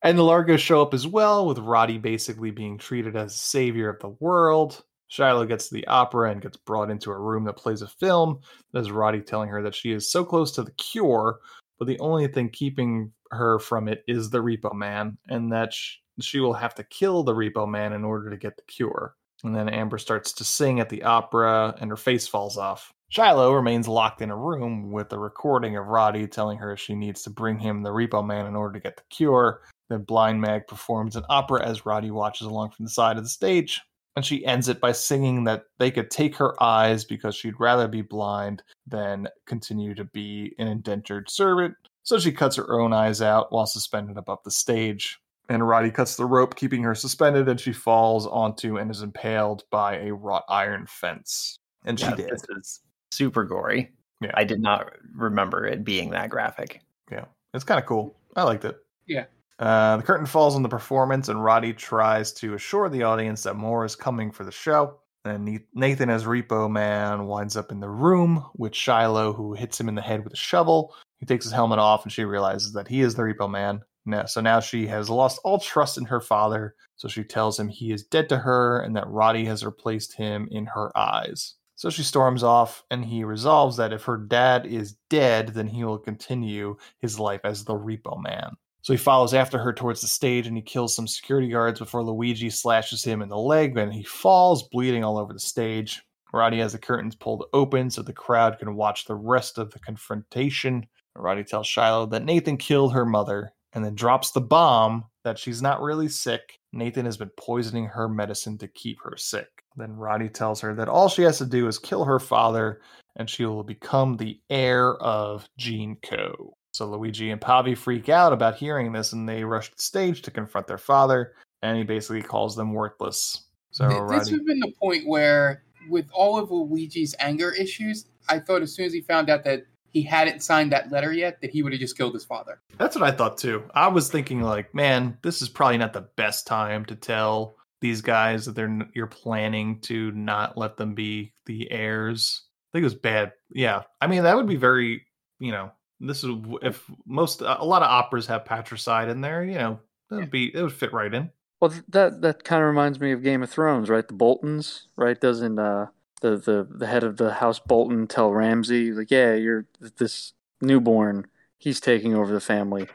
and 0.02 0.16
the 0.16 0.22
Largos 0.22 0.60
show 0.60 0.80
up 0.80 0.94
as 0.94 1.06
well, 1.06 1.46
with 1.46 1.58
Roddy 1.58 1.98
basically 1.98 2.50
being 2.50 2.78
treated 2.78 3.14
as 3.16 3.34
savior 3.36 3.90
of 3.90 3.98
the 4.00 4.08
world. 4.20 4.82
Shiloh 5.08 5.46
gets 5.46 5.68
to 5.68 5.74
the 5.74 5.86
opera 5.86 6.30
and 6.30 6.40
gets 6.40 6.56
brought 6.56 6.90
into 6.90 7.10
a 7.10 7.18
room 7.18 7.44
that 7.44 7.56
plays 7.56 7.82
a 7.82 7.88
film. 7.88 8.40
There's 8.72 8.90
Roddy 8.90 9.20
telling 9.20 9.48
her 9.48 9.62
that 9.62 9.74
she 9.74 9.92
is 9.92 10.10
so 10.10 10.24
close 10.24 10.52
to 10.52 10.62
the 10.62 10.72
cure, 10.72 11.40
but 11.78 11.88
the 11.88 11.98
only 11.98 12.28
thing 12.28 12.50
keeping 12.50 13.12
her 13.30 13.58
from 13.58 13.88
it 13.88 14.04
is 14.06 14.30
the 14.30 14.42
Repo 14.42 14.74
Man, 14.74 15.18
and 15.28 15.52
that 15.52 15.72
sh- 15.72 15.96
she 16.20 16.40
will 16.40 16.54
have 16.54 16.74
to 16.76 16.84
kill 16.84 17.22
the 17.22 17.34
Repo 17.34 17.68
Man 17.68 17.92
in 17.92 18.04
order 18.04 18.30
to 18.30 18.36
get 18.36 18.56
the 18.56 18.62
cure. 18.62 19.14
And 19.44 19.54
then 19.54 19.68
Amber 19.68 19.98
starts 19.98 20.32
to 20.34 20.44
sing 20.44 20.80
at 20.80 20.88
the 20.88 21.04
opera, 21.04 21.74
and 21.80 21.90
her 21.90 21.96
face 21.96 22.26
falls 22.26 22.56
off. 22.56 22.92
Shiloh 23.10 23.54
remains 23.54 23.88
locked 23.88 24.20
in 24.20 24.30
a 24.30 24.36
room 24.36 24.90
with 24.90 25.12
a 25.12 25.18
recording 25.18 25.76
of 25.76 25.86
Roddy 25.86 26.26
telling 26.26 26.58
her 26.58 26.76
she 26.76 26.94
needs 26.94 27.22
to 27.22 27.30
bring 27.30 27.58
him 27.58 27.82
the 27.82 27.90
Repo 27.90 28.26
Man 28.26 28.46
in 28.46 28.56
order 28.56 28.74
to 28.74 28.80
get 28.82 28.96
the 28.96 29.04
cure. 29.08 29.62
Then 29.88 30.02
Blind 30.02 30.40
Mag 30.40 30.66
performs 30.66 31.16
an 31.16 31.24
opera 31.30 31.64
as 31.64 31.86
Roddy 31.86 32.10
watches 32.10 32.46
along 32.46 32.72
from 32.72 32.84
the 32.84 32.90
side 32.90 33.16
of 33.16 33.22
the 33.22 33.30
stage. 33.30 33.80
And 34.18 34.26
she 34.26 34.44
ends 34.44 34.68
it 34.68 34.80
by 34.80 34.90
singing 34.90 35.44
that 35.44 35.66
they 35.78 35.92
could 35.92 36.10
take 36.10 36.34
her 36.38 36.60
eyes 36.60 37.04
because 37.04 37.36
she'd 37.36 37.60
rather 37.60 37.86
be 37.86 38.02
blind 38.02 38.64
than 38.84 39.28
continue 39.46 39.94
to 39.94 40.02
be 40.02 40.56
an 40.58 40.66
indentured 40.66 41.30
servant. 41.30 41.76
So 42.02 42.18
she 42.18 42.32
cuts 42.32 42.56
her 42.56 42.80
own 42.80 42.92
eyes 42.92 43.22
out 43.22 43.52
while 43.52 43.64
suspended 43.66 44.16
above 44.16 44.40
the 44.44 44.50
stage. 44.50 45.20
And 45.48 45.68
Roddy 45.68 45.92
cuts 45.92 46.16
the 46.16 46.24
rope, 46.24 46.56
keeping 46.56 46.82
her 46.82 46.96
suspended, 46.96 47.48
and 47.48 47.60
she 47.60 47.72
falls 47.72 48.26
onto 48.26 48.76
and 48.76 48.90
is 48.90 49.02
impaled 49.02 49.62
by 49.70 49.98
a 49.98 50.12
wrought 50.12 50.42
iron 50.48 50.86
fence. 50.88 51.60
And 51.84 51.96
she 51.96 52.06
Yeah, 52.06 52.16
did. 52.16 52.30
This 52.30 52.42
is 52.56 52.80
super 53.12 53.44
gory. 53.44 53.92
Yeah. 54.20 54.32
I 54.34 54.42
did 54.42 54.60
not 54.60 54.90
remember 55.14 55.64
it 55.64 55.84
being 55.84 56.10
that 56.10 56.28
graphic. 56.28 56.80
Yeah, 57.08 57.26
it's 57.54 57.62
kind 57.62 57.78
of 57.78 57.86
cool. 57.86 58.16
I 58.34 58.42
liked 58.42 58.64
it. 58.64 58.78
Yeah. 59.06 59.26
Uh, 59.58 59.96
the 59.96 60.02
curtain 60.02 60.26
falls 60.26 60.54
on 60.54 60.62
the 60.62 60.68
performance, 60.68 61.28
and 61.28 61.42
Roddy 61.42 61.72
tries 61.72 62.32
to 62.34 62.54
assure 62.54 62.88
the 62.88 63.02
audience 63.02 63.42
that 63.42 63.54
more 63.54 63.84
is 63.84 63.96
coming 63.96 64.30
for 64.30 64.44
the 64.44 64.52
show. 64.52 65.00
And 65.24 65.60
Nathan, 65.74 66.10
as 66.10 66.24
Repo 66.24 66.70
Man, 66.70 67.26
winds 67.26 67.56
up 67.56 67.72
in 67.72 67.80
the 67.80 67.88
room 67.88 68.44
with 68.56 68.74
Shiloh, 68.74 69.32
who 69.32 69.54
hits 69.54 69.78
him 69.78 69.88
in 69.88 69.94
the 69.94 70.02
head 70.02 70.22
with 70.22 70.32
a 70.32 70.36
shovel. 70.36 70.94
He 71.18 71.26
takes 71.26 71.44
his 71.44 71.52
helmet 71.52 71.80
off, 71.80 72.04
and 72.04 72.12
she 72.12 72.24
realizes 72.24 72.72
that 72.72 72.88
he 72.88 73.00
is 73.00 73.14
the 73.14 73.22
Repo 73.22 73.50
Man. 73.50 73.82
Now, 74.06 74.24
so 74.24 74.40
now 74.40 74.60
she 74.60 74.86
has 74.86 75.10
lost 75.10 75.40
all 75.44 75.58
trust 75.58 75.98
in 75.98 76.04
her 76.04 76.20
father. 76.20 76.74
So 76.96 77.08
she 77.08 77.24
tells 77.24 77.58
him 77.58 77.68
he 77.68 77.92
is 77.92 78.04
dead 78.04 78.28
to 78.28 78.38
her, 78.38 78.80
and 78.80 78.94
that 78.96 79.08
Roddy 79.08 79.44
has 79.46 79.64
replaced 79.64 80.14
him 80.14 80.48
in 80.50 80.66
her 80.66 80.96
eyes. 80.96 81.54
So 81.74 81.90
she 81.90 82.04
storms 82.04 82.42
off, 82.42 82.84
and 82.90 83.04
he 83.04 83.24
resolves 83.24 83.76
that 83.76 83.92
if 83.92 84.04
her 84.04 84.16
dad 84.16 84.66
is 84.66 84.96
dead, 85.10 85.48
then 85.48 85.66
he 85.66 85.84
will 85.84 85.98
continue 85.98 86.76
his 87.00 87.18
life 87.18 87.40
as 87.44 87.64
the 87.64 87.74
Repo 87.74 88.22
Man. 88.22 88.56
So 88.82 88.92
he 88.92 88.96
follows 88.96 89.34
after 89.34 89.58
her 89.58 89.72
towards 89.72 90.00
the 90.00 90.06
stage 90.06 90.46
and 90.46 90.56
he 90.56 90.62
kills 90.62 90.94
some 90.94 91.08
security 91.08 91.48
guards 91.48 91.78
before 91.78 92.02
Luigi 92.02 92.48
slashes 92.48 93.04
him 93.04 93.22
in 93.22 93.28
the 93.28 93.36
leg 93.36 93.76
and 93.76 93.92
he 93.92 94.02
falls, 94.02 94.68
bleeding 94.68 95.04
all 95.04 95.18
over 95.18 95.32
the 95.32 95.40
stage. 95.40 96.02
Roddy 96.32 96.58
has 96.58 96.72
the 96.72 96.78
curtains 96.78 97.14
pulled 97.14 97.44
open 97.52 97.90
so 97.90 98.02
the 98.02 98.12
crowd 98.12 98.58
can 98.58 98.76
watch 98.76 99.04
the 99.04 99.14
rest 99.14 99.58
of 99.58 99.70
the 99.70 99.78
confrontation. 99.78 100.86
Roddy 101.16 101.44
tells 101.44 101.66
Shiloh 101.66 102.06
that 102.06 102.24
Nathan 102.24 102.56
killed 102.56 102.92
her 102.92 103.04
mother 103.04 103.52
and 103.72 103.84
then 103.84 103.94
drops 103.94 104.30
the 104.30 104.40
bomb 104.40 105.04
that 105.24 105.38
she's 105.38 105.60
not 105.60 105.82
really 105.82 106.08
sick. 106.08 106.58
Nathan 106.72 107.04
has 107.04 107.16
been 107.16 107.30
poisoning 107.36 107.86
her 107.86 108.08
medicine 108.08 108.58
to 108.58 108.68
keep 108.68 108.98
her 109.02 109.16
sick. 109.16 109.48
Then 109.76 109.94
Roddy 109.96 110.28
tells 110.28 110.60
her 110.60 110.74
that 110.74 110.88
all 110.88 111.08
she 111.08 111.22
has 111.22 111.38
to 111.38 111.46
do 111.46 111.66
is 111.66 111.78
kill 111.78 112.04
her 112.04 112.18
father 112.18 112.80
and 113.16 113.28
she 113.28 113.44
will 113.44 113.64
become 113.64 114.16
the 114.16 114.40
heir 114.50 114.94
of 114.96 115.48
GeneCo. 115.58 116.52
So 116.78 116.86
Luigi 116.86 117.30
and 117.30 117.40
Pavi 117.40 117.76
freak 117.76 118.08
out 118.08 118.32
about 118.32 118.54
hearing 118.54 118.92
this 118.92 119.12
and 119.12 119.28
they 119.28 119.42
rush 119.42 119.68
the 119.74 119.82
stage 119.82 120.22
to 120.22 120.30
confront 120.30 120.68
their 120.68 120.78
father 120.78 121.34
and 121.60 121.76
he 121.76 121.82
basically 121.82 122.22
calls 122.22 122.54
them 122.54 122.72
worthless. 122.72 123.46
So 123.72 123.88
Th- 123.88 124.00
this 124.02 124.10
Roddy 124.10 124.30
have 124.30 124.46
been 124.46 124.60
the 124.60 124.72
point 124.80 125.04
where, 125.04 125.64
with 125.90 126.08
all 126.12 126.38
of 126.38 126.52
Luigi's 126.52 127.16
anger 127.18 127.50
issues, 127.50 128.06
I 128.28 128.38
thought 128.38 128.62
as 128.62 128.76
soon 128.76 128.86
as 128.86 128.92
he 128.92 129.00
found 129.00 129.28
out 129.28 129.42
that 129.42 129.64
he 129.90 130.02
hadn't 130.02 130.40
signed 130.40 130.70
that 130.70 130.92
letter 130.92 131.12
yet, 131.12 131.40
that 131.40 131.50
he 131.50 131.64
would 131.64 131.72
have 131.72 131.80
just 131.80 131.98
killed 131.98 132.14
his 132.14 132.24
father. 132.24 132.60
That's 132.78 132.94
what 132.94 133.02
I 133.02 133.10
thought 133.10 133.38
too. 133.38 133.64
I 133.74 133.88
was 133.88 134.08
thinking 134.08 134.42
like, 134.42 134.72
man, 134.72 135.18
this 135.22 135.42
is 135.42 135.48
probably 135.48 135.78
not 135.78 135.92
the 135.92 136.08
best 136.14 136.46
time 136.46 136.84
to 136.84 136.94
tell 136.94 137.56
these 137.80 138.02
guys 138.02 138.46
that 138.46 138.54
they're 138.54 138.78
you're 138.94 139.08
planning 139.08 139.80
to 139.80 140.12
not 140.12 140.56
let 140.56 140.76
them 140.76 140.94
be 140.94 141.32
the 141.46 141.68
heirs. 141.72 142.44
I 142.70 142.78
think 142.78 142.82
it 142.82 142.84
was 142.84 142.94
bad. 142.94 143.32
Yeah, 143.50 143.82
I 144.00 144.06
mean 144.06 144.22
that 144.22 144.36
would 144.36 144.46
be 144.46 144.54
very, 144.54 145.06
you 145.40 145.50
know, 145.50 145.72
this 146.00 146.24
is 146.24 146.34
if 146.62 146.90
most 147.06 147.40
a 147.40 147.64
lot 147.64 147.82
of 147.82 147.88
operas 147.88 148.26
have 148.26 148.44
patricide 148.44 149.08
in 149.08 149.20
there. 149.20 149.44
You 149.44 149.54
know, 149.54 149.80
that 150.10 150.16
would 150.16 150.30
be 150.30 150.54
it 150.54 150.62
would 150.62 150.72
fit 150.72 150.92
right 150.92 151.12
in. 151.12 151.30
Well, 151.60 151.72
that 151.88 152.20
that 152.22 152.44
kind 152.44 152.62
of 152.62 152.68
reminds 152.68 153.00
me 153.00 153.12
of 153.12 153.22
Game 153.22 153.42
of 153.42 153.50
Thrones, 153.50 153.88
right? 153.88 154.06
The 154.06 154.14
Boltons, 154.14 154.86
right? 154.96 155.20
Doesn't 155.20 155.58
uh, 155.58 155.86
the 156.20 156.36
the 156.36 156.68
the 156.70 156.86
head 156.86 157.04
of 157.04 157.16
the 157.16 157.34
House 157.34 157.58
Bolton 157.58 158.06
tell 158.06 158.32
Ramsay 158.32 158.92
like, 158.92 159.10
yeah, 159.10 159.34
you're 159.34 159.66
this 159.98 160.32
newborn. 160.60 161.26
He's 161.58 161.80
taking 161.80 162.14
over 162.14 162.32
the 162.32 162.40
family. 162.40 162.86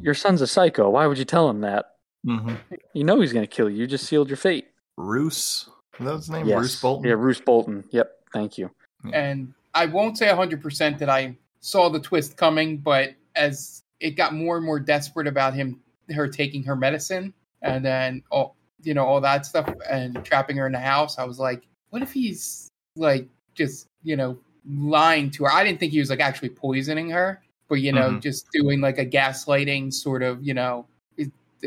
Your 0.00 0.14
son's 0.14 0.40
a 0.40 0.46
psycho. 0.46 0.90
Why 0.90 1.06
would 1.08 1.18
you 1.18 1.24
tell 1.24 1.50
him 1.50 1.62
that? 1.62 1.96
Mm-hmm. 2.24 2.54
You 2.92 3.04
know 3.04 3.20
he's 3.20 3.32
going 3.32 3.46
to 3.46 3.52
kill 3.52 3.68
you. 3.68 3.78
You 3.78 3.86
just 3.88 4.06
sealed 4.06 4.28
your 4.28 4.36
fate. 4.36 4.68
Roose, 4.96 5.68
is 5.98 6.06
that 6.06 6.14
his 6.14 6.30
name? 6.30 6.46
Yes. 6.46 6.60
Roose 6.60 6.80
Bolton. 6.80 7.08
Yeah, 7.08 7.16
Roose 7.16 7.40
Bolton. 7.40 7.84
Yep. 7.90 8.12
Thank 8.32 8.58
you. 8.58 8.70
And 9.12 9.54
I 9.74 9.86
won't 9.86 10.18
say 10.18 10.26
100% 10.26 10.98
that 10.98 11.10
I 11.10 11.36
saw 11.60 11.88
the 11.88 12.00
twist 12.00 12.36
coming, 12.36 12.78
but 12.78 13.14
as 13.34 13.82
it 14.00 14.12
got 14.12 14.34
more 14.34 14.56
and 14.56 14.64
more 14.66 14.78
desperate 14.80 15.26
about 15.26 15.54
him, 15.54 15.80
her 16.14 16.28
taking 16.28 16.62
her 16.64 16.76
medicine, 16.76 17.32
and 17.62 17.84
then 17.84 18.22
all 18.30 18.56
you 18.82 18.94
know 18.94 19.04
all 19.04 19.20
that 19.20 19.46
stuff, 19.46 19.68
and 19.88 20.24
trapping 20.24 20.56
her 20.56 20.66
in 20.66 20.72
the 20.72 20.78
house, 20.78 21.18
I 21.18 21.24
was 21.24 21.38
like, 21.38 21.66
what 21.90 22.02
if 22.02 22.12
he's 22.12 22.68
like 22.96 23.28
just 23.54 23.86
you 24.02 24.16
know 24.16 24.38
lying 24.68 25.30
to 25.32 25.44
her? 25.44 25.52
I 25.52 25.64
didn't 25.64 25.80
think 25.80 25.92
he 25.92 25.98
was 25.98 26.10
like 26.10 26.20
actually 26.20 26.50
poisoning 26.50 27.10
her, 27.10 27.42
but 27.68 27.76
you 27.76 27.92
know 27.92 28.10
Mhm. 28.10 28.22
just 28.22 28.46
doing 28.52 28.80
like 28.80 28.98
a 28.98 29.06
gaslighting 29.06 29.92
sort 29.92 30.22
of 30.22 30.42
you 30.42 30.54
know 30.54 30.86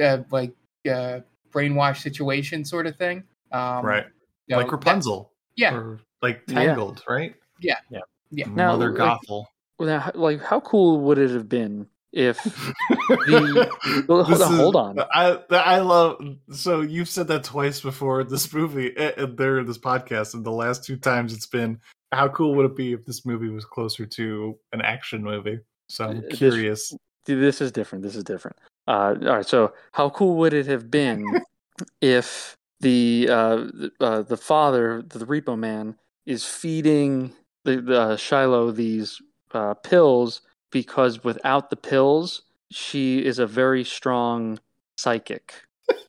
uh, 0.02 0.20
like 0.32 0.54
uh, 0.90 1.20
brainwash 1.52 1.98
situation 2.02 2.64
sort 2.64 2.86
of 2.88 2.96
thing. 2.96 3.24
Um, 3.52 3.84
right, 3.86 4.06
you 4.48 4.56
know, 4.56 4.58
like 4.62 4.68
that- 4.68 4.72
Rapunzel. 4.74 5.32
yeah. 5.56 5.74
or 5.76 6.00
like 6.22 6.44
Yeah. 6.48 6.54
Tangled, 6.66 7.04
right? 7.10 7.36
yeah, 7.60 7.80
Yeah. 7.90 8.00
yeah. 8.32 8.46
Now, 8.50 8.74
Mother 8.74 8.92
like- 8.92 9.20
Gothel. 9.22 9.46
Now, 9.80 10.12
like, 10.14 10.42
how 10.42 10.60
cool 10.60 11.00
would 11.02 11.18
it 11.18 11.32
have 11.32 11.48
been 11.48 11.88
if 12.12 12.42
the? 12.44 13.70
Hold, 14.08 14.28
on, 14.28 14.34
is- 14.34 14.42
hold 14.60 14.76
on. 14.76 15.00
I 15.14 15.40
I 15.50 15.80
love. 15.80 16.22
So 16.52 16.82
you've 16.82 17.10
said 17.10 17.28
that 17.28 17.44
twice 17.44 17.82
before. 17.82 18.24
This 18.24 18.52
movie, 18.54 18.92
there 18.98 19.60
in 19.60 19.66
this 19.66 19.78
podcast, 19.78 20.34
and 20.34 20.46
the 20.46 20.52
last 20.52 20.84
two 20.84 20.98
times 20.98 21.34
it's 21.34 21.48
been. 21.48 21.80
How 22.12 22.28
cool 22.28 22.56
would 22.56 22.66
it 22.66 22.76
be 22.76 22.94
if 22.94 23.06
this 23.06 23.26
movie 23.26 23.50
was 23.50 23.66
closer 23.66 24.06
to 24.06 24.58
an 24.74 24.82
action 24.82 25.24
movie? 25.24 25.60
So 25.90 26.06
I'm 26.06 26.24
curious. 26.30 26.94
This 27.26 27.62
is 27.62 27.72
different. 27.72 28.04
This 28.04 28.16
is 28.16 28.24
different. 28.24 28.58
Uh, 28.88 29.16
all 29.22 29.36
right. 29.36 29.46
So, 29.46 29.74
how 29.92 30.10
cool 30.10 30.36
would 30.38 30.54
it 30.54 30.66
have 30.66 30.90
been 30.90 31.24
if 32.02 32.56
the 32.80 33.28
uh, 33.30 33.56
the, 33.56 33.92
uh, 34.00 34.22
the 34.24 34.38
father, 34.38 35.04
the 35.04 35.26
Repo 35.26 35.58
Man, 35.58 35.96
is 36.26 36.44
feeding 36.46 37.34
the, 37.66 37.82
the 37.82 38.02
uh, 38.02 38.18
Shiloh 38.18 38.72
these 38.72 39.22
uh, 39.54 39.74
pills 39.76 40.42
because 40.72 41.24
without 41.24 41.70
the 41.70 41.76
pills, 41.76 42.44
she 42.72 43.26
is 43.26 43.40
a 43.40 43.48
very 43.48 43.84
strong 43.84 44.60
psychic. 44.98 45.54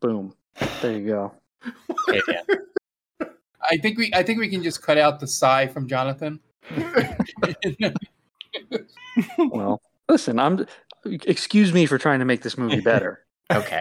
Boom. 0.01 0.35
There 0.83 0.99
you 0.99 1.07
go. 1.07 1.33
Hey, 2.09 2.21
Dan. 2.27 2.45
I 3.71 3.77
think 3.77 3.99
we 3.99 4.11
I 4.15 4.23
think 4.23 4.39
we 4.41 4.49
can 4.49 4.63
just 4.63 4.83
cut 4.83 4.99
out 4.99 5.21
the 5.21 5.27
sigh 5.27 5.67
from 5.67 5.87
Jonathan. 5.87 6.41
Well, 9.39 9.81
listen, 10.09 10.39
I'm. 10.39 10.67
Excuse 11.05 11.73
me 11.73 11.87
for 11.87 11.99
trying 11.99 12.19
to 12.19 12.25
make 12.25 12.43
this 12.43 12.59
movie 12.59 12.81
better. 12.81 13.25
Okay. 13.53 13.81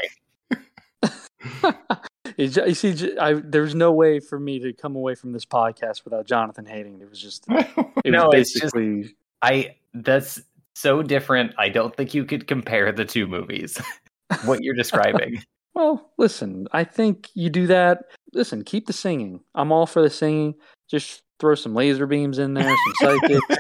You 2.38 2.74
see, 2.74 2.94
ju- 2.96 3.18
I, 3.22 3.34
there's 3.34 3.76
no 3.76 3.92
way 3.92 4.20
for 4.20 4.40
me 4.40 4.58
to 4.60 4.74
come 4.74 4.96
away 4.96 5.14
from 5.14 5.32
this 5.32 5.46
podcast 5.46 6.06
without 6.06 6.26
Jonathan 6.26 6.66
hating. 6.66 7.02
It 7.02 7.10
was 7.10 7.22
just, 7.22 7.46
it 7.50 8.12
no, 8.12 8.30
was 8.30 8.36
it's 8.36 8.54
just 8.54 8.74
basically. 8.74 9.16
I 9.42 9.76
that's 9.94 10.42
so 10.76 11.02
different. 11.02 11.54
I 11.58 11.70
don't 11.70 11.96
think 11.96 12.14
you 12.14 12.26
could 12.26 12.48
compare 12.48 12.92
the 12.92 13.06
two 13.06 13.28
movies. 13.28 13.80
what 14.46 14.62
you're 14.62 14.76
describing. 14.76 15.44
Well, 15.76 16.12
listen, 16.18 16.68
I 16.74 16.84
think 16.84 17.30
you 17.36 17.50
do 17.50 17.68
that. 17.68 18.06
Listen, 18.34 18.64
keep 18.66 18.88
the 18.88 18.92
singing. 18.92 19.40
I'm 19.56 19.72
all 19.72 19.86
for 19.86 20.02
the 20.02 20.10
singing. 20.10 20.56
Just 20.90 21.22
throw 21.40 21.56
some 21.56 21.74
laser 21.74 22.06
beams 22.06 22.38
in 22.38 22.54
there, 22.54 22.76
some 23.00 23.20
psychics. 23.22 23.58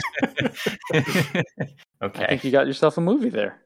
Okay. 0.92 1.44
I 2.02 2.28
think 2.28 2.44
you 2.44 2.52
got 2.52 2.68
yourself 2.68 2.98
a 2.98 3.02
movie 3.02 3.30
there. 3.30 3.62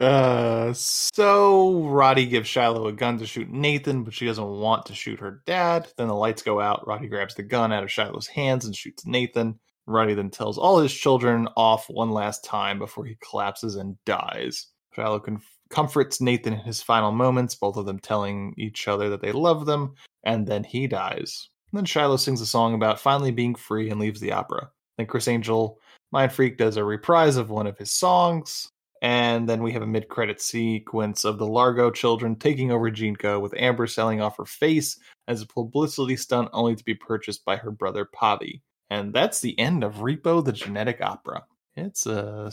Uh, 0.00 0.72
so 0.72 1.82
Roddy 1.82 2.26
gives 2.26 2.48
Shiloh 2.48 2.88
a 2.88 2.92
gun 2.92 3.18
to 3.18 3.26
shoot 3.26 3.50
Nathan, 3.50 4.02
but 4.04 4.12
she 4.12 4.26
doesn't 4.26 4.46
want 4.46 4.86
to 4.86 4.94
shoot 4.94 5.20
her 5.20 5.42
dad. 5.46 5.88
Then 5.96 6.08
the 6.08 6.14
lights 6.14 6.42
go 6.42 6.60
out. 6.60 6.86
Roddy 6.86 7.08
grabs 7.08 7.34
the 7.34 7.42
gun 7.42 7.72
out 7.72 7.84
of 7.84 7.90
Shiloh's 7.90 8.26
hands 8.26 8.64
and 8.64 8.74
shoots 8.74 9.06
Nathan. 9.06 9.58
Roddy 9.86 10.14
then 10.14 10.30
tells 10.30 10.58
all 10.58 10.78
his 10.78 10.92
children 10.92 11.48
off 11.56 11.88
one 11.90 12.10
last 12.10 12.44
time 12.44 12.78
before 12.78 13.04
he 13.04 13.18
collapses 13.28 13.76
and 13.76 13.96
dies. 14.04 14.68
Shiloh 14.94 15.20
conf- 15.20 15.58
comforts 15.70 16.20
Nathan 16.20 16.54
in 16.54 16.60
his 16.60 16.82
final 16.82 17.12
moments, 17.12 17.54
both 17.54 17.76
of 17.76 17.86
them 17.86 17.98
telling 17.98 18.54
each 18.56 18.88
other 18.88 19.10
that 19.10 19.20
they 19.20 19.32
love 19.32 19.66
them, 19.66 19.94
and 20.24 20.46
then 20.46 20.64
he 20.64 20.86
dies. 20.86 21.48
then 21.72 21.84
Shiloh 21.84 22.16
sings 22.16 22.40
a 22.40 22.46
song 22.46 22.74
about 22.74 23.00
finally 23.00 23.32
being 23.32 23.54
free 23.54 23.90
and 23.90 24.00
leaves 24.00 24.20
the 24.20 24.32
opera. 24.32 24.70
Then 24.96 25.06
Criss 25.06 25.28
Angel, 25.28 25.78
Mind 26.12 26.32
Freak, 26.32 26.56
does 26.56 26.76
a 26.76 26.84
reprise 26.84 27.36
of 27.36 27.50
one 27.50 27.66
of 27.66 27.76
his 27.76 27.90
songs. 27.90 28.68
And 29.02 29.46
then 29.46 29.62
we 29.62 29.72
have 29.72 29.82
a 29.82 29.86
mid 29.86 30.08
credit 30.08 30.40
sequence 30.40 31.24
of 31.26 31.36
the 31.36 31.46
Largo 31.46 31.90
children 31.90 32.36
taking 32.36 32.72
over 32.72 32.90
GeneCo, 32.90 33.38
with 33.38 33.52
Amber 33.54 33.86
selling 33.86 34.22
off 34.22 34.38
her 34.38 34.46
face 34.46 34.98
as 35.28 35.42
a 35.42 35.46
publicity 35.46 36.16
stunt 36.16 36.48
only 36.54 36.74
to 36.74 36.84
be 36.84 36.94
purchased 36.94 37.44
by 37.44 37.56
her 37.56 37.70
brother 37.70 38.08
Pavi. 38.14 38.62
And 38.94 39.12
that's 39.12 39.40
the 39.40 39.58
end 39.58 39.82
of 39.82 39.96
Repo 39.96 40.44
the 40.44 40.52
Genetic 40.52 41.00
Opera. 41.00 41.44
It's 41.76 42.06
uh, 42.06 42.48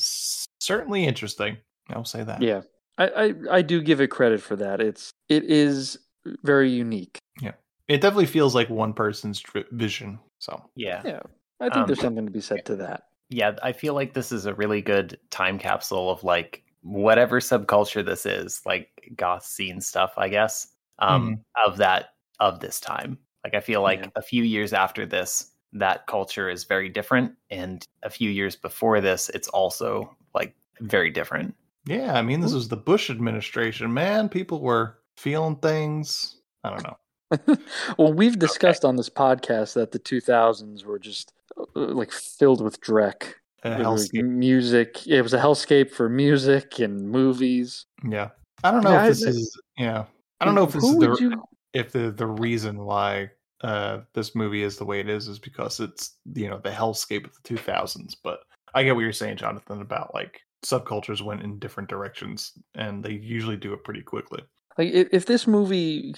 certainly 0.60 1.06
interesting. 1.06 1.58
I'll 1.90 2.06
say 2.06 2.24
that. 2.24 2.42
Yeah, 2.42 2.62
I, 2.98 3.08
I, 3.08 3.34
I 3.58 3.62
do 3.62 3.82
give 3.82 4.02
it 4.02 4.08
credit 4.08 4.42
for 4.42 4.56
that. 4.56 4.82
It's 4.82 5.12
it 5.30 5.44
is 5.44 6.00
very 6.44 6.72
unique. 6.72 7.20
Yeah. 7.42 7.52
It 7.88 8.02
definitely 8.02 8.26
feels 8.28 8.56
like 8.56 8.70
one 8.70 8.94
person's 8.94 9.40
dri- 9.40 9.66
vision. 9.72 10.20
So, 10.40 10.64
Yeah. 10.76 11.02
Yeah, 11.06 11.20
I 11.60 11.66
think 11.66 11.76
Um, 11.76 11.88
there's 11.88 12.00
something 12.02 12.26
to 12.26 12.32
be 12.32 12.42
said 12.42 12.66
to 12.66 12.76
that. 12.78 13.04
Yeah, 13.30 13.56
I 13.62 13.72
feel 13.74 13.94
like 13.94 14.14
this 14.14 14.32
is 14.32 14.46
a 14.46 14.54
really 14.56 14.82
good 14.82 15.20
time 15.30 15.60
capsule 15.60 16.10
of 16.10 16.24
like 16.24 16.64
whatever 16.82 17.40
subculture 17.40 18.04
this 18.06 18.26
is, 18.26 18.62
like 18.66 18.90
goth 19.16 19.46
scene 19.46 19.82
stuff, 19.82 20.14
I 20.18 20.30
guess. 20.30 20.68
Um 21.00 21.44
of 21.66 21.78
that 21.78 22.10
of 22.40 22.60
this 22.60 22.80
time. 22.80 23.18
Like 23.44 23.56
I 23.56 23.60
feel 23.60 23.82
like 23.82 24.00
Yeah. 24.00 24.10
a 24.16 24.22
few 24.22 24.44
years 24.44 24.74
after 24.74 25.06
this, 25.06 25.51
that 25.74 26.06
culture 26.08 26.50
is 26.50 26.64
very 26.66 26.90
different 26.90 27.34
and 27.50 27.88
a 28.04 28.10
few 28.10 28.30
years 28.30 28.56
before 28.56 29.00
this 29.02 29.30
it's 29.34 29.48
also 29.50 30.16
like 30.34 30.54
very 30.82 31.10
different. 31.12 31.56
yeah, 31.86 32.14
I 32.18 32.22
mean, 32.22 32.40
this 32.42 32.54
was 32.54 32.68
the 32.68 32.78
Bush 32.78 33.10
administration, 33.10 33.94
man. 33.94 34.28
People 34.30 34.62
were 34.62 34.98
feeling 35.18 35.56
things. 35.58 36.42
I 36.64 36.70
don't 36.72 36.84
know. 36.84 37.58
well, 37.98 38.14
we've 38.14 38.38
discussed 38.38 38.84
on 38.84 38.96
this 38.98 39.10
podcast 39.10 39.74
that 39.76 39.92
the 39.92 40.00
2000s 40.00 40.84
were 40.84 41.00
just 41.00 41.34
uh, 41.58 41.64
like 41.76 42.12
filled 42.12 42.62
with 42.64 42.82
dreck. 42.82 43.34
A 43.64 43.70
There 43.78 43.90
was 43.90 44.10
hellscape. 44.12 44.26
music. 44.28 45.08
It 45.08 45.22
was 45.22 45.34
a 45.34 45.40
hellscape 45.40 45.92
for 45.92 46.10
music 46.10 46.80
and 46.80 47.10
movies. 47.10 47.86
Yeah. 48.08 48.30
I 48.64 48.72
don't 48.72 48.84
know 48.84 48.92
Yeah, 48.92 49.04
if 49.06 49.10
this 49.20 49.26
I- 49.26 49.30
is, 49.30 49.62
yeah. 49.78 50.06
I 50.40 50.46
don't 50.46 50.56
know 50.56 50.64
if 50.64 50.74
this 50.74 50.84
is 50.84 50.98
the, 50.98 51.18
you- 51.20 51.44
if 51.74 51.92
the 51.92 52.12
the 52.12 52.28
reason 52.28 52.80
why 52.84 53.30
uh 53.64 54.00
this 54.14 54.36
movie 54.36 54.64
is 54.64 54.78
the 54.78 54.86
way 54.86 55.00
it 55.00 55.10
is 55.10 55.28
is 55.28 55.40
because 55.40 55.80
it's 55.80 56.18
you 56.34 56.50
know 56.50 56.60
the 56.60 56.70
hellscape 56.70 57.26
of 57.26 57.34
the 57.34 57.56
2000s 57.56 58.16
but 58.24 58.40
i 58.74 58.84
get 58.84 58.96
what 58.96 59.02
you're 59.02 59.14
saying 59.14 59.38
jonathan 59.38 59.82
about 59.82 60.14
like 60.14 60.42
subcultures 60.66 61.22
went 61.22 61.42
in 61.42 61.60
different 61.60 61.90
directions 61.90 62.54
and 62.76 63.04
they 63.04 63.14
usually 63.14 63.58
do 63.58 63.74
it 63.74 63.84
pretty 63.84 64.02
quickly 64.02 64.42
Like 64.78 64.94
if, 64.94 65.26
this 65.26 65.48
movie, 65.48 66.14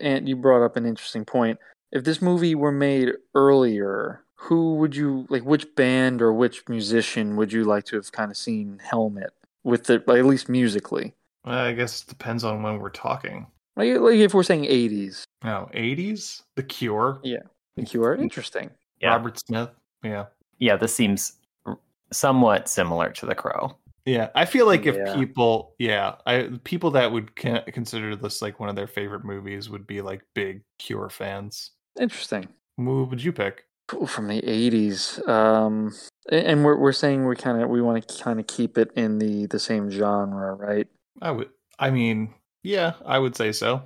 and 0.00 0.28
you 0.28 0.36
brought 0.36 0.64
up 0.64 0.76
an 0.76 0.86
interesting 0.86 1.24
point. 1.24 1.58
If 1.90 2.04
this 2.04 2.20
movie 2.20 2.54
were 2.54 2.70
made 2.70 3.12
earlier, 3.34 4.22
who 4.34 4.74
would 4.74 4.94
you 4.94 5.26
like? 5.30 5.42
Which 5.44 5.74
band 5.74 6.22
or 6.22 6.32
which 6.32 6.68
musician 6.68 7.36
would 7.36 7.52
you 7.52 7.64
like 7.64 7.84
to 7.86 7.96
have 7.96 8.12
kind 8.12 8.30
of 8.30 8.36
seen 8.36 8.78
Helmet 8.82 9.30
with 9.64 9.84
the 9.84 9.94
at 9.94 10.24
least 10.26 10.48
musically? 10.48 11.14
Well, 11.44 11.58
i 11.58 11.72
guess 11.72 12.02
it 12.02 12.08
depends 12.08 12.44
on 12.44 12.62
when 12.62 12.78
we're 12.78 12.90
talking 12.90 13.46
Like, 13.78 13.96
like 14.00 14.16
if 14.18 14.34
we're 14.34 14.42
saying 14.42 14.64
80s, 14.64 15.22
now 15.44 15.70
80s 15.72 16.42
the 16.56 16.62
cure 16.64 17.20
yeah, 17.22 17.38
The 17.76 17.84
Cure. 17.84 18.16
Interesting. 18.16 18.70
Yeah. 19.00 19.10
robert 19.10 19.38
smith 19.38 19.70
yeah 20.02 20.26
Yeah, 20.58 20.76
this 20.76 20.92
seems 20.94 21.34
somewhat 22.12 22.68
similar 22.68 23.10
to 23.10 23.26
The 23.26 23.34
Crow. 23.36 23.76
yeah 24.04 24.28
i 24.34 24.44
feel 24.44 24.66
like 24.66 24.86
if 24.86 24.96
Yeah. 24.96 25.14
people 25.14 25.74
yeah 25.78 26.16
i 26.26 26.50
people 26.64 26.90
that 26.92 27.12
would 27.12 27.36
consider 27.36 28.16
this 28.16 28.42
like 28.42 28.58
one 28.58 28.68
of 28.68 28.74
their 28.76 28.86
favorite 28.88 29.24
movies 29.24 29.68
would 29.70 29.86
be 29.86 30.00
like 30.00 30.22
big 30.34 30.62
cure 30.78 31.08
fans 31.10 31.70
Interesting. 32.00 32.48
who 32.76 33.04
would 33.04 33.22
you 33.22 33.32
pick 33.32 33.64
Ooh, 33.94 34.06
from 34.06 34.28
the 34.28 34.40
80s 34.42 35.26
um 35.28 35.94
and 36.30 36.64
we're 36.64 36.76
we're 36.76 36.92
saying 36.92 37.26
we 37.26 37.36
kind 37.36 37.62
of 37.62 37.68
we 37.70 37.80
want 37.80 38.06
to 38.08 38.22
kind 38.22 38.40
of 38.40 38.46
keep 38.46 38.76
it 38.78 38.90
in 38.96 39.18
the 39.18 39.46
the 39.46 39.58
same 39.60 39.88
genre 39.90 40.54
right 40.54 40.88
I 41.20 41.30
would. 41.32 41.50
I 41.80 41.90
mean, 41.90 42.32
yeah, 42.68 42.92
I 43.06 43.18
would 43.18 43.34
say 43.34 43.52
so. 43.52 43.82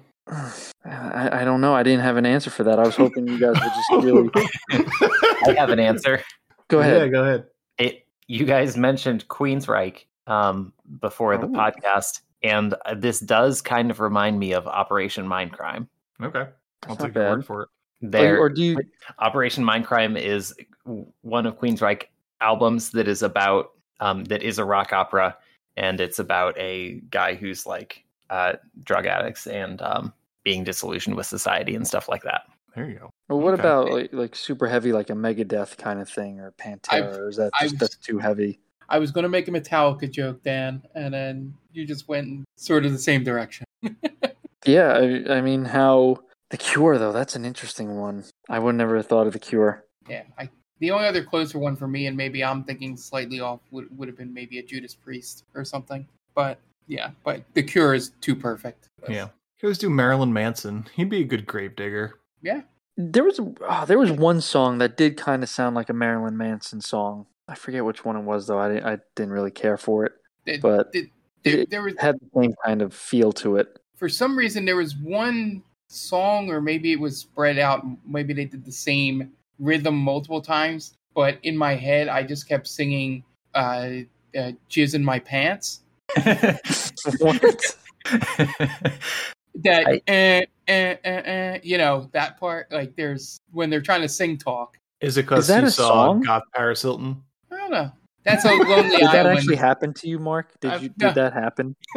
I, 0.85 1.41
I 1.41 1.45
don't 1.45 1.61
know 1.61 1.75
i 1.75 1.83
didn't 1.83 2.03
have 2.03 2.17
an 2.17 2.25
answer 2.25 2.49
for 2.49 2.63
that 2.63 2.79
i 2.79 2.83
was 2.85 2.95
hoping 2.95 3.27
you 3.27 3.41
guys 3.41 3.55
would 3.61 3.73
just 3.75 3.91
really 4.05 4.31
I 5.47 5.53
have 5.59 5.71
an 5.71 5.81
answer. 5.81 6.23
go 6.69 6.79
ahead 6.79 7.01
Yeah, 7.03 7.09
go 7.09 7.23
ahead. 7.25 7.47
It 7.79 8.07
you 8.29 8.45
guys 8.47 8.77
mentioned 8.77 9.27
Queensryche 9.29 10.05
um 10.29 10.73
before 11.01 11.37
the 11.39 11.47
Oh. 11.47 11.51
podcast 11.51 12.21
and 12.45 12.75
uh, 12.87 12.95
this 12.95 13.19
does 13.21 13.61
kind 13.63 13.91
of 13.91 13.99
remind 14.01 14.39
me 14.39 14.53
of 14.53 14.67
Operation 14.67 15.27
Mindcrime. 15.27 15.87
Okay, 16.23 16.47
I'll 16.89 16.97
not 16.97 17.01
take 17.01 17.15
your 17.15 17.31
word 17.31 17.45
for 17.47 17.63
it. 17.63 17.69
There 18.01 18.37
or, 18.37 18.43
or 18.47 18.49
do 18.49 18.63
you 18.63 18.79
Operation 19.19 19.65
Mindcrime 19.65 20.17
is 20.21 20.55
one 21.23 21.47
of 21.47 21.59
Queensryche 21.59 22.05
albums 22.41 22.91
that 22.93 23.09
is 23.09 23.23
about 23.23 23.73
um, 24.01 24.25
that 24.25 24.43
is 24.43 24.59
a 24.59 24.65
rock 24.65 24.93
opera, 24.93 25.37
and 25.77 26.01
it's 26.01 26.19
about 26.21 26.57
a 26.59 27.01
guy 27.11 27.35
who's 27.35 27.67
like 27.67 28.05
uh, 28.33 28.55
drug 28.85 29.07
addicts 29.07 29.47
and 29.47 29.81
um, 29.83 30.13
being 30.43 30.65
disillusioned 30.65 31.15
with 31.17 31.27
society 31.27 31.75
and 31.75 31.87
stuff 31.87 32.09
like 32.09 32.23
that. 32.23 32.43
There 32.75 32.89
you 32.89 32.99
go. 32.99 33.11
Well, 33.29 33.41
what 33.41 33.53
Okay. 33.55 33.61
about 33.61 33.91
like, 33.91 34.13
like 34.13 34.35
super 34.35 34.67
heavy, 34.67 34.93
like 34.93 35.11
a 35.11 35.15
Megadeth 35.15 35.77
kind 35.77 36.01
of 36.01 36.09
thing, 36.09 36.41
or 36.41 36.53
Pantera? 36.53 37.17
or 37.19 37.29
is 37.29 37.37
that 37.37 37.51
just 37.61 37.75
I've- 37.75 37.77
that's 37.79 37.97
too 37.97 38.19
heavy? 38.19 38.59
I 38.89 38.99
was 38.99 39.11
going 39.11 39.23
to 39.23 39.29
make 39.29 39.49
a 39.49 39.51
Metallica 39.51 40.11
joke, 40.11 40.43
Dan, 40.43 40.83
and 40.95 41.15
then 41.15 41.55
you 41.73 41.87
just 41.87 42.09
went 42.09 42.45
sort 42.57 42.85
of 42.85 42.93
the 42.93 42.99
same 42.99 43.23
direction. 43.25 43.65
Yeah, 44.65 44.93
I, 44.93 45.39
I 45.39 45.41
mean, 45.41 45.65
how 45.65 46.19
the 46.51 46.57
Cure 46.57 46.97
though? 46.99 47.11
That's 47.13 47.35
an 47.35 47.45
interesting 47.45 47.97
one. 47.97 48.25
I 48.49 48.61
would 48.61 48.77
never 48.77 48.97
have 48.97 49.07
thought 49.07 49.27
of 49.27 49.33
the 49.33 49.39
Cure. 49.41 49.85
Yeah, 50.09 50.23
I, 50.39 50.49
the 50.79 50.93
only 50.93 51.09
other 51.09 51.25
closer 51.25 51.59
one 51.59 51.75
for 51.75 51.89
me, 51.89 52.07
and 52.07 52.17
maybe 52.17 52.45
I'm 52.45 52.63
thinking 52.63 52.97
slightly 52.97 53.41
off, 53.41 53.61
would 53.73 53.87
would 53.99 54.07
have 54.07 54.17
been 54.17 54.33
maybe 54.33 54.59
a 54.61 54.63
Judas 54.63 54.95
Priest 54.95 55.45
or 55.57 55.65
something. 55.65 56.07
But 56.37 56.61
yeah, 56.87 57.11
but 57.25 57.43
The 57.55 57.63
Cure 57.63 57.95
is 57.95 58.11
too 58.21 58.35
perfect. 58.35 58.89
Yeah, 59.09 59.29
he 59.57 59.67
always 59.67 59.79
do 59.79 59.91
Marilyn 59.91 60.33
Manson. 60.33 60.87
He'd 60.95 61.09
be 61.11 61.21
a 61.21 61.25
good 61.25 61.47
gravedigger. 61.47 62.19
Yeah, 62.43 62.63
There 62.97 63.25
was 63.25 63.39
oh, 63.41 63.85
there 63.87 63.99
was 63.99 64.11
one 64.11 64.41
song 64.41 64.79
that 64.79 64.97
did 64.97 65.17
kind 65.17 65.43
of 65.43 65.49
sound 65.49 65.75
like 65.77 65.89
a 65.89 65.95
Marilyn 65.95 66.37
Manson 66.37 66.81
song. 66.81 67.27
I 67.49 67.55
forget 67.55 67.85
which 67.85 68.05
one 68.05 68.17
it 68.17 68.23
was 68.23 68.47
though. 68.47 68.59
I 68.59 68.69
didn't, 68.69 68.85
I 68.87 68.99
didn't 69.17 69.33
really 69.33 69.51
care 69.51 69.77
for 69.77 70.05
it, 70.07 70.13
It- 70.47 70.61
but 70.63 70.91
it- 70.93 71.11
it, 71.45 71.57
there, 71.57 71.67
there 71.67 71.83
was 71.83 71.95
had 71.99 72.15
the 72.21 72.41
same 72.41 72.55
kind 72.65 72.83
of 72.83 72.95
feel 72.95 73.33
to 73.33 73.57
it. 73.57 73.77
for 73.97 74.09
some 74.09 74.39
reason 74.39 74.65
there 74.65 74.77
was 74.77 74.95
one 74.97 75.61
song, 75.89 76.49
or 76.51 76.61
maybe 76.61 76.93
it 76.93 77.01
was 77.01 77.19
spread 77.19 77.59
out. 77.59 77.85
Maybe 78.07 78.33
they 78.33 78.45
did 78.45 78.65
the 78.65 78.71
same 78.73 79.33
rhythm 79.59 79.97
multiple 79.97 80.41
times, 80.41 80.95
but 81.17 81.39
in 81.43 81.57
my 81.57 81.75
head, 81.75 82.07
I 82.09 82.23
just 82.23 82.49
kept 82.49 82.69
singing 82.69 83.25
uh, 83.55 83.89
uh, 84.39 84.53
"Jizz 84.71 84.95
in 84.95 85.05
My 85.05 85.19
Pants." 85.19 85.81
What? 87.19 87.43
That 89.57 89.87
I- 89.87 90.01
eh, 90.07 90.45
eh, 90.67 90.97
eh, 91.05 91.23
eh, 91.25 91.59
you 91.63 91.77
know 91.79 92.09
that 92.13 92.39
part. 92.41 92.73
Like 92.73 92.97
there's 92.97 93.41
when 93.51 93.69
they're 93.71 93.83
trying 93.83 94.01
to 94.01 94.09
sing 94.09 94.39
talk. 94.39 94.79
Is 95.01 95.17
it 95.19 95.23
because 95.23 95.49
you 95.51 95.57
a 95.57 95.71
saw 95.71 95.89
song? 95.89 96.21
Goth 96.23 96.45
Paris 96.55 96.81
Hilton? 96.83 97.23
I 97.51 97.57
don't 97.57 97.71
know. 97.71 97.91
That's 98.25 98.45
a 98.45 98.49
lonely 98.51 98.97
Did 98.99 99.09
that 99.09 99.27
actually 99.27 99.57
happen 99.57 99.93
to 99.95 100.09
you, 100.09 100.19
Mark? 100.19 100.59
Did 100.61 100.73
I've- 100.73 100.85
you 100.85 100.91
no. 100.99 101.09
did 101.09 101.15
that 101.17 101.33
happen? 101.35 101.77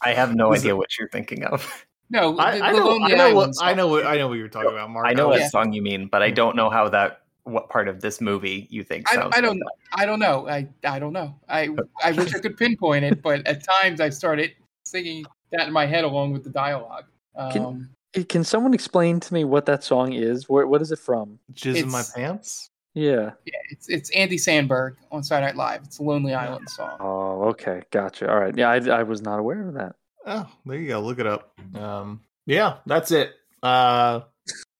I 0.00 0.12
have 0.14 0.34
no 0.34 0.48
Was 0.50 0.60
idea 0.60 0.76
what 0.76 0.96
you're 0.98 1.08
thinking 1.08 1.44
of. 1.44 1.84
No, 2.08 2.36
the, 2.36 2.42
I, 2.42 2.68
I 2.68 2.72
the 2.72 2.78
know, 2.78 3.00
I 3.02 3.08
know, 3.08 3.34
what, 3.34 3.42
Island 3.48 3.54
I 3.60 3.74
know 3.74 3.88
what 3.88 4.06
I 4.06 4.16
know 4.16 4.28
what 4.28 4.34
you're 4.38 4.48
talking 4.48 4.70
about, 4.70 4.88
Mark. 4.90 5.06
I 5.06 5.12
know 5.12 5.28
was- 5.28 5.40
what 5.40 5.50
song 5.50 5.72
you 5.72 5.82
mean, 5.82 6.06
but 6.06 6.22
I 6.22 6.30
don't 6.30 6.54
know 6.56 6.70
how 6.70 6.88
that 6.90 7.22
what 7.46 7.68
part 7.68 7.88
of 7.88 8.00
this 8.00 8.20
movie 8.20 8.66
you 8.70 8.82
think 8.84 9.10
I, 9.10 9.14
sounds. 9.16 9.34
I 9.36 9.40
don't 9.40 9.58
like 9.58 9.60
know. 9.60 10.02
I 10.02 10.06
don't 10.06 10.18
know. 10.18 10.48
I 10.48 10.68
I 10.84 10.98
don't 10.98 11.12
know. 11.12 11.34
I 11.48 11.68
I 12.02 12.12
wish 12.12 12.34
I 12.34 12.38
could 12.38 12.56
pinpoint 12.56 13.04
it, 13.04 13.22
but 13.22 13.46
at 13.46 13.64
times 13.64 14.00
I 14.00 14.10
started 14.10 14.52
singing 14.84 15.24
that 15.52 15.66
in 15.66 15.72
my 15.72 15.86
head 15.86 16.04
along 16.04 16.32
with 16.32 16.44
the 16.44 16.50
dialogue. 16.50 17.04
Can- 17.52 17.64
Um, 17.64 17.90
Can 18.28 18.44
someone 18.44 18.72
explain 18.74 19.20
to 19.20 19.34
me 19.34 19.44
what 19.44 19.66
that 19.66 19.84
song 19.84 20.12
is? 20.14 20.48
Where, 20.48 20.66
what 20.66 20.80
is 20.80 20.90
it 20.90 20.98
from? 20.98 21.38
Jizz 21.52 21.82
in 21.82 21.90
my 21.90 22.02
pants. 22.14 22.70
Yeah. 22.94 23.32
yeah, 23.44 23.58
it's 23.70 23.90
it's 23.90 24.08
Andy 24.10 24.38
Samberg 24.38 24.96
on 25.12 25.22
Saturday 25.22 25.48
Night 25.48 25.56
Live. 25.56 25.82
It's 25.84 25.98
a 25.98 26.02
Lonely 26.02 26.32
Island 26.32 26.66
song. 26.70 26.96
Oh, 26.98 27.48
okay, 27.50 27.82
gotcha. 27.90 28.30
All 28.30 28.40
right. 28.40 28.56
Yeah, 28.56 28.70
I, 28.70 28.76
I 28.88 29.02
was 29.02 29.20
not 29.20 29.38
aware 29.38 29.68
of 29.68 29.74
that. 29.74 29.96
Oh, 30.24 30.48
there 30.64 30.78
you 30.78 30.88
go. 30.88 31.00
Look 31.00 31.18
it 31.18 31.26
up. 31.26 31.52
Um, 31.74 32.22
yeah, 32.46 32.78
that's 32.86 33.10
it. 33.10 33.34
Uh, 33.62 34.20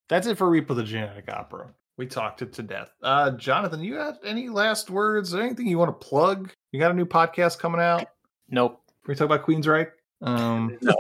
that's 0.09 0.27
it 0.27 0.39
for 0.39 0.49
Reaper 0.49 0.73
the 0.73 0.83
Genetic 0.85 1.29
Opera. 1.29 1.75
We 1.97 2.07
talked 2.07 2.43
it 2.43 2.53
to 2.55 2.63
death. 2.63 2.91
Uh, 3.03 3.31
Jonathan, 3.33 3.81
you 3.83 3.95
got 3.95 4.19
any 4.25 4.49
last 4.49 4.91
words? 4.91 5.35
or 5.35 5.41
Anything 5.41 5.67
you 5.67 5.79
want 5.79 5.99
to 5.99 6.07
plug? 6.07 6.53
You 6.73 6.81
got 6.81 6.91
a 6.91 6.95
new 6.95 7.07
podcast 7.07 7.59
coming 7.59 7.81
out? 7.81 8.07
Nope. 8.51 8.81
We 9.07 9.15
talk 9.15 9.25
about 9.27 9.47
Queensryche. 9.47 9.91
Um, 10.23 10.77
No. 10.83 10.95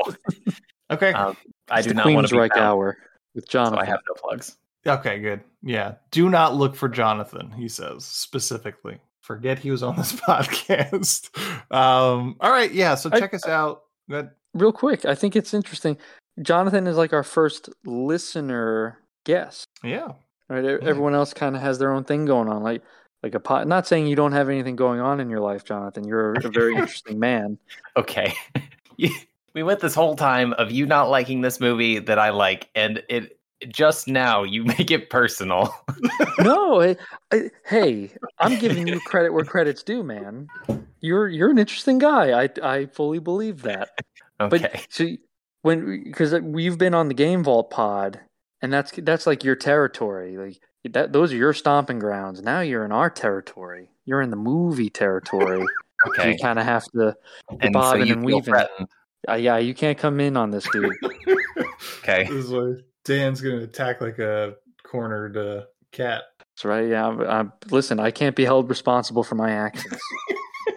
okay. 0.90 1.12
Um, 1.12 1.36
I 1.70 1.82
do 1.82 1.90
the 1.90 1.94
not 1.94 2.06
want 2.12 2.28
to 2.28 2.34
be 2.34 2.38
Queensryche 2.38 2.54
found, 2.54 2.60
Hour 2.62 2.96
with 3.34 3.50
so 3.50 3.76
I 3.76 3.84
have 3.84 4.00
no 4.08 4.14
plugs. 4.16 4.56
Okay, 4.86 5.18
good. 5.18 5.40
Yeah. 5.62 5.96
Do 6.12 6.30
not 6.30 6.54
look 6.54 6.74
for 6.76 6.88
Jonathan, 6.88 7.50
he 7.50 7.68
says 7.68 8.04
specifically. 8.04 8.98
Forget 9.20 9.58
he 9.58 9.70
was 9.70 9.82
on 9.82 9.96
this 9.96 10.12
podcast. 10.28 11.28
um, 11.74 12.36
all 12.40 12.50
right, 12.50 12.72
yeah, 12.72 12.94
so 12.94 13.10
I- 13.12 13.18
check 13.20 13.34
us 13.34 13.46
out. 13.46 13.82
Good. 14.08 14.30
Real 14.54 14.72
quick, 14.72 15.04
I 15.04 15.14
think 15.14 15.36
it's 15.36 15.52
interesting. 15.52 15.98
Jonathan 16.40 16.86
is 16.86 16.96
like 16.96 17.12
our 17.12 17.22
first 17.24 17.68
listener 17.84 18.98
guest. 19.24 19.66
Yeah. 19.82 20.12
Right? 20.48 20.64
E- 20.64 20.68
mm-hmm. 20.68 20.88
Everyone 20.88 21.14
else 21.14 21.32
kind 21.32 21.56
of 21.56 21.62
has 21.62 21.78
their 21.78 21.92
own 21.92 22.04
thing 22.04 22.24
going 22.24 22.48
on. 22.48 22.62
Like 22.62 22.82
like 23.22 23.34
a 23.34 23.40
pot. 23.40 23.66
Not 23.66 23.86
saying 23.86 24.06
you 24.06 24.16
don't 24.16 24.32
have 24.32 24.48
anything 24.48 24.76
going 24.76 25.00
on 25.00 25.20
in 25.20 25.30
your 25.30 25.40
life, 25.40 25.64
Jonathan. 25.64 26.04
You're 26.04 26.34
a 26.34 26.48
very 26.48 26.74
interesting 26.76 27.18
man. 27.18 27.58
Okay. 27.96 28.34
We 29.56 29.62
went 29.62 29.80
this 29.80 29.94
whole 29.94 30.16
time 30.16 30.52
of 30.54 30.70
you 30.70 30.84
not 30.84 31.08
liking 31.08 31.40
this 31.40 31.60
movie 31.60 31.98
that 31.98 32.18
I 32.18 32.28
like, 32.28 32.68
and 32.74 33.02
it 33.08 33.38
just 33.68 34.06
now 34.06 34.42
you 34.42 34.64
make 34.78 34.90
it 34.90 35.08
personal. 35.08 35.74
no, 36.38 36.82
I, 36.82 36.96
I, 37.32 37.50
hey, 37.64 38.12
I'm 38.38 38.58
giving 38.58 38.86
you 38.86 39.00
credit 39.00 39.32
where 39.32 39.46
credit's 39.46 39.82
due, 39.82 40.02
man. 40.02 40.48
You're 41.00 41.28
you're 41.28 41.50
an 41.50 41.58
interesting 41.58 41.96
guy. 41.96 42.38
I 42.38 42.50
I 42.62 42.84
fully 42.84 43.18
believe 43.18 43.62
that. 43.62 43.98
Okay. 44.42 44.58
But 44.58 44.86
see, 44.90 45.20
when 45.62 46.04
because 46.04 46.34
we've 46.34 46.74
uh, 46.74 46.76
been 46.76 46.92
on 46.92 47.08
the 47.08 47.14
Game 47.14 47.42
Vault 47.42 47.70
pod, 47.70 48.20
and 48.62 48.72
that's 48.72 48.92
that's 48.92 49.26
like 49.26 49.44
your 49.44 49.56
territory. 49.56 50.36
Like 50.36 50.60
that, 50.92 51.12
those 51.12 51.32
are 51.32 51.36
your 51.36 51.52
stomping 51.52 51.98
grounds. 51.98 52.42
Now 52.42 52.60
you're 52.60 52.84
in 52.84 52.92
our 52.92 53.10
territory. 53.10 53.90
You're 54.04 54.22
in 54.22 54.30
the 54.30 54.36
movie 54.36 54.90
territory. 54.90 55.64
Okay. 56.08 56.32
you 56.32 56.38
kind 56.38 56.58
of 56.58 56.66
have 56.66 56.84
to 56.92 57.16
And 57.50 57.62
so 57.62 57.70
bobbing 57.70 58.06
you 58.06 58.12
and 58.14 58.26
feel 58.26 58.36
weaving. 58.38 58.54
Uh, 59.28 59.34
yeah, 59.34 59.56
you 59.56 59.74
can't 59.74 59.98
come 59.98 60.20
in 60.20 60.36
on 60.36 60.50
this, 60.50 60.66
dude. 60.70 60.92
Okay. 62.02 62.24
This 62.24 62.44
is 62.44 62.50
why 62.52 62.74
Dan's 63.04 63.40
gonna 63.40 63.62
attack 63.62 64.00
like 64.00 64.20
a 64.20 64.54
cornered 64.84 65.36
uh, 65.36 65.64
cat. 65.90 66.22
That's 66.38 66.64
right. 66.64 66.88
Yeah. 66.88 67.08
I'm, 67.08 67.20
I'm, 67.20 67.52
listen, 67.70 67.98
I 67.98 68.12
can't 68.12 68.36
be 68.36 68.44
held 68.44 68.68
responsible 68.68 69.24
for 69.24 69.34
my 69.34 69.50
actions. 69.50 69.98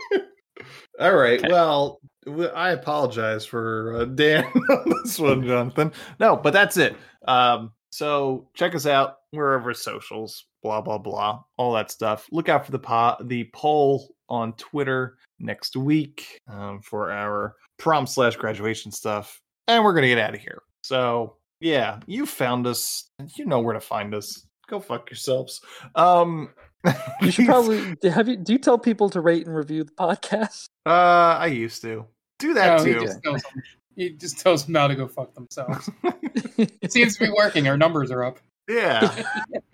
All 0.99 1.15
right. 1.15 1.41
Well, 1.47 1.99
w- 2.01 2.08
I 2.55 2.71
apologize 2.71 3.45
for 3.45 3.95
uh, 3.95 4.05
Dan 4.05 4.43
on 4.69 4.93
this 5.03 5.19
one, 5.19 5.45
Jonathan. 5.45 5.91
No, 6.19 6.35
but 6.35 6.53
that's 6.53 6.77
it. 6.77 6.95
Um, 7.27 7.71
so 7.91 8.47
check 8.53 8.75
us 8.75 8.85
out 8.85 9.17
wherever 9.31 9.73
socials, 9.73 10.45
blah 10.63 10.81
blah 10.81 10.97
blah, 10.97 11.41
all 11.57 11.73
that 11.73 11.91
stuff. 11.91 12.27
Look 12.31 12.49
out 12.49 12.65
for 12.65 12.71
the 12.71 12.79
po- 12.79 13.17
the 13.23 13.49
poll 13.53 14.13
on 14.29 14.53
Twitter 14.53 15.17
next 15.39 15.75
week 15.75 16.39
um, 16.47 16.81
for 16.81 17.11
our 17.11 17.55
prom 17.77 18.05
slash 18.05 18.35
graduation 18.35 18.91
stuff, 18.91 19.41
and 19.67 19.83
we're 19.83 19.93
gonna 19.93 20.07
get 20.07 20.19
out 20.19 20.35
of 20.35 20.41
here. 20.41 20.61
So 20.83 21.37
yeah, 21.59 21.99
you 22.05 22.25
found 22.25 22.67
us. 22.67 23.09
You 23.35 23.45
know 23.45 23.59
where 23.59 23.73
to 23.73 23.81
find 23.81 24.13
us. 24.13 24.45
Go 24.67 24.79
fuck 24.79 25.09
yourselves. 25.09 25.61
Um, 25.95 26.49
You 27.21 27.31
should 27.31 27.45
probably 27.45 27.95
have 28.09 28.27
you. 28.29 28.37
Do 28.37 28.53
you 28.53 28.59
tell 28.59 28.77
people 28.77 29.09
to 29.09 29.21
rate 29.21 29.45
and 29.45 29.55
review 29.55 29.83
the 29.83 29.91
podcast? 29.91 30.69
Uh, 30.85 31.37
I 31.37 31.47
used 31.47 31.81
to 31.81 32.05
do 32.39 32.53
that 32.53 32.79
no, 32.79 32.83
he 32.83 32.93
too. 32.93 33.01
just 33.01 33.23
tells 33.23 33.41
them. 33.41 33.63
He 33.95 34.09
just 34.11 34.39
tells 34.39 34.65
them 34.65 34.75
how 34.75 34.87
to 34.87 34.95
go 34.95 35.07
fuck 35.07 35.33
themselves. 35.33 35.89
it 36.57 36.91
seems 36.91 37.17
to 37.17 37.25
be 37.25 37.31
working. 37.31 37.67
Our 37.67 37.77
numbers 37.77 38.11
are 38.11 38.23
up. 38.23 38.39
Yeah, 38.67 39.23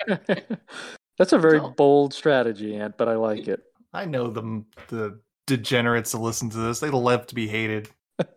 That's 1.17 1.33
a 1.33 1.37
very 1.37 1.59
bold 1.59 2.13
strategy, 2.13 2.75
Ant, 2.75 2.97
but 2.97 3.07
I 3.07 3.15
like 3.15 3.47
it. 3.47 3.61
I 3.93 4.05
know 4.05 4.29
them. 4.29 4.65
The 4.89 5.19
degenerates 5.47 6.11
that 6.11 6.19
listen 6.19 6.49
to 6.49 6.57
this, 6.57 6.79
they 6.79 6.89
love 6.89 7.27
to 7.27 7.35
be 7.35 7.47
hated. 7.47 7.89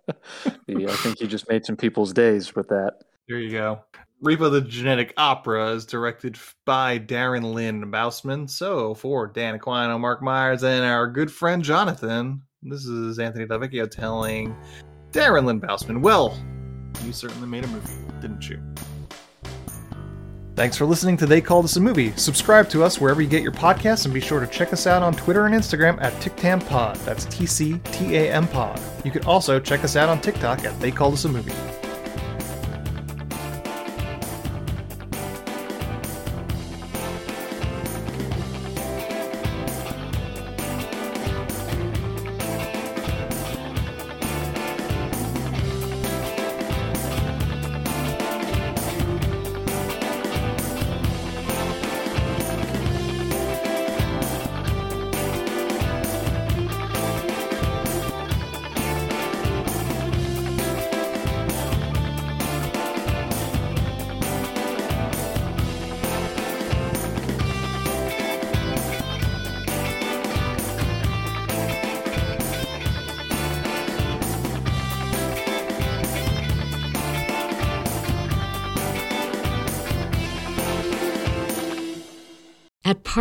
Yeah, 0.66 0.90
I 0.90 0.96
think 0.96 1.20
you 1.20 1.26
just 1.26 1.48
made 1.48 1.64
some 1.64 1.76
people's 1.76 2.12
days 2.12 2.54
with 2.54 2.68
that. 2.68 2.98
There 3.26 3.38
you 3.38 3.50
go. 3.50 3.84
Repo 4.22 4.50
the 4.50 4.60
Genetic 4.60 5.14
Opera 5.16 5.70
is 5.70 5.86
directed 5.86 6.36
by 6.66 6.98
Darren 6.98 7.54
Lynn 7.54 7.90
Bousman. 7.90 8.50
So 8.50 8.92
for 8.94 9.26
Dan 9.26 9.58
Aquino, 9.58 9.98
Mark 9.98 10.22
Myers, 10.22 10.62
and 10.62 10.84
our 10.84 11.08
good 11.08 11.32
friend 11.32 11.62
Jonathan, 11.62 12.42
this 12.62 12.84
is 12.86 13.18
Anthony 13.18 13.46
Davicchio 13.46 13.90
telling 13.90 14.56
Darren 15.12 15.44
Lynn 15.44 15.60
Bousman, 15.60 16.00
well, 16.00 16.36
you 17.04 17.12
certainly 17.12 17.46
made 17.46 17.64
a 17.64 17.68
movie, 17.68 17.92
didn't 18.20 18.48
you? 18.48 18.60
Thanks 20.56 20.76
for 20.76 20.86
listening 20.86 21.16
to 21.18 21.26
They 21.26 21.40
Called 21.40 21.64
Us 21.66 21.76
a 21.76 21.80
Movie. 21.80 22.10
Subscribe 22.16 22.68
to 22.70 22.82
us 22.82 23.00
wherever 23.00 23.22
you 23.22 23.28
get 23.28 23.44
your 23.44 23.52
podcasts 23.52 24.06
and 24.06 24.12
be 24.12 24.20
sure 24.20 24.40
to 24.40 24.46
check 24.48 24.72
us 24.72 24.88
out 24.88 25.04
on 25.04 25.14
Twitter 25.14 25.46
and 25.46 25.54
Instagram 25.54 26.02
at 26.02 26.12
TicTamPod. 26.14 27.04
That's 27.04 27.26
T 27.26 27.46
C 27.46 27.78
T 27.92 28.16
A 28.16 28.32
M 28.32 28.48
Pod. 28.48 28.80
You 29.04 29.12
can 29.12 29.24
also 29.24 29.60
check 29.60 29.84
us 29.84 29.94
out 29.94 30.08
on 30.08 30.20
TikTok 30.20 30.64
at 30.64 30.78
They 30.80 30.90
Called 30.90 31.14
Us 31.14 31.26
a 31.26 31.28
Movie. 31.28 31.52